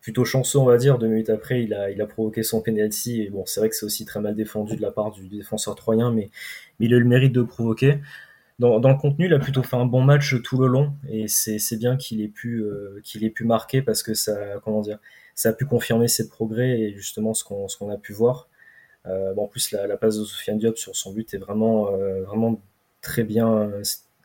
plutôt 0.00 0.24
chanceux, 0.24 0.58
on 0.58 0.64
va 0.64 0.76
dire. 0.76 0.98
Deux 0.98 1.08
minutes 1.08 1.30
après, 1.30 1.62
il 1.62 1.74
a, 1.74 1.90
il 1.90 2.00
a 2.00 2.06
provoqué 2.06 2.42
son 2.42 2.62
penalty. 2.62 3.22
Et 3.22 3.30
bon, 3.30 3.44
c'est 3.46 3.60
vrai 3.60 3.68
que 3.68 3.76
c'est 3.76 3.86
aussi 3.86 4.04
très 4.04 4.20
mal 4.20 4.34
défendu 4.34 4.76
de 4.76 4.82
la 4.82 4.90
part 4.90 5.10
du 5.10 5.28
défenseur 5.28 5.74
troyen, 5.74 6.10
mais, 6.12 6.30
il 6.80 6.92
a 6.94 6.96
eu 6.96 7.00
le 7.00 7.06
mérite 7.06 7.32
de 7.32 7.42
provoquer. 7.42 8.00
Dans, 8.58 8.78
le 8.78 8.96
contenu, 8.96 9.26
il 9.26 9.34
a 9.34 9.40
plutôt 9.40 9.62
fait 9.64 9.76
un 9.76 9.86
bon 9.86 10.02
match 10.02 10.40
tout 10.42 10.60
le 10.60 10.68
long, 10.68 10.92
et 11.08 11.26
c'est 11.26 11.76
bien 11.78 11.96
qu'il 11.96 12.20
ait 12.20 12.28
pu 12.28 12.60
euh, 12.60 13.00
qu'il 13.02 13.24
ait 13.24 13.30
pu 13.30 13.44
marquer 13.44 13.82
parce 13.82 14.04
que 14.04 14.14
ça, 14.14 14.36
comment 14.62 14.82
dire, 14.82 14.98
ça 15.34 15.48
a 15.48 15.52
pu 15.52 15.64
confirmer 15.64 16.06
ses 16.06 16.28
progrès 16.28 16.78
et 16.80 16.94
justement 16.94 17.34
ce 17.34 17.44
qu'on 17.44 17.90
a 17.90 17.96
pu 17.96 18.12
voir. 18.12 18.48
Euh, 19.06 19.34
en 19.36 19.48
plus, 19.48 19.72
la, 19.72 19.96
passe 19.96 20.16
de 20.16 20.24
Sofiane 20.24 20.58
Diop 20.58 20.78
sur 20.78 20.94
son 20.94 21.12
but 21.12 21.34
est 21.34 21.38
vraiment 21.38 21.92
euh, 21.92 22.22
vraiment 22.22 22.60
très 23.00 23.24
bien. 23.24 23.68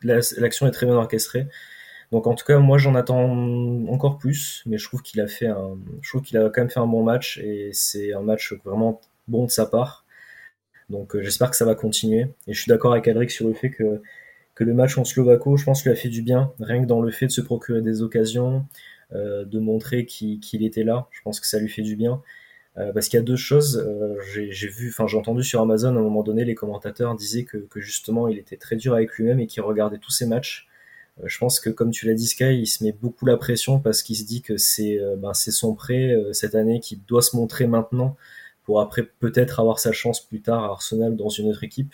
L'action 0.03 0.67
est 0.67 0.71
très 0.71 0.85
bien 0.85 0.95
orchestrée. 0.95 1.47
Donc 2.11 2.25
en 2.27 2.35
tout 2.35 2.45
cas, 2.45 2.59
moi 2.59 2.77
j'en 2.77 2.95
attends 2.95 3.87
encore 3.89 4.17
plus, 4.17 4.63
mais 4.65 4.77
je 4.77 4.85
trouve 4.85 5.01
qu'il 5.01 5.19
a 5.19 5.27
fait 5.27 5.47
un, 5.47 5.77
je 6.01 6.09
trouve 6.09 6.21
qu'il 6.21 6.37
a 6.37 6.49
quand 6.49 6.61
même 6.61 6.69
fait 6.69 6.79
un 6.79 6.87
bon 6.87 7.03
match 7.03 7.37
et 7.39 7.71
c'est 7.73 8.13
un 8.13 8.21
match 8.21 8.53
vraiment 8.63 9.01
bon 9.27 9.45
de 9.45 9.51
sa 9.51 9.65
part. 9.65 10.05
Donc 10.89 11.15
euh, 11.15 11.21
j'espère 11.21 11.49
que 11.51 11.57
ça 11.57 11.65
va 11.65 11.75
continuer. 11.75 12.27
Et 12.47 12.53
je 12.53 12.61
suis 12.61 12.69
d'accord 12.69 12.93
avec 12.93 13.07
Alric 13.07 13.31
sur 13.31 13.47
le 13.47 13.53
fait 13.53 13.71
que 13.71 14.01
que 14.55 14.63
le 14.63 14.73
match 14.73 14.97
en 14.97 15.05
Slovako, 15.05 15.55
je 15.57 15.65
pense, 15.65 15.83
lui 15.83 15.91
a 15.91 15.95
fait 15.95 16.09
du 16.09 16.23
bien, 16.23 16.51
rien 16.59 16.81
que 16.81 16.87
dans 16.87 17.01
le 17.01 17.11
fait 17.11 17.27
de 17.27 17.31
se 17.31 17.41
procurer 17.41 17.81
des 17.83 18.01
occasions, 18.01 18.65
euh, 19.13 19.45
de 19.45 19.59
montrer 19.59 20.07
qu'il 20.07 20.65
était 20.65 20.83
là. 20.83 21.07
Je 21.11 21.21
pense 21.21 21.39
que 21.39 21.45
ça 21.45 21.59
lui 21.59 21.69
fait 21.69 21.83
du 21.83 21.95
bien. 21.95 22.23
Euh, 22.77 22.91
parce 22.93 23.07
qu'il 23.07 23.17
y 23.17 23.21
a 23.21 23.23
deux 23.23 23.35
choses. 23.35 23.85
j'ai 24.33 24.67
vu, 24.67 24.89
enfin 24.89 25.07
j'ai 25.07 25.17
entendu 25.17 25.43
sur 25.43 25.61
Amazon 25.61 25.95
à 25.95 25.99
un 25.99 26.03
moment 26.03 26.23
donné, 26.23 26.45
les 26.45 26.55
commentateurs 26.55 27.15
disaient 27.15 27.43
que, 27.43 27.57
que 27.57 27.81
justement 27.81 28.27
il 28.27 28.37
était 28.39 28.57
très 28.57 28.75
dur 28.77 28.93
avec 28.93 29.13
lui-même 29.13 29.39
et 29.39 29.47
qu'il 29.47 29.61
regardait 29.63 29.97
tous 29.99 30.11
ses 30.11 30.25
matchs 30.25 30.66
je 31.23 31.37
pense 31.37 31.59
que 31.59 31.69
comme 31.69 31.91
tu 31.91 32.05
l'as 32.05 32.13
dit 32.13 32.27
Sky, 32.27 32.59
il 32.59 32.67
se 32.67 32.83
met 32.83 32.91
beaucoup 32.91 33.25
la 33.25 33.37
pression 33.37 33.79
parce 33.79 34.03
qu'il 34.03 34.15
se 34.15 34.23
dit 34.23 34.41
que 34.41 34.57
c'est 34.57 34.99
euh, 34.99 35.15
ben, 35.15 35.33
c'est 35.33 35.51
son 35.51 35.73
prêt 35.73 36.11
euh, 36.11 36.33
cette 36.33 36.55
année 36.55 36.79
qui 36.79 36.97
doit 37.07 37.21
se 37.21 37.35
montrer 37.35 37.67
maintenant 37.67 38.15
pour 38.63 38.81
après 38.81 39.03
peut-être 39.19 39.59
avoir 39.59 39.79
sa 39.79 39.91
chance 39.91 40.21
plus 40.21 40.41
tard 40.41 40.63
à 40.63 40.67
Arsenal 40.67 41.15
dans 41.15 41.29
une 41.29 41.49
autre 41.49 41.63
équipe. 41.63 41.93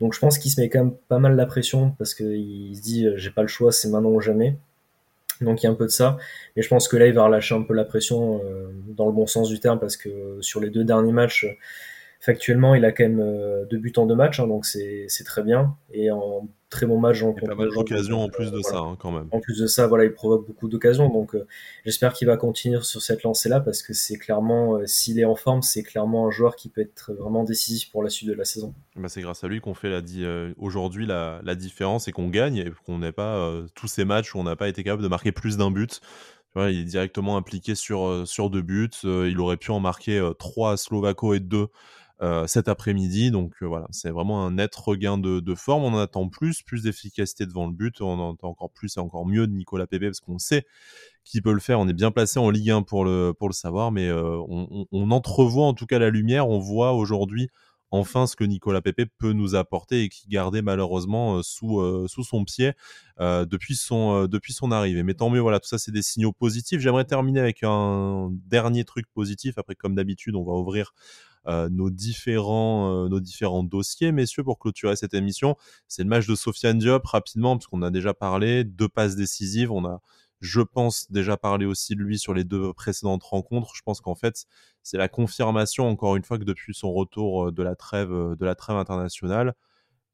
Donc 0.00 0.14
je 0.14 0.18
pense 0.18 0.38
qu'il 0.38 0.50
se 0.50 0.60
met 0.60 0.68
quand 0.68 0.84
même 0.84 0.94
pas 1.08 1.18
mal 1.18 1.36
la 1.36 1.46
pression 1.46 1.90
parce 1.98 2.14
qu'il 2.14 2.74
se 2.76 2.80
dit 2.80 3.06
j'ai 3.16 3.30
pas 3.30 3.42
le 3.42 3.48
choix, 3.48 3.72
c'est 3.72 3.88
maintenant 3.88 4.10
ou 4.10 4.20
jamais. 4.20 4.56
Donc 5.40 5.62
il 5.62 5.66
y 5.66 5.68
a 5.68 5.72
un 5.72 5.74
peu 5.74 5.86
de 5.86 5.90
ça. 5.90 6.16
Mais 6.56 6.62
je 6.62 6.68
pense 6.68 6.88
que 6.88 6.96
là 6.96 7.06
il 7.06 7.12
va 7.12 7.24
relâcher 7.24 7.54
un 7.54 7.62
peu 7.62 7.74
la 7.74 7.84
pression 7.84 8.40
dans 8.88 9.06
le 9.06 9.12
bon 9.12 9.26
sens 9.26 9.48
du 9.48 9.60
terme 9.60 9.78
parce 9.78 9.96
que 9.96 10.38
sur 10.40 10.60
les 10.60 10.70
deux 10.70 10.84
derniers 10.84 11.12
matchs, 11.12 11.46
factuellement 12.20 12.74
il 12.74 12.84
a 12.84 12.92
quand 12.92 13.04
même 13.04 13.66
deux 13.70 13.78
buts 13.78 13.92
en 13.96 14.06
deux 14.06 14.14
matchs, 14.14 14.40
hein, 14.40 14.46
donc 14.46 14.66
c'est 14.66 15.24
très 15.24 15.42
bien. 15.42 15.76
Et 15.92 16.10
en 16.10 16.48
très 16.74 16.86
bon 16.86 16.98
match. 16.98 17.22
En 17.22 17.32
pas 17.32 17.54
mal 17.54 17.68
d'occasions 17.70 18.22
en 18.22 18.28
plus 18.28 18.50
de 18.50 18.60
ça, 18.60 18.78
hein, 18.78 18.96
quand 18.98 19.12
même. 19.12 19.28
En 19.30 19.40
plus 19.40 19.58
de 19.58 19.66
ça, 19.66 19.86
voilà, 19.86 20.04
il 20.04 20.12
provoque 20.12 20.46
beaucoup 20.46 20.68
d'occasions. 20.68 21.08
Donc, 21.08 21.34
euh, 21.34 21.46
j'espère 21.84 22.12
qu'il 22.12 22.26
va 22.26 22.36
continuer 22.36 22.80
sur 22.82 23.00
cette 23.00 23.22
lancée-là 23.22 23.60
parce 23.60 23.82
que 23.82 23.92
c'est 23.92 24.18
clairement, 24.18 24.76
euh, 24.76 24.86
s'il 24.86 25.18
est 25.18 25.24
en 25.24 25.36
forme, 25.36 25.62
c'est 25.62 25.82
clairement 25.82 26.26
un 26.26 26.30
joueur 26.30 26.56
qui 26.56 26.68
peut 26.68 26.80
être 26.80 27.12
vraiment 27.14 27.44
décisif 27.44 27.90
pour 27.90 28.02
la 28.02 28.10
suite 28.10 28.28
de 28.28 28.34
la 28.34 28.44
saison. 28.44 28.74
Bah, 28.96 29.08
c'est 29.08 29.22
grâce 29.22 29.44
à 29.44 29.48
lui 29.48 29.60
qu'on 29.60 29.74
fait 29.74 29.90
la 29.90 30.00
euh, 30.16 30.52
aujourd'hui 30.58 31.06
la, 31.06 31.40
la, 31.44 31.54
différence 31.54 32.08
et 32.08 32.12
qu'on 32.12 32.28
gagne 32.28 32.56
et 32.56 32.72
qu'on 32.84 32.98
n'ait 32.98 33.12
pas 33.12 33.52
tous 33.74 33.88
ces 33.88 34.04
matchs 34.04 34.34
où 34.34 34.38
on 34.38 34.44
n'a 34.44 34.56
pas 34.56 34.68
été 34.68 34.82
capable 34.82 35.02
de 35.02 35.08
marquer 35.08 35.32
plus 35.32 35.56
d'un 35.56 35.70
but. 35.70 36.00
il 36.56 36.80
est 36.80 36.84
directement 36.84 37.36
impliqué 37.36 37.74
sur, 37.74 38.26
sur 38.26 38.50
deux 38.50 38.62
buts. 38.62 38.90
il 39.04 39.38
aurait 39.40 39.56
pu 39.56 39.70
en 39.70 39.80
marquer 39.80 40.30
trois 40.38 40.72
à 40.72 40.76
Slovako 40.76 41.34
et 41.34 41.40
deux 41.40 41.68
euh, 41.68 41.68
cet 42.46 42.68
après-midi. 42.68 43.30
Donc 43.30 43.54
euh, 43.62 43.66
voilà, 43.66 43.86
c'est 43.90 44.10
vraiment 44.10 44.46
un 44.46 44.52
net 44.52 44.74
regain 44.74 45.18
de, 45.18 45.54
forme. 45.54 45.84
On 45.84 45.94
en 45.94 45.98
attend 45.98 46.28
plus, 46.28 46.62
plus 46.62 46.82
d'efficacité 46.82 47.46
devant 47.46 47.66
le 47.66 47.72
but. 47.72 48.00
On 48.00 48.18
en 48.18 48.34
attend 48.34 48.48
encore 48.48 48.70
plus 48.70 48.96
et 48.96 49.00
encore 49.00 49.26
mieux 49.26 49.46
de 49.46 49.52
Nicolas 49.52 49.86
Pepe 49.86 50.04
parce 50.04 50.20
qu'on 50.20 50.38
sait 50.38 50.64
qu'il 51.24 51.42
peut 51.42 51.52
le 51.52 51.60
faire. 51.60 51.80
On 51.80 51.88
est 51.88 51.94
bien 51.94 52.10
placé 52.10 52.38
en 52.38 52.50
Ligue 52.50 52.70
1 52.70 52.82
pour 52.82 53.04
le, 53.04 53.34
savoir, 53.52 53.92
mais 53.92 54.08
euh, 54.08 54.38
on, 54.48 55.10
entrevoit 55.10 55.66
en 55.66 55.74
tout 55.74 55.86
cas 55.86 55.98
la 55.98 56.10
lumière. 56.10 56.48
On 56.48 56.58
voit 56.58 56.92
aujourd'hui 56.92 57.48
enfin 57.90 58.26
ce 58.26 58.34
que 58.34 58.42
Nicolas 58.42 58.80
Pepe 58.80 59.08
peut 59.18 59.32
nous 59.32 59.54
apporter 59.54 60.02
et 60.02 60.08
qui 60.08 60.26
gardait 60.28 60.62
malheureusement 60.62 61.42
sous, 61.44 61.80
sous 62.08 62.24
son 62.24 62.44
pied 62.44 62.72
depuis, 63.20 63.76
son, 63.76 64.26
depuis 64.26 64.52
son 64.52 64.72
arrivée. 64.72 65.04
Mais 65.04 65.14
tant 65.14 65.30
mieux, 65.30 65.38
voilà, 65.38 65.60
tout 65.60 65.68
ça 65.68 65.78
c'est 65.78 65.92
des 65.92 66.02
signaux 66.02 66.32
positifs. 66.32 66.80
J'aimerais 66.80 67.04
terminer 67.04 67.38
avec 67.38 67.62
un 67.62 68.30
dernier 68.46 68.84
truc 68.84 69.06
positif. 69.14 69.58
Après, 69.58 69.76
comme 69.76 69.94
d'habitude, 69.94 70.34
on 70.34 70.42
va 70.42 70.54
ouvrir 70.54 70.92
euh, 71.46 71.68
nos, 71.70 71.90
différents, 71.90 73.04
euh, 73.04 73.08
nos 73.08 73.20
différents 73.20 73.62
dossiers, 73.62 74.12
messieurs, 74.12 74.44
pour 74.44 74.58
clôturer 74.58 74.96
cette 74.96 75.14
émission. 75.14 75.56
C'est 75.88 76.02
le 76.02 76.08
match 76.08 76.26
de 76.26 76.34
Sofiane 76.34 76.78
Diop, 76.78 77.04
rapidement, 77.06 77.56
parce 77.56 77.66
qu'on 77.66 77.82
a 77.82 77.90
déjà 77.90 78.14
parlé, 78.14 78.64
deux 78.64 78.88
passes 78.88 79.16
décisives. 79.16 79.70
On 79.70 79.84
a, 79.84 80.00
je 80.40 80.60
pense, 80.60 81.10
déjà 81.10 81.36
parlé 81.36 81.66
aussi 81.66 81.94
de 81.96 82.02
lui 82.02 82.18
sur 82.18 82.34
les 82.34 82.44
deux 82.44 82.72
précédentes 82.72 83.22
rencontres. 83.22 83.72
Je 83.74 83.82
pense 83.82 84.00
qu'en 84.00 84.14
fait, 84.14 84.46
c'est 84.82 84.98
la 84.98 85.08
confirmation, 85.08 85.88
encore 85.88 86.16
une 86.16 86.24
fois, 86.24 86.38
que 86.38 86.44
depuis 86.44 86.74
son 86.74 86.92
retour 86.92 87.48
euh, 87.48 87.52
de 87.52 87.62
la 87.62 87.76
trêve, 87.76 88.10
de 88.10 88.44
la 88.44 88.54
trêve 88.54 88.76
internationale, 88.76 89.54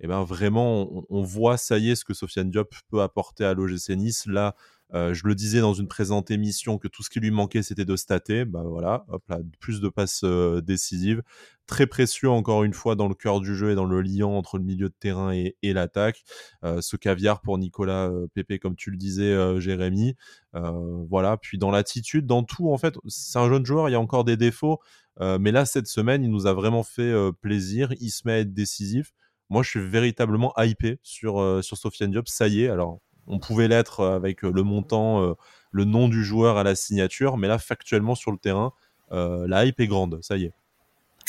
eh 0.01 0.07
ben 0.07 0.22
vraiment, 0.24 1.05
on, 1.11 1.22
voit, 1.22 1.57
ça 1.57 1.78
y 1.78 1.90
est, 1.90 1.94
ce 1.94 2.05
que 2.05 2.14
Sofiane 2.14 2.51
Diop 2.51 2.74
peut 2.90 3.03
apporter 3.03 3.44
à 3.44 3.55
l'OGC 3.55 3.90
Nice. 3.90 4.26
Là, 4.26 4.55
euh, 4.94 5.14
je 5.14 5.26
le 5.26 5.34
disais 5.34 5.61
dans 5.61 5.74
une 5.74 5.86
présente 5.86 6.30
émission 6.30 6.78
que 6.78 6.88
tout 6.88 7.03
ce 7.03 7.11
qui 7.11 7.20
lui 7.20 7.30
manquait, 7.30 7.62
c'était 7.62 7.84
de 7.84 7.96
stater. 7.96 8.44
Bah 8.44 8.62
voilà, 8.64 9.05
hop 9.09 9.22
là, 9.28 9.38
plus 9.61 9.80
de 9.80 9.88
passes 9.88 10.22
euh, 10.24 10.61
décisives. 10.61 11.22
Très 11.66 11.86
précieux, 11.86 12.30
encore 12.30 12.64
une 12.64 12.72
fois, 12.72 12.96
dans 12.96 13.07
le 13.07 13.14
cœur 13.14 13.40
du 13.40 13.55
jeu 13.55 13.70
et 13.70 13.74
dans 13.74 13.84
le 13.84 14.01
lien 14.01 14.26
entre 14.26 14.59
le 14.59 14.64
milieu 14.64 14.88
de 14.88 14.94
terrain 14.98 15.32
et, 15.32 15.55
l'attaque. 15.62 16.22
Euh, 16.64 16.80
ce 16.80 16.96
caviar 16.96 17.40
pour 17.42 17.59
Nicolas 17.59 18.11
Pépé, 18.34 18.59
comme 18.59 18.74
tu 18.74 18.90
le 18.90 18.96
disais, 18.96 19.61
Jérémy. 19.61 20.16
voilà, 20.53 21.36
puis 21.36 21.59
dans 21.59 21.70
l'attitude, 21.70 22.26
dans 22.26 22.42
tout, 22.42 22.72
en 22.72 22.78
fait, 22.78 22.94
c'est 23.07 23.38
un 23.38 23.48
jeune 23.48 23.64
joueur, 23.64 23.88
il 23.88 23.92
y 23.92 23.94
a 23.94 24.01
encore 24.01 24.24
des 24.24 24.36
défauts. 24.36 24.80
mais 25.20 25.53
là, 25.53 25.64
cette 25.64 25.86
semaine, 25.86 26.24
il 26.24 26.30
nous 26.30 26.46
a 26.48 26.55
vraiment 26.55 26.82
fait 26.82 27.14
plaisir. 27.40 27.92
Il 28.01 28.11
se 28.11 28.22
met 28.24 28.32
à 28.32 28.38
être 28.40 28.53
décisif. 28.53 29.12
Moi, 29.51 29.62
je 29.62 29.70
suis 29.70 29.80
véritablement 29.86 30.55
hypé 30.57 30.98
sur, 31.03 31.62
sur 31.62 31.76
Sofiane 31.76 32.12
Diop. 32.12 32.28
Ça 32.28 32.48
y 32.48 32.62
est, 32.62 32.68
alors 32.68 33.01
on 33.30 33.38
pouvait 33.38 33.68
l'être 33.68 34.01
euh, 34.01 34.16
avec 34.16 34.44
euh, 34.44 34.51
le 34.53 34.62
montant, 34.62 35.22
euh, 35.22 35.34
le 35.70 35.84
nom 35.84 36.09
du 36.09 36.24
joueur 36.24 36.57
à 36.57 36.64
la 36.64 36.74
signature, 36.74 37.36
mais 37.36 37.48
là, 37.48 37.59
factuellement 37.59 38.14
sur 38.14 38.32
le 38.32 38.38
terrain, 38.38 38.72
la 39.12 39.66
hype 39.66 39.80
est 39.80 39.88
grande, 39.88 40.20
ça 40.22 40.36
y 40.36 40.44
est. 40.44 40.53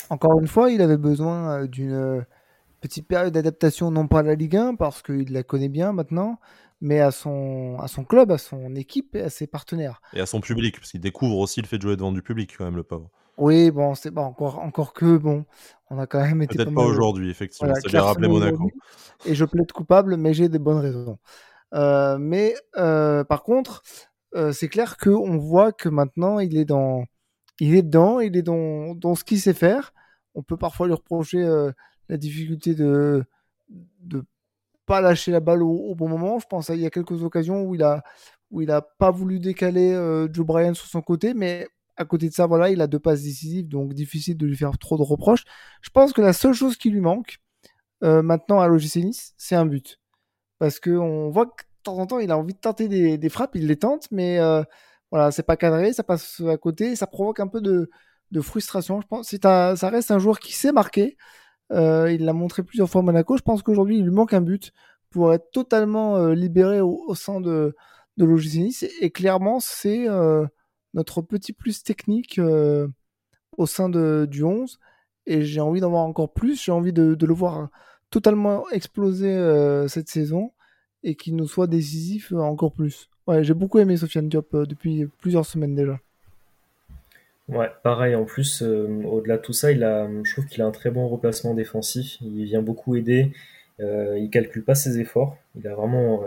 Encore 0.08 0.38
une 0.38 0.46
fois, 0.46 0.70
il 0.70 0.80
avait 0.82 0.96
besoin 0.96 1.66
d'une 1.66 2.24
petite 2.80 3.08
période 3.08 3.32
d'adaptation, 3.32 3.90
non 3.90 4.06
pas 4.06 4.20
à 4.20 4.22
la 4.22 4.36
Ligue 4.36 4.56
1, 4.56 4.76
parce 4.76 5.02
qu'il 5.02 5.32
la 5.32 5.42
connaît 5.42 5.68
bien 5.68 5.92
maintenant, 5.92 6.38
mais 6.80 7.00
à 7.00 7.10
son, 7.10 7.76
à 7.80 7.88
son 7.88 8.04
club, 8.04 8.30
à 8.30 8.38
son 8.38 8.76
équipe 8.76 9.16
et 9.16 9.22
à 9.22 9.30
ses 9.30 9.48
partenaires. 9.48 10.00
Et 10.12 10.20
à 10.20 10.26
son 10.26 10.40
public, 10.40 10.78
parce 10.78 10.92
qu'il 10.92 11.00
découvre 11.00 11.38
aussi 11.38 11.60
le 11.60 11.66
fait 11.66 11.78
de 11.78 11.82
jouer 11.82 11.96
devant 11.96 12.12
du 12.12 12.22
public, 12.22 12.54
quand 12.56 12.64
même, 12.64 12.76
le 12.76 12.84
pauvre. 12.84 13.10
Oui, 13.38 13.70
bon, 13.70 13.94
c'est 13.94 14.10
bon, 14.10 14.22
encore, 14.22 14.58
encore 14.58 14.92
que, 14.92 15.16
bon, 15.16 15.44
on 15.90 15.98
a 15.98 16.06
quand 16.06 16.20
même 16.20 16.42
été. 16.42 16.56
Peut-être 16.56 16.74
pas, 16.74 16.84
aujourd'hui, 16.84 17.30
effectivement, 17.30 17.74
ça 17.74 17.88
bien 17.88 18.02
rappelé 18.02 18.28
Monaco. 18.28 18.70
Et 19.24 19.34
je 19.34 19.44
plaide 19.44 19.72
coupable, 19.72 20.16
mais 20.16 20.34
j'ai 20.34 20.48
des 20.48 20.58
bonnes 20.58 20.78
raisons. 20.78 21.18
Euh, 21.74 22.18
mais 22.18 22.54
euh, 22.76 23.24
par 23.24 23.42
contre, 23.42 23.82
euh, 24.34 24.52
c'est 24.52 24.68
clair 24.68 24.96
qu'on 24.96 25.38
voit 25.38 25.72
que 25.72 25.88
maintenant, 25.88 26.38
il 26.38 26.56
est 26.56 26.64
dans, 26.64 27.04
il 27.60 27.74
est 27.74 27.82
dedans, 27.82 28.20
il 28.20 28.36
est 28.36 28.42
dans, 28.42 28.94
dans 28.94 29.14
ce 29.14 29.24
qu'il 29.24 29.40
sait 29.40 29.54
faire. 29.54 29.92
On 30.34 30.42
peut 30.42 30.56
parfois 30.56 30.86
lui 30.86 30.94
reprocher 30.94 31.42
la 32.08 32.16
difficulté 32.16 32.74
de 32.74 33.24
de 34.00 34.24
pas 34.86 35.00
lâcher 35.00 35.30
la 35.30 35.40
balle 35.40 35.62
au, 35.62 35.94
bon 35.94 36.08
moment. 36.08 36.38
Je 36.38 36.46
pense 36.46 36.66
qu'il 36.66 36.80
y 36.80 36.86
a 36.86 36.90
quelques 36.90 37.22
occasions 37.22 37.62
où 37.62 37.74
il 37.74 37.82
a 37.82 38.02
où 38.50 38.60
il 38.60 38.70
a 38.70 38.82
pas 38.82 39.10
voulu 39.10 39.40
décaler 39.40 39.92
Joe 40.32 40.46
Bryan 40.46 40.74
sur 40.74 40.86
son 40.86 41.02
côté, 41.02 41.34
mais 41.34 41.68
à 41.96 42.04
côté 42.04 42.28
de 42.28 42.34
ça, 42.34 42.46
voilà, 42.46 42.70
il 42.70 42.80
a 42.80 42.86
deux 42.86 42.98
passes 42.98 43.22
décisives, 43.22 43.68
donc 43.68 43.94
difficile 43.94 44.36
de 44.36 44.46
lui 44.46 44.56
faire 44.56 44.76
trop 44.78 44.96
de 44.96 45.02
reproches. 45.02 45.44
Je 45.82 45.90
pense 45.90 46.12
que 46.12 46.20
la 46.22 46.32
seule 46.32 46.54
chose 46.54 46.76
qui 46.76 46.90
lui 46.90 47.00
manque 47.00 47.38
maintenant 48.00 48.60
à 48.60 48.66
l'OGC 48.66 48.96
Nice, 48.96 49.32
c'est 49.36 49.54
un 49.54 49.64
but. 49.66 50.00
Parce 50.58 50.78
qu'on 50.78 51.28
voit 51.30 51.46
que 51.46 51.64
de 51.64 51.82
temps 51.82 51.98
en 51.98 52.06
temps, 52.06 52.20
il 52.20 52.30
a 52.30 52.38
envie 52.38 52.54
de 52.54 52.58
tenter 52.60 52.86
des, 52.86 53.28
frappes, 53.28 53.56
il 53.56 53.66
les 53.66 53.76
tente, 53.76 54.06
mais 54.12 54.38
euh, 54.38 54.62
voilà, 55.10 55.32
c'est 55.32 55.42
pas 55.42 55.56
cadré, 55.56 55.92
ça 55.92 56.04
passe 56.04 56.40
à 56.48 56.56
côté, 56.56 56.94
ça 56.94 57.08
provoque 57.08 57.40
un 57.40 57.48
peu 57.48 57.60
de, 57.60 57.90
frustration. 58.40 59.00
Je 59.00 59.06
pense 59.08 59.34
ça 59.42 59.88
reste 59.88 60.12
un 60.12 60.20
joueur 60.20 60.38
qui 60.38 60.52
sait 60.52 60.70
marquer. 60.70 61.16
Euh, 61.72 62.12
il 62.12 62.24
l'a 62.24 62.32
montré 62.32 62.62
plusieurs 62.62 62.88
fois 62.88 63.00
à 63.00 63.04
Monaco. 63.04 63.36
Je 63.36 63.42
pense 63.42 63.64
qu'aujourd'hui, 63.64 63.98
il 63.98 64.04
lui 64.04 64.12
manque 64.12 64.34
un 64.34 64.40
but 64.40 64.72
pour 65.10 65.34
être 65.34 65.50
totalement 65.50 66.16
euh, 66.16 66.32
libéré 66.32 66.80
au, 66.80 67.14
sein 67.16 67.40
de, 67.40 67.74
de. 68.18 69.04
Et, 69.04 69.10
clairement, 69.10 69.58
c'est 69.58 70.06
notre 70.94 71.22
petit 71.22 71.52
plus 71.52 71.82
technique 71.82 72.40
au 73.56 73.66
sein 73.66 73.88
de, 73.88 74.26
du 74.30 74.44
11. 74.44 74.78
Et 75.26 75.42
j'ai 75.42 75.60
envie 75.60 75.80
d'en 75.80 75.90
voir 75.90 76.04
encore 76.04 76.32
plus. 76.32 76.62
J'ai 76.62 76.72
envie 76.72 76.92
de, 76.92 77.16
le 77.18 77.34
voir 77.34 77.68
totalement 78.10 78.68
exploser 78.70 79.86
cette 79.88 80.08
saison 80.08 80.52
et 81.02 81.14
qu'il 81.14 81.36
nous 81.36 81.46
soit 81.46 81.66
décisif 81.66 82.32
euh, 82.32 82.38
encore 82.38 82.72
plus. 82.72 83.08
Ouais, 83.26 83.44
j'ai 83.44 83.54
beaucoup 83.54 83.78
aimé 83.78 83.96
Sofiane 83.96 84.28
Diop 84.28 84.54
euh, 84.54 84.66
depuis 84.66 85.06
plusieurs 85.20 85.46
semaines 85.46 85.74
déjà. 85.74 85.98
Ouais, 87.48 87.70
pareil. 87.82 88.14
En 88.14 88.24
plus, 88.24 88.62
euh, 88.62 89.02
au-delà 89.04 89.36
de 89.36 89.42
tout 89.42 89.52
ça, 89.52 89.72
il 89.72 89.82
a, 89.84 90.08
je 90.22 90.32
trouve 90.32 90.46
qu'il 90.46 90.62
a 90.62 90.66
un 90.66 90.70
très 90.70 90.90
bon 90.90 91.08
replacement 91.08 91.54
défensif. 91.54 92.18
Il 92.20 92.44
vient 92.44 92.62
beaucoup 92.62 92.96
aider. 92.96 93.32
Euh, 93.80 94.18
il 94.18 94.30
calcule 94.30 94.64
pas 94.64 94.74
ses 94.74 94.98
efforts. 94.98 95.36
Il 95.56 95.66
a 95.66 95.74
vraiment, 95.74 96.24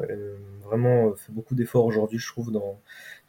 vraiment 0.64 1.14
fait 1.16 1.32
beaucoup 1.32 1.56
d'efforts 1.56 1.86
aujourd'hui, 1.86 2.20
je 2.20 2.28
trouve, 2.28 2.52
dans, 2.52 2.80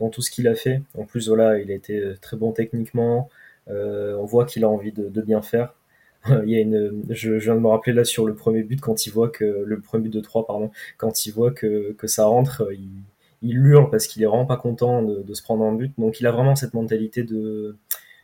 dans 0.01 0.09
tout 0.11 0.23
ce 0.23 0.31
qu'il 0.31 0.49
a 0.49 0.55
fait. 0.55 0.83
En 0.99 1.05
plus, 1.05 1.29
voilà, 1.29 1.59
il 1.59 1.71
a 1.71 1.75
été 1.75 2.15
très 2.21 2.37
bon 2.37 2.53
techniquement. 2.53 3.29
on 3.69 4.25
voit 4.25 4.47
qu'il 4.47 4.65
a 4.65 4.69
envie 4.69 4.93
de, 4.93 5.09
de 5.09 5.23
bien 5.23 5.43
faire. 5.43 5.75
il 6.45 6.51
y 6.51 6.57
a 6.57 6.61
une, 6.61 7.05
je, 7.11 7.33
viens 7.35 7.55
de 7.55 7.61
me 7.61 7.69
rappeler 7.69 7.93
là 7.93 8.05
sur 8.05 8.27
le 8.27 8.35
premier 8.35 8.63
but 8.63 8.81
quand 8.81 9.07
il 9.07 9.13
voit 9.13 9.29
que 9.29 9.45
le 9.45 9.81
premier 9.81 10.05
but 10.05 10.13
de 10.13 10.21
3 10.21 10.47
pardon, 10.47 10.71
quand 10.97 11.27
il 11.27 11.33
voit 11.33 11.53
que, 11.53 11.93
que 11.93 12.07
ça 12.07 12.27
rentre, 12.27 12.69
il, 12.73 12.89
il 13.43 13.57
hurle 13.59 13.91
parce 13.91 14.07
qu'il 14.07 14.23
est 14.23 14.27
vraiment 14.27 14.47
pas 14.47 14.57
content 14.57 15.03
de, 15.03 15.23
de, 15.23 15.35
se 15.35 15.43
prendre 15.43 15.65
un 15.65 15.73
but. 15.75 15.93
Donc 15.99 16.21
il 16.21 16.27
a 16.27 16.33
vraiment 16.33 16.57
cette 16.57 16.75
mentalité 16.75 17.23
de, 17.23 17.77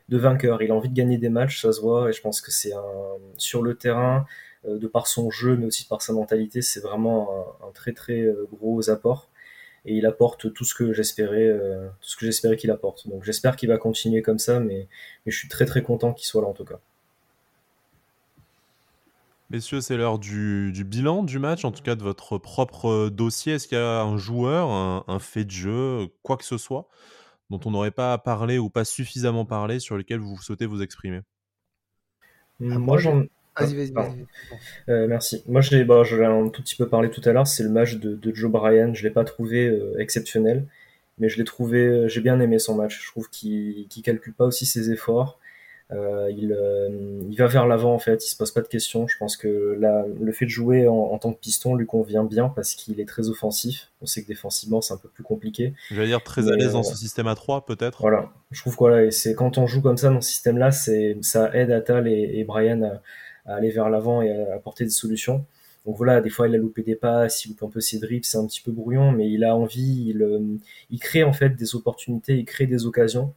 de 0.09 0.19
vainqueur. 0.19 0.63
Il 0.63 0.71
a 0.71 0.75
envie 0.75 0.89
de 0.89 0.95
gagner 0.95 1.19
des 1.19 1.29
matchs, 1.29 1.63
ça 1.63 1.73
se 1.73 1.81
voit, 1.81 2.11
et 2.11 2.13
je 2.13 2.21
pense 2.21 2.41
que 2.41 2.51
c'est 2.51 2.73
un 2.73 2.81
sur 3.37 3.63
le 3.63 3.75
terrain, 3.75 4.19
euh, 4.19 4.27
de 4.65 4.87
par 4.87 5.07
son 5.07 5.31
jeu, 5.31 5.57
mais 5.57 5.67
aussi 5.67 5.87
par 5.87 6.03
sa 6.03 6.13
mentalité, 6.13 6.63
c'est 6.63 6.81
vraiment 6.81 7.57
un, 7.67 7.73
très 7.73 7.93
très 7.93 8.21
euh, 8.21 8.47
gros 8.53 8.91
apport. 8.91 9.29
Et 9.85 9.97
il 9.97 10.07
apporte 10.07 10.53
tout 10.53 10.65
ce 10.65 10.75
que 10.75 10.93
j'espérais, 10.93 11.49
euh, 11.49 11.89
tout 12.01 12.09
ce 12.09 12.17
que 12.17 12.25
j'espérais 12.25 12.57
qu'il 12.57 12.71
apporte. 12.71 13.09
Donc 13.09 13.25
j'espère 13.25 13.57
qu'il 13.57 13.69
va 13.69 13.79
continuer 13.79 14.23
comme 14.23 14.39
ça, 14.39 14.61
mais, 14.61 14.87
mais 15.27 15.33
je 15.33 15.39
suis 15.39 15.49
très 15.49 15.65
très 15.65 15.83
content 15.83 16.13
qu'il 16.13 16.27
soit 16.27 16.43
là 16.43 16.49
en 16.49 16.53
tout 16.53 16.65
cas. 16.65 16.79
Messieurs, 19.51 19.81
c'est 19.81 19.97
l'heure 19.97 20.19
du, 20.19 20.73
bilan 20.87 21.25
du 21.25 21.39
match, 21.39 21.65
en 21.65 21.73
tout 21.73 21.83
cas 21.83 21.95
de 21.95 22.03
votre 22.03 22.39
propre 22.39 22.89
euh, 22.89 23.11
dossier. 23.11 23.55
Est-ce 23.55 23.67
qu'il 23.67 23.77
y 23.77 23.81
a 23.81 24.03
un 24.03 24.17
joueur, 24.17 24.71
un, 24.71 25.19
fait 25.19 25.45
de 25.45 25.51
jeu, 25.51 26.07
quoi 26.23 26.37
que 26.37 26.45
ce 26.45 26.57
soit, 26.57 26.89
dont 27.51 27.61
on 27.67 27.73
n'aurait 27.73 27.91
pas 27.91 28.17
parlé 28.19 28.59
ou 28.59 28.71
pas 28.71 28.85
suffisamment 28.85 29.45
parlé, 29.45 29.81
sur 29.81 29.97
lequel 29.99 30.21
vous 30.21 30.41
souhaitez 30.41 30.65
vous 30.65 30.81
exprimer? 30.81 31.21
Moi, 32.61 32.99
j'en. 32.99 33.25
Vas-y, 33.59 33.75
vas-y, 33.75 33.91
vas-y. 33.93 34.27
Euh, 34.89 35.07
merci. 35.09 35.43
Moi, 35.47 35.61
je 35.61 35.77
l'ai 35.77 35.85
bah, 35.85 36.03
un 36.03 36.49
tout 36.49 36.63
petit 36.63 36.77
peu 36.77 36.89
parlé 36.89 37.11
tout 37.11 37.21
à 37.25 37.33
l'heure. 37.33 37.47
C'est 37.47 37.63
le 37.63 37.69
match 37.69 37.97
de, 37.97 38.35
Joe 38.35 38.51
Bryan. 38.51 38.95
Je 38.95 39.03
l'ai 39.03 39.11
pas 39.11 39.25
trouvé 39.25 39.67
euh, 39.67 39.99
exceptionnel, 39.99 40.67
mais 41.19 41.29
je 41.29 41.39
l'ai 41.39 41.45
trouvé. 41.45 42.09
J'ai 42.09 42.21
bien 42.21 42.41
aimé 42.41 42.59
son 42.59 42.75
match. 42.75 43.01
Je 43.03 43.11
trouve 43.11 43.29
qu'il 43.29 43.87
ne 43.97 44.03
calcule 44.03 44.35
pas 44.35 44.45
aussi 44.47 44.67
ses 44.67 44.91
efforts. 44.91 45.39
Euh, 45.93 46.31
il, 46.35 46.53
euh, 46.53 46.89
il, 47.29 47.37
va 47.37 47.47
vers 47.49 47.67
l'avant 47.67 47.93
en 47.93 47.99
fait, 47.99 48.25
il 48.25 48.29
se 48.29 48.37
pose 48.37 48.51
pas 48.51 48.63
de 48.63 48.69
questions. 48.69 49.07
Je 49.07 49.19
pense 49.19 49.37
que 49.37 49.77
la, 49.79 50.07
le 50.21 50.33
fait 50.33 50.47
de 50.47 50.51
jouer 50.51 50.89
en, 50.89 51.19
tant 51.19 51.33
que 51.33 51.39
piston 51.39 51.75
lui 51.75 51.87
convient 51.87 52.25
bien 52.25 52.49
parce 52.49 52.75
qu'il 52.75 52.99
est 52.99 53.05
très 53.05 53.29
offensif. 53.29 53.91
On 54.01 54.07
sait 54.07 54.23
que 54.23 54.29
défensivement 54.29 54.81
c'est 54.81 54.95
un 54.95 54.97
peu 54.97 55.09
plus 55.09 55.25
compliqué. 55.25 55.75
Je 55.91 56.01
vais 56.01 56.07
dire 56.07 56.23
très 56.23 56.51
à 56.51 56.57
l'aise 56.57 56.73
dans 56.73 56.83
ce 56.83 56.97
système 56.97 57.27
à 57.27 57.35
3 57.35 57.67
peut-être. 57.67 58.01
Voilà, 58.01 58.33
je 58.51 58.61
trouve 58.63 58.77
que 58.77 59.11
c'est 59.11 59.35
quand 59.35 59.59
on 59.59 59.67
joue 59.67 59.83
comme 59.83 59.99
ça 59.99 60.09
dans 60.09 60.23
ce 60.23 60.31
système-là, 60.31 60.71
ça 60.73 61.55
aide 61.55 61.71
Atal 61.71 62.09
et, 62.09 62.39
et 62.39 62.45
Brian 62.45 62.83
à, 62.83 63.03
aller 63.45 63.71
vers 63.71 63.91
l'avant 63.91 64.23
et 64.23 64.31
à 64.31 64.55
apporter 64.55 64.85
des 64.85 64.91
solutions. 64.91 65.45
Donc 65.87 65.97
voilà, 65.97 66.21
des 66.21 66.31
fois 66.31 66.49
il 66.49 66.55
a 66.55 66.59
loupé 66.59 66.83
des 66.83 66.95
passes, 66.97 67.45
il 67.45 67.51
loupe 67.51 67.63
un 67.65 67.69
peu 67.69 67.81
ses 67.81 67.99
dribbles, 67.99 68.25
c'est 68.25 68.39
un 68.39 68.47
petit 68.47 68.61
peu 68.61 68.71
brouillon, 68.73 69.13
mais 69.13 69.31
il 69.31 69.45
a 69.45 69.57
envie, 69.57 70.07
il, 70.11 70.23
euh, 70.23 70.41
il 70.91 70.99
crée 71.01 71.25
en 71.25 71.33
fait 71.33 71.51
des 71.57 71.75
opportunités, 71.75 72.39
il 72.39 72.45
crée 72.45 72.67
des 72.67 72.87
occasions, 72.87 73.35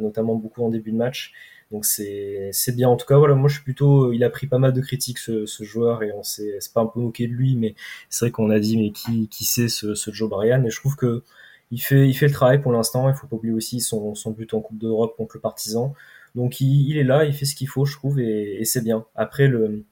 notamment 0.00 0.36
beaucoup 0.36 0.62
en 0.64 0.70
début 0.70 0.92
de 0.92 0.96
match. 0.96 1.32
Donc 1.72 1.86
c'est 1.86 2.52
bien. 2.76 2.88
En 2.88 2.96
tout 2.96 3.06
cas, 3.06 3.16
voilà, 3.16 3.34
moi 3.34 3.48
je 3.48 3.54
suis 3.54 3.64
plutôt. 3.64 4.12
Il 4.12 4.22
a 4.24 4.30
pris 4.30 4.46
pas 4.46 4.58
mal 4.58 4.72
de 4.72 4.80
critiques 4.80 5.18
ce, 5.18 5.46
ce 5.46 5.64
joueur 5.64 6.02
et 6.02 6.12
on 6.12 6.22
s'est 6.22 6.58
pas 6.74 6.82
un 6.82 6.86
peu 6.86 7.00
moqué 7.00 7.26
de 7.26 7.32
lui, 7.32 7.56
mais 7.56 7.74
c'est 8.10 8.26
vrai 8.26 8.30
qu'on 8.30 8.50
a 8.50 8.60
dit 8.60 8.76
mais 8.76 8.92
qui 8.92 9.26
qui 9.28 9.44
c'est 9.44 9.68
ce, 9.68 9.94
ce 9.94 10.10
Joe 10.12 10.28
Bryan? 10.28 10.64
Et 10.66 10.70
je 10.70 10.78
trouve 10.78 10.96
que 10.96 11.24
il 11.70 11.78
fait 11.78 12.06
il 12.08 12.14
fait 12.14 12.26
le 12.26 12.32
travail 12.32 12.60
pour 12.60 12.72
l'instant. 12.72 13.08
Il 13.08 13.14
faut 13.14 13.26
pas 13.26 13.36
oublier 13.36 13.54
aussi 13.54 13.80
son, 13.80 14.14
son 14.14 14.30
but 14.32 14.52
en 14.54 14.60
Coupe 14.60 14.78
d'Europe 14.78 15.16
contre 15.16 15.36
le 15.36 15.40
Partisan. 15.40 15.94
Donc 16.34 16.60
il, 16.60 16.88
il, 16.88 16.98
est 16.98 17.04
là, 17.04 17.24
il 17.24 17.34
fait 17.34 17.44
ce 17.44 17.54
qu'il 17.54 17.68
faut, 17.68 17.84
je 17.84 17.94
trouve, 17.94 18.20
et, 18.20 18.60
et 18.60 18.64
c'est 18.64 18.82
bien. 18.82 19.04
Après 19.14 19.48
le 19.48 19.84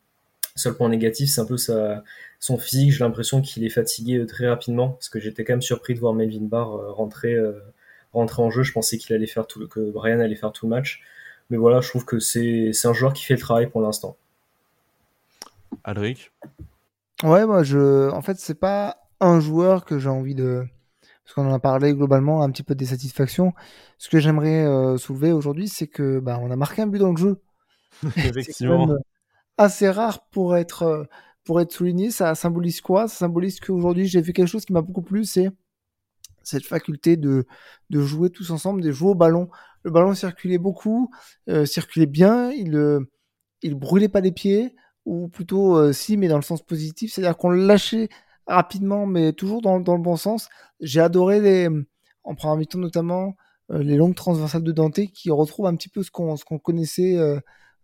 seul 0.56 0.74
point 0.74 0.88
négatif, 0.88 1.30
c'est 1.30 1.40
un 1.40 1.46
peu 1.46 1.56
sa 1.56 2.02
son 2.40 2.58
physique. 2.58 2.92
J'ai 2.92 3.04
l'impression 3.04 3.42
qu'il 3.42 3.64
est 3.64 3.70
fatigué 3.70 4.18
euh, 4.18 4.26
très 4.26 4.48
rapidement 4.48 4.90
parce 4.90 5.08
que 5.08 5.20
j'étais 5.20 5.44
quand 5.44 5.52
même 5.52 5.62
surpris 5.62 5.94
de 5.94 6.00
voir 6.00 6.14
Melvin 6.14 6.46
Barr 6.46 6.74
euh, 6.74 6.90
rentrer 6.90 7.34
euh, 7.34 7.52
rentrer 8.12 8.42
en 8.42 8.50
jeu. 8.50 8.62
Je 8.62 8.72
pensais 8.72 8.98
qu'il 8.98 9.14
allait 9.14 9.26
faire 9.26 9.46
tout 9.46 9.68
que 9.68 9.90
Brian 9.90 10.18
allait 10.18 10.34
faire 10.34 10.52
tout 10.52 10.66
le 10.66 10.70
match. 10.70 11.02
Mais 11.50 11.56
voilà, 11.56 11.80
je 11.80 11.88
trouve 11.88 12.04
que 12.04 12.18
c'est 12.18 12.72
un 12.84 12.92
joueur 12.92 13.12
qui 13.12 13.24
fait 13.24 13.34
le 13.34 13.40
travail 13.40 13.68
pour 13.68 13.80
l'instant. 13.80 14.16
Alric? 15.84 16.32
Ouais, 17.22 17.44
moi, 17.44 17.62
je... 17.64 18.08
en 18.10 18.22
fait, 18.22 18.38
c'est 18.38 18.58
pas 18.58 18.98
un 19.20 19.40
joueur 19.40 19.84
que 19.84 19.98
j'ai 19.98 20.08
envie 20.08 20.34
de. 20.34 20.64
Parce 21.30 21.46
qu'on 21.46 21.50
en 21.50 21.54
a 21.54 21.60
parlé 21.60 21.94
globalement, 21.94 22.42
un 22.42 22.50
petit 22.50 22.62
peu 22.62 22.74
de 22.74 22.80
désatisfaction. 22.80 23.52
Ce 23.98 24.08
que 24.08 24.18
j'aimerais 24.18 24.64
euh, 24.64 24.96
soulever 24.96 25.32
aujourd'hui, 25.32 25.68
c'est 25.68 25.86
que 25.86 26.18
bah, 26.18 26.38
on 26.42 26.50
a 26.50 26.56
marqué 26.56 26.82
un 26.82 26.86
but 26.86 26.98
dans 26.98 27.12
le 27.12 27.16
jeu. 27.16 27.40
Effectivement. 28.16 28.88
assez 29.58 29.90
rare 29.90 30.26
pour 30.30 30.56
être, 30.56 30.82
euh, 30.82 31.04
pour 31.44 31.60
être 31.60 31.72
souligné. 31.72 32.10
Ça 32.10 32.34
symbolise 32.34 32.80
quoi? 32.80 33.08
Ça 33.08 33.16
symbolise 33.16 33.60
qu'aujourd'hui, 33.60 34.06
j'ai 34.06 34.22
fait 34.22 34.32
quelque 34.32 34.48
chose 34.48 34.64
qui 34.64 34.72
m'a 34.72 34.82
beaucoup 34.82 35.02
plu, 35.02 35.24
c'est 35.24 35.50
cette 36.42 36.64
faculté 36.64 37.16
de, 37.16 37.46
de 37.90 38.00
jouer 38.00 38.30
tous 38.30 38.50
ensemble, 38.50 38.80
de 38.80 38.90
jouer 38.90 39.10
au 39.10 39.14
ballon 39.14 39.50
le 39.82 39.90
ballon 39.90 40.14
circulait 40.14 40.58
beaucoup, 40.58 41.10
euh, 41.48 41.64
circulait 41.64 42.06
bien, 42.06 42.50
il, 42.50 42.74
euh, 42.76 43.00
il 43.62 43.74
brûlait 43.74 44.08
pas 44.08 44.20
les 44.20 44.32
pieds, 44.32 44.74
ou 45.04 45.28
plutôt 45.28 45.76
euh, 45.76 45.92
si, 45.92 46.16
mais 46.16 46.28
dans 46.28 46.36
le 46.36 46.42
sens 46.42 46.62
positif, 46.62 47.12
c'est-à-dire 47.12 47.36
qu'on 47.36 47.50
lâchait 47.50 48.08
rapidement, 48.46 49.06
mais 49.06 49.32
toujours 49.32 49.62
dans, 49.62 49.80
dans 49.80 49.96
le 49.96 50.02
bon 50.02 50.16
sens. 50.16 50.48
J'ai 50.80 51.00
adoré 51.00 51.40
les, 51.40 51.68
en 52.24 52.34
première 52.34 52.56
mi-temps 52.56 52.78
notamment, 52.78 53.36
les 53.70 53.96
longues 53.96 54.16
transversales 54.16 54.64
de 54.64 54.72
Dante 54.72 55.00
qui 55.12 55.30
retrouvent 55.30 55.66
un 55.66 55.76
petit 55.76 55.88
peu 55.88 56.02
ce 56.02 56.10
qu'on 56.10 56.58
connaissait 56.58 57.16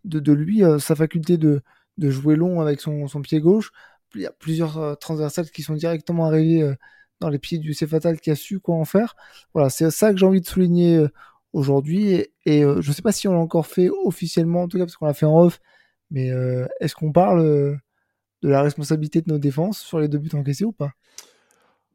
de, 0.03 0.19
de, 0.19 0.33
lui, 0.33 0.61
sa 0.79 0.95
faculté 0.95 1.37
de, 1.37 1.61
de 1.97 2.09
jouer 2.09 2.35
long 2.35 2.59
avec 2.59 2.81
son, 2.81 3.07
son 3.07 3.21
pied 3.21 3.39
gauche. 3.39 3.71
Il 4.15 4.21
y 4.21 4.25
a 4.25 4.31
plusieurs 4.31 4.97
transversales 4.99 5.49
qui 5.49 5.63
sont 5.63 5.75
directement 5.75 6.25
arrivées 6.25 6.73
dans 7.21 7.29
les 7.29 7.39
pieds 7.39 7.57
du 7.57 7.73
Cefatal 7.73 8.19
qui 8.19 8.31
a 8.31 8.35
su 8.35 8.59
quoi 8.59 8.75
en 8.75 8.85
faire. 8.85 9.15
Voilà, 9.53 9.69
c'est 9.69 9.89
ça 9.89 10.11
que 10.11 10.17
j'ai 10.17 10.25
envie 10.25 10.41
de 10.41 10.47
souligner 10.47 11.07
aujourd'hui. 11.53 12.25
Et, 12.45 12.63
euh, 12.63 12.81
je 12.81 12.89
ne 12.89 12.93
sais 12.93 13.01
pas 13.01 13.11
si 13.11 13.27
on 13.27 13.33
l'a 13.33 13.39
encore 13.39 13.67
fait 13.67 13.89
officiellement, 13.89 14.63
en 14.63 14.67
tout 14.67 14.77
cas 14.77 14.85
parce 14.85 14.95
qu'on 14.97 15.05
l'a 15.05 15.13
fait 15.13 15.25
en 15.25 15.39
off, 15.41 15.59
mais 16.11 16.31
euh, 16.31 16.67
est-ce 16.79 16.95
qu'on 16.95 17.11
parle 17.11 17.41
euh, 17.41 17.75
de 18.43 18.49
la 18.49 18.61
responsabilité 18.61 19.21
de 19.21 19.31
nos 19.31 19.39
défenses 19.39 19.79
sur 19.79 19.99
les 19.99 20.07
deux 20.07 20.19
buts 20.19 20.29
encaissés 20.33 20.65
ou 20.65 20.71
pas? 20.71 20.91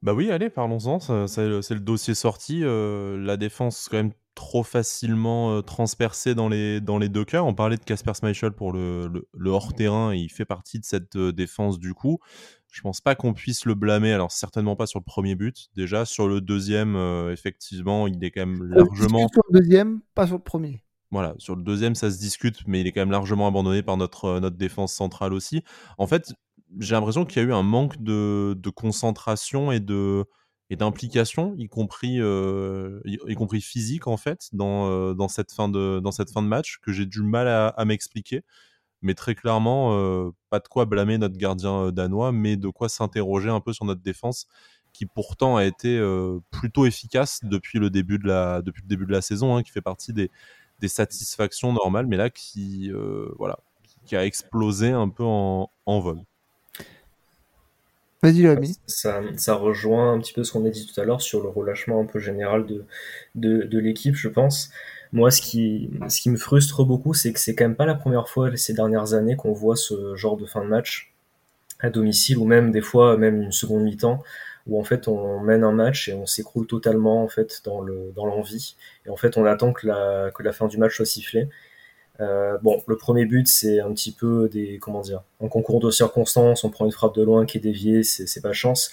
Bah 0.02 0.14
oui, 0.14 0.30
allez, 0.30 0.50
parlons-en. 0.50 0.98
C'est 1.28 1.46
le, 1.46 1.80
dossier 1.80 2.14
sorti. 2.14 2.62
la 2.64 3.36
défense, 3.36 3.88
quand 3.88 3.98
même, 3.98 4.12
trop 4.34 4.62
facilement 4.62 5.62
transpercé 5.62 6.34
dans 6.34 6.48
les, 6.48 6.80
dans 6.80 6.98
les 6.98 7.08
deux 7.08 7.24
cas. 7.24 7.42
On 7.42 7.54
parlait 7.54 7.76
de 7.76 7.84
Casper 7.84 8.14
Schmeichel 8.14 8.52
pour 8.52 8.72
le, 8.72 9.08
le, 9.32 9.50
hors-terrain 9.50 10.12
et 10.12 10.16
il 10.16 10.30
fait 10.30 10.46
partie 10.46 10.80
de 10.80 10.84
cette 10.84 11.16
défense 11.16 11.78
du 11.78 11.94
coup. 11.94 12.18
Je 12.72 12.80
pense 12.80 13.00
pas 13.00 13.14
qu'on 13.14 13.34
puisse 13.34 13.66
le 13.66 13.74
blâmer. 13.74 14.12
Alors 14.12 14.32
certainement 14.32 14.74
pas 14.74 14.86
sur 14.86 14.98
le 14.98 15.04
premier 15.04 15.34
but. 15.34 15.68
Déjà 15.76 16.04
sur 16.04 16.26
le 16.26 16.40
deuxième, 16.40 16.96
effectivement, 17.30 18.08
il 18.08 18.24
est 18.24 18.30
quand 18.30 18.46
même 18.46 18.64
largement. 18.64 19.28
Sur 19.28 19.42
le 19.50 19.60
deuxième, 19.60 20.00
pas 20.14 20.26
sur 20.26 20.36
le 20.36 20.42
premier? 20.42 20.82
Voilà, 21.12 21.34
sur 21.36 21.54
le 21.54 21.62
deuxième, 21.62 21.94
ça 21.94 22.10
se 22.10 22.18
discute, 22.18 22.66
mais 22.66 22.80
il 22.80 22.86
est 22.86 22.92
quand 22.92 23.02
même 23.02 23.10
largement 23.10 23.46
abandonné 23.46 23.82
par 23.82 23.98
notre, 23.98 24.40
notre 24.40 24.56
défense 24.56 24.94
centrale 24.94 25.34
aussi. 25.34 25.62
En 25.98 26.06
fait, 26.06 26.32
j'ai 26.78 26.94
l'impression 26.94 27.26
qu'il 27.26 27.42
y 27.42 27.44
a 27.44 27.48
eu 27.48 27.52
un 27.52 27.62
manque 27.62 28.02
de, 28.02 28.56
de 28.58 28.70
concentration 28.70 29.70
et 29.72 29.78
de, 29.78 30.24
et 30.70 30.76
d'implication, 30.76 31.54
y 31.58 31.68
compris 31.68 32.18
euh, 32.18 33.00
y, 33.04 33.34
compris 33.34 33.60
physique 33.60 34.06
en 34.06 34.16
fait, 34.16 34.48
dans, 34.54 34.88
euh, 34.88 35.12
dans 35.12 35.28
cette 35.28 35.52
fin 35.52 35.68
de 35.68 36.00
dans 36.02 36.12
cette 36.12 36.30
fin 36.30 36.42
de 36.42 36.48
match 36.48 36.78
que 36.80 36.92
j'ai 36.92 37.04
du 37.04 37.20
mal 37.22 37.46
à, 37.46 37.84
m'expliquer. 37.84 38.42
Mais 39.02 39.14
très 39.14 39.34
clairement, 39.34 39.94
euh, 39.98 40.30
pas 40.48 40.60
de 40.60 40.68
quoi 40.68 40.86
blâmer 40.86 41.18
notre 41.18 41.36
gardien 41.36 41.92
danois, 41.92 42.32
mais 42.32 42.56
de 42.56 42.68
quoi 42.68 42.88
s'interroger 42.88 43.50
un 43.50 43.60
peu 43.60 43.74
sur 43.74 43.84
notre 43.84 44.00
défense, 44.00 44.46
qui 44.94 45.04
pourtant 45.04 45.56
a 45.56 45.66
été 45.66 46.00
plutôt 46.50 46.86
efficace 46.86 47.40
depuis 47.42 47.78
le 47.78 47.90
début 47.90 48.18
de 48.18 48.26
la 48.28 48.62
depuis 48.62 48.82
le 48.82 48.88
début 48.88 49.04
de 49.04 49.12
la 49.12 49.20
saison, 49.20 49.56
hein, 49.56 49.62
qui 49.62 49.72
fait 49.72 49.82
partie 49.82 50.14
des, 50.14 50.30
des 50.82 50.88
satisfactions 50.88 51.72
normales, 51.72 52.06
mais 52.06 52.18
là 52.18 52.28
qui 52.30 52.92
voilà 53.38 53.58
qui 54.04 54.16
a 54.16 54.24
explosé 54.24 54.90
un 54.90 55.08
peu 55.08 55.24
en, 55.24 55.70
en 55.86 56.00
vol. 56.00 56.18
Vas-y, 58.22 58.46
Ça, 58.86 59.20
ça 59.36 59.54
rejoint 59.54 60.12
un 60.12 60.20
petit 60.20 60.32
peu 60.32 60.44
ce 60.44 60.52
qu'on 60.52 60.64
a 60.64 60.70
dit 60.70 60.86
tout 60.86 61.00
à 61.00 61.04
l'heure 61.04 61.20
sur 61.20 61.42
le 61.42 61.48
relâchement 61.48 62.00
un 62.00 62.04
peu 62.04 62.20
général 62.20 62.66
de, 62.66 62.84
de, 63.34 63.64
de 63.64 63.78
l'équipe, 63.80 64.14
je 64.14 64.28
pense. 64.28 64.70
Moi, 65.12 65.32
ce 65.32 65.42
qui, 65.42 65.90
ce 66.08 66.20
qui 66.20 66.30
me 66.30 66.36
frustre 66.36 66.84
beaucoup, 66.84 67.14
c'est 67.14 67.32
que 67.32 67.40
c'est 67.40 67.56
quand 67.56 67.64
même 67.64 67.74
pas 67.74 67.84
la 67.84 67.96
première 67.96 68.28
fois 68.28 68.56
ces 68.56 68.74
dernières 68.74 69.14
années 69.14 69.34
qu'on 69.34 69.52
voit 69.52 69.74
ce 69.74 70.14
genre 70.14 70.36
de 70.36 70.46
fin 70.46 70.62
de 70.62 70.68
match 70.68 71.12
à 71.80 71.90
domicile 71.90 72.38
ou 72.38 72.44
même 72.44 72.70
des 72.70 72.80
fois 72.80 73.16
même 73.16 73.42
une 73.42 73.52
seconde 73.52 73.82
mi-temps 73.82 74.22
où 74.66 74.78
en 74.78 74.84
fait 74.84 75.08
on 75.08 75.40
mène 75.40 75.64
un 75.64 75.72
match 75.72 76.08
et 76.08 76.14
on 76.14 76.26
s'écroule 76.26 76.66
totalement 76.66 77.22
en 77.22 77.28
fait 77.28 77.62
dans 77.64 77.80
le 77.80 78.12
dans 78.14 78.26
l'envie 78.26 78.76
et 79.06 79.10
en 79.10 79.16
fait 79.16 79.36
on 79.36 79.44
attend 79.44 79.72
que 79.72 79.86
la 79.86 80.30
que 80.30 80.42
la 80.42 80.52
fin 80.52 80.66
du 80.68 80.78
match 80.78 80.96
soit 80.96 81.06
sifflée 81.06 81.48
euh, 82.20 82.58
bon, 82.62 82.82
le 82.86 82.96
premier 82.96 83.24
but, 83.24 83.48
c'est 83.48 83.80
un 83.80 83.92
petit 83.92 84.12
peu 84.12 84.48
des, 84.48 84.78
comment 84.78 85.00
dire, 85.00 85.22
en 85.40 85.48
concours 85.48 85.80
de 85.80 85.90
circonstances, 85.90 86.62
on 86.64 86.70
prend 86.70 86.84
une 86.84 86.92
frappe 86.92 87.14
de 87.14 87.22
loin 87.22 87.46
qui 87.46 87.58
est 87.58 87.60
déviée, 87.60 88.02
c'est 88.02 88.42
pas 88.42 88.52
chance. 88.52 88.90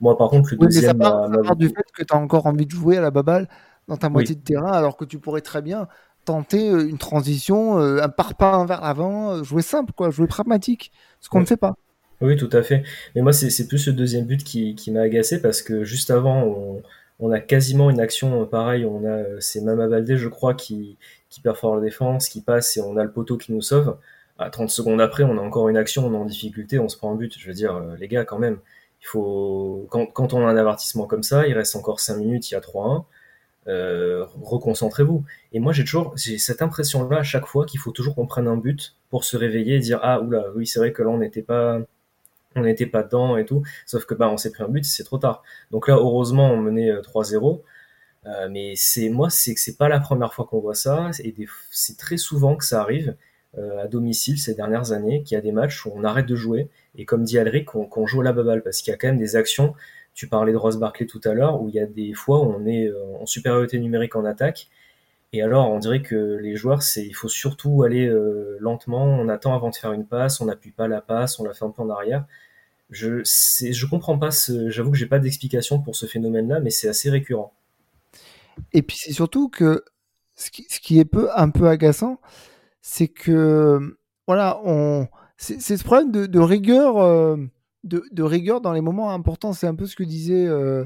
Moi, 0.00 0.18
par 0.18 0.28
contre, 0.28 0.50
le 0.50 0.58
deuxième. 0.58 0.84
ça 0.84 0.94
part, 0.94 1.56
du 1.56 1.68
fait 1.68 1.84
que 1.94 2.02
tu 2.02 2.12
as 2.12 2.18
encore 2.18 2.46
envie 2.46 2.66
de 2.66 2.70
jouer 2.70 2.98
à 2.98 3.00
la 3.00 3.10
baballe 3.10 3.48
dans 3.88 3.96
ta 3.96 4.08
moitié 4.08 4.34
de 4.34 4.40
terrain, 4.40 4.72
alors 4.72 4.96
que 4.96 5.04
tu 5.04 5.18
pourrais 5.18 5.40
très 5.40 5.62
bien 5.62 5.86
tenter 6.24 6.70
euh, 6.70 6.88
une 6.88 6.98
transition, 6.98 7.78
euh, 7.78 8.02
un 8.02 8.08
parpaing 8.08 8.66
vers 8.66 8.80
l'avant, 8.80 9.44
jouer 9.44 9.62
simple, 9.62 9.92
quoi, 9.92 10.10
jouer 10.10 10.26
pragmatique, 10.26 10.90
ce 11.20 11.28
qu'on 11.28 11.40
ne 11.40 11.46
fait 11.46 11.56
pas. 11.56 11.76
Oui, 12.20 12.36
tout 12.36 12.48
à 12.52 12.62
fait. 12.62 12.82
Mais 13.14 13.22
moi, 13.22 13.32
c'est 13.32 13.68
plus 13.68 13.86
le 13.86 13.92
deuxième 13.92 14.24
but 14.24 14.42
qui, 14.42 14.74
qui 14.74 14.90
m'a 14.90 15.02
agacé 15.02 15.40
parce 15.40 15.62
que 15.62 15.84
juste 15.84 16.10
avant, 16.10 16.42
on, 16.44 16.82
on, 17.20 17.30
a 17.30 17.40
quasiment 17.40 17.90
une 17.90 18.00
action 18.00 18.46
pareille. 18.46 18.86
On 18.86 19.04
a, 19.06 19.40
c'est 19.40 19.60
Mama 19.60 19.86
Baldé, 19.86 20.16
je 20.16 20.28
crois, 20.28 20.54
qui, 20.54 20.96
qui 21.28 21.40
perfore 21.40 21.76
la 21.76 21.82
défense, 21.82 22.28
qui 22.28 22.40
passe 22.40 22.76
et 22.76 22.80
on 22.80 22.96
a 22.96 23.04
le 23.04 23.10
poteau 23.12 23.36
qui 23.36 23.52
nous 23.52 23.62
sauve. 23.62 23.98
À 24.38 24.50
30 24.50 24.70
secondes 24.70 25.00
après, 25.00 25.24
on 25.24 25.38
a 25.38 25.40
encore 25.40 25.68
une 25.68 25.76
action, 25.76 26.06
on 26.06 26.12
est 26.14 26.16
en 26.16 26.24
difficulté, 26.26 26.78
on 26.78 26.88
se 26.88 26.96
prend 26.96 27.12
un 27.12 27.16
but. 27.16 27.34
Je 27.38 27.46
veux 27.46 27.54
dire, 27.54 27.76
euh, 27.76 27.96
les 27.98 28.08
gars, 28.08 28.24
quand 28.24 28.38
même, 28.38 28.58
il 29.02 29.06
faut 29.06 29.86
quand, 29.90 30.06
quand, 30.06 30.34
on 30.34 30.46
a 30.46 30.50
un 30.50 30.56
avertissement 30.56 31.06
comme 31.06 31.22
ça, 31.22 31.46
il 31.46 31.54
reste 31.54 31.76
encore 31.76 32.00
5 32.00 32.16
minutes, 32.18 32.50
il 32.50 32.54
y 32.54 32.56
a 32.56 32.60
3-1. 32.60 33.04
Euh, 33.68 34.24
reconcentrez-vous. 34.42 35.24
Et 35.52 35.60
moi, 35.60 35.72
j'ai 35.72 35.84
toujours 35.84 36.14
cette 36.16 36.62
impression-là 36.62 37.18
à 37.18 37.22
chaque 37.24 37.46
fois 37.46 37.66
qu'il 37.66 37.80
faut 37.80 37.90
toujours 37.90 38.14
qu'on 38.14 38.26
prenne 38.26 38.46
un 38.46 38.56
but 38.56 38.94
pour 39.10 39.24
se 39.24 39.36
réveiller 39.36 39.76
et 39.76 39.78
dire 39.80 40.00
ah 40.02 40.20
oula 40.20 40.46
oui 40.54 40.66
c'est 40.66 40.78
vrai 40.78 40.92
que 40.92 41.02
là 41.02 41.08
on 41.08 41.18
n'était 41.18 41.42
pas 41.42 41.80
on 42.56 42.62
n'était 42.62 42.86
pas 42.86 43.02
dedans 43.02 43.36
et 43.36 43.44
tout. 43.44 43.62
Sauf 43.86 44.04
que 44.06 44.14
bah 44.14 44.28
on 44.30 44.36
s'est 44.36 44.50
pris 44.50 44.62
un 44.64 44.68
but, 44.68 44.84
c'est 44.84 45.04
trop 45.04 45.18
tard. 45.18 45.42
Donc 45.70 45.88
là 45.88 45.94
heureusement 45.94 46.50
on 46.50 46.58
menait 46.58 46.92
3-0. 46.92 47.36
Euh, 47.36 47.62
euh, 48.26 48.48
mais 48.50 48.74
c'est 48.76 49.08
moi, 49.08 49.30
c'est 49.30 49.54
que 49.54 49.60
c'est 49.60 49.76
pas 49.76 49.88
la 49.88 50.00
première 50.00 50.34
fois 50.34 50.46
qu'on 50.46 50.58
voit 50.60 50.74
ça, 50.74 51.10
et 51.22 51.34
c'est 51.70 51.96
très 51.96 52.16
souvent 52.16 52.56
que 52.56 52.64
ça 52.64 52.80
arrive 52.80 53.16
euh, 53.58 53.84
à 53.84 53.88
domicile 53.88 54.38
ces 54.38 54.54
dernières 54.54 54.92
années, 54.92 55.22
qu'il 55.22 55.34
y 55.36 55.38
a 55.38 55.40
des 55.40 55.52
matchs 55.52 55.86
où 55.86 55.92
on 55.94 56.04
arrête 56.04 56.26
de 56.26 56.34
jouer, 56.34 56.68
et 56.96 57.04
comme 57.04 57.24
dit 57.24 57.38
Alric, 57.38 57.66
qu'on 57.66 58.06
joue 58.06 58.20
la 58.22 58.32
baballe, 58.32 58.62
parce 58.62 58.82
qu'il 58.82 58.90
y 58.90 58.94
a 58.94 58.98
quand 58.98 59.08
même 59.08 59.18
des 59.18 59.36
actions. 59.36 59.74
Tu 60.14 60.28
parlais 60.28 60.52
de 60.52 60.56
Ross 60.56 60.76
Barkley 60.78 61.06
tout 61.06 61.20
à 61.24 61.34
l'heure, 61.34 61.62
où 61.62 61.68
il 61.68 61.74
y 61.74 61.80
a 61.80 61.86
des 61.86 62.14
fois 62.14 62.40
où 62.40 62.52
on 62.52 62.66
est 62.66 62.88
euh, 62.88 63.16
en 63.20 63.26
supériorité 63.26 63.78
numérique 63.78 64.16
en 64.16 64.24
attaque, 64.24 64.68
et 65.32 65.42
alors 65.42 65.70
on 65.70 65.78
dirait 65.78 66.02
que 66.02 66.38
les 66.40 66.56
joueurs, 66.56 66.82
c'est 66.82 67.04
il 67.06 67.12
faut 67.12 67.28
surtout 67.28 67.82
aller 67.82 68.08
lentement, 68.60 69.04
on 69.04 69.28
attend 69.28 69.54
avant 69.54 69.70
de 69.70 69.76
faire 69.76 69.92
une 69.92 70.06
passe, 70.06 70.40
on 70.40 70.46
n'appuie 70.46 70.70
pas 70.70 70.88
la 70.88 71.00
passe, 71.00 71.38
on 71.38 71.44
la 71.44 71.52
fait 71.52 71.64
un 71.64 71.70
peu 71.70 71.82
en 71.82 71.90
arrière. 71.90 72.24
Je 72.90 73.22
je 73.24 73.86
comprends 73.86 74.18
pas, 74.18 74.30
j'avoue 74.68 74.92
que 74.92 74.96
j'ai 74.96 75.06
pas 75.06 75.18
d'explication 75.18 75.80
pour 75.80 75.96
ce 75.96 76.06
phénomène-là, 76.06 76.60
mais 76.60 76.70
c'est 76.70 76.88
assez 76.88 77.10
récurrent. 77.10 77.52
Et 78.72 78.82
puis 78.82 78.96
c'est 78.96 79.12
surtout 79.12 79.48
que 79.48 79.84
ce 80.36 80.50
qui, 80.50 81.00
est 81.00 81.08
un 81.34 81.50
peu 81.50 81.68
agaçant, 81.68 82.20
c'est 82.82 83.08
que 83.08 83.98
voilà, 84.26 84.60
on 84.64 85.08
c'est 85.38 85.76
ce 85.76 85.84
problème 85.84 86.10
de, 86.10 86.38
rigueur, 86.38 86.98
euh, 86.98 87.36
de, 87.84 88.22
rigueur 88.22 88.60
dans 88.60 88.72
les 88.72 88.80
moments 88.80 89.10
importants. 89.12 89.52
C'est 89.52 89.66
un 89.66 89.74
peu 89.74 89.86
ce 89.86 89.96
que 89.96 90.02
disait 90.02 90.46
euh, 90.46 90.84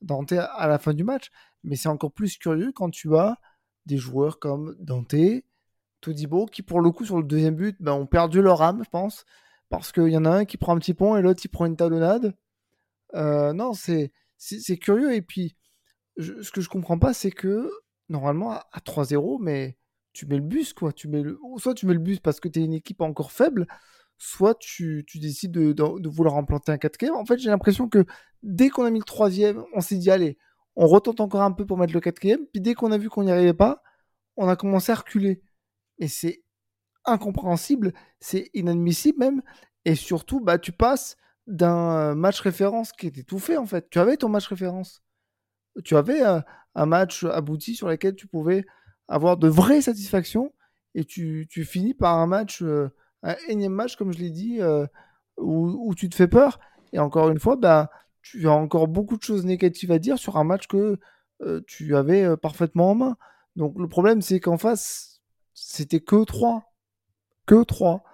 Dante 0.00 0.32
à 0.32 0.66
la 0.66 0.78
fin 0.78 0.92
du 0.92 1.04
match, 1.04 1.30
mais 1.62 1.76
c'est 1.76 1.88
encore 1.88 2.12
plus 2.12 2.36
curieux 2.36 2.72
quand 2.72 2.90
tu 2.90 3.16
as 3.16 3.38
des 3.86 3.96
joueurs 3.96 4.38
comme 4.38 4.76
Dante, 4.78 5.14
Todibo, 6.00 6.46
qui 6.46 6.62
pour 6.62 6.80
le 6.80 6.90
coup 6.90 7.04
sur 7.04 7.16
le 7.16 7.24
deuxième 7.24 7.54
but, 7.54 7.76
ben, 7.80 7.92
ont 7.92 8.06
perdu 8.06 8.42
leur 8.42 8.62
âme, 8.62 8.82
je 8.84 8.90
pense, 8.90 9.24
parce 9.68 9.92
qu'il 9.92 10.08
y 10.08 10.16
en 10.16 10.24
a 10.24 10.30
un 10.30 10.44
qui 10.44 10.56
prend 10.56 10.74
un 10.74 10.78
petit 10.78 10.94
pont 10.94 11.16
et 11.16 11.22
l'autre 11.22 11.40
qui 11.40 11.48
prend 11.48 11.66
une 11.66 11.76
talonnade. 11.76 12.34
Euh, 13.14 13.52
non, 13.52 13.72
c'est 13.74 14.10
curieux 14.78 15.14
et 15.14 15.22
puis 15.22 15.56
ce 16.18 16.50
que 16.50 16.60
je 16.60 16.68
comprends 16.68 16.98
pas, 16.98 17.14
c'est 17.14 17.30
que 17.30 17.70
normalement 18.08 18.52
à, 18.52 18.80
3-0, 18.84 19.38
mais 19.40 19.76
tu 20.12 20.26
mets 20.26 20.36
le 20.36 20.42
bus, 20.42 20.72
quoi. 20.72 20.92
Tu 20.92 21.08
mets 21.08 21.22
le... 21.22 21.38
Soit 21.56 21.74
tu 21.74 21.86
mets 21.86 21.94
le 21.94 22.00
bus 22.00 22.20
parce 22.20 22.40
que 22.40 22.48
tu 22.48 22.60
es 22.60 22.64
une 22.64 22.74
équipe 22.74 23.00
encore 23.00 23.32
faible, 23.32 23.66
soit 24.18 24.54
tu, 24.58 25.04
tu 25.06 25.18
décides 25.18 25.52
de, 25.52 25.72
de, 25.72 26.08
vouloir 26.08 26.36
implanter 26.36 26.72
un 26.72 26.78
4 26.78 27.10
En 27.14 27.24
fait, 27.24 27.38
j'ai 27.38 27.50
l'impression 27.50 27.88
que 27.88 28.04
dès 28.42 28.68
qu'on 28.68 28.84
a 28.84 28.90
mis 28.90 28.98
le 28.98 29.04
troisième, 29.04 29.64
on 29.74 29.80
s'est 29.80 29.96
dit, 29.96 30.10
allez, 30.10 30.38
on 30.76 30.86
retente 30.86 31.20
encore 31.20 31.42
un 31.42 31.52
peu 31.52 31.66
pour 31.66 31.78
mettre 31.78 31.92
le 31.92 32.00
quatrième. 32.00 32.46
Puis 32.46 32.60
dès 32.60 32.74
qu'on 32.74 32.92
a 32.92 32.98
vu 32.98 33.08
qu'on 33.08 33.24
n'y 33.24 33.32
arrivait 33.32 33.54
pas, 33.54 33.82
on 34.36 34.48
a 34.48 34.56
commencé 34.56 34.92
à 34.92 34.96
reculer. 34.96 35.42
Et 35.98 36.08
c'est 36.08 36.42
incompréhensible, 37.04 37.92
c'est 38.20 38.50
inadmissible 38.54 39.18
même. 39.18 39.42
Et 39.84 39.94
surtout, 39.94 40.40
bah, 40.40 40.58
tu 40.58 40.72
passes 40.72 41.16
d'un 41.46 42.14
match 42.14 42.40
référence 42.40 42.92
qui 42.92 43.08
était 43.08 43.24
tout 43.24 43.38
fait, 43.38 43.56
en 43.56 43.66
fait. 43.66 43.90
Tu 43.90 43.98
avais 43.98 44.16
ton 44.16 44.28
match 44.28 44.46
référence 44.46 45.02
tu 45.84 45.96
avais 45.96 46.22
un, 46.22 46.44
match 46.86 47.24
abouti 47.24 47.74
sur 47.74 47.88
lequel 47.88 48.14
tu 48.14 48.26
pouvais 48.26 48.64
avoir 49.08 49.36
de 49.36 49.48
vraies 49.48 49.82
satisfactions 49.82 50.52
et 50.94 51.04
tu, 51.04 51.46
finis 51.64 51.94
par 51.94 52.18
un 52.18 52.26
match, 52.26 52.62
euh, 52.62 52.90
un 53.22 53.34
énième 53.48 53.72
match, 53.72 53.96
comme 53.96 54.12
je 54.12 54.18
l'ai 54.18 54.30
dit, 54.30 54.60
euh, 54.60 54.86
où, 55.38 55.94
tu 55.94 56.08
te 56.08 56.14
fais 56.14 56.28
peur. 56.28 56.60
Et 56.92 56.98
encore 56.98 57.30
une 57.30 57.38
fois, 57.38 57.56
bah, 57.56 57.90
tu 58.22 58.48
as 58.48 58.52
encore 58.52 58.88
beaucoup 58.88 59.16
de 59.16 59.22
choses 59.22 59.44
négatives 59.44 59.92
à 59.92 59.98
dire 59.98 60.18
sur 60.18 60.36
un 60.36 60.44
match 60.44 60.66
que 60.66 60.98
euh, 61.42 61.60
tu 61.66 61.96
avais 61.96 62.36
parfaitement 62.36 62.92
en 62.92 62.94
main. 62.94 63.16
Donc 63.56 63.78
le 63.78 63.88
problème, 63.88 64.22
c'est 64.22 64.40
qu'en 64.40 64.58
face, 64.58 65.20
c'était 65.54 66.00
que 66.00 66.24
3. 66.24 66.62
Que 67.46 67.64
3. 67.64 68.04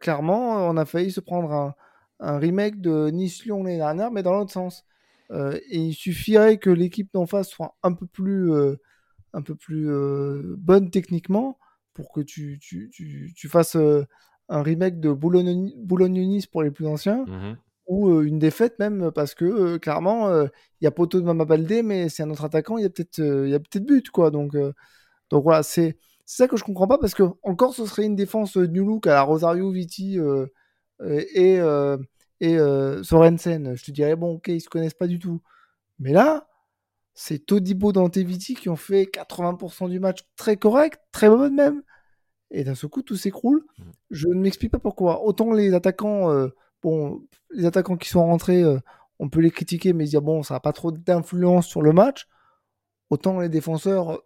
clairement, 0.00 0.68
on 0.68 0.76
a 0.76 0.84
failli 0.84 1.10
se 1.10 1.20
prendre 1.20 1.74
un, 2.20 2.38
remake 2.38 2.80
de 2.80 3.10
Nice-Lyon 3.10 3.62
l'année 3.62 3.76
dernière, 3.76 4.10
mais 4.10 4.22
dans 4.22 4.32
l'autre 4.32 4.52
sens. 4.52 4.84
Euh, 5.30 5.58
et 5.68 5.78
il 5.78 5.94
suffirait 5.94 6.58
que 6.58 6.70
l'équipe 6.70 7.10
d'en 7.12 7.26
face 7.26 7.48
soit 7.48 7.76
un 7.82 7.92
peu 7.92 8.06
plus, 8.06 8.50
euh, 8.52 8.76
un 9.34 9.42
peu 9.42 9.54
plus 9.54 9.90
euh, 9.90 10.54
bonne 10.58 10.90
techniquement 10.90 11.58
pour 11.92 12.12
que 12.12 12.20
tu 12.20 12.58
fasses 13.48 13.76
un 14.48 14.62
remake 14.62 15.00
de 15.00 15.12
Boulogne-Nice 15.12 16.46
pour 16.46 16.62
les 16.62 16.70
plus 16.70 16.86
anciens. 16.86 17.24
Mmh 17.26 17.56
ou 17.88 18.20
une 18.22 18.38
défaite 18.38 18.78
même 18.78 19.10
parce 19.12 19.34
que 19.34 19.78
clairement 19.78 20.30
il 20.30 20.84
y 20.84 20.86
a 20.86 20.90
poteau 20.90 21.20
de 21.20 21.26
Mama 21.26 21.44
Baldé 21.44 21.82
mais 21.82 22.08
c'est 22.08 22.22
un 22.22 22.30
autre 22.30 22.44
attaquant 22.44 22.78
il 22.78 22.82
y 22.82 22.86
a 22.86 22.90
peut-être 22.90 23.18
il 23.18 23.50
y 23.50 23.54
a 23.54 23.58
peut-être 23.58 23.86
but 23.86 24.10
quoi 24.10 24.30
donc 24.30 24.54
donc 25.30 25.42
voilà 25.42 25.62
c'est 25.62 25.96
ça 26.26 26.48
que 26.48 26.56
je 26.56 26.64
comprends 26.64 26.86
pas 26.86 26.98
parce 26.98 27.14
que 27.14 27.22
encore 27.42 27.74
ce 27.74 27.86
serait 27.86 28.04
une 28.04 28.16
défense 28.16 28.56
new 28.56 28.84
look 28.84 29.06
à 29.06 29.14
la 29.14 29.22
Rosario 29.22 29.70
Viti 29.70 30.18
et 31.34 31.60
et 32.40 32.56
Sorensen, 33.02 33.74
je 33.76 33.84
te 33.84 33.90
dirais, 33.90 34.14
bon, 34.14 34.34
ok, 34.34 34.48
ils 34.48 34.60
se 34.60 34.68
connaissent 34.68 34.94
pas 34.94 35.08
du 35.08 35.18
tout. 35.18 35.40
Mais 35.98 36.12
là, 36.12 36.48
c'est 37.14 37.40
Todibo 37.40 37.92
Danteviti 37.92 38.54
qui 38.54 38.68
ont 38.68 38.76
fait 38.76 39.04
80% 39.04 39.88
du 39.90 39.98
match 39.98 40.20
très 40.36 40.56
correct, 40.56 41.00
très 41.12 41.28
bon 41.28 41.52
même. 41.52 41.82
Et 42.50 42.64
d'un 42.64 42.76
seul 42.76 42.90
coup, 42.90 43.02
tout 43.02 43.16
s'écroule. 43.16 43.64
Mm. 43.78 43.82
Je 44.10 44.28
ne 44.28 44.34
m'explique 44.34 44.70
pas 44.72 44.78
pourquoi. 44.78 45.24
Autant 45.24 45.52
les 45.52 45.74
attaquants, 45.74 46.30
euh, 46.30 46.48
bon, 46.82 47.22
les 47.50 47.66
attaquants 47.66 47.96
qui 47.96 48.08
sont 48.08 48.24
rentrés, 48.24 48.62
euh, 48.62 48.78
on 49.18 49.28
peut 49.28 49.40
les 49.40 49.50
critiquer, 49.50 49.92
mais 49.92 50.04
dire, 50.04 50.22
bon, 50.22 50.42
ça 50.42 50.54
n'a 50.54 50.60
pas 50.60 50.72
trop 50.72 50.92
d'influence 50.92 51.66
sur 51.66 51.82
le 51.82 51.92
match. 51.92 52.26
Autant 53.10 53.40
les 53.40 53.48
défenseurs, 53.48 54.20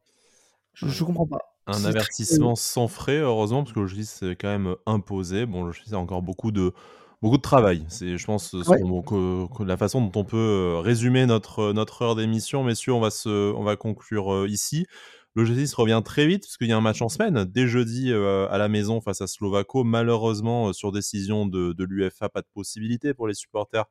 Je, 0.75 0.89
je 0.89 1.05
comprends 1.05 1.27
pas. 1.27 1.55
Un 1.67 1.85
avertissement 1.85 2.57
sans 2.57 2.89
frais, 2.89 3.19
heureusement, 3.19 3.63
parce 3.63 3.73
que 3.73 3.81
le 3.81 4.03
c'est 4.03 4.35
quand 4.35 4.49
même 4.49 4.75
imposé. 4.87 5.47
Bon, 5.47 5.65
le 5.65 5.73
a 5.93 5.97
encore 5.97 6.23
beaucoup 6.23 6.51
de 6.51 6.73
beaucoup 7.21 7.37
de 7.37 7.43
travail. 7.43 7.85
C'est, 7.89 8.19
je 8.19 8.27
pense, 8.27 8.51
que, 8.51 9.63
la 9.63 9.77
façon 9.77 10.01
dont 10.01 10.21
on 10.21 10.25
peut 10.25 10.79
résumer 10.83 11.25
notre 11.25 11.73
notre 11.73 12.03
heure 12.03 12.17
d'émission, 12.17 12.65
messieurs. 12.65 12.93
On 12.93 13.01
va 13.01 13.11
se, 13.11 13.53
on 13.55 13.63
va 13.63 13.77
conclure 13.77 14.49
ici. 14.49 14.87
Le 15.35 15.47
G6 15.47 15.75
revient 15.77 16.03
très 16.05 16.27
vite 16.27 16.43
parce 16.43 16.59
qu'il 16.59 16.67
y 16.67 16.73
a 16.73 16.77
un 16.77 16.83
match 16.83 17.01
en 17.01 17.09
semaine. 17.09 17.45
Dès 17.45 17.67
jeudi 17.67 18.13
euh, 18.13 18.47
à 18.51 18.59
la 18.59 18.69
maison 18.69 19.01
face 19.01 19.23
à 19.23 19.27
Slovako. 19.27 19.83
Malheureusement, 19.83 20.69
euh, 20.69 20.73
sur 20.75 20.93
décision 20.93 21.47
de, 21.47 21.75
l'UFA, 21.85 22.29
pas 22.29 22.43
de 22.43 22.47
possibilité 22.53 23.15
pour 23.15 23.29
les 23.29 23.33
supporters 23.33 23.87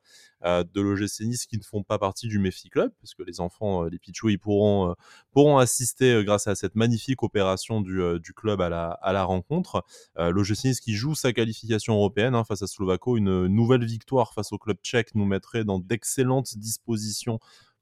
euh, 0.45 0.63
de 0.63 0.81
l'OGC 0.81 1.47
qui 1.49 1.57
ne 1.57 1.63
font 1.63 1.81
pas 1.81 1.97
partie 1.97 2.27
du 2.27 2.37
Mefi 2.37 2.69
Club, 2.69 2.91
parce 3.01 3.15
que 3.15 3.23
les 3.23 3.39
enfants, 3.41 3.85
les 3.85 3.97
Pichou, 3.97 4.29
ils 4.29 4.37
pourront, 4.37 4.93
pourront 5.31 5.57
assister 5.57 6.23
grâce 6.23 6.45
à 6.45 6.53
cette 6.53 6.75
magnifique 6.75 7.23
opération 7.23 7.81
du, 7.81 7.99
du 8.19 8.33
club 8.33 8.61
à 8.61 8.69
la, 8.69 8.89
à 8.89 9.11
la 9.11 9.23
rencontre. 9.23 9.83
L'OGC 10.17 10.79
qui 10.79 10.93
joue 10.93 11.15
sa 11.15 11.33
qualification 11.33 11.95
européenne 11.95 12.35
hein, 12.35 12.43
face 12.43 12.61
à 12.61 12.67
Slovako. 12.67 13.17
Une 13.17 13.47
nouvelle 13.47 13.83
victoire 13.83 14.33
face 14.33 14.51
au 14.51 14.59
club 14.59 14.77
tchèque 14.83 15.15
nous 15.15 15.25
mettrait 15.25 15.63
dans 15.63 15.79
d'excellentes 15.79 16.57
dispositions 16.57 17.39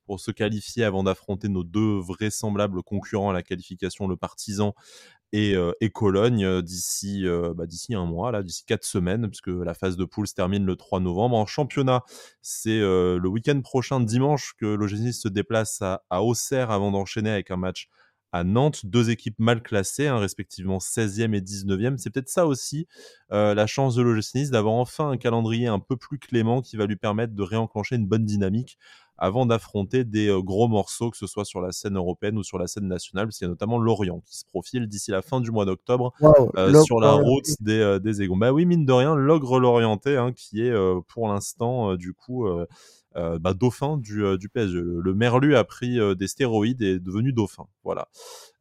pour 0.09 0.19
se 0.19 0.31
qualifier 0.31 0.83
avant 0.85 1.03
d'affronter 1.03 1.49
nos 1.49 1.63
deux 1.63 1.99
vraisemblables 1.99 2.81
concurrents 2.81 3.29
à 3.29 3.33
la 3.33 3.43
qualification, 3.43 4.07
le 4.07 4.17
Partisan 4.17 4.73
et, 5.33 5.53
euh, 5.53 5.71
Cologne, 5.93 6.43
euh, 6.43 6.63
d'ici 6.63 7.27
euh, 7.27 7.53
bah, 7.53 7.67
d'ici 7.67 7.93
un 7.93 8.07
mois, 8.07 8.41
d'ici 8.41 8.65
quatre 8.65 8.85
semaines, 8.85 9.27
puisque 9.27 9.49
la 9.49 9.75
phase 9.75 9.97
de 9.97 10.05
poule 10.05 10.27
se 10.27 10.33
termine 10.33 10.65
le 10.65 10.75
3 10.75 10.99
novembre. 10.99 11.37
En 11.37 11.45
championnat, 11.45 12.01
c'est 12.41 12.79
le 12.79 13.27
week-end 13.27 13.61
prochain, 13.61 13.99
dimanche, 13.99 14.55
que 14.57 14.65
l'OGC 14.65 15.13
se 15.13 15.27
déplace 15.27 15.79
à, 15.83 16.01
à 16.09 16.23
Auxerre 16.23 16.71
avant 16.71 16.89
d'enchaîner 16.89 17.29
avec 17.29 17.51
un 17.51 17.57
match 17.57 17.87
à 18.31 18.43
Nantes, 18.43 18.87
deux 18.87 19.11
équipes 19.11 19.37
mal 19.37 19.61
classées, 19.61 20.07
hein, 20.07 20.17
respectivement 20.17 20.79
16e 20.79 21.35
et 21.35 21.41
19e. 21.41 21.97
C'est 21.97 22.09
peut-être 22.09 22.29
ça 22.29 22.47
aussi 22.47 22.87
la 23.29 23.67
chance 23.67 23.93
de 23.93 24.01
l'OGC 24.01 24.49
d'avoir 24.49 24.73
enfin 24.73 25.11
un 25.11 25.17
calendrier 25.17 25.67
un 25.67 25.79
peu 25.79 25.97
plus 25.97 26.17
clément 26.17 26.61
qui 26.61 26.77
va 26.77 26.87
lui 26.87 26.95
permettre 26.95 27.35
de 27.35 27.43
réenclencher 27.43 27.95
une 27.95 28.07
bonne 28.07 28.25
dynamique 28.25 28.79
avant 29.19 29.45
d'affronter 29.45 30.03
des 30.03 30.27
euh, 30.27 30.41
gros 30.41 30.67
morceaux, 30.67 31.11
que 31.11 31.17
ce 31.17 31.27
soit 31.27 31.45
sur 31.45 31.61
la 31.61 31.71
scène 31.71 31.97
européenne 31.97 32.37
ou 32.37 32.43
sur 32.43 32.57
la 32.57 32.67
scène 32.67 32.87
nationale, 32.87 33.27
parce 33.27 33.37
qu'il 33.37 33.45
y 33.45 33.49
a 33.49 33.51
notamment 33.51 33.77
Lorient 33.77 34.21
qui 34.25 34.37
se 34.37 34.45
profile 34.45 34.87
d'ici 34.87 35.11
la 35.11 35.21
fin 35.21 35.41
du 35.41 35.51
mois 35.51 35.65
d'octobre 35.65 36.13
euh, 36.57 36.81
sur 36.83 36.99
la 36.99 37.11
route 37.11 37.49
des, 37.59 37.79
euh, 37.79 37.99
des 37.99 38.21
Égons. 38.21 38.37
Bah 38.37 38.51
oui, 38.51 38.65
mine 38.65 38.85
de 38.85 38.93
rien, 38.93 39.15
l'ogre 39.15 39.59
lorientais, 39.59 40.15
hein, 40.15 40.31
qui 40.31 40.61
est 40.61 40.73
pour 41.07 41.27
l'instant, 41.27 41.95
du 41.95 42.13
coup, 42.13 42.47
euh, 43.15 43.39
bah, 43.39 43.55
dauphin 43.55 43.97
du, 43.97 44.23
euh, 44.23 44.37
du 44.37 44.49
PSG. 44.49 44.79
Le, 44.79 45.13
Merlu 45.15 45.55
a 45.55 45.63
pris 45.63 45.99
euh, 45.99 46.13
des 46.13 46.27
stéroïdes 46.27 46.81
et 46.83 46.95
est 46.95 46.99
devenu 46.99 47.33
dauphin. 47.33 47.65
Voilà. 47.83 48.07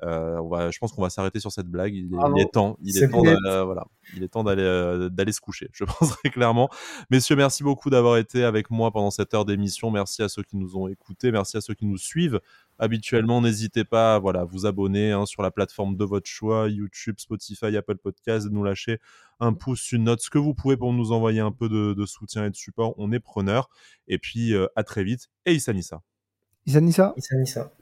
on 0.01 0.49
va, 0.49 0.71
je 0.71 0.79
pense 0.79 0.93
qu'on 0.93 1.03
va 1.03 1.11
s'arrêter 1.11 1.39
sur 1.39 1.53
cette 1.53 1.67
blague. 1.67 1.95
Il, 1.95 2.11
est 2.39 2.53
temps. 2.53 2.79
Il 2.83 2.97
est, 2.97 3.09
temps 3.09 3.23
d'aller, 3.23 3.65
voilà. 3.65 3.85
Il 4.17 4.23
est 4.23 4.29
temps 4.29 4.45
d'aller, 4.45 5.09
d'aller 5.11 5.33
se 5.33 5.41
coucher. 5.41 5.69
Je 5.73 5.85
penserai 5.99 6.31
clairement. 6.31 6.71
Messieurs, 7.11 7.37
merci 7.37 7.63
beaucoup 7.63 7.91
d'avoir 7.91 8.17
été 8.17 8.43
avec 8.43 8.71
moi 8.71 8.91
pendant 8.91 9.11
cette 9.11 9.35
heure 9.35 9.45
d'émission. 9.45 9.91
Merci 9.91 10.23
à 10.23 10.31
ceux 10.31 10.43
qui 10.43 10.57
nous 10.57 10.79
ont 10.79 10.89
écoutés. 10.89 11.31
Merci 11.31 11.59
à 11.59 11.61
ceux 11.61 11.75
qui 11.75 11.85
nous 11.85 11.99
suivent 11.99 12.41
habituellement. 12.79 13.43
N'hésitez 13.43 13.85
pas 13.85 14.15
à 14.15 14.19
voilà, 14.19 14.45
vous 14.45 14.65
abonner 14.65 15.13
hein, 15.13 15.27
sur 15.27 15.43
la 15.43 15.51
plateforme 15.51 15.97
de 15.97 16.05
votre 16.05 16.29
choix, 16.29 16.69
YouTube, 16.69 17.17
Spotify, 17.19 17.77
Apple 17.77 17.97
Podcast, 17.97 18.49
nous 18.51 18.65
lâcher 18.65 18.99
un 19.41 19.53
pouce, 19.53 19.93
une 19.93 20.05
note, 20.05 20.21
ce 20.21 20.31
que 20.31 20.39
vous 20.39 20.55
pouvez 20.55 20.77
pour 20.77 20.93
nous 20.93 21.13
envoyer 21.13 21.41
un 21.41 21.53
peu 21.53 21.69
de, 21.69 22.07
soutien 22.07 22.47
et 22.47 22.51
de 22.51 22.57
support. 22.57 22.95
On 22.99 23.13
est 23.13 23.21
preneur. 23.21 23.69
Et 24.07 24.19
puis, 24.19 24.55
euh, 24.55 24.67
à 24.77 24.85
très 24.85 25.05
vite. 25.05 25.29
Et 25.47 25.55
Issa 25.55 25.73
Nissa. 25.73 26.03
Issa 26.67 26.81
Nissa? 26.81 27.15
Issa 27.17 27.37
Nissa. 27.37 27.73